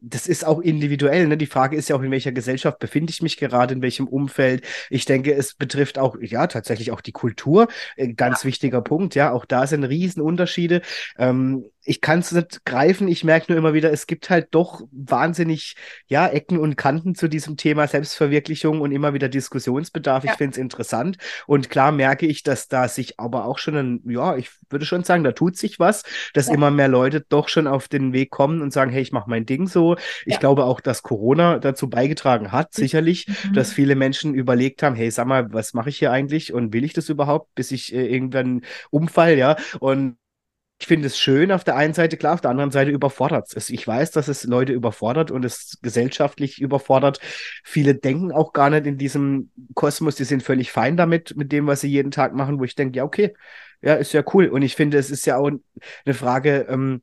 das 0.02 0.28
ist 0.28 0.46
auch 0.46 0.60
individuell. 0.60 1.28
Ne? 1.28 1.38
Die 1.38 1.46
Frage 1.46 1.76
ist 1.76 1.90
ja 1.90 1.96
auch, 1.96 2.02
in 2.02 2.12
welcher 2.12 2.32
Gesellschaft 2.32 2.80
befinde 2.80 3.12
ich 3.12 3.22
mich 3.22 3.38
gerade, 3.38 3.74
in 3.74 3.82
welchem 3.82 4.08
Umfeld. 4.08 4.66
Ich 4.90 5.06
denke, 5.06 5.34
es 5.34 5.54
betrifft 5.54 5.98
auch, 5.98 6.18
ja, 6.22 6.48
tatsächlich 6.48 6.92
auch 6.92 7.02
die 7.02 7.12
Kultur. 7.12 7.68
Ein 7.98 8.16
ganz 8.16 8.44
ja. 8.44 8.48
wichtiger 8.48 8.82
Punkt, 8.82 9.16
ja. 9.16 9.32
Auch 9.32 9.46
da 9.46 9.68
sind 9.68 9.84
Riesenunterschiede. 9.84 10.82
Ähm, 11.18 11.66
ich 11.84 12.02
kann 12.02 12.20
es 12.20 12.32
nicht 12.32 12.66
greifen. 12.66 13.08
Ich 13.08 13.24
merke 13.24 13.52
nur 13.52 13.58
immer 13.58 13.74
wieder, 13.74 13.92
es 13.92 14.06
gibt 14.06 14.30
halt 14.30 14.50
doch 14.52 14.82
wahnsinnig, 14.92 15.76
ja, 16.08 16.28
Ecken 16.28 16.58
und 16.58 16.76
Kanten 16.76 17.16
zu 17.16 17.28
diesem 17.28 17.58
Thema 17.58 17.88
Selbstverwirklichung 17.88 18.82
und 18.82 18.92
immer 18.92 19.14
wieder 19.14 19.30
Diskussionsbedarf. 19.30 20.24
Ja. 20.24 20.32
Ich 20.32 20.38
finde 20.38 20.52
es 20.52 20.58
interessant. 20.58 21.18
Und 21.48 21.70
klar 21.70 21.92
merke 21.92 22.26
ich, 22.26 22.44
dass 22.44 22.68
da 22.68 22.88
sich 22.88 23.20
aber 23.20 23.46
auch 23.46 23.58
schon 23.58 23.76
ein, 23.76 24.02
ja, 24.06 24.36
ich 24.36 24.50
würde 24.70 24.86
schon 24.86 25.04
sagen, 25.04 25.24
da 25.24 25.32
tut 25.32 25.58
sich 25.58 25.80
was, 25.80 26.04
dass 26.34 26.48
ja. 26.48 26.54
immer 26.54 26.70
mehr 26.70 26.90
Leute 26.90 27.26
doch 27.28 27.48
schon 27.48 27.68
auf 27.68 27.88
den 27.88 28.14
Weg 28.14 28.30
kommen 28.30 28.62
und 28.62 28.74
sagen, 28.74 28.92
hey, 28.92 29.02
ich 29.02 29.12
mache 29.12 29.30
mein 29.30 29.46
Ding 29.46 29.68
so. 29.68 29.96
Ich 30.26 30.34
ja. 30.34 30.40
glaube 30.40 30.66
auch, 30.66 30.82
dass 30.82 31.02
Corona 31.02 31.60
dazu 31.60 31.90
beigetragen 31.90 32.52
hat, 32.52 32.74
sicherlich, 32.74 33.28
mhm. 33.28 33.54
dass 33.54 33.72
viele 33.72 33.96
Menschen 33.96 34.34
überlegt 34.34 34.84
haben, 34.84 34.96
hey, 34.96 35.10
sag 35.12 35.28
mal, 35.28 35.52
was 35.54 35.74
mache 35.74 35.90
ich 35.90 35.98
hier 35.98 36.12
eigentlich 36.12 36.54
und 36.54 36.74
will 36.74 36.84
ich 36.84 36.94
das 36.94 37.10
überhaupt, 37.10 37.56
bis 37.56 37.72
ich 37.72 37.94
äh, 37.94 38.06
irgendwann 38.06 38.62
umfall, 38.92 39.38
ja. 39.38 39.56
Und 39.80 40.18
ich 40.80 40.88
finde 40.88 41.08
es 41.08 41.20
schön 41.20 41.52
auf 41.52 41.66
der 41.66 41.76
einen 41.76 41.94
Seite, 41.94 42.16
klar, 42.16 42.34
auf 42.34 42.42
der 42.42 42.52
anderen 42.52 42.72
Seite 42.72 42.90
überfordert 42.92 43.54
es. 43.54 43.70
Ich 43.70 43.86
weiß, 43.86 44.12
dass 44.12 44.30
es 44.30 44.46
Leute 44.46 44.72
überfordert 44.72 45.30
und 45.30 45.44
es 45.44 45.78
gesellschaftlich 45.82 46.62
überfordert. 46.62 47.20
Viele 47.66 47.96
denken 47.96 48.32
auch 48.32 48.54
gar 48.54 48.70
nicht 48.70 48.86
in 48.86 48.98
diesem 48.98 49.52
Kosmos, 49.74 50.16
die 50.16 50.24
sind 50.24 50.42
völlig 50.42 50.72
fein 50.72 50.96
damit, 50.96 51.36
mit 51.36 51.52
dem, 51.52 51.68
was 51.68 51.82
sie 51.82 51.90
jeden 51.90 52.12
Tag 52.12 52.34
machen, 52.34 52.60
wo 52.60 52.64
ich 52.64 52.76
denke, 52.76 52.98
ja, 52.98 53.04
okay, 53.04 53.36
ja, 53.82 53.96
ist 53.96 54.14
ja 54.14 54.24
cool. 54.34 54.48
Und 54.48 54.62
ich 54.62 54.76
finde, 54.76 54.98
es 54.98 55.12
ist 55.12 55.26
ja 55.26 55.38
auch 55.38 55.52
eine 56.06 56.14
Frage, 56.14 56.66
ähm, 56.70 57.02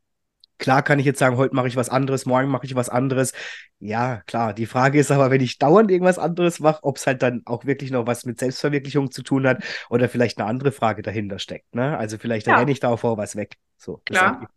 Klar 0.59 0.83
kann 0.83 0.99
ich 0.99 1.07
jetzt 1.07 1.19
sagen, 1.19 1.37
heute 1.37 1.55
mache 1.55 1.69
ich 1.69 1.77
was 1.77 1.89
anderes, 1.89 2.27
morgen 2.27 2.49
mache 2.49 2.67
ich 2.67 2.75
was 2.75 2.89
anderes. 2.89 3.33
Ja, 3.79 4.23
klar. 4.27 4.55
Die 4.55 4.67
Frage 4.67 4.99
ist 4.99 5.11
aber, 5.11 5.31
wenn 5.31 5.41
ich 5.41 5.59
dauernd 5.59 5.91
irgendwas 5.91 6.19
anderes 6.19 6.61
mache, 6.61 6.83
ob 6.83 6.97
es 6.97 7.07
halt 7.07 7.23
dann 7.23 7.43
auch 7.45 7.67
wirklich 7.67 7.91
noch 7.91 8.07
was 8.07 8.25
mit 8.25 8.39
Selbstverwirklichung 8.39 9.11
zu 9.11 9.23
tun 9.23 9.47
hat 9.47 9.63
oder 9.91 10.09
vielleicht 10.09 10.39
eine 10.39 10.49
andere 10.49 10.73
Frage 10.73 11.03
dahinter 11.03 11.39
steckt. 11.39 11.75
Ne? 11.75 11.97
Also 11.97 12.19
vielleicht 12.19 12.47
ja. 12.47 12.57
renne 12.57 12.73
ich 12.73 12.81
da 12.81 12.97
vor 12.97 13.19
was 13.19 13.37
weg. 13.37 13.57
So, 13.77 14.01
klar. 14.05 14.49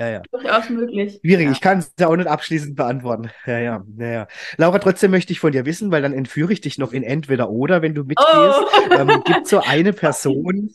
Ja, 0.00 0.08
ja. 0.08 0.22
Durchaus 0.32 0.70
möglich. 0.70 1.20
Schwierig, 1.20 1.46
ja. 1.46 1.52
ich 1.52 1.60
kann 1.60 1.78
es 1.78 1.92
ja 2.00 2.08
auch 2.08 2.16
nicht 2.16 2.26
abschließend 2.26 2.74
beantworten. 2.74 3.30
Ja, 3.46 3.58
ja, 3.58 3.84
ja, 3.96 4.06
ja. 4.06 4.26
Laura, 4.56 4.78
trotzdem 4.80 5.12
möchte 5.12 5.32
ich 5.32 5.38
von 5.38 5.52
dir 5.52 5.66
wissen, 5.66 5.92
weil 5.92 6.02
dann 6.02 6.12
entführe 6.12 6.52
ich 6.52 6.60
dich 6.60 6.78
noch 6.78 6.92
in 6.92 7.04
entweder 7.04 7.48
oder, 7.50 7.80
wenn 7.80 7.94
du 7.94 8.02
mitgehst. 8.02 8.28
Oh. 8.28 8.92
Ähm, 8.92 9.22
Gibt 9.24 9.46
so 9.46 9.60
eine 9.60 9.92
Person, 9.92 10.74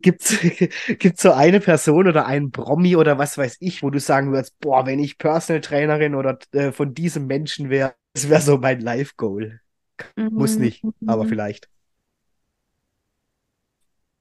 Gibt 0.00 0.22
es 0.22 1.20
so 1.20 1.32
eine 1.32 1.60
Person 1.60 2.06
oder 2.08 2.26
einen 2.26 2.50
Promi 2.50 2.96
oder 2.96 3.18
was 3.18 3.36
weiß 3.36 3.56
ich, 3.60 3.82
wo 3.82 3.90
du 3.90 3.98
sagen 3.98 4.32
würdest, 4.32 4.58
boah, 4.60 4.86
wenn 4.86 4.98
ich 4.98 5.18
Personal 5.18 5.60
Trainerin 5.60 6.14
oder 6.14 6.38
äh, 6.52 6.72
von 6.72 6.94
diesem 6.94 7.26
Menschen 7.26 7.70
wäre, 7.70 7.94
das 8.14 8.28
wäre 8.28 8.40
so 8.40 8.58
mein 8.58 8.80
Life-Goal. 8.80 9.60
Mhm. 10.16 10.28
Muss 10.32 10.56
nicht, 10.56 10.82
aber 11.06 11.26
vielleicht. 11.26 11.68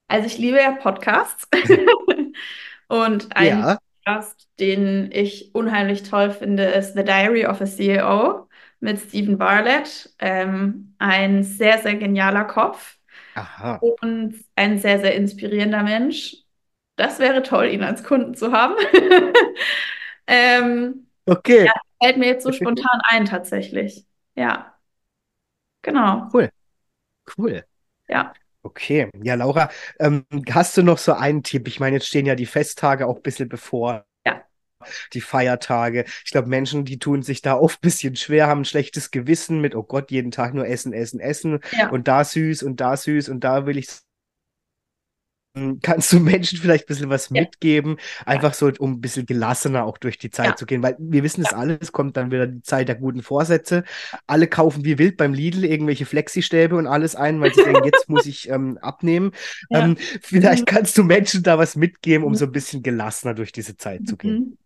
Also 0.08 0.26
ich 0.26 0.38
liebe 0.38 0.58
ja 0.58 0.72
Podcasts. 0.72 1.48
Und 2.88 3.36
ein 3.36 3.60
ja. 3.60 3.78
Podcast, 4.04 4.48
den 4.60 5.12
ich 5.12 5.54
unheimlich 5.54 6.04
toll 6.04 6.32
finde, 6.32 6.64
ist 6.64 6.96
The 6.96 7.04
Diary 7.04 7.46
of 7.46 7.62
a 7.62 7.66
CEO 7.66 8.48
mit 8.80 9.00
Stephen 9.00 9.38
Barlett. 9.38 10.12
Ähm, 10.20 10.96
ein 10.98 11.44
sehr, 11.44 11.78
sehr 11.78 11.96
genialer 11.96 12.46
Kopf 12.46 12.99
Aha. 13.40 13.76
und 13.78 14.36
ein 14.56 14.80
sehr, 14.80 15.00
sehr 15.00 15.16
inspirierender 15.16 15.84
Mensch. 15.84 16.38
Das 16.96 17.20
wäre 17.20 17.42
toll, 17.44 17.68
ihn 17.68 17.84
als 17.84 18.04
Kunden 18.04 18.34
zu 18.34 18.52
haben. 18.52 18.76
ähm, 20.28 21.08
okay. 21.26 21.66
Ja, 21.66 21.74
fällt 22.02 22.18
mir 22.18 22.28
jetzt 22.28 22.44
so 22.44 22.52
spontan 22.52 23.00
ein, 23.04 23.26
tatsächlich. 23.26 24.06
Ja. 24.36 24.78
Genau. 25.82 26.28
Cool. 26.34 26.50
Cool. 27.38 27.64
Ja. 28.10 28.34
Okay, 28.62 29.10
ja, 29.24 29.36
Laura, 29.36 29.70
ähm, 30.00 30.26
hast 30.52 30.76
du 30.76 30.84
noch 30.84 30.98
so 30.98 31.14
einen 31.14 31.44
Tipp? 31.44 31.68
Ich 31.70 31.80
meine, 31.80 31.96
jetzt 31.96 32.08
stehen 32.08 32.26
ja 32.26 32.36
die 32.36 32.46
Festtage 32.46 33.08
auch 33.08 33.16
ein 33.16 33.22
bisschen 33.22 33.48
bevor 33.48 34.06
die 35.14 35.22
Feiertage. 35.22 36.06
Ich 36.26 36.32
glaube, 36.32 36.48
Menschen, 36.48 36.86
die 36.86 37.00
tun 37.00 37.22
sich 37.22 37.42
da 37.42 37.56
oft 37.56 37.80
ein 37.80 37.82
bisschen 37.82 38.16
schwer, 38.16 38.48
haben 38.48 38.62
ein 38.62 38.66
schlechtes 38.66 39.12
Gewissen 39.12 39.62
mit, 39.62 39.76
oh 39.76 39.84
Gott, 39.84 40.12
jeden 40.12 40.32
Tag 40.32 40.54
nur 40.54 40.68
essen, 40.68 40.94
essen, 40.94 41.20
essen 41.20 41.60
ja. 41.78 41.90
und 41.90 42.08
da 42.08 42.24
süß 42.24 42.64
und 42.64 42.80
da 42.80 42.96
süß 42.96 43.30
und 43.30 43.44
da 43.44 43.66
will 43.66 43.78
ich 43.78 43.88
hm, 45.58 45.80
Kannst 45.82 46.14
du 46.14 46.20
Menschen 46.20 46.60
vielleicht 46.60 46.86
ein 46.86 46.88
bisschen 46.88 47.10
was 47.10 47.30
ja. 47.30 47.42
mitgeben, 47.42 47.98
einfach 48.26 48.54
so, 48.54 48.72
um 48.78 48.94
ein 48.94 49.02
bisschen 49.02 49.26
gelassener 49.26 49.84
auch 49.84 49.98
durch 49.98 50.18
die 50.18 50.30
Zeit 50.30 50.48
ja. 50.48 50.56
zu 50.56 50.66
gehen? 50.66 50.84
Weil 50.84 50.96
wir 51.00 51.24
wissen 51.24 51.42
es 51.42 51.54
alles, 51.54 51.92
kommt 51.92 52.18
dann 52.18 52.32
wieder 52.32 52.46
die 52.48 52.62
Zeit 52.62 52.88
der 52.88 52.96
guten 52.96 53.24
Vorsätze. 53.24 53.84
Alle 54.28 54.48
kaufen 54.48 54.86
wie 54.86 55.00
wild 55.00 55.18
beim 55.18 55.34
Lidl 55.34 55.66
irgendwelche 55.66 56.06
Flexistäbe 56.06 56.76
und 56.76 56.86
alles 56.88 57.16
ein, 57.16 57.42
weil 57.42 57.54
sie 57.54 57.64
denken, 57.64 57.84
jetzt 57.84 58.10
muss 58.10 58.28
ich 58.28 58.50
ähm, 58.50 58.78
abnehmen. 58.78 59.32
Ja. 59.70 59.86
Ähm, 59.86 59.98
vielleicht 60.22 60.62
mhm. 60.62 60.66
kannst 60.66 60.98
du 60.98 61.04
Menschen 61.04 61.42
da 61.42 61.58
was 61.58 61.76
mitgeben, 61.76 62.26
um 62.26 62.34
mhm. 62.34 62.38
so 62.38 62.46
ein 62.46 62.52
bisschen 62.52 62.84
gelassener 62.84 63.34
durch 63.34 63.52
diese 63.52 63.76
Zeit 63.76 64.08
zu 64.08 64.18
gehen. 64.18 64.34
Mhm. 64.34 64.58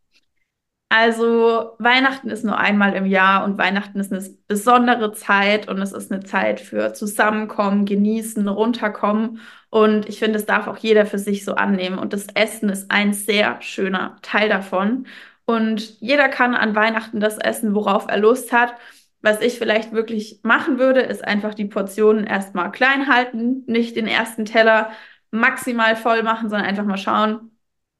Also 0.95 1.71
Weihnachten 1.79 2.29
ist 2.29 2.45
nur 2.45 2.55
einmal 2.59 2.93
im 2.93 3.07
Jahr 3.07 3.45
und 3.45 3.57
Weihnachten 3.57 3.99
ist 3.99 4.13
eine 4.13 4.23
besondere 4.47 5.11
Zeit 5.11 5.67
und 5.67 5.81
es 5.81 5.91
ist 5.91 6.11
eine 6.11 6.23
Zeit 6.23 6.59
für 6.59 6.93
Zusammenkommen, 6.93 7.85
Genießen, 7.85 8.47
Runterkommen. 8.47 9.39
Und 9.71 10.07
ich 10.07 10.19
finde, 10.19 10.37
es 10.37 10.45
darf 10.45 10.67
auch 10.67 10.77
jeder 10.77 11.07
für 11.07 11.17
sich 11.17 11.45
so 11.45 11.55
annehmen. 11.55 11.97
Und 11.97 12.13
das 12.13 12.27
Essen 12.35 12.69
ist 12.69 12.91
ein 12.91 13.13
sehr 13.13 13.59
schöner 13.63 14.17
Teil 14.21 14.49
davon. 14.49 15.07
Und 15.45 15.99
jeder 15.99 16.29
kann 16.29 16.53
an 16.53 16.75
Weihnachten 16.75 17.19
das 17.19 17.39
essen, 17.39 17.73
worauf 17.73 18.05
er 18.07 18.19
Lust 18.19 18.51
hat. 18.53 18.75
Was 19.21 19.41
ich 19.41 19.57
vielleicht 19.57 19.93
wirklich 19.93 20.41
machen 20.43 20.77
würde, 20.77 21.01
ist 21.01 21.25
einfach 21.25 21.55
die 21.55 21.65
Portionen 21.65 22.25
erstmal 22.27 22.71
klein 22.71 23.07
halten, 23.11 23.63
nicht 23.65 23.95
den 23.95 24.05
ersten 24.07 24.45
Teller 24.45 24.91
maximal 25.31 25.95
voll 25.95 26.21
machen, 26.21 26.49
sondern 26.49 26.67
einfach 26.67 26.85
mal 26.85 26.97
schauen, 26.97 27.49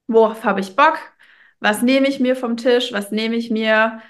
worauf 0.08 0.44
habe 0.44 0.60
ich 0.60 0.76
Bock, 0.76 1.00
was 1.64 1.82
nehme 1.82 2.08
ich 2.10 2.20
mir 2.20 2.36
vom 2.36 2.58
Tisch, 2.58 2.92
was 2.94 3.12
nehme 3.12 3.36
ich 3.36 3.50
mir, 3.50 4.02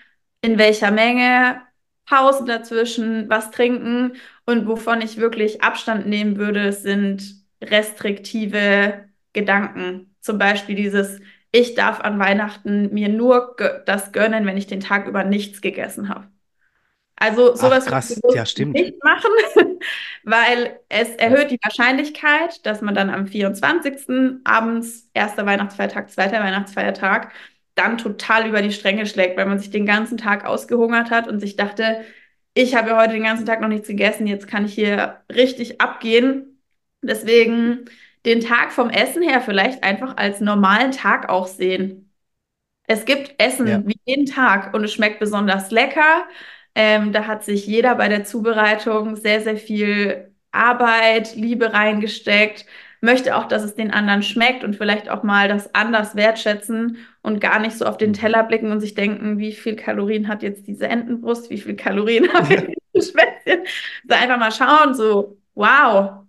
in 0.41 0.57
welcher 0.57 0.91
Menge, 0.91 1.61
Pausen 2.05 2.47
dazwischen, 2.47 3.29
was 3.29 3.51
trinken 3.51 4.13
und 4.45 4.67
wovon 4.67 5.01
ich 5.01 5.17
wirklich 5.17 5.63
Abstand 5.63 6.07
nehmen 6.07 6.37
würde, 6.37 6.73
sind 6.73 7.35
restriktive 7.61 9.05
Gedanken. 9.33 10.15
Zum 10.19 10.37
Beispiel 10.37 10.75
dieses, 10.75 11.19
ich 11.51 11.75
darf 11.75 12.01
an 12.01 12.19
Weihnachten 12.19 12.93
mir 12.93 13.09
nur 13.09 13.55
das 13.85 14.11
gönnen, 14.11 14.45
wenn 14.45 14.57
ich 14.57 14.67
den 14.67 14.79
Tag 14.81 15.07
über 15.07 15.23
nichts 15.23 15.61
gegessen 15.61 16.09
habe. 16.09 16.32
Also 17.15 17.55
sowas 17.55 17.85
Ach, 17.85 17.91
krass. 17.91 18.19
Ja, 18.33 18.45
stimmt. 18.45 18.73
nicht 18.73 18.95
machen, 19.03 19.31
weil 20.23 20.79
es 20.89 21.09
erhöht 21.09 21.51
die 21.51 21.59
Wahrscheinlichkeit, 21.61 22.65
dass 22.65 22.81
man 22.81 22.95
dann 22.95 23.09
am 23.09 23.27
24. 23.27 24.41
abends, 24.43 25.09
erster 25.13 25.45
Weihnachtsfeiertag, 25.45 26.09
zweiter 26.09 26.39
Weihnachtsfeiertag, 26.39 27.31
dann 27.75 27.97
total 27.97 28.47
über 28.47 28.61
die 28.61 28.71
Stränge 28.71 29.05
schlägt, 29.05 29.37
weil 29.37 29.45
man 29.45 29.59
sich 29.59 29.71
den 29.71 29.85
ganzen 29.85 30.17
Tag 30.17 30.45
ausgehungert 30.45 31.11
hat 31.11 31.27
und 31.27 31.39
sich 31.39 31.55
dachte, 31.55 32.03
ich 32.53 32.75
habe 32.75 32.89
ja 32.89 33.01
heute 33.01 33.13
den 33.13 33.23
ganzen 33.23 33.45
Tag 33.45 33.61
noch 33.61 33.67
nichts 33.67 33.87
gegessen, 33.87 34.27
jetzt 34.27 34.47
kann 34.47 34.65
ich 34.65 34.73
hier 34.73 35.21
richtig 35.33 35.81
abgehen. 35.81 36.61
Deswegen 37.01 37.85
den 38.25 38.41
Tag 38.41 38.71
vom 38.71 38.89
Essen 38.89 39.23
her 39.23 39.41
vielleicht 39.41 39.83
einfach 39.83 40.17
als 40.17 40.39
normalen 40.39 40.91
Tag 40.91 41.29
auch 41.29 41.47
sehen. 41.47 42.11
Es 42.85 43.05
gibt 43.05 43.41
Essen 43.41 43.67
ja. 43.67 43.81
wie 43.85 43.99
jeden 44.05 44.25
Tag 44.25 44.73
und 44.73 44.83
es 44.83 44.93
schmeckt 44.93 45.19
besonders 45.19 45.71
lecker. 45.71 46.25
Ähm, 46.75 47.11
da 47.13 47.27
hat 47.27 47.43
sich 47.43 47.67
jeder 47.67 47.95
bei 47.95 48.09
der 48.09 48.23
Zubereitung 48.23 49.15
sehr, 49.15 49.41
sehr 49.41 49.57
viel 49.57 50.31
Arbeit, 50.51 51.35
Liebe 51.35 51.73
reingesteckt, 51.73 52.65
möchte 53.01 53.35
auch, 53.35 53.45
dass 53.47 53.63
es 53.63 53.75
den 53.75 53.91
anderen 53.91 54.23
schmeckt 54.23 54.63
und 54.63 54.75
vielleicht 54.75 55.09
auch 55.09 55.23
mal 55.23 55.49
das 55.49 55.75
anders 55.75 56.15
wertschätzen 56.15 56.97
und 57.21 57.41
gar 57.41 57.59
nicht 57.59 57.77
so 57.77 57.85
auf 57.85 57.97
den 57.97 58.13
Teller 58.13 58.43
blicken 58.43 58.71
und 58.71 58.79
sich 58.79 58.93
denken, 58.93 59.39
wie 59.39 59.51
viel 59.51 59.75
Kalorien 59.75 60.27
hat 60.29 60.41
jetzt 60.41 60.67
diese 60.67 60.87
Entenbrust, 60.87 61.49
wie 61.49 61.57
viel 61.57 61.75
Kalorien 61.75 62.31
hat 62.33 62.49
dieses 62.49 63.09
Spätzchen. 63.09 63.65
So 64.07 64.15
einfach 64.15 64.37
mal 64.37 64.51
schauen, 64.51 64.93
so, 64.93 65.37
wow, 65.53 66.23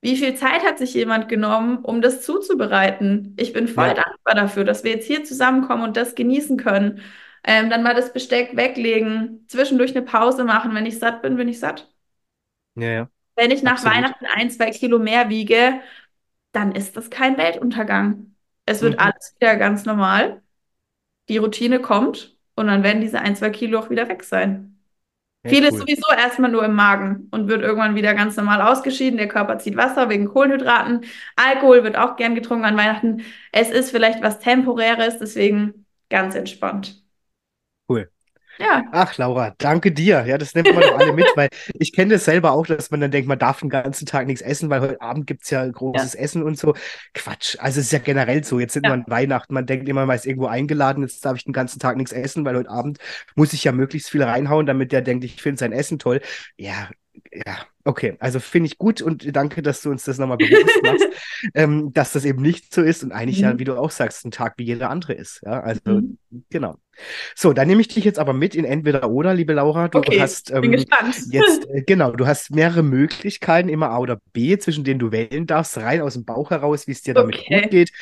wie 0.00 0.16
viel 0.16 0.34
Zeit 0.36 0.64
hat 0.64 0.78
sich 0.78 0.94
jemand 0.94 1.28
genommen, 1.28 1.78
um 1.78 2.02
das 2.02 2.22
zuzubereiten? 2.22 3.34
Ich 3.38 3.52
bin 3.52 3.66
voll 3.66 3.88
ja. 3.88 3.94
dankbar 3.94 4.34
dafür, 4.34 4.64
dass 4.64 4.84
wir 4.84 4.92
jetzt 4.92 5.06
hier 5.06 5.24
zusammenkommen 5.24 5.82
und 5.82 5.96
das 5.96 6.14
genießen 6.14 6.56
können. 6.56 7.00
Ähm, 7.50 7.70
dann 7.70 7.82
mal 7.82 7.94
das 7.94 8.12
Besteck 8.12 8.56
weglegen, 8.58 9.46
zwischendurch 9.48 9.96
eine 9.96 10.04
Pause 10.04 10.44
machen. 10.44 10.74
Wenn 10.74 10.84
ich 10.84 10.98
satt 10.98 11.22
bin, 11.22 11.36
bin 11.36 11.48
ich 11.48 11.58
satt. 11.58 11.90
Ja, 12.74 12.88
ja. 12.88 13.10
Wenn 13.36 13.50
ich 13.50 13.62
nach 13.62 13.72
Absolut. 13.72 13.96
Weihnachten 13.96 14.26
ein, 14.26 14.50
zwei 14.50 14.70
Kilo 14.70 14.98
mehr 14.98 15.30
wiege, 15.30 15.80
dann 16.52 16.72
ist 16.72 16.98
das 16.98 17.08
kein 17.08 17.38
Weltuntergang. 17.38 18.34
Es 18.66 18.82
wird 18.82 18.96
mhm. 18.96 18.98
alles 18.98 19.34
wieder 19.40 19.56
ganz 19.56 19.86
normal. 19.86 20.42
Die 21.30 21.38
Routine 21.38 21.80
kommt 21.80 22.36
und 22.54 22.66
dann 22.66 22.82
werden 22.82 23.00
diese 23.00 23.20
ein, 23.20 23.34
zwei 23.34 23.48
Kilo 23.48 23.78
auch 23.78 23.88
wieder 23.88 24.10
weg 24.10 24.24
sein. 24.24 24.78
Ja, 25.42 25.48
Viel 25.48 25.62
cool. 25.62 25.68
ist 25.68 25.78
sowieso 25.78 26.12
erstmal 26.14 26.50
nur 26.50 26.66
im 26.66 26.74
Magen 26.74 27.28
und 27.30 27.48
wird 27.48 27.62
irgendwann 27.62 27.94
wieder 27.94 28.12
ganz 28.12 28.36
normal 28.36 28.60
ausgeschieden. 28.60 29.16
Der 29.16 29.28
Körper 29.28 29.58
zieht 29.58 29.78
Wasser 29.78 30.10
wegen 30.10 30.28
Kohlenhydraten. 30.28 31.06
Alkohol 31.36 31.82
wird 31.82 31.96
auch 31.96 32.16
gern 32.16 32.34
getrunken 32.34 32.66
an 32.66 32.76
Weihnachten. 32.76 33.22
Es 33.52 33.70
ist 33.70 33.90
vielleicht 33.90 34.20
was 34.20 34.38
Temporäres, 34.38 35.18
deswegen 35.18 35.86
ganz 36.10 36.34
entspannt. 36.34 37.07
Cool. 37.88 38.10
Ja. 38.58 38.84
Ach, 38.90 39.16
Laura, 39.18 39.54
danke 39.58 39.92
dir. 39.92 40.24
Ja, 40.26 40.36
das 40.36 40.54
nimmt 40.54 40.74
man 40.74 40.82
doch 40.82 40.98
alle 40.98 41.12
mit, 41.12 41.26
weil 41.36 41.48
ich 41.74 41.92
kenne 41.92 42.14
das 42.14 42.24
selber 42.24 42.52
auch, 42.52 42.66
dass 42.66 42.90
man 42.90 43.00
dann 43.00 43.12
denkt, 43.12 43.28
man 43.28 43.38
darf 43.38 43.60
den 43.60 43.68
ganzen 43.68 44.04
Tag 44.04 44.26
nichts 44.26 44.42
essen, 44.42 44.68
weil 44.68 44.80
heute 44.80 45.00
Abend 45.00 45.28
gibt 45.28 45.44
es 45.44 45.50
ja 45.50 45.64
großes 45.64 46.14
ja. 46.14 46.20
Essen 46.20 46.42
und 46.42 46.58
so. 46.58 46.74
Quatsch. 47.14 47.56
Also 47.60 47.78
es 47.78 47.86
ist 47.86 47.92
ja 47.92 48.00
generell 48.00 48.42
so. 48.42 48.58
Jetzt 48.58 48.72
sind 48.72 48.84
ja. 48.84 48.90
wir 48.90 48.94
an 48.94 49.04
Weihnachten, 49.06 49.54
man 49.54 49.66
denkt 49.66 49.88
immer, 49.88 50.06
man 50.06 50.16
ist 50.16 50.26
irgendwo 50.26 50.48
eingeladen, 50.48 51.02
jetzt 51.02 51.24
darf 51.24 51.36
ich 51.36 51.44
den 51.44 51.52
ganzen 51.52 51.78
Tag 51.78 51.96
nichts 51.96 52.12
essen, 52.12 52.44
weil 52.44 52.56
heute 52.56 52.70
Abend 52.70 52.98
muss 53.36 53.52
ich 53.52 53.62
ja 53.62 53.72
möglichst 53.72 54.10
viel 54.10 54.24
reinhauen, 54.24 54.66
damit 54.66 54.90
der 54.90 55.02
denkt, 55.02 55.24
ich 55.24 55.40
finde 55.40 55.60
sein 55.60 55.72
Essen 55.72 56.00
toll. 56.00 56.20
Ja, 56.56 56.88
ja, 57.32 57.58
okay. 57.88 58.16
Also 58.20 58.38
finde 58.38 58.66
ich 58.66 58.78
gut 58.78 59.00
und 59.00 59.34
danke, 59.34 59.62
dass 59.62 59.80
du 59.80 59.90
uns 59.90 60.04
das 60.04 60.18
nochmal 60.18 60.36
bewusst 60.36 60.82
machst, 60.82 61.06
ähm, 61.54 61.92
dass 61.94 62.12
das 62.12 62.24
eben 62.24 62.42
nicht 62.42 62.72
so 62.72 62.82
ist 62.82 63.02
und 63.02 63.12
eigentlich 63.12 63.38
mhm. 63.38 63.44
ja, 63.44 63.58
wie 63.58 63.64
du 63.64 63.78
auch 63.78 63.90
sagst, 63.90 64.24
ein 64.24 64.30
Tag 64.30 64.54
wie 64.58 64.64
jeder 64.64 64.90
andere 64.90 65.14
ist. 65.14 65.40
Ja, 65.44 65.60
also 65.60 65.80
mhm. 65.84 66.18
genau. 66.50 66.76
So, 67.34 67.52
dann 67.52 67.68
nehme 67.68 67.80
ich 67.80 67.88
dich 67.88 68.04
jetzt 68.04 68.18
aber 68.18 68.32
mit 68.32 68.54
in 68.54 68.64
entweder 68.64 69.08
oder, 69.08 69.32
liebe 69.32 69.54
Laura. 69.54 69.88
Du 69.88 69.98
okay, 69.98 70.20
hast 70.20 70.50
ähm, 70.50 70.72
jetzt 70.72 71.66
äh, 71.70 71.82
genau, 71.86 72.12
du 72.12 72.26
hast 72.26 72.50
mehrere 72.50 72.82
Möglichkeiten, 72.82 73.68
immer 73.68 73.90
A 73.90 73.98
oder 73.98 74.20
B, 74.32 74.58
zwischen 74.58 74.84
denen 74.84 74.98
du 74.98 75.10
wählen 75.10 75.46
darfst, 75.46 75.78
rein 75.78 76.02
aus 76.02 76.14
dem 76.14 76.24
Bauch 76.24 76.50
heraus, 76.50 76.86
wie 76.86 76.92
es 76.92 77.02
dir 77.02 77.14
damit 77.14 77.36
okay. 77.36 77.62
gut 77.62 77.70
geht. 77.70 77.92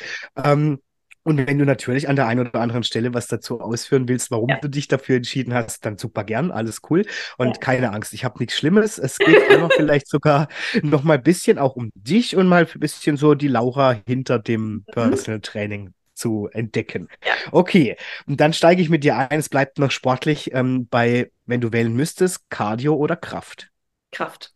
Ähm, 0.43 0.79
und 1.27 1.45
wenn 1.45 1.59
du 1.59 1.65
natürlich 1.65 2.07
an 2.07 2.15
der 2.15 2.25
einen 2.25 2.47
oder 2.47 2.61
anderen 2.61 2.83
Stelle 2.83 3.13
was 3.13 3.27
dazu 3.27 3.59
ausführen 3.59 4.07
willst, 4.07 4.31
warum 4.31 4.47
ja. 4.47 4.59
du 4.61 4.69
dich 4.69 4.87
dafür 4.87 5.17
entschieden 5.17 5.53
hast, 5.53 5.85
dann 5.85 5.97
super 5.97 6.23
gern, 6.23 6.51
alles 6.51 6.79
cool. 6.89 7.05
Und 7.37 7.47
ja. 7.47 7.53
keine 7.59 7.91
Angst, 7.91 8.13
ich 8.13 8.23
habe 8.23 8.39
nichts 8.39 8.55
Schlimmes. 8.55 8.97
Es 8.97 9.17
geht 9.17 9.35
einfach 9.51 9.73
vielleicht 9.75 10.07
sogar 10.07 10.47
noch 10.83 11.03
mal 11.03 11.15
ein 11.15 11.23
bisschen 11.23 11.59
auch 11.59 11.75
um 11.75 11.91
dich 11.95 12.37
und 12.37 12.47
mal 12.47 12.65
ein 12.73 12.79
bisschen 12.79 13.17
so 13.17 13.35
die 13.35 13.49
Laura 13.49 13.97
hinter 14.07 14.39
dem 14.39 14.61
mhm. 14.61 14.85
Personal 14.85 15.41
Training 15.41 15.93
zu 16.13 16.47
entdecken. 16.53 17.09
Ja. 17.25 17.33
Okay, 17.51 17.97
und 18.25 18.39
dann 18.39 18.53
steige 18.53 18.81
ich 18.81 18.87
mit 18.87 19.03
dir 19.03 19.17
ein. 19.17 19.37
Es 19.37 19.49
bleibt 19.49 19.79
noch 19.79 19.91
sportlich 19.91 20.53
ähm, 20.53 20.87
bei, 20.87 21.29
wenn 21.45 21.59
du 21.59 21.73
wählen 21.73 21.93
müsstest, 21.93 22.49
Cardio 22.49 22.95
oder 22.95 23.17
Kraft? 23.17 23.69
Kraft. 24.13 24.53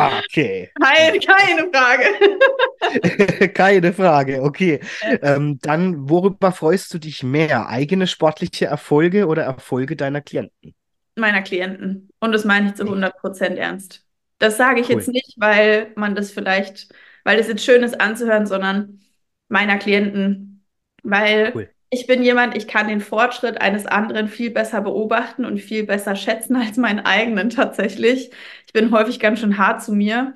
Ah, 0.00 0.18
okay. 0.18 0.70
Keine, 0.80 1.18
keine 1.18 1.70
Frage. 1.72 3.48
keine 3.54 3.92
Frage, 3.92 4.42
okay. 4.42 4.80
Ähm, 5.22 5.58
dann, 5.60 6.08
worüber 6.08 6.52
freust 6.52 6.92
du 6.94 6.98
dich 6.98 7.22
mehr? 7.22 7.68
Eigene 7.68 8.06
sportliche 8.06 8.66
Erfolge 8.66 9.26
oder 9.26 9.42
Erfolge 9.42 9.96
deiner 9.96 10.20
Klienten? 10.20 10.74
Meiner 11.16 11.42
Klienten. 11.42 12.10
Und 12.20 12.32
das 12.32 12.44
meine 12.44 12.68
ich 12.68 12.74
zu 12.74 12.84
100 12.84 13.18
Prozent 13.18 13.58
ernst. 13.58 14.04
Das 14.38 14.56
sage 14.56 14.80
ich 14.80 14.88
cool. 14.88 14.96
jetzt 14.96 15.08
nicht, 15.08 15.34
weil 15.36 15.92
man 15.96 16.14
das 16.14 16.30
vielleicht, 16.30 16.88
weil 17.24 17.38
es 17.38 17.48
jetzt 17.48 17.64
schön 17.64 17.82
ist 17.82 18.00
anzuhören, 18.00 18.46
sondern 18.46 19.00
meiner 19.48 19.76
Klienten. 19.76 20.64
Weil 21.02 21.52
cool 21.54 21.68
ich 21.92 22.06
bin 22.06 22.22
jemand, 22.22 22.56
ich 22.56 22.68
kann 22.68 22.86
den 22.86 23.00
Fortschritt 23.00 23.60
eines 23.60 23.84
anderen 23.84 24.28
viel 24.28 24.50
besser 24.50 24.80
beobachten 24.80 25.44
und 25.44 25.58
viel 25.58 25.84
besser 25.84 26.14
schätzen 26.14 26.54
als 26.54 26.76
meinen 26.76 27.00
eigenen 27.00 27.50
tatsächlich. 27.50 28.30
Ich 28.70 28.72
bin 28.72 28.92
häufig 28.92 29.18
ganz 29.18 29.40
schön 29.40 29.58
hart 29.58 29.82
zu 29.82 29.92
mir. 29.92 30.32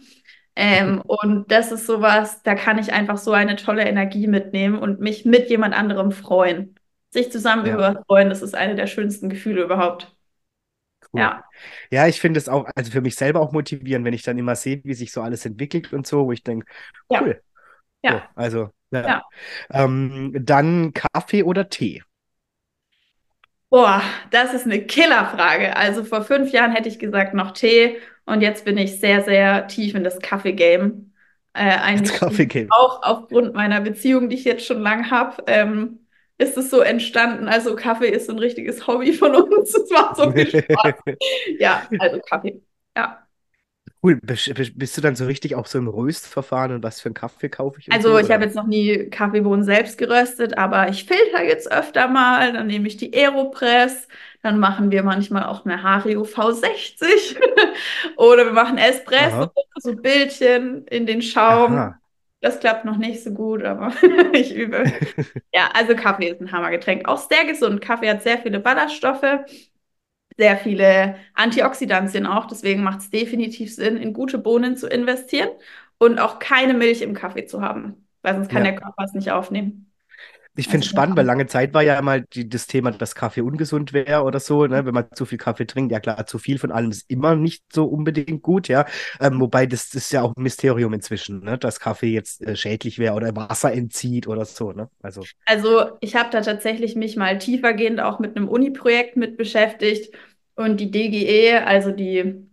Ähm, 0.56 1.00
und 1.06 1.52
das 1.52 1.70
ist 1.70 1.86
sowas, 1.86 2.42
da 2.42 2.56
kann 2.56 2.78
ich 2.78 2.92
einfach 2.92 3.16
so 3.16 3.30
eine 3.30 3.54
tolle 3.54 3.84
Energie 3.84 4.26
mitnehmen 4.26 4.76
und 4.76 4.98
mich 4.98 5.24
mit 5.24 5.48
jemand 5.50 5.72
anderem 5.72 6.10
freuen. 6.10 6.74
Sich 7.10 7.30
zusammen 7.30 7.64
ja. 7.64 7.74
über 7.74 8.02
freuen, 8.08 8.30
das 8.30 8.42
ist 8.42 8.56
eine 8.56 8.74
der 8.74 8.88
schönsten 8.88 9.28
Gefühle 9.28 9.62
überhaupt. 9.62 10.16
Cool. 11.12 11.20
Ja. 11.20 11.44
Ja, 11.92 12.08
ich 12.08 12.20
finde 12.20 12.38
es 12.38 12.48
auch, 12.48 12.66
also 12.74 12.90
für 12.90 13.02
mich 13.02 13.14
selber 13.14 13.38
auch 13.40 13.52
motivierend, 13.52 14.04
wenn 14.04 14.14
ich 14.14 14.24
dann 14.24 14.36
immer 14.36 14.56
sehe, 14.56 14.80
wie 14.82 14.94
sich 14.94 15.12
so 15.12 15.22
alles 15.22 15.46
entwickelt 15.46 15.92
und 15.92 16.08
so, 16.08 16.26
wo 16.26 16.32
ich 16.32 16.42
denke, 16.42 16.66
cool. 17.08 17.40
Ja. 18.02 18.10
ja. 18.10 18.18
So, 18.18 18.24
also 18.34 18.70
ja. 18.90 19.06
ja. 19.06 19.22
Ähm, 19.70 20.32
dann 20.40 20.92
Kaffee 20.92 21.44
oder 21.44 21.68
Tee? 21.68 22.02
Boah, 23.70 24.02
das 24.32 24.54
ist 24.54 24.64
eine 24.64 24.84
Killerfrage. 24.84 25.76
Also 25.76 26.02
vor 26.04 26.22
fünf 26.22 26.50
Jahren 26.50 26.72
hätte 26.72 26.88
ich 26.88 26.98
gesagt 26.98 27.34
noch 27.34 27.52
Tee 27.52 27.96
und 28.26 28.40
jetzt 28.40 28.64
bin 28.64 28.78
ich 28.78 29.00
sehr, 29.00 29.22
sehr 29.22 29.66
tief 29.66 29.94
in 29.94 30.04
das 30.04 30.18
Kaffee-Game. 30.20 31.12
Äh, 31.52 31.76
eigentlich 31.78 32.18
Kaffee 32.18 32.66
auch 32.70 33.02
aufgrund 33.02 33.54
meiner 33.54 33.80
Beziehung, 33.80 34.28
die 34.28 34.36
ich 34.36 34.44
jetzt 34.44 34.66
schon 34.66 34.80
lang 34.80 35.10
habe, 35.10 35.42
ähm, 35.46 36.00
ist 36.36 36.56
es 36.56 36.70
so 36.70 36.80
entstanden. 36.80 37.48
Also 37.48 37.76
Kaffee 37.76 38.08
ist 38.08 38.26
so 38.26 38.32
ein 38.32 38.38
richtiges 38.38 38.86
Hobby 38.86 39.12
von 39.12 39.34
uns. 39.34 39.74
Es 39.74 39.88
macht 39.90 40.16
so 40.16 40.32
viel 40.32 40.48
Spaß. 40.62 40.94
ja, 41.58 41.82
also 41.98 42.20
Kaffee. 42.28 42.60
Ja. 42.96 43.20
Cool. 44.02 44.20
Bist 44.20 44.96
du 44.96 45.00
dann 45.00 45.16
so 45.16 45.24
richtig 45.24 45.54
auch 45.54 45.66
so 45.66 45.78
im 45.78 45.88
Röstverfahren 45.88 46.72
und 46.72 46.82
was 46.82 47.00
für 47.00 47.08
einen 47.08 47.14
Kaffee 47.14 47.48
kaufe 47.48 47.80
ich? 47.80 47.90
Also, 47.90 48.10
so, 48.10 48.18
ich 48.18 48.30
habe 48.30 48.44
jetzt 48.44 48.54
noch 48.54 48.66
nie 48.66 49.08
Kaffeebohnen 49.08 49.64
selbst 49.64 49.96
geröstet, 49.96 50.58
aber 50.58 50.90
ich 50.90 51.04
filter 51.04 51.42
jetzt 51.42 51.72
öfter 51.72 52.08
mal. 52.08 52.52
Dann 52.52 52.66
nehme 52.66 52.86
ich 52.86 52.98
die 52.98 53.14
Aeropress. 53.14 54.08
Dann 54.44 54.58
machen 54.58 54.90
wir 54.90 55.02
manchmal 55.02 55.44
auch 55.44 55.64
eine 55.64 55.82
Hario 55.82 56.24
V60 56.24 57.38
oder 58.18 58.44
wir 58.44 58.52
machen 58.52 58.76
Espresso, 58.76 59.44
Aha. 59.44 59.52
so 59.76 59.96
Bildchen 59.96 60.86
in 60.88 61.06
den 61.06 61.22
Schaum. 61.22 61.72
Aha. 61.72 61.98
Das 62.42 62.60
klappt 62.60 62.84
noch 62.84 62.98
nicht 62.98 63.24
so 63.24 63.30
gut, 63.30 63.62
aber 63.62 63.90
ich 64.34 64.54
übe. 64.54 64.84
Ja, 65.54 65.70
also 65.72 65.94
Kaffee 65.94 66.28
ist 66.28 66.42
ein 66.42 66.52
Hammergetränk. 66.52 67.08
Auch 67.08 67.16
sehr 67.16 67.46
gesund. 67.46 67.80
Kaffee 67.80 68.10
hat 68.10 68.22
sehr 68.22 68.36
viele 68.36 68.60
Ballaststoffe, 68.60 69.24
sehr 70.36 70.58
viele 70.58 71.16
Antioxidantien 71.32 72.26
auch. 72.26 72.44
Deswegen 72.44 72.82
macht 72.82 72.98
es 73.00 73.08
definitiv 73.08 73.74
Sinn, 73.74 73.96
in 73.96 74.12
gute 74.12 74.36
Bohnen 74.36 74.76
zu 74.76 74.88
investieren 74.88 75.48
und 75.96 76.18
auch 76.18 76.38
keine 76.38 76.74
Milch 76.74 77.00
im 77.00 77.14
Kaffee 77.14 77.46
zu 77.46 77.62
haben, 77.62 78.06
weil 78.20 78.34
sonst 78.34 78.50
kann 78.50 78.66
ja. 78.66 78.72
der 78.72 78.80
Körper 78.80 79.04
es 79.04 79.14
nicht 79.14 79.30
aufnehmen. 79.30 79.90
Ich 80.56 80.66
finde 80.66 80.86
es 80.86 80.86
also, 80.86 80.96
spannend, 80.96 81.16
weil 81.16 81.26
lange 81.26 81.46
Zeit 81.46 81.74
war 81.74 81.82
ja 81.82 82.00
mal 82.00 82.24
die, 82.32 82.48
das 82.48 82.66
Thema, 82.66 82.92
dass 82.92 83.14
Kaffee 83.14 83.40
ungesund 83.40 83.92
wäre 83.92 84.22
oder 84.22 84.38
so, 84.38 84.66
ne? 84.66 84.86
wenn 84.86 84.94
man 84.94 85.06
zu 85.12 85.26
viel 85.26 85.38
Kaffee 85.38 85.66
trinkt. 85.66 85.90
Ja 85.90 85.98
klar, 85.98 86.26
zu 86.26 86.38
viel 86.38 86.58
von 86.58 86.70
allem 86.70 86.90
ist 86.90 87.10
immer 87.10 87.34
nicht 87.34 87.64
so 87.72 87.86
unbedingt 87.86 88.42
gut, 88.42 88.68
ja. 88.68 88.86
Ähm, 89.20 89.40
wobei 89.40 89.66
das, 89.66 89.90
das, 89.90 90.04
ist 90.04 90.12
ja 90.12 90.22
auch 90.22 90.32
ein 90.36 90.42
Mysterium 90.42 90.92
inzwischen, 90.92 91.40
ne? 91.40 91.58
dass 91.58 91.80
Kaffee 91.80 92.12
jetzt 92.12 92.40
äh, 92.42 92.54
schädlich 92.54 92.98
wäre 92.98 93.14
oder 93.14 93.34
Wasser 93.34 93.72
entzieht 93.72 94.28
oder 94.28 94.44
so. 94.44 94.72
Ne? 94.72 94.88
Also, 95.02 95.24
also 95.46 95.98
ich 96.00 96.14
habe 96.14 96.30
da 96.30 96.40
tatsächlich 96.40 96.94
mich 96.94 97.16
mal 97.16 97.38
tiefergehend 97.38 98.00
auch 98.00 98.20
mit 98.20 98.36
einem 98.36 98.48
Uni-Projekt 98.48 99.16
mit 99.16 99.36
beschäftigt 99.36 100.14
und 100.54 100.78
die 100.78 100.90
DGE, 100.90 101.64
also 101.66 101.90
die 101.90 102.46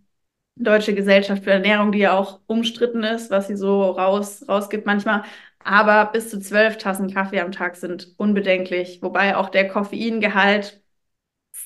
Deutsche 0.56 0.94
Gesellschaft 0.94 1.44
für 1.44 1.50
Ernährung, 1.50 1.92
die 1.92 2.00
ja 2.00 2.16
auch 2.16 2.40
umstritten 2.46 3.02
ist, 3.04 3.30
was 3.30 3.48
sie 3.48 3.56
so 3.56 3.82
raus, 3.82 4.44
rausgibt 4.48 4.84
manchmal, 4.86 5.22
aber 5.64 6.06
bis 6.12 6.30
zu 6.30 6.40
zwölf 6.40 6.78
Tassen 6.78 7.12
Kaffee 7.12 7.40
am 7.40 7.52
Tag 7.52 7.76
sind 7.76 8.14
unbedenklich, 8.16 9.00
wobei 9.02 9.36
auch 9.36 9.48
der 9.48 9.68
Koffeingehalt 9.68 10.82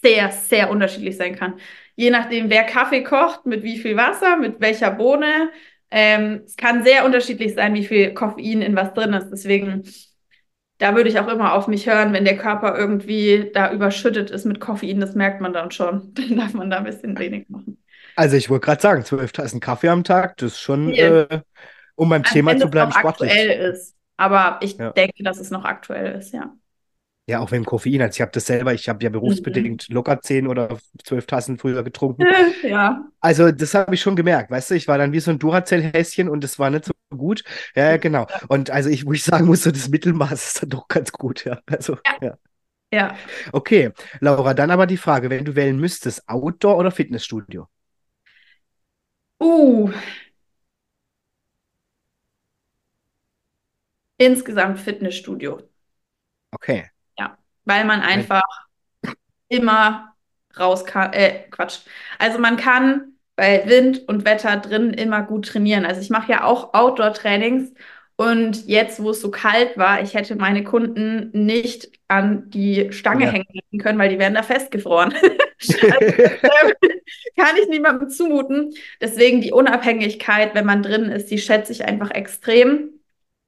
sehr, 0.03 0.31
sehr 0.31 0.71
unterschiedlich 0.71 1.17
sein 1.17 1.37
kann. 1.37 1.55
Je 1.95 2.11
nachdem, 2.11 2.51
wer 2.51 2.65
Kaffee 2.65 3.03
kocht, 3.03 3.47
mit 3.47 3.63
wie 3.63 3.79
viel 3.79 3.97
Wasser, 3.97 4.37
mit 4.37 4.61
welcher 4.61 4.91
Bohne. 4.91 5.51
Ähm, 5.91 6.43
es 6.45 6.57
kann 6.57 6.85
sehr 6.85 7.05
unterschiedlich 7.05 7.55
sein, 7.55 7.75
wie 7.75 7.85
viel 7.85 8.13
Koffein 8.13 8.63
in 8.63 8.77
was 8.77 8.93
drin 8.93 9.13
ist. 9.13 9.31
Deswegen, 9.31 9.85
da 10.79 10.95
würde 10.95 11.09
ich 11.09 11.19
auch 11.19 11.29
immer 11.29 11.55
auf 11.55 11.69
mich 11.69 11.89
hören, 11.89 12.13
wenn 12.13 12.25
der 12.25 12.37
Körper 12.37 12.77
irgendwie 12.77 13.51
da 13.55 13.73
überschüttet 13.73 14.31
ist 14.31 14.45
mit 14.45 14.61
Koffein, 14.61 15.01
das 15.01 15.15
merkt 15.15 15.41
man 15.41 15.53
dann 15.53 15.71
schon. 15.71 16.13
Dann 16.15 16.37
darf 16.37 16.55
man 16.55 16.71
da 16.71 16.79
ein 16.79 16.85
bisschen 16.85 17.19
wenig 17.19 17.49
machen. 17.49 17.79
Also 18.17 18.37
ich 18.37 18.49
wollte 18.51 18.65
gerade 18.65 18.83
sagen, 18.83 19.05
zwölf 19.05 19.33
Tassen 19.33 19.61
Kaffee 19.61 19.89
am 19.89 20.03
Tag, 20.03 20.39
das 20.39 20.53
ist 20.53 20.61
schon 20.61 20.93
äh, 20.95 21.43
um 21.97 22.09
beim 22.09 22.23
Thema 22.23 22.57
zu 22.57 22.69
bleiben, 22.69 22.93
sportlich. 22.93 23.31
aktuell 23.31 23.73
ist. 23.73 23.95
Aber 24.17 24.59
ich 24.63 24.77
ja. 24.79 24.93
denke, 24.93 25.23
dass 25.23 25.39
es 25.39 25.51
noch 25.51 25.65
aktuell 25.65 26.19
ist, 26.19 26.33
ja. 26.33 26.55
Ja, 27.29 27.41
auch 27.41 27.51
wenn 27.51 27.65
Koffein, 27.65 28.01
also 28.03 28.17
ich 28.17 28.21
habe 28.21 28.31
das 28.31 28.47
selber, 28.47 28.73
ich 28.73 28.89
habe 28.89 29.03
ja 29.03 29.11
berufsbedingt 29.11 29.89
mhm. 29.89 29.95
locker 29.95 30.21
zehn 30.21 30.47
oder 30.47 30.79
zwölf 31.03 31.27
Tassen 31.27 31.59
früher 31.59 31.83
getrunken. 31.83 32.25
ja. 32.63 33.05
Also 33.21 33.51
das 33.51 33.75
habe 33.75 33.97
ich 33.97 34.01
schon 34.01 34.15
gemerkt, 34.15 34.53
weißt 34.53 34.71
du, 34.71 34.75
ich 34.77 34.87
war 34.87 34.97
dann 34.97 35.13
wie 35.13 35.19
so 35.19 35.33
ein 35.33 35.41
Duracell-Häschen 35.41 36.29
und 36.29 36.45
das 36.45 36.61
war 36.61 36.71
nicht 36.71 36.85
so 36.85 36.93
gut. 37.17 37.43
Ja, 37.75 37.97
genau. 37.97 38.29
Und 38.47 38.71
also 38.71 38.91
ich, 38.91 39.07
wo 39.07 39.13
ich 39.13 39.25
sagen 39.25 39.47
muss, 39.47 39.65
so 39.65 39.73
das 39.73 39.89
Mittelmaß 39.89 40.33
ist 40.33 40.63
dann 40.63 40.71
doch 40.71 40.87
ganz 40.87 41.11
gut, 41.11 41.45
ja. 41.45 41.59
Also, 41.67 41.99
ja. 42.07 42.29
ja. 42.29 42.39
Ja. 42.93 43.17
Okay, 43.53 43.91
Laura, 44.21 44.55
dann 44.55 44.71
aber 44.71 44.87
die 44.87 44.97
Frage, 44.97 45.29
wenn 45.29 45.45
du 45.45 45.57
wählen 45.57 45.77
müsstest, 45.77 46.29
Outdoor 46.29 46.77
oder 46.79 46.93
Fitnessstudio? 46.93 47.67
Uh, 49.43 49.91
Insgesamt 54.19 54.81
Fitnessstudio. 54.81 55.63
Okay. 56.53 56.91
Ja, 57.19 57.39
weil 57.65 57.85
man 57.85 58.01
einfach 58.01 58.43
immer 59.49 60.15
raus 60.59 60.85
kann, 60.85 61.13
äh, 61.13 61.45
Quatsch. 61.51 61.81
Also 62.19 62.39
man 62.39 62.57
kann 62.57 63.13
bei 63.37 63.65
Wind 63.67 64.09
und 64.09 64.25
Wetter 64.25 64.57
drin 64.57 64.95
immer 64.95 65.23
gut 65.23 65.47
trainieren. 65.49 65.85
Also 65.85 66.01
ich 66.01 66.11
mache 66.11 66.33
ja 66.33 66.45
auch 66.45 66.73
Outdoor-Trainings 66.73 67.73
und 68.17 68.67
jetzt, 68.67 69.03
wo 69.03 69.11
es 69.11 69.21
so 69.21 69.31
kalt 69.31 69.77
war, 69.77 70.03
ich 70.03 70.15
hätte 70.15 70.37
meine 70.37 70.65
Kunden 70.65 71.31
nicht 71.33 71.91
an 72.09 72.49
die 72.49 72.91
Stange 72.93 73.27
ja. 73.27 73.31
hängen 73.33 73.79
können, 73.79 73.99
weil 73.99 74.09
die 74.09 74.19
wären 74.19 74.35
da 74.35 74.43
festgefroren. 74.43 75.13
also, 75.63 76.75
kann 77.37 77.57
ich 77.61 77.69
niemandem 77.69 78.09
zumuten. 78.09 78.75
Deswegen 79.03 79.43
die 79.43 79.53
Unabhängigkeit, 79.53 80.55
wenn 80.55 80.65
man 80.65 80.83
drin 80.83 81.05
ist, 81.05 81.31
die 81.31 81.39
schätze 81.39 81.73
ich 81.73 81.85
einfach 81.85 82.11
extrem. 82.11 82.96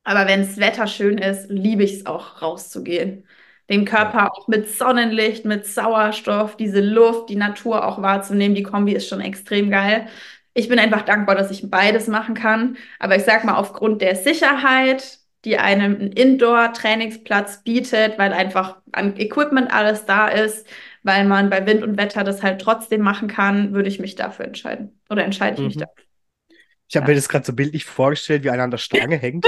Aber 0.09 0.26
wenn 0.26 0.40
das 0.40 0.56
Wetter 0.56 0.86
schön 0.86 1.18
ist, 1.18 1.50
liebe 1.50 1.82
ich 1.84 1.92
es 1.96 2.06
auch 2.06 2.40
rauszugehen. 2.40 3.26
Den 3.68 3.84
Körper 3.84 4.32
auch 4.32 4.48
mit 4.48 4.66
Sonnenlicht, 4.70 5.44
mit 5.44 5.66
Sauerstoff, 5.66 6.56
diese 6.56 6.80
Luft, 6.80 7.28
die 7.28 7.36
Natur 7.36 7.86
auch 7.86 8.00
wahrzunehmen. 8.00 8.54
Die 8.54 8.62
Kombi 8.62 8.94
ist 8.94 9.06
schon 9.06 9.20
extrem 9.20 9.68
geil. 9.70 10.06
Ich 10.54 10.66
bin 10.70 10.78
einfach 10.78 11.02
dankbar, 11.02 11.34
dass 11.36 11.50
ich 11.50 11.70
beides 11.70 12.06
machen 12.06 12.34
kann. 12.34 12.78
Aber 12.98 13.16
ich 13.16 13.24
sag 13.24 13.44
mal, 13.44 13.56
aufgrund 13.56 14.00
der 14.00 14.16
Sicherheit, 14.16 15.18
die 15.44 15.59
einem 15.59 15.96
einen 15.96 16.12
Indoor-Trainingsplatz 16.12 17.62
bietet, 17.62 18.18
weil 18.18 18.32
einfach 18.32 18.78
an 18.92 19.14
Equipment 19.18 19.70
alles 19.70 20.06
da 20.06 20.28
ist, 20.28 20.66
weil 21.02 21.26
man 21.26 21.50
bei 21.50 21.66
Wind 21.66 21.82
und 21.82 21.98
Wetter 21.98 22.24
das 22.24 22.42
halt 22.42 22.62
trotzdem 22.62 23.02
machen 23.02 23.28
kann, 23.28 23.74
würde 23.74 23.90
ich 23.90 24.00
mich 24.00 24.14
dafür 24.14 24.46
entscheiden. 24.46 24.98
Oder 25.11 25.24
entscheide 25.24 25.56
ich 25.56 25.61
mhm. 25.61 25.66
mich 25.66 25.76
dafür. 25.76 26.07
Ich 26.89 26.97
habe 26.97 27.05
ja. 27.05 27.09
mir 27.11 27.14
das 27.16 27.28
gerade 27.28 27.45
so 27.45 27.53
bildlich 27.53 27.84
vorgestellt, 27.84 28.45
wie 28.45 28.51
einer 28.51 28.62
an 28.62 28.70
der 28.70 28.78
Stange 28.78 29.16
hängt 29.18 29.47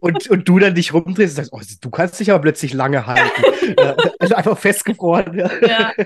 und, 0.00 0.28
und 0.28 0.46
du 0.48 0.58
dann 0.58 0.74
dich 0.74 0.92
rumdrehst 0.92 1.38
und 1.38 1.44
sagst, 1.44 1.52
oh, 1.52 1.60
du 1.80 1.90
kannst 1.90 2.20
dich 2.20 2.30
aber 2.30 2.42
plötzlich 2.42 2.74
lange 2.74 3.06
halten. 3.06 3.42
also 4.18 4.34
einfach 4.34 4.58
festgefroren. 4.58 5.38
Ja. 5.62 5.92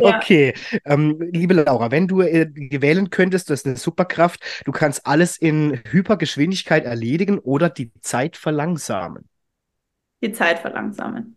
Okay, 0.00 0.54
ähm, 0.84 1.20
liebe 1.20 1.54
Laura, 1.54 1.90
wenn 1.90 2.08
du 2.08 2.20
äh, 2.20 2.48
wählen 2.54 3.10
könntest, 3.10 3.50
das 3.50 3.60
ist 3.60 3.66
eine 3.66 3.76
Superkraft, 3.76 4.62
du 4.64 4.72
kannst 4.72 5.06
alles 5.06 5.36
in 5.36 5.80
Hypergeschwindigkeit 5.90 6.84
erledigen 6.84 7.38
oder 7.38 7.68
die 7.68 7.92
Zeit 8.00 8.36
verlangsamen. 8.36 9.28
Die 10.22 10.32
Zeit 10.32 10.60
verlangsamen. 10.60 11.36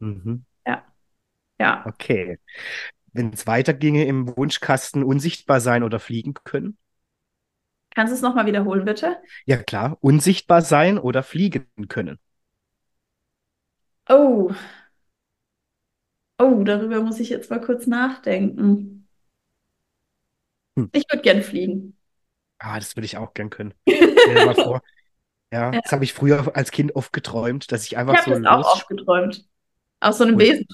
Mhm. 0.00 0.44
Ja. 0.66 0.84
Ja. 1.58 1.84
Okay. 1.86 2.38
Wenn 3.12 3.32
es 3.32 3.46
weiterginge 3.46 4.04
im 4.04 4.36
Wunschkasten 4.36 5.02
unsichtbar 5.02 5.60
sein 5.60 5.82
oder 5.82 6.00
fliegen 6.00 6.34
können? 6.44 6.76
Kannst 7.94 8.12
du 8.12 8.16
es 8.16 8.22
nochmal 8.22 8.46
wiederholen, 8.46 8.84
bitte? 8.84 9.18
Ja, 9.44 9.56
klar. 9.58 9.98
Unsichtbar 10.00 10.62
sein 10.62 10.98
oder 10.98 11.22
fliegen 11.22 11.66
können. 11.88 12.18
Oh. 14.08 14.50
Oh, 16.38 16.62
darüber 16.64 17.00
muss 17.02 17.20
ich 17.20 17.28
jetzt 17.28 17.50
mal 17.50 17.60
kurz 17.60 17.86
nachdenken. 17.86 19.06
Hm. 20.76 20.88
Ich 20.92 21.04
würde 21.10 21.22
gerne 21.22 21.42
fliegen. 21.42 21.96
Ah, 22.58 22.78
das 22.78 22.96
würde 22.96 23.04
ich 23.06 23.16
auch 23.16 23.34
gern 23.34 23.50
können. 23.50 23.74
Stell 23.88 24.34
dir 24.34 24.46
mal 24.46 24.54
vor. 24.54 24.82
Ja, 25.52 25.70
ja. 25.72 25.80
das 25.82 25.92
habe 25.92 26.04
ich 26.04 26.14
früher 26.14 26.56
als 26.56 26.70
Kind 26.70 26.96
oft 26.96 27.12
geträumt, 27.12 27.70
dass 27.72 27.84
ich 27.84 27.98
einfach 27.98 28.14
ich 28.14 28.20
so. 28.22 28.30
Ich 28.30 28.46
habe 28.46 28.64
auch 28.64 28.74
oft 28.76 28.88
geträumt. 28.88 29.46
Aus 30.00 30.18
so 30.18 30.24
einem 30.24 30.38
Wesen. 30.38 30.66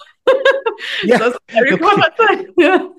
ja, 1.02 1.18
das 1.18 1.36
Harry 1.52 1.74
okay. 1.74 1.82
Potter 1.82 2.97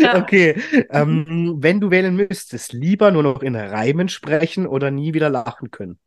ja. 0.00 0.16
Okay, 0.22 0.60
ähm, 0.90 1.56
wenn 1.58 1.80
du 1.80 1.90
wählen 1.90 2.14
müsstest, 2.14 2.72
lieber 2.72 3.10
nur 3.10 3.22
noch 3.22 3.42
in 3.42 3.56
Reimen 3.56 4.08
sprechen 4.08 4.66
oder 4.66 4.90
nie 4.90 5.14
wieder 5.14 5.30
lachen 5.30 5.70
können? 5.70 5.98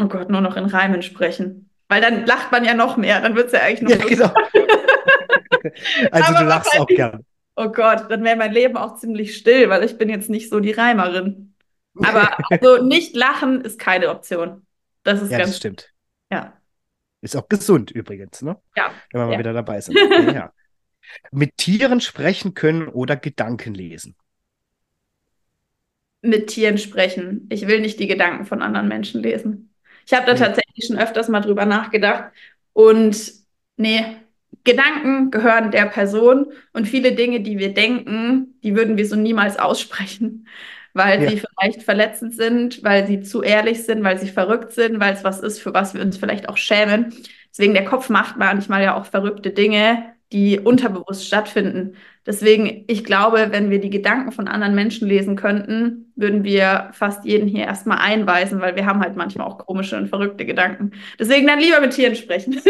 Oh 0.00 0.06
Gott, 0.06 0.30
nur 0.30 0.40
noch 0.40 0.56
in 0.56 0.64
Reimen 0.64 1.02
sprechen. 1.02 1.70
Weil 1.88 2.00
dann 2.00 2.26
lacht 2.26 2.50
man 2.50 2.64
ja 2.64 2.74
noch 2.74 2.96
mehr, 2.96 3.20
dann 3.20 3.36
wird 3.36 3.46
es 3.46 3.52
ja 3.52 3.60
eigentlich 3.60 3.98
noch. 3.98 4.10
Ja, 4.10 4.14
genau. 4.14 4.34
also 6.10 6.32
Aber 6.32 6.38
du 6.40 6.44
lachst 6.44 6.78
auch 6.78 6.86
gern. 6.86 7.24
Oh 7.56 7.68
Gott, 7.68 8.10
dann 8.10 8.24
wäre 8.24 8.36
mein 8.36 8.52
Leben 8.52 8.76
auch 8.76 8.96
ziemlich 8.96 9.36
still, 9.36 9.68
weil 9.68 9.84
ich 9.84 9.96
bin 9.96 10.08
jetzt 10.08 10.28
nicht 10.28 10.50
so 10.50 10.60
die 10.60 10.72
Reimerin. 10.72 11.54
Aber 12.02 12.36
also 12.50 12.82
nicht 12.82 13.14
lachen 13.14 13.60
ist 13.60 13.78
keine 13.78 14.08
Option. 14.08 14.66
Das 15.04 15.22
ist 15.22 15.30
ja, 15.30 15.38
ganz. 15.38 15.50
Das 15.50 15.58
stimmt. 15.58 15.92
Ja. 16.32 16.54
Ist 17.20 17.36
auch 17.36 17.48
gesund 17.48 17.90
übrigens, 17.90 18.42
ne? 18.42 18.56
Ja. 18.76 18.90
Wenn 19.12 19.20
wir 19.20 19.26
ja. 19.26 19.32
mal 19.32 19.38
wieder 19.38 19.52
dabei 19.52 19.80
sind. 19.80 19.96
ja, 19.96 20.32
ja. 20.32 20.52
Mit 21.30 21.56
Tieren 21.56 22.00
sprechen 22.00 22.54
können 22.54 22.88
oder 22.88 23.16
Gedanken 23.16 23.74
lesen? 23.74 24.14
Mit 26.22 26.48
Tieren 26.48 26.78
sprechen. 26.78 27.46
Ich 27.50 27.66
will 27.66 27.80
nicht 27.80 28.00
die 28.00 28.06
Gedanken 28.06 28.46
von 28.46 28.62
anderen 28.62 28.88
Menschen 28.88 29.22
lesen. 29.22 29.74
Ich 30.06 30.12
habe 30.12 30.26
da 30.26 30.32
ja. 30.32 30.38
tatsächlich 30.38 30.86
schon 30.86 30.98
öfters 30.98 31.28
mal 31.28 31.40
drüber 31.40 31.66
nachgedacht. 31.66 32.32
Und 32.72 33.32
nee, 33.76 34.04
Gedanken 34.64 35.30
gehören 35.30 35.70
der 35.70 35.86
Person 35.86 36.52
und 36.72 36.88
viele 36.88 37.12
Dinge, 37.12 37.40
die 37.40 37.58
wir 37.58 37.74
denken, 37.74 38.58
die 38.62 38.74
würden 38.74 38.96
wir 38.96 39.06
so 39.06 39.16
niemals 39.16 39.58
aussprechen, 39.58 40.48
weil 40.94 41.22
ja. 41.22 41.30
sie 41.30 41.40
vielleicht 41.40 41.82
verletzend 41.82 42.34
sind, 42.34 42.82
weil 42.82 43.06
sie 43.06 43.20
zu 43.20 43.42
ehrlich 43.42 43.84
sind, 43.84 44.02
weil 44.04 44.18
sie 44.18 44.28
verrückt 44.28 44.72
sind, 44.72 45.00
weil 45.00 45.12
es 45.14 45.24
was 45.24 45.40
ist, 45.40 45.60
für 45.60 45.74
was 45.74 45.92
wir 45.94 46.00
uns 46.00 46.16
vielleicht 46.16 46.48
auch 46.48 46.56
schämen. 46.56 47.14
Deswegen 47.50 47.74
der 47.74 47.84
Kopf 47.84 48.08
macht 48.08 48.36
manchmal 48.36 48.82
ja 48.82 48.96
auch 48.96 49.06
verrückte 49.06 49.50
Dinge, 49.50 50.13
die 50.34 50.58
unterbewusst 50.58 51.26
stattfinden. 51.26 51.94
Deswegen, 52.26 52.84
ich 52.88 53.04
glaube, 53.04 53.48
wenn 53.50 53.70
wir 53.70 53.80
die 53.80 53.88
Gedanken 53.88 54.32
von 54.32 54.48
anderen 54.48 54.74
Menschen 54.74 55.06
lesen 55.06 55.36
könnten, 55.36 56.12
würden 56.16 56.42
wir 56.42 56.90
fast 56.92 57.24
jeden 57.24 57.46
hier 57.46 57.64
erstmal 57.64 57.98
einweisen, 57.98 58.60
weil 58.60 58.74
wir 58.74 58.84
haben 58.84 59.00
halt 59.00 59.14
manchmal 59.14 59.46
auch 59.46 59.58
komische 59.58 59.96
und 59.96 60.08
verrückte 60.08 60.44
Gedanken. 60.44 60.90
Deswegen 61.20 61.46
dann 61.46 61.60
lieber 61.60 61.80
mit 61.80 61.92
Tieren 61.92 62.16
sprechen. 62.16 62.60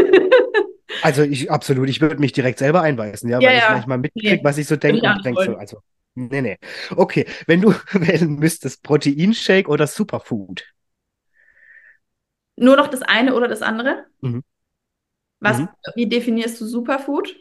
also 1.03 1.23
ich 1.23 1.51
absolut, 1.51 1.89
ich 1.89 2.03
würde 2.03 2.19
mich 2.19 2.33
direkt 2.33 2.59
selber 2.59 2.83
einweisen, 2.83 3.31
ja, 3.31 3.41
ja 3.41 3.49
weil 3.49 3.57
ja. 3.57 3.63
ich 3.63 3.71
manchmal 3.71 3.99
mitkriege, 3.99 4.37
nee. 4.37 4.45
was 4.45 4.59
ich 4.59 4.67
so 4.67 4.77
denke 4.77 5.09
und 5.09 5.25
denke 5.25 5.45
so, 5.45 5.57
also, 5.57 5.79
nee, 6.15 6.43
nee. 6.43 6.59
Okay, 6.95 7.25
wenn 7.47 7.63
du 7.63 7.73
wählen 7.93 8.39
müsstest, 8.39 8.83
Proteinshake 8.83 9.69
oder 9.69 9.87
Superfood? 9.87 10.67
Nur 12.57 12.77
noch 12.77 12.89
das 12.89 13.01
eine 13.01 13.35
oder 13.35 13.49
das 13.49 13.63
andere? 13.63 14.05
Mhm. 14.21 14.43
Was, 15.41 15.61
Mhm. 15.61 15.69
wie 15.95 16.07
definierst 16.07 16.61
du 16.61 16.67
Superfood? 16.67 17.37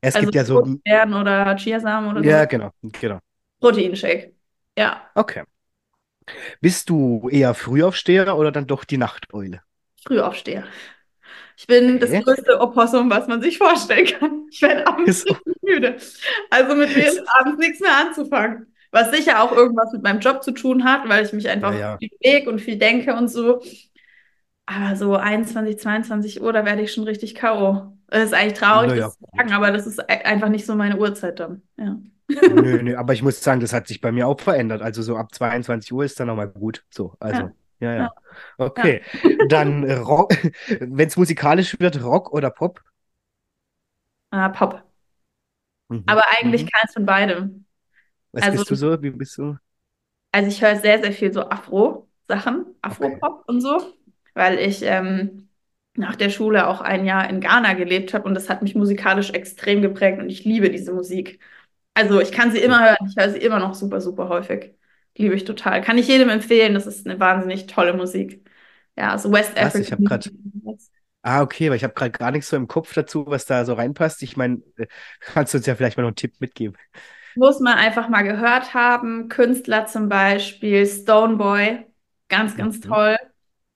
Es 0.00 0.14
Also 0.14 0.30
gibt 0.30 0.34
ja 0.34 0.44
so, 0.44 0.64
Beeren 0.84 1.14
oder 1.14 1.56
Chiasamen 1.56 2.10
oder 2.10 2.24
ja, 2.24 2.44
so? 2.44 2.46
genau, 2.46 2.70
genau. 2.82 3.20
Proteinshake. 3.60 4.34
Ja, 4.76 5.12
Okay. 5.16 5.42
Bist 6.60 6.88
du 6.88 7.28
eher 7.30 7.52
Frühaufsteher 7.54 8.36
oder 8.36 8.52
dann 8.52 8.66
doch 8.68 8.84
die 8.84 8.96
Nachteule? 8.98 9.62
Frühaufsteher. 10.06 10.64
Ich 11.58 11.66
bin 11.66 12.00
das 12.00 12.14
Okay. 12.14 12.24
größte 12.24 12.60
Opossum, 12.60 13.10
was 13.10 13.28
man 13.28 13.42
sich 13.42 13.58
vorstellen 13.58 14.06
kann. 14.06 14.46
Ich 14.50 14.62
werde 14.62 14.86
abends 14.86 15.24
So. 15.26 15.36
müde. 15.62 15.98
Also 16.50 16.76
mit 16.76 16.94
mir 16.96 17.08
ist 17.08 17.22
abends 17.40 17.58
nichts 17.60 17.80
mehr 17.80 17.96
anzufangen. 17.96 18.74
Was 18.92 19.10
sicher 19.12 19.42
auch 19.42 19.52
irgendwas 19.52 19.92
mit 19.92 20.02
meinem 20.02 20.20
Job 20.20 20.42
zu 20.44 20.52
tun 20.52 20.84
hat, 20.84 21.08
weil 21.08 21.24
ich 21.26 21.32
mich 21.34 21.48
einfach 21.48 21.74
Ja, 21.74 21.78
ja. 21.78 22.00
viel 22.00 22.10
bewege 22.20 22.50
und 22.50 22.60
viel 22.60 22.78
denke 22.78 23.14
und 23.16 23.28
so. 23.28 23.62
Aber 24.66 24.96
so 24.96 25.16
21, 25.16 25.78
22 25.78 26.42
Uhr, 26.42 26.52
da 26.52 26.64
werde 26.64 26.82
ich 26.82 26.92
schon 26.92 27.04
richtig 27.04 27.34
K.O. 27.34 27.97
Es 28.10 28.24
ist 28.24 28.34
eigentlich 28.34 28.58
traurig, 28.58 28.90
Naja, 28.90 29.06
das 29.06 29.18
zu 29.18 29.26
sagen, 29.36 29.52
aber 29.52 29.70
das 29.70 29.86
ist 29.86 30.08
einfach 30.10 30.48
nicht 30.48 30.64
so 30.66 30.74
meine 30.74 30.98
Uhrzeit 30.98 31.40
dann. 31.40 31.62
Ja. 31.76 31.98
Nö, 32.28 32.82
nö, 32.82 32.96
aber 32.96 33.12
ich 33.12 33.22
muss 33.22 33.42
sagen, 33.42 33.60
das 33.60 33.72
hat 33.72 33.86
sich 33.86 34.00
bei 34.00 34.12
mir 34.12 34.26
auch 34.26 34.40
verändert. 34.40 34.82
Also 34.82 35.02
so 35.02 35.16
ab 35.16 35.34
22 35.34 35.92
Uhr 35.92 36.04
ist 36.04 36.18
dann 36.18 36.28
nochmal 36.28 36.48
gut. 36.48 36.84
So, 36.90 37.14
also, 37.20 37.50
ja, 37.80 37.92
ja. 37.94 37.96
Ja. 37.96 38.12
Okay. 38.56 39.02
Dann 39.48 39.82
wenn 39.86 41.08
es 41.08 41.16
musikalisch 41.16 41.78
wird, 41.78 42.02
Rock 42.02 42.32
oder 42.32 42.50
Pop? 42.50 42.82
Ah, 44.30 44.48
Pop. 44.50 44.82
Mhm. 45.88 46.04
Aber 46.06 46.22
eigentlich 46.38 46.64
Mhm. 46.64 46.68
keins 46.68 46.92
von 46.92 47.06
beidem. 47.06 47.64
Was 48.32 48.42
also- 48.44 48.58
bist 48.58 48.70
du 48.70 48.74
so? 48.74 49.02
Wie 49.02 49.10
bist 49.10 49.38
du? 49.38 49.56
Also 50.32 50.48
ich 50.48 50.60
höre 50.62 50.76
sehr, 50.76 51.00
sehr 51.02 51.12
viel 51.12 51.32
so 51.32 51.48
Afro-Sachen, 51.48 52.66
Afro-Pop 52.82 53.44
und 53.48 53.60
so, 53.62 53.94
weil 54.34 54.58
ich 54.58 54.82
ähm, 54.82 55.47
nach 55.98 56.16
der 56.16 56.30
Schule 56.30 56.66
auch 56.68 56.80
ein 56.80 57.04
Jahr 57.04 57.28
in 57.30 57.40
Ghana 57.40 57.74
gelebt 57.74 58.14
habe 58.14 58.24
und 58.28 58.34
das 58.34 58.48
hat 58.50 58.62
mich 58.62 58.74
musikalisch 58.74 59.30
extrem 59.30 59.82
geprägt 59.82 60.18
und 60.20 60.30
ich 60.30 60.44
liebe 60.44 60.70
diese 60.70 60.92
Musik. 60.92 61.40
Also 61.94 62.20
ich 62.20 62.32
kann 62.32 62.52
sie 62.52 62.58
immer 62.60 62.82
hören, 62.84 62.96
ich 63.08 63.16
höre 63.16 63.30
sie 63.30 63.38
immer 63.38 63.58
noch 63.60 63.74
super, 63.74 64.00
super 64.00 64.28
häufig. 64.28 64.74
Liebe 65.16 65.34
ich 65.34 65.44
total. 65.44 65.82
Kann 65.82 65.98
ich 65.98 66.08
jedem 66.08 66.28
empfehlen, 66.30 66.74
das 66.74 66.86
ist 66.86 67.06
eine 67.08 67.20
wahnsinnig 67.20 67.66
tolle 67.66 67.94
Musik. 67.94 68.48
Ja, 68.96 69.12
also 69.12 69.32
West 69.32 69.58
Was? 69.58 69.78
Ich 69.78 69.92
African. 69.92 69.92
hab 69.92 70.04
grad- 70.04 70.32
Ah, 71.22 71.42
okay, 71.42 71.70
weil 71.70 71.76
ich 71.76 71.84
habe 71.84 71.94
gerade 71.94 72.12
gar 72.12 72.30
nichts 72.32 72.48
so 72.50 72.56
im 72.56 72.68
Kopf 72.68 72.94
dazu, 72.94 73.26
was 73.26 73.46
da 73.46 73.64
so 73.64 73.74
reinpasst. 73.74 74.22
Ich 74.22 74.36
meine, 74.36 74.62
äh, 74.78 74.86
kannst 75.20 75.54
du 75.54 75.58
uns 75.58 75.66
ja 75.66 75.74
vielleicht 75.76 75.96
mal 75.96 76.02
noch 76.04 76.08
einen 76.10 76.16
Tipp 76.16 76.34
mitgeben? 76.40 76.76
Muss 77.34 77.60
man 77.60 77.78
einfach 77.78 78.08
mal 78.08 78.22
gehört 78.22 78.74
haben. 78.74 79.28
Künstler 79.28 79.86
zum 79.86 80.08
Beispiel, 80.08 80.86
Stoneboy, 80.86 81.86
ganz, 82.28 82.56
ganz 82.56 82.80
Mhm. 82.80 82.80
toll. 82.80 83.16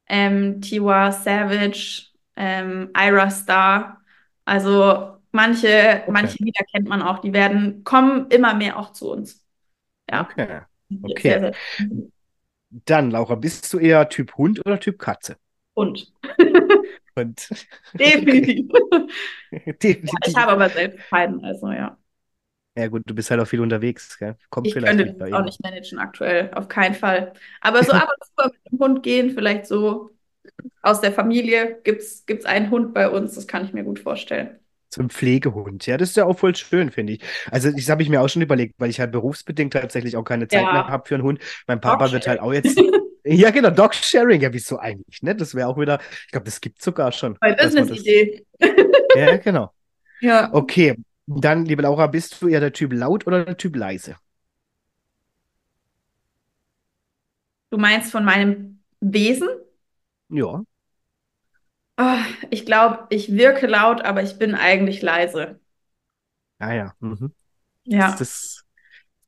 Ähm, 0.09 0.61
Tiwa 0.62 1.12
Savage, 1.12 2.11
ähm, 2.36 2.90
Ira 2.96 3.30
Star. 3.30 4.02
Also 4.44 5.16
manche, 5.32 6.04
manche 6.09 6.38
Lieder 6.42 6.64
kennt 6.72 6.88
man 6.88 7.02
auch, 7.02 7.20
die 7.20 7.32
werden, 7.32 7.84
kommen 7.84 8.28
immer 8.30 8.54
mehr 8.54 8.78
auch 8.78 8.92
zu 8.92 9.10
uns. 9.12 9.44
Ja. 10.10 10.28
Okay. 10.38 10.60
Sehr, 10.90 11.20
Okay. 11.20 11.40
sehr 11.40 11.54
Dann, 12.70 13.10
Laura, 13.10 13.34
bist 13.36 13.72
du 13.72 13.78
eher 13.78 14.09
Typ 14.09 14.36
Hund 14.36 14.60
oder 14.66 14.78
Typ 14.80 14.98
Katze? 14.98 15.36
Und 15.74 16.12
Und 17.14 17.48
definitiv. 17.98 18.70
definitiv. 19.82 20.12
Ich 20.26 20.36
habe 20.36 20.52
aber 20.52 20.70
selbst 20.70 21.09
keinen, 21.10 21.44
also 21.44 21.70
ja. 21.70 21.96
Ja, 22.76 22.88
gut, 22.88 23.02
du 23.06 23.14
bist 23.14 23.30
halt 23.30 23.40
auch 23.40 23.46
viel 23.46 23.60
unterwegs, 23.60 24.18
gell? 24.18 24.36
Kommt 24.48 24.70
Ich 24.70 24.72
vielleicht 24.72 25.02
könnte 25.02 25.06
das 25.06 25.32
auch 25.32 25.42
nicht 25.44 25.60
managen 25.62 25.98
aktuell, 25.98 26.52
auf 26.54 26.68
keinen 26.68 26.94
Fall. 26.94 27.32
Aber 27.60 27.82
so 27.84 27.92
ab 27.92 28.09
und 28.09 28.24
zu 28.52 28.52
mit 28.54 28.72
dem 28.72 28.78
Hund 28.78 29.02
gehen, 29.02 29.30
vielleicht 29.32 29.66
so 29.66 30.10
aus 30.82 31.01
der 31.01 31.12
Familie, 31.12 31.78
gibt 31.85 32.02
es 32.02 32.27
gibt's 32.27 32.44
einen 32.44 32.70
Hund 32.70 32.94
bei 32.94 33.09
uns, 33.09 33.35
das 33.35 33.47
kann 33.47 33.64
ich 33.64 33.73
mir 33.73 33.85
gut 33.85 33.98
vorstellen. 34.01 34.59
Zum 34.90 35.09
Pflegehund. 35.09 35.86
Ja, 35.86 35.97
das 35.97 36.10
ist 36.10 36.16
ja 36.16 36.27
auch 36.27 36.39
voll 36.39 36.55
schön, 36.55 36.90
finde 36.90 37.14
ich. 37.14 37.23
Also, 37.51 37.70
das 37.70 37.89
habe 37.89 38.02
ich 38.02 38.10
mir 38.10 38.20
auch 38.20 38.28
schon 38.28 38.43
überlegt, 38.43 38.74
weil 38.78 38.90
ich 38.90 39.01
halt 39.01 39.10
berufsbedingt 39.12 39.73
tatsächlich 39.73 40.16
auch 40.19 40.24
keine 40.24 40.48
Zeit 40.48 40.62
Ja. 40.62 40.73
mehr 40.73 40.86
habe 40.89 41.09
für 41.09 41.14
einen 41.14 41.24
Hund. 41.24 41.40
Mein 41.66 41.81
Papa 41.81 42.12
wird 42.12 42.27
halt 42.27 42.40
auch 42.40 42.52
jetzt. 42.52 42.78
Ja, 43.24 43.51
genau, 43.51 43.70
Dog 43.70 43.94
Sharing. 43.94 44.40
Ja, 44.40 44.52
wieso 44.52 44.81
eigentlich, 44.81 45.23
ne? 45.23 45.36
Das 45.36 45.55
wäre 45.55 45.69
auch 45.69 45.78
wieder. 45.78 46.01
Ich 46.27 46.32
glaube, 46.32 46.44
das 46.44 46.60
gibt 46.60 46.81
es 46.81 46.85
sogar 46.85 47.12
schon. 47.12 47.39
das- 47.40 47.56
Business-Idee. 47.73 48.44
Ja, 49.16 49.36
genau. 49.36 49.73
Ja. 50.20 50.51
Okay. 50.52 50.97
Dann, 51.27 51.64
liebe 51.64 51.82
Laura, 51.82 52.09
bist 52.09 52.43
du 52.43 52.48
eher 52.48 52.59
der 52.59 52.73
Typ 52.73 52.93
laut 52.93 53.24
oder 53.28 53.44
der 53.44 53.56
Typ 53.56 53.77
leise? 53.77 54.16
Du 57.70 57.78
meinst 57.78 58.10
von 58.12 58.24
meinem 58.24 58.81
Wesen? 59.01 59.48
Ja. 60.32 60.64
Oh, 61.98 62.16
ich 62.50 62.66
glaube, 62.66 63.06
ich 63.10 63.32
wirke 63.32 63.66
laut, 63.66 64.02
aber 64.02 64.22
ich 64.22 64.38
bin 64.38 64.54
eigentlich 64.54 65.00
leise. 65.02 65.59
Ah 66.59 66.72
ja. 66.74 66.94
Mhm. 67.00 67.34
Ja. 67.84 68.09
Das 68.18 68.64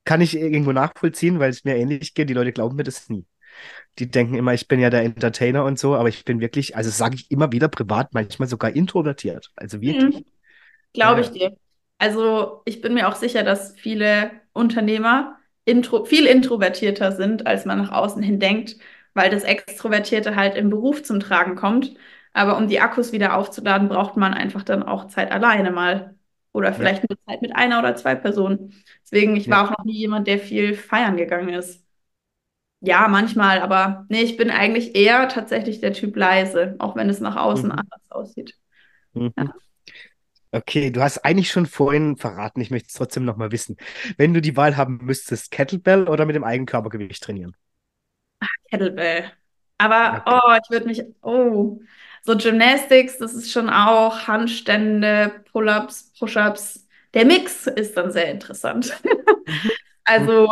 kann 0.04 0.20
ich 0.20 0.36
irgendwo 0.36 0.72
nachvollziehen, 0.72 1.40
weil 1.40 1.50
es 1.50 1.64
mir 1.64 1.76
ähnlich 1.76 2.14
geht. 2.14 2.30
Die 2.30 2.34
Leute 2.34 2.52
glauben 2.52 2.76
mir 2.76 2.84
das 2.84 3.08
nie. 3.10 3.26
Die 3.98 4.10
denken 4.10 4.34
immer, 4.36 4.54
ich 4.54 4.68
bin 4.68 4.80
ja 4.80 4.90
der 4.90 5.02
Entertainer 5.04 5.64
und 5.64 5.78
so, 5.78 5.96
aber 5.96 6.08
ich 6.08 6.24
bin 6.24 6.40
wirklich, 6.40 6.76
also 6.76 6.90
sage 6.90 7.16
ich 7.16 7.30
immer 7.30 7.52
wieder 7.52 7.68
privat, 7.68 8.14
manchmal 8.14 8.48
sogar 8.48 8.74
introvertiert. 8.74 9.52
Also 9.56 9.80
wirklich. 9.82 10.16
Mhm. 10.16 10.24
Glaube 10.94 11.20
Ja. 11.20 11.22
ich 11.22 11.30
dir. 11.32 11.56
Also 11.98 12.62
ich 12.66 12.80
bin 12.82 12.94
mir 12.94 13.08
auch 13.08 13.16
sicher, 13.16 13.42
dass 13.44 13.74
viele 13.78 14.32
Unternehmer 14.52 15.38
intro 15.64 16.04
viel 16.06 16.26
introvertierter 16.26 17.12
sind, 17.12 17.46
als 17.46 17.66
man 17.66 17.78
nach 17.78 17.92
außen 17.92 18.22
hin 18.22 18.40
denkt, 18.40 18.76
weil 19.14 19.30
das 19.30 19.44
Extrovertierte 19.44 20.36
halt 20.36 20.56
im 20.56 20.70
Beruf 20.70 21.02
zum 21.02 21.20
Tragen 21.20 21.56
kommt. 21.56 21.94
Aber 22.32 22.56
um 22.56 22.68
die 22.68 22.80
Akkus 22.80 23.12
wieder 23.12 23.36
aufzuladen, 23.36 23.88
braucht 23.88 24.16
man 24.16 24.34
einfach 24.34 24.62
dann 24.64 24.82
auch 24.82 25.06
Zeit 25.08 25.30
alleine 25.32 25.70
mal. 25.70 26.16
Oder 26.52 26.72
vielleicht 26.72 27.08
nur 27.08 27.18
Zeit 27.26 27.42
mit 27.42 27.54
einer 27.56 27.80
oder 27.80 27.96
zwei 27.96 28.14
Personen. 28.14 28.74
Deswegen, 29.04 29.36
ich 29.36 29.50
war 29.50 29.64
auch 29.64 29.76
noch 29.78 29.84
nie 29.84 29.96
jemand, 29.98 30.26
der 30.28 30.38
viel 30.38 30.74
feiern 30.74 31.16
gegangen 31.16 31.48
ist. 31.50 31.84
Ja, 32.80 33.08
manchmal, 33.08 33.60
aber 33.62 34.04
nee, 34.10 34.20
ich 34.22 34.36
bin 34.36 34.50
eigentlich 34.50 34.94
eher 34.94 35.28
tatsächlich 35.28 35.80
der 35.80 35.94
Typ 35.94 36.16
leise, 36.16 36.76
auch 36.78 36.96
wenn 36.96 37.08
es 37.08 37.20
nach 37.20 37.36
außen 37.36 37.70
Mhm. 37.70 37.78
anders 37.78 38.10
aussieht. 38.10 38.58
Mhm. 39.14 39.34
Ja. 39.38 39.54
Okay, 40.52 40.90
du 40.92 41.02
hast 41.02 41.18
eigentlich 41.24 41.50
schon 41.50 41.66
vorhin 41.66 42.16
verraten, 42.16 42.60
ich 42.60 42.70
möchte 42.70 42.86
es 42.88 42.94
trotzdem 42.94 43.24
nochmal 43.24 43.50
wissen. 43.50 43.76
Wenn 44.16 44.32
du 44.34 44.40
die 44.40 44.56
Wahl 44.56 44.76
haben 44.76 44.98
müsstest, 45.02 45.50
Kettlebell 45.50 46.08
oder 46.08 46.26
mit 46.26 46.36
dem 46.36 46.44
Eigenkörpergewicht 46.44 47.22
trainieren? 47.24 47.56
Kettlebell. 48.70 49.30
Aber, 49.78 50.22
Okay. 50.22 50.24
oh, 50.26 50.56
ich 50.62 50.70
würde 50.70 50.86
mich, 50.86 51.02
oh, 51.22 51.80
so 52.22 52.36
Gymnastics, 52.36 53.18
das 53.18 53.34
ist 53.34 53.52
schon 53.52 53.68
auch 53.70 54.26
Handstände, 54.28 55.42
Pull-ups, 55.52 56.12
Push-ups. 56.18 56.86
Der 57.14 57.24
Mix 57.26 57.66
ist 57.66 57.96
dann 57.96 58.12
sehr 58.12 58.30
interessant. 58.30 58.92
Also 60.06 60.48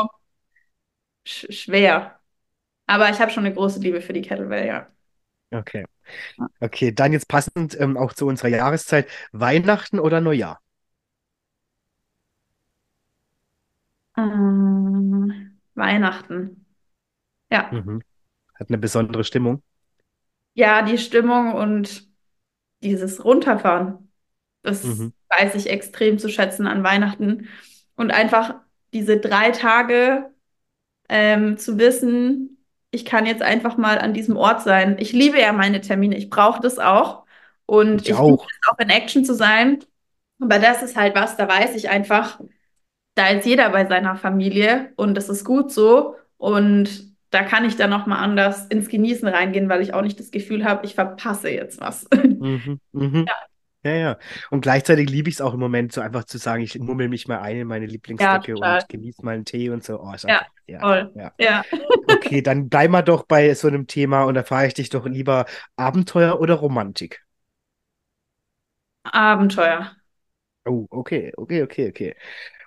sch 1.24 1.46
schwer. 1.52 2.20
Aber 2.86 3.10
ich 3.10 3.20
habe 3.20 3.30
schon 3.32 3.46
eine 3.46 3.54
große 3.54 3.80
Liebe 3.80 4.00
für 4.02 4.12
die 4.14 4.22
Kettlebell, 4.22 4.66
ja. 4.66 4.88
Okay. 5.52 5.84
Okay, 6.60 6.92
dann 6.92 7.12
jetzt 7.12 7.28
passend 7.28 7.78
ähm, 7.80 7.96
auch 7.98 8.12
zu 8.14 8.26
unserer 8.26 8.48
Jahreszeit, 8.48 9.08
Weihnachten 9.32 9.98
oder 10.00 10.20
Neujahr? 10.20 10.60
Mm, 14.16 15.58
Weihnachten. 15.74 16.61
Ja. 17.52 17.70
Mhm. 17.72 18.02
Hat 18.54 18.68
eine 18.70 18.78
besondere 18.78 19.24
Stimmung. 19.24 19.62
Ja, 20.54 20.82
die 20.82 20.98
Stimmung 20.98 21.54
und 21.54 22.06
dieses 22.82 23.24
Runterfahren, 23.24 24.12
das 24.62 24.84
Mhm. 24.84 25.12
weiß 25.30 25.54
ich 25.56 25.70
extrem 25.70 26.18
zu 26.18 26.28
schätzen 26.28 26.66
an 26.66 26.84
Weihnachten. 26.84 27.48
Und 27.96 28.12
einfach 28.12 28.56
diese 28.94 29.18
drei 29.20 29.50
Tage 29.52 30.30
ähm, 31.08 31.58
zu 31.58 31.78
wissen, 31.78 32.64
ich 32.90 33.04
kann 33.06 33.26
jetzt 33.26 33.42
einfach 33.42 33.76
mal 33.78 33.98
an 33.98 34.14
diesem 34.14 34.36
Ort 34.36 34.62
sein. 34.62 34.98
Ich 35.00 35.12
liebe 35.12 35.40
ja 35.40 35.52
meine 35.52 35.80
Termine, 35.82 36.16
ich 36.18 36.30
brauche 36.30 36.60
das 36.62 36.78
auch. 36.78 37.26
Und 37.66 38.02
Ich 38.02 38.10
ich 38.10 38.14
auch. 38.14 38.46
auch 38.68 38.78
in 38.80 38.90
Action 38.90 39.24
zu 39.24 39.34
sein. 39.34 39.80
Aber 40.40 40.58
das 40.58 40.82
ist 40.82 40.96
halt 40.96 41.14
was, 41.16 41.36
da 41.36 41.48
weiß 41.48 41.74
ich 41.76 41.90
einfach, 41.90 42.40
da 43.14 43.28
ist 43.30 43.46
jeder 43.46 43.70
bei 43.70 43.86
seiner 43.86 44.16
Familie 44.16 44.92
und 44.96 45.14
das 45.16 45.28
ist 45.28 45.44
gut 45.44 45.72
so. 45.72 46.16
Und 46.38 47.11
da 47.32 47.42
kann 47.42 47.64
ich 47.64 47.76
dann 47.76 47.90
nochmal 47.90 48.22
anders 48.22 48.66
ins 48.66 48.88
Genießen 48.88 49.26
reingehen, 49.26 49.68
weil 49.68 49.82
ich 49.82 49.94
auch 49.94 50.02
nicht 50.02 50.20
das 50.20 50.30
Gefühl 50.30 50.64
habe, 50.64 50.86
ich 50.86 50.94
verpasse 50.94 51.50
jetzt 51.50 51.80
was. 51.80 52.06
Mhm. 52.38 52.80
Mhm. 52.92 53.26
Ja, 53.84 53.92
ja. 53.94 54.18
Und 54.50 54.60
gleichzeitig 54.60 55.10
liebe 55.10 55.28
ich 55.28 55.36
es 55.36 55.40
auch 55.40 55.54
im 55.54 55.60
Moment, 55.60 55.92
so 55.92 56.00
einfach 56.00 56.24
zu 56.24 56.38
sagen, 56.38 56.62
ich 56.62 56.78
mummel 56.78 57.08
mich 57.08 57.26
mal 57.28 57.40
ein 57.40 57.56
in 57.56 57.66
meine 57.68 57.86
Lieblingsdecke 57.86 58.52
total. 58.54 58.80
und 58.80 58.88
genieße 58.88 59.24
mal 59.24 59.34
einen 59.34 59.44
Tee 59.44 59.70
und 59.70 59.82
so. 59.84 60.00
Oh, 60.00 60.12
ist 60.12 60.24
Ja, 60.24 60.46
ja, 60.66 60.80
Toll. 60.80 61.12
ja. 61.14 61.32
Ja. 61.38 61.64
Okay, 62.06 62.42
dann 62.42 62.68
bleiben 62.68 62.92
wir 62.92 63.02
doch 63.02 63.24
bei 63.24 63.54
so 63.54 63.68
einem 63.68 63.86
Thema 63.88 64.24
und 64.24 64.34
da 64.34 64.42
frage 64.44 64.68
ich 64.68 64.74
dich 64.74 64.90
doch 64.90 65.06
lieber 65.06 65.46
Abenteuer 65.76 66.40
oder 66.40 66.54
Romantik? 66.54 67.24
Abenteuer. 69.12 69.94
Oh, 70.64 70.86
okay, 70.92 71.32
okay, 71.38 71.62
okay, 71.62 71.88
okay. 71.88 72.14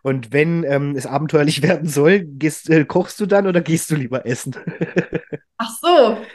Und 0.05 0.31
wenn 0.31 0.63
ähm, 0.65 0.95
es 0.95 1.07
abenteuerlich 1.07 1.61
werden 1.63 1.89
soll, 1.89 2.19
gehst, 2.25 2.69
äh, 2.69 2.85
kochst 2.85 3.19
du 3.19 3.25
dann 3.25 3.47
oder 3.47 3.61
gehst 3.61 3.89
du 3.89 3.95
lieber 3.95 4.25
essen? 4.25 4.55
Ach 5.57 5.69
so. 5.81 6.31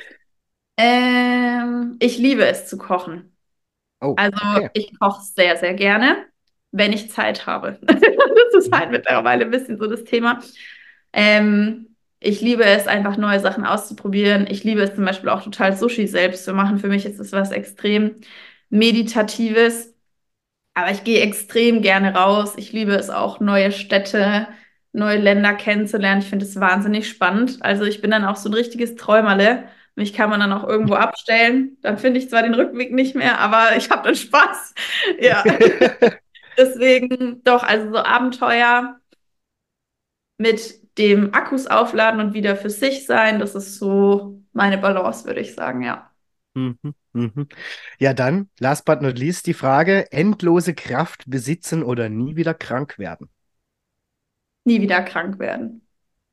Ähm, 0.77 1.97
ich 2.01 2.19
liebe 2.19 2.47
es 2.47 2.69
zu 2.69 2.79
kochen. 2.79 3.37
Oh, 4.03 4.17
Also 4.17 4.39
okay. 4.55 4.71
ich 4.75 4.99
koche 4.99 5.23
sehr, 5.23 5.57
sehr 5.59 5.75
gerne, 5.75 6.27
wenn 6.73 6.93
ich 6.93 7.11
Zeit 7.11 7.47
habe. 7.47 7.81
Das 8.53 8.67
ist 8.67 8.73
halt 8.73 8.91
Mhm. 8.91 8.93
mittlerweile 8.93 9.45
ein 9.47 9.51
bisschen 9.53 9.79
so 9.79 9.87
das 9.89 10.05
Thema. 10.05 10.41
Ähm, 11.13 11.97
ich 12.21 12.41
liebe 12.43 12.65
es, 12.65 12.87
einfach 12.89 13.17
neue 13.19 13.41
Sachen 13.41 13.65
auszuprobieren. 13.67 14.47
Ich 14.51 14.65
liebe 14.65 14.83
es 14.83 14.95
zum 14.95 15.05
Beispiel 15.05 15.31
auch 15.31 15.43
total, 15.43 15.77
Sushi 15.77 16.07
selbst 16.09 16.45
zu 16.45 16.55
machen. 16.55 16.79
Für 16.79 16.89
mich 16.89 17.07
ist 17.07 17.21
es 17.21 17.33
was 17.33 17.53
extrem 17.53 18.17
Meditatives. 18.71 19.90
Aber 20.75 20.91
ich 20.91 21.05
gehe 21.05 21.21
extrem 21.21 21.83
gerne 21.83 22.15
raus. 22.15 22.55
Ich 22.57 22.73
liebe 22.73 22.93
es 22.95 23.11
auch, 23.11 23.41
neue 23.41 23.73
Städte, 23.73 24.49
neue 24.93 25.19
Länder 25.19 25.55
kennenzulernen. 25.55 26.23
Ich 26.23 26.29
finde 26.29 26.45
es 26.45 26.59
wahnsinnig 26.59 27.09
spannend. 27.09 27.59
Also 27.61 27.85
ich 27.85 28.01
bin 28.01 28.11
dann 28.11 28.25
auch 28.25 28.37
so 28.37 28.49
ein 28.49 28.55
richtiges 28.55 28.97
Träumerle. 28.97 29.69
Mich 29.97 30.13
kann 30.15 30.31
man 30.31 30.41
dann 30.41 30.53
auch 30.53 30.67
irgendwo 30.67 30.95
abstellen. 30.97 31.77
Dann 31.83 31.99
finde 31.99 32.21
ich 32.21 32.31
zwar 32.31 32.43
den 32.43 32.55
Rückweg 32.55 32.93
nicht 32.93 33.15
mehr, 33.15 33.39
aber 33.41 33.77
ich 33.77 33.91
habe 33.91 34.05
dann 34.05 34.17
Spaß. 34.17 34.75
Ja, 35.21 35.43
deswegen 36.59 37.43
doch, 37.45 37.63
also 37.63 37.91
so 37.91 37.99
Abenteuer 37.99 39.01
mit 40.39 40.99
dem 40.99 41.35
Akkus 41.35 41.67
aufladen 41.67 42.21
und 42.21 42.35
wieder 42.35 42.57
für 42.57 42.71
sich 42.71 43.07
sein, 43.07 43.39
das 43.39 43.55
ist 43.55 43.79
so 43.79 44.43
meine 44.53 44.79
Balance, 44.79 45.25
würde 45.27 45.41
ich 45.41 45.55
sagen, 45.55 45.83
ja. 45.83 46.10
Mhm, 46.55 46.95
mhm. 47.13 47.49
Ja, 47.99 48.13
dann, 48.15 48.51
last 48.59 48.85
but 48.85 49.03
not 49.03 49.19
least, 49.19 49.47
die 49.47 49.55
Frage: 49.55 50.11
endlose 50.13 50.75
Kraft 50.75 51.25
besitzen 51.29 51.83
oder 51.83 52.09
nie 52.09 52.37
wieder 52.37 52.55
krank 52.55 52.99
werden? 52.99 53.31
Nie 54.65 54.81
wieder 54.81 55.03
krank 55.03 55.39
werden. 55.39 55.87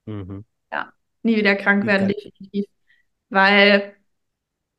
Mhm. 0.08 0.44
Ja, 0.72 0.94
nie 1.24 1.36
wieder 1.38 1.56
krank 1.56 1.86
werden, 1.86 2.08
Okay. 2.08 2.14
definitiv. 2.24 2.66
Weil 3.30 3.96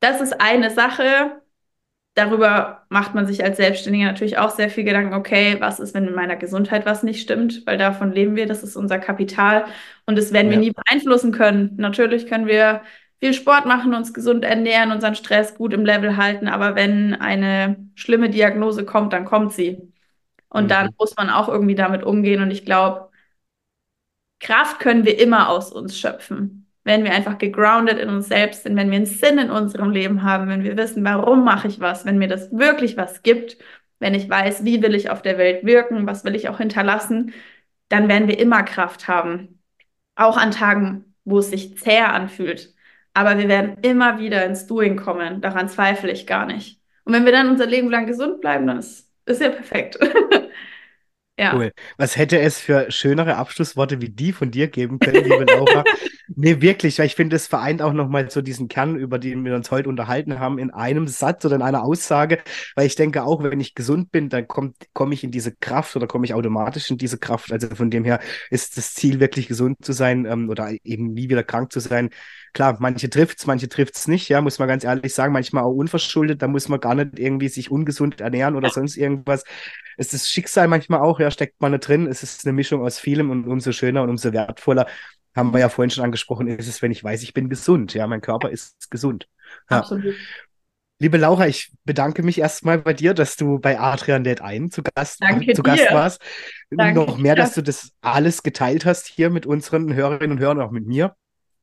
das 0.01 0.21
ist 0.21 0.41
eine 0.41 0.71
Sache, 0.71 1.41
darüber 2.15 2.85
macht 2.89 3.15
man 3.15 3.27
sich 3.27 3.43
als 3.43 3.57
Selbstständiger 3.57 4.05
natürlich 4.07 4.37
auch 4.37 4.51
sehr 4.51 4.69
viel 4.69 4.85
Gedanken, 4.85 5.13
okay, 5.15 5.57
was 5.61 5.79
ist, 5.79 5.93
wenn 5.95 6.05
mit 6.05 6.15
meiner 6.15 6.37
Gesundheit 6.37 6.85
was 6.85 7.03
nicht 7.03 7.21
stimmt? 7.21 7.65
Weil 7.67 7.77
davon 7.77 8.11
leben 8.13 8.35
wir, 8.35 8.47
das 8.47 8.63
ist 8.63 8.75
unser 8.77 8.99
Kapital 8.99 9.67
und 10.07 10.17
das 10.17 10.33
werden 10.33 10.51
wir 10.51 10.57
Ja. 10.57 10.61
nie 10.61 10.71
beeinflussen 10.73 11.31
können. 11.33 11.75
Natürlich 11.77 12.27
können 12.27 12.47
wir 12.47 12.83
viel 13.21 13.33
Sport 13.33 13.65
machen, 13.65 13.93
uns 13.93 14.13
gesund 14.13 14.43
ernähren, 14.45 14.91
unseren 14.91 15.15
Stress 15.15 15.55
gut 15.55 15.73
im 15.73 15.85
Level 15.85 16.17
halten, 16.17 16.47
aber 16.47 16.75
wenn 16.75 17.15
eine 17.15 17.77
schlimme 17.95 18.29
Diagnose 18.29 18.85
kommt, 18.85 19.13
dann 19.13 19.25
kommt 19.25 19.53
sie. 19.53 19.93
Und 20.49 20.71
dann 20.71 20.87
Mhm. 20.87 20.95
muss 20.99 21.15
man 21.17 21.29
auch 21.29 21.49
irgendwie 21.49 21.75
damit 21.75 22.03
umgehen 22.03 22.41
und 22.43 22.51
ich 22.51 22.65
glaube, 22.65 23.09
Kraft 24.39 24.79
können 24.79 25.05
wir 25.05 25.19
immer 25.19 25.49
aus 25.49 25.71
uns 25.71 25.97
schöpfen. 25.99 26.67
Wenn 26.83 27.03
wir 27.03 27.11
einfach 27.11 27.37
gegroundet 27.37 27.99
in 27.99 28.09
uns 28.09 28.27
selbst 28.29 28.63
sind, 28.63 28.75
wenn 28.77 28.89
wir 28.89 28.97
einen 28.97 29.05
Sinn 29.05 29.37
in 29.37 29.51
unserem 29.51 29.91
Leben 29.91 30.23
haben, 30.23 30.47
wenn 30.47 30.63
wir 30.63 30.77
wissen, 30.77 31.03
warum 31.03 31.43
mache 31.43 31.67
ich 31.67 31.79
was, 31.79 32.05
wenn 32.05 32.17
mir 32.17 32.27
das 32.27 32.51
wirklich 32.51 32.97
was 32.97 33.21
gibt, 33.21 33.57
wenn 33.99 34.13
ich 34.15 34.29
weiß, 34.29 34.63
wie 34.63 34.81
will 34.81 34.95
ich 34.95 35.09
auf 35.09 35.21
der 35.21 35.37
Welt 35.37 35.65
wirken, 35.65 36.07
was 36.07 36.23
will 36.23 36.35
ich 36.35 36.47
auch 36.49 36.57
hinterlassen, 36.57 37.33
dann 37.89 38.07
werden 38.07 38.27
wir 38.29 38.39
immer 38.39 38.63
Kraft 38.63 39.07
haben. 39.07 39.61
Auch 40.15 40.37
an 40.37 40.51
Tagen, 40.51 41.15
wo 41.25 41.39
es 41.39 41.49
sich 41.51 41.77
zäh 41.77 41.99
anfühlt. 42.01 42.73
Aber 43.13 43.37
wir 43.37 43.47
werden 43.47 43.77
immer 43.81 44.19
wieder 44.19 44.45
ins 44.45 44.67
Doing 44.67 44.95
kommen. 44.95 45.41
Daran 45.41 45.69
zweifle 45.69 46.11
ich 46.11 46.27
gar 46.27 46.45
nicht. 46.45 46.79
Und 47.03 47.13
wenn 47.13 47.25
wir 47.25 47.31
dann 47.31 47.49
unser 47.49 47.65
Leben 47.65 47.89
lang 47.89 48.05
gesund 48.05 48.41
bleiben, 48.41 48.67
dann 48.67 48.79
ist, 48.79 49.11
ist 49.25 49.41
ja 49.41 49.49
perfekt. 49.49 49.97
Ja, 51.39 51.55
Cool. 51.55 51.71
Was 51.97 52.17
hätte 52.17 52.37
es 52.37 52.59
für 52.59 52.91
schönere 52.91 53.37
Abschlussworte 53.37 54.01
wie 54.01 54.09
die 54.09 54.33
von 54.33 54.51
dir 54.51 54.67
geben 54.67 54.99
können, 54.99 55.23
liebe 55.23 55.45
Laura? 55.45 55.85
Nee, 56.35 56.61
wirklich, 56.61 56.99
weil 56.99 57.07
ich 57.07 57.15
finde, 57.15 57.35
es 57.35 57.47
vereint 57.47 57.81
auch 57.81 57.91
nochmal 57.91 58.29
so 58.29 58.41
diesen 58.41 58.67
Kern, 58.67 58.95
über 58.95 59.17
den 59.17 59.43
wir 59.43 59.55
uns 59.55 59.71
heute 59.71 59.89
unterhalten 59.89 60.39
haben, 60.39 60.59
in 60.59 60.69
einem 60.69 61.07
Satz 61.07 61.43
oder 61.43 61.55
in 61.55 61.63
einer 61.63 61.83
Aussage. 61.83 62.37
Weil 62.75 62.85
ich 62.85 62.95
denke 62.95 63.23
auch, 63.23 63.41
wenn 63.41 63.59
ich 63.59 63.73
gesund 63.73 64.11
bin, 64.11 64.29
dann 64.29 64.47
komme 64.47 65.13
ich 65.13 65.23
in 65.23 65.31
diese 65.31 65.53
Kraft 65.55 65.95
oder 65.95 66.05
komme 66.05 66.25
ich 66.25 66.35
automatisch 66.35 66.91
in 66.91 66.97
diese 66.99 67.17
Kraft. 67.17 67.51
Also 67.51 67.69
von 67.75 67.89
dem 67.89 68.05
her 68.05 68.19
ist 68.51 68.77
das 68.77 68.93
Ziel, 68.93 69.19
wirklich 69.19 69.47
gesund 69.47 69.77
zu 69.83 69.91
sein 69.91 70.25
ähm, 70.25 70.49
oder 70.49 70.71
eben 70.83 71.13
nie 71.13 71.29
wieder 71.29 71.43
krank 71.43 71.73
zu 71.73 71.79
sein. 71.79 72.11
Klar, 72.53 72.77
manche 72.79 73.09
trifft's, 73.09 73.45
manche 73.45 73.69
trifft's 73.69 74.07
nicht, 74.07 74.29
ja, 74.29 74.41
muss 74.41 74.59
man 74.59 74.67
ganz 74.67 74.83
ehrlich 74.83 75.13
sagen, 75.13 75.33
manchmal 75.33 75.63
auch 75.63 75.73
unverschuldet, 75.73 76.41
da 76.41 76.47
muss 76.47 76.67
man 76.67 76.79
gar 76.79 76.95
nicht 76.95 77.19
irgendwie 77.19 77.47
sich 77.47 77.69
ungesund 77.71 78.21
ernähren 78.21 78.55
oder 78.55 78.69
sonst 78.69 78.97
irgendwas. 78.97 79.43
Es 79.97 80.13
ist 80.13 80.29
Schicksal 80.29 80.67
manchmal 80.67 81.01
auch, 81.01 81.19
ja, 81.19 81.29
steckt 81.31 81.61
man 81.61 81.71
nicht 81.71 81.87
drin. 81.87 82.07
Es 82.07 82.23
ist 82.23 82.45
eine 82.45 82.53
Mischung 82.53 82.81
aus 82.81 82.99
vielem 82.99 83.29
und 83.29 83.47
umso 83.47 83.71
schöner 83.71 84.03
und 84.03 84.09
umso 84.09 84.33
wertvoller, 84.33 84.87
haben 85.35 85.53
wir 85.53 85.59
ja 85.59 85.69
vorhin 85.69 85.91
schon 85.91 86.03
angesprochen, 86.03 86.47
ist 86.47 86.67
es, 86.67 86.81
wenn 86.81 86.91
ich 86.91 87.03
weiß, 87.03 87.21
ich 87.23 87.33
bin 87.33 87.49
gesund. 87.49 87.93
Ja, 87.93 88.07
mein 88.07 88.21
Körper 88.21 88.49
ist 88.49 88.89
gesund. 88.89 89.27
Ja. 89.69 89.79
absolut. 89.79 90.15
Liebe 91.01 91.17
Laura, 91.17 91.47
ich 91.47 91.71
bedanke 91.85 92.23
mich 92.23 92.39
erstmal 92.39 92.77
bei 92.77 92.93
dir, 92.93 93.13
dass 93.13 93.37
du 93.37 93.57
bei 93.57 93.79
Adrian 93.79 94.25
Lädt 94.25 94.41
ein 94.41 94.69
zu 94.69 94.83
Gast, 94.83 95.21
Danke 95.21 95.53
zu 95.53 95.63
Gast 95.63 95.83
dir. 95.83 95.93
warst. 95.93 96.21
Danke 96.69 96.99
Noch 96.99 97.17
mehr, 97.17 97.35
dir. 97.35 97.41
dass 97.41 97.53
du 97.53 97.61
das 97.61 97.93
alles 98.01 98.43
geteilt 98.43 98.85
hast 98.85 99.07
hier 99.07 99.29
mit 99.29 99.45
unseren 99.45 99.93
Hörerinnen 99.93 100.31
und 100.31 100.39
Hörern, 100.39 100.59
auch 100.59 100.71
mit 100.71 100.85
mir. 100.85 101.15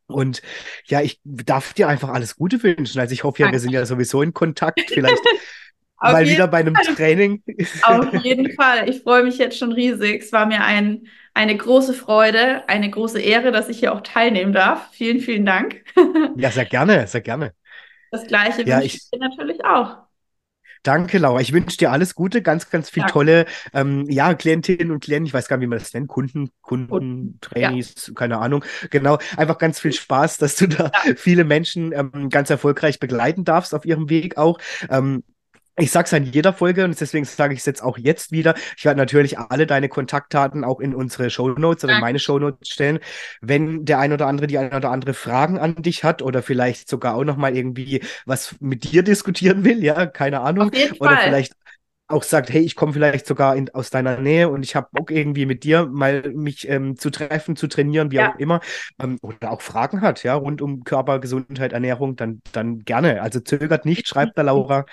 Und 0.09 0.43
ja, 0.87 1.01
ich 1.03 1.21
darf 1.25 1.75
dir 1.75 1.89
einfach 1.89 2.11
alles 2.11 2.37
Gute 2.37 2.63
wünschen. 2.63 3.01
Also 3.01 3.13
ich 3.13 3.25
hoffe 3.25 3.43
ja, 3.43 3.51
wir 3.53 3.59
sind 3.61 3.73
ja 3.73 3.85
sowieso 3.87 4.23
in 4.23 4.33
Kontakt. 4.33 4.81
Vielleicht 4.89 5.23
mal 6.01 6.27
wieder 6.27 6.49
bei 6.49 6.59
einem 6.59 6.75
Fall. 6.77 6.95
Training. 6.95 7.43
Auf 7.83 8.15
jeden 8.25 8.53
Fall. 8.55 8.89
Ich 8.89 9.03
freue 9.03 9.25
mich 9.25 9.39
jetzt 9.39 9.59
schon 9.59 9.73
riesig. 9.73 10.23
Es 10.23 10.33
war 10.33 10.47
mir 10.47 10.63
ein, 10.65 11.07
eine 11.35 11.57
große 11.57 11.95
Freude, 11.95 12.69
eine 12.69 12.91
große 12.91 13.21
Ehre, 13.21 13.51
dass 13.53 13.69
ich 13.69 13.79
hier 13.81 13.93
auch 13.95 14.01
teilnehmen 14.03 14.53
darf. 14.53 14.89
Vielen, 14.93 15.21
vielen 15.21 15.45
Dank. 15.47 15.83
Ja, 16.37 16.51
sehr 16.51 16.67
gerne, 16.67 17.07
sehr 17.07 17.21
gerne. 17.23 17.53
Das 18.11 18.27
Gleiche 18.27 18.63
Ja, 18.63 18.77
wünsche 18.77 18.87
ich 18.87 18.95
ich- 18.97 19.11
dir 19.11 19.19
natürlich 19.19 19.65
auch. 19.65 20.06
Danke, 20.87 21.19
Laura. 21.19 21.41
Ich 21.41 21.53
wünsche 21.53 21.77
dir 21.79 21.91
alles 21.91 22.15
Gute, 22.15 22.43
ganz, 22.43 22.71
ganz 22.71 22.91
viel 22.91 23.01
Danke. 23.03 23.13
tolle, 23.13 23.47
ähm, 23.75 24.09
ja, 24.09 24.35
Klientinnen 24.35 24.93
und 24.93 25.03
Klienten, 25.03 25.27
ich 25.27 25.35
weiß 25.35 25.49
gar 25.49 25.57
nicht, 25.57 25.65
wie 25.65 25.69
man 25.69 25.81
das 25.81 25.93
nennt, 25.93 26.07
Kunden, 26.07 26.51
Kunden, 26.63 27.39
Trainees, 27.41 28.13
keine 28.15 28.39
Ahnung. 28.39 28.65
Genau, 28.91 29.19
einfach 29.37 29.59
ganz 29.59 29.81
viel 29.81 29.93
Spaß, 29.93 30.39
dass 30.39 30.55
du 30.55 30.69
da 30.69 30.93
viele 31.17 31.45
Menschen 31.45 31.93
ähm, 31.93 32.29
ganz 32.29 32.51
erfolgreich 32.51 33.01
begleiten 33.01 33.45
darfst 33.45 33.75
auf 33.75 33.85
ihrem 33.85 34.09
Weg 34.09 34.37
auch. 34.37 34.59
Ähm, 34.89 35.25
ich 35.79 35.91
sage 35.91 36.07
es 36.07 36.15
an 36.15 36.25
jeder 36.25 36.53
Folge 36.53 36.85
und 36.85 36.99
deswegen 36.99 37.25
sage 37.27 37.53
ich 37.53 37.61
es 37.61 37.67
jetzt 37.67 37.83
auch 37.83 37.99
jetzt 37.99 38.33
wieder. 38.33 38.55
Ich 38.77 38.85
werde 38.85 38.99
natürlich 38.99 39.39
alle 39.39 39.67
deine 39.67 39.89
Kontaktdaten 39.89 40.65
auch 40.65 40.81
in 40.81 40.95
unsere 40.95 41.29
Shownotes 41.29 41.85
oder 41.85 41.97
in 41.97 42.01
meine 42.01 42.19
Shownotes 42.19 42.69
stellen. 42.69 42.99
Wenn 43.43 43.85
der 43.85 43.99
ein 43.99 44.13
oder 44.13 44.27
andere, 44.27 44.47
die 44.47 44.59
ein 44.59 44.75
oder 44.75 44.91
andere 44.91 45.13
Fragen 45.13 45.59
an 45.59 45.77
dich 45.83 46.03
hat 46.03 46.23
oder 46.23 46.43
vielleicht 46.43 46.89
sogar 46.89 47.15
auch 47.15 47.25
nochmal 47.25 47.57
irgendwie 47.57 48.03
was 48.25 48.57
mit 48.61 48.91
dir 48.91 49.03
diskutieren 49.03 49.65
will, 49.65 49.85
ja, 49.85 50.07
keine 50.07 50.41
Ahnung. 50.41 50.69
Auf 50.69 50.75
jeden 50.75 50.97
Oder 50.99 51.17
Fall. 51.17 51.25
vielleicht 51.25 51.53
auch 52.09 52.23
sagt, 52.23 52.51
hey, 52.51 52.63
ich 52.63 52.77
komme 52.77 52.93
vielleicht 52.93 53.27
sogar 53.27 53.57
in, 53.57 53.69
aus 53.75 53.91
deiner 53.91 54.19
Nähe 54.21 54.49
und 54.49 54.63
ich 54.63 54.77
habe 54.77 54.89
Bock 54.93 55.11
irgendwie 55.11 55.47
mit 55.47 55.65
dir 55.65 55.87
mal 55.87 56.23
mich 56.35 56.69
ähm, 56.69 56.97
zu 56.97 57.11
treffen, 57.11 57.57
zu 57.57 57.67
trainieren, 57.69 58.11
wie 58.13 58.21
Ja. 58.21 58.23
auch 58.23 58.37
immer. 58.37 58.61
Ähm, 59.01 59.19
oder 59.23 59.51
auch 59.51 59.61
Fragen 59.61 60.01
hat, 60.03 60.23
ja, 60.23 60.35
rund 60.35 60.63
um 60.63 60.85
Körper, 60.85 61.19
Gesundheit, 61.21 61.73
Ernährung, 61.73 62.17
dann, 62.17 62.43
dann 62.53 62.81
gerne. 62.85 63.23
Also 63.23 63.41
zögert 63.41 63.85
nicht, 63.87 64.07
schreibt 64.09 64.39
da 64.39 64.43
Laura. 64.43 64.87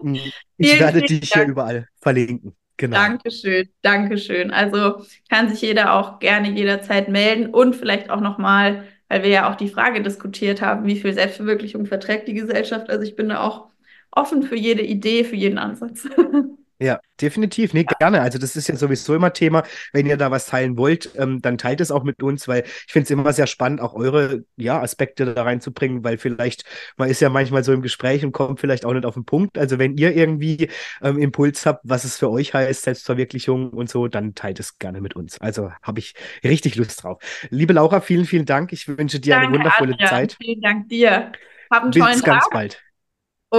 Mm, 0.00 0.30
Ich 0.56 0.78
werde 0.78 1.02
dich 1.04 1.32
hier 1.32 1.44
überall 1.46 1.88
verlinken. 2.00 2.56
Genau. 2.76 3.12
Dankeschön, 3.12 3.68
Dankeschön. 3.82 4.50
Also 4.52 5.04
kann 5.28 5.48
sich 5.48 5.60
jeder 5.62 5.94
auch 5.94 6.20
gerne 6.20 6.50
jederzeit 6.50 7.08
melden 7.08 7.52
und 7.52 7.74
vielleicht 7.74 8.08
auch 8.10 8.20
nochmal, 8.20 8.84
weil 9.08 9.22
wir 9.24 9.30
ja 9.30 9.50
auch 9.50 9.56
die 9.56 9.68
Frage 9.68 10.00
diskutiert 10.02 10.62
haben, 10.62 10.86
wie 10.86 10.96
viel 11.00 11.12
Selbstverwirklichung 11.12 11.86
verträgt 11.86 12.28
die 12.28 12.34
Gesellschaft. 12.34 12.90
Also 12.90 13.02
ich 13.02 13.16
bin 13.16 13.28
da 13.30 13.40
auch 13.40 13.68
offen 14.16 14.42
für 14.42 14.56
jede 14.56 14.82
Idee, 14.82 15.24
für 15.24 15.36
jeden 15.36 15.58
Ansatz. 15.58 16.08
Ja, 16.80 17.00
definitiv. 17.20 17.72
Nee, 17.72 17.84
gerne. 17.84 18.20
Also 18.20 18.38
das 18.38 18.56
ist 18.56 18.68
ja 18.68 18.74
sowieso 18.74 19.14
immer 19.14 19.32
Thema. 19.32 19.62
Wenn 19.92 20.06
ihr 20.06 20.16
da 20.16 20.32
was 20.32 20.46
teilen 20.46 20.76
wollt, 20.76 21.10
ähm, 21.16 21.40
dann 21.40 21.56
teilt 21.56 21.80
es 21.80 21.92
auch 21.92 22.02
mit 22.02 22.20
uns, 22.20 22.48
weil 22.48 22.64
ich 22.64 22.92
finde 22.92 23.04
es 23.04 23.10
immer 23.10 23.32
sehr 23.32 23.46
spannend, 23.46 23.80
auch 23.80 23.94
eure 23.94 24.44
ja, 24.56 24.82
Aspekte 24.82 25.24
da 25.24 25.44
reinzubringen, 25.44 26.02
weil 26.02 26.18
vielleicht, 26.18 26.64
man 26.96 27.08
ist 27.08 27.20
ja 27.20 27.28
manchmal 27.30 27.62
so 27.62 27.72
im 27.72 27.80
Gespräch 27.80 28.24
und 28.24 28.32
kommt 28.32 28.58
vielleicht 28.58 28.84
auch 28.84 28.92
nicht 28.92 29.06
auf 29.06 29.14
den 29.14 29.24
Punkt. 29.24 29.56
Also 29.56 29.78
wenn 29.78 29.96
ihr 29.96 30.16
irgendwie 30.16 30.68
ähm, 31.00 31.18
Impuls 31.18 31.64
habt, 31.64 31.80
was 31.84 32.04
es 32.04 32.18
für 32.18 32.28
euch 32.28 32.54
heißt, 32.54 32.82
Selbstverwirklichung 32.82 33.70
und 33.70 33.88
so, 33.88 34.08
dann 34.08 34.34
teilt 34.34 34.58
es 34.58 34.78
gerne 34.78 35.00
mit 35.00 35.14
uns. 35.14 35.40
Also 35.40 35.70
habe 35.80 36.00
ich 36.00 36.14
richtig 36.42 36.74
Lust 36.74 37.04
drauf. 37.04 37.22
Liebe 37.50 37.72
Laura, 37.72 38.00
vielen, 38.00 38.24
vielen 38.24 38.46
Dank. 38.46 38.72
Ich 38.72 38.88
wünsche 38.88 39.20
dir 39.20 39.36
eine 39.36 39.44
Danke, 39.44 39.58
wundervolle 39.58 39.92
Adrian. 39.94 40.10
Zeit. 40.10 40.36
Vielen 40.42 40.60
Dank 40.60 40.88
dir. 40.88 41.32
Hab 41.70 41.84
einen 41.84 41.92
tollen 41.92 42.12
Bis 42.12 42.24
ganz 42.24 42.44
Tag 42.44 42.52
bald. 42.52 42.83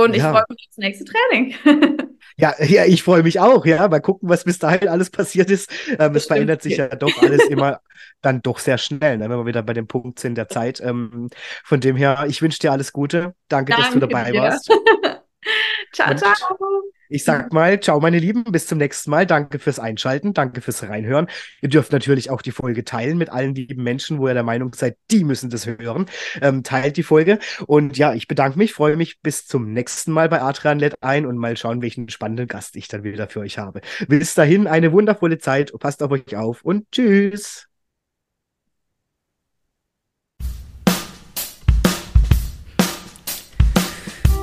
Und 0.03 0.13
ich 0.15 0.21
Ja. 0.21 0.31
freue 0.31 0.43
mich 0.49 0.67
aufs 0.69 0.77
nächste 0.77 1.05
Training. 1.05 1.55
Ja, 2.37 2.53
ja, 2.61 2.83
ich 2.83 3.01
freue 3.01 3.23
mich 3.23 3.39
auch, 3.39 3.65
ja. 3.65 3.87
Mal 3.87 4.01
gucken, 4.01 4.27
was 4.27 4.43
bis 4.43 4.59
dahin 4.59 4.89
alles 4.89 5.09
passiert 5.09 5.49
ist. 5.49 5.69
Ähm, 5.97 6.15
es 6.15 6.25
verändert 6.25 6.61
sich 6.61 6.75
ja 6.77 6.87
doch 6.89 7.17
alles 7.17 7.45
immer 7.45 7.79
dann 8.21 8.41
doch 8.41 8.59
sehr 8.59 8.77
schnell, 8.77 9.17
ne, 9.17 9.29
wenn 9.29 9.37
wir 9.37 9.45
wieder 9.45 9.63
bei 9.63 9.71
dem 9.73 9.87
Punkt 9.87 10.19
sind 10.19 10.35
der 10.35 10.49
Zeit. 10.49 10.81
Ähm, 10.81 11.29
von 11.63 11.79
dem 11.79 11.95
her, 11.95 12.25
ich 12.27 12.41
wünsche 12.41 12.59
dir 12.59 12.73
alles 12.73 12.91
Gute. 12.91 13.35
Danke, 13.47 13.73
dass 13.73 13.89
du 13.91 13.99
Danke 13.99 14.07
dabei 14.13 14.31
dir. 14.31 14.41
warst. 14.41 14.69
Ciao, 15.93 16.13
ciao. 16.15 16.94
Ich 17.09 17.23
sag 17.23 17.53
mal, 17.53 17.79
ciao, 17.79 17.99
meine 17.99 18.19
Lieben, 18.19 18.43
bis 18.45 18.67
zum 18.67 18.79
nächsten 18.79 19.11
Mal. 19.11 19.25
Danke 19.25 19.59
fürs 19.59 19.79
Einschalten, 19.79 20.33
danke 20.33 20.61
fürs 20.61 20.83
Reinhören. 20.83 21.27
Ihr 21.61 21.69
dürft 21.69 21.91
natürlich 21.91 22.29
auch 22.29 22.41
die 22.41 22.51
Folge 22.51 22.83
teilen 22.83 23.17
mit 23.17 23.29
allen 23.29 23.53
lieben 23.53 23.83
Menschen, 23.83 24.19
wo 24.19 24.27
ihr 24.27 24.33
der 24.33 24.43
Meinung 24.43 24.73
seid, 24.73 24.97
die 25.11 25.23
müssen 25.23 25.49
das 25.49 25.67
hören. 25.67 26.07
Ähm, 26.41 26.63
teilt 26.63 26.97
die 26.97 27.03
Folge. 27.03 27.39
Und 27.67 27.97
ja, 27.97 28.13
ich 28.13 28.27
bedanke 28.27 28.57
mich, 28.57 28.73
freue 28.73 28.95
mich 28.95 29.21
bis 29.21 29.45
zum 29.45 29.71
nächsten 29.71 30.11
Mal 30.11 30.29
bei 30.29 30.41
Adrian 30.41 30.79
Let 30.79 30.95
ein 31.01 31.25
und 31.25 31.37
mal 31.37 31.57
schauen, 31.57 31.81
welchen 31.81 32.09
spannenden 32.09 32.47
Gast 32.47 32.75
ich 32.75 32.87
dann 32.87 33.03
wieder 33.03 33.27
für 33.27 33.41
euch 33.41 33.57
habe. 33.57 33.81
Bis 34.07 34.33
dahin 34.33 34.67
eine 34.67 34.91
wundervolle 34.91 35.37
Zeit, 35.37 35.71
passt 35.79 36.01
auf 36.01 36.11
euch 36.11 36.35
auf 36.35 36.63
und 36.63 36.91
tschüss. 36.91 37.67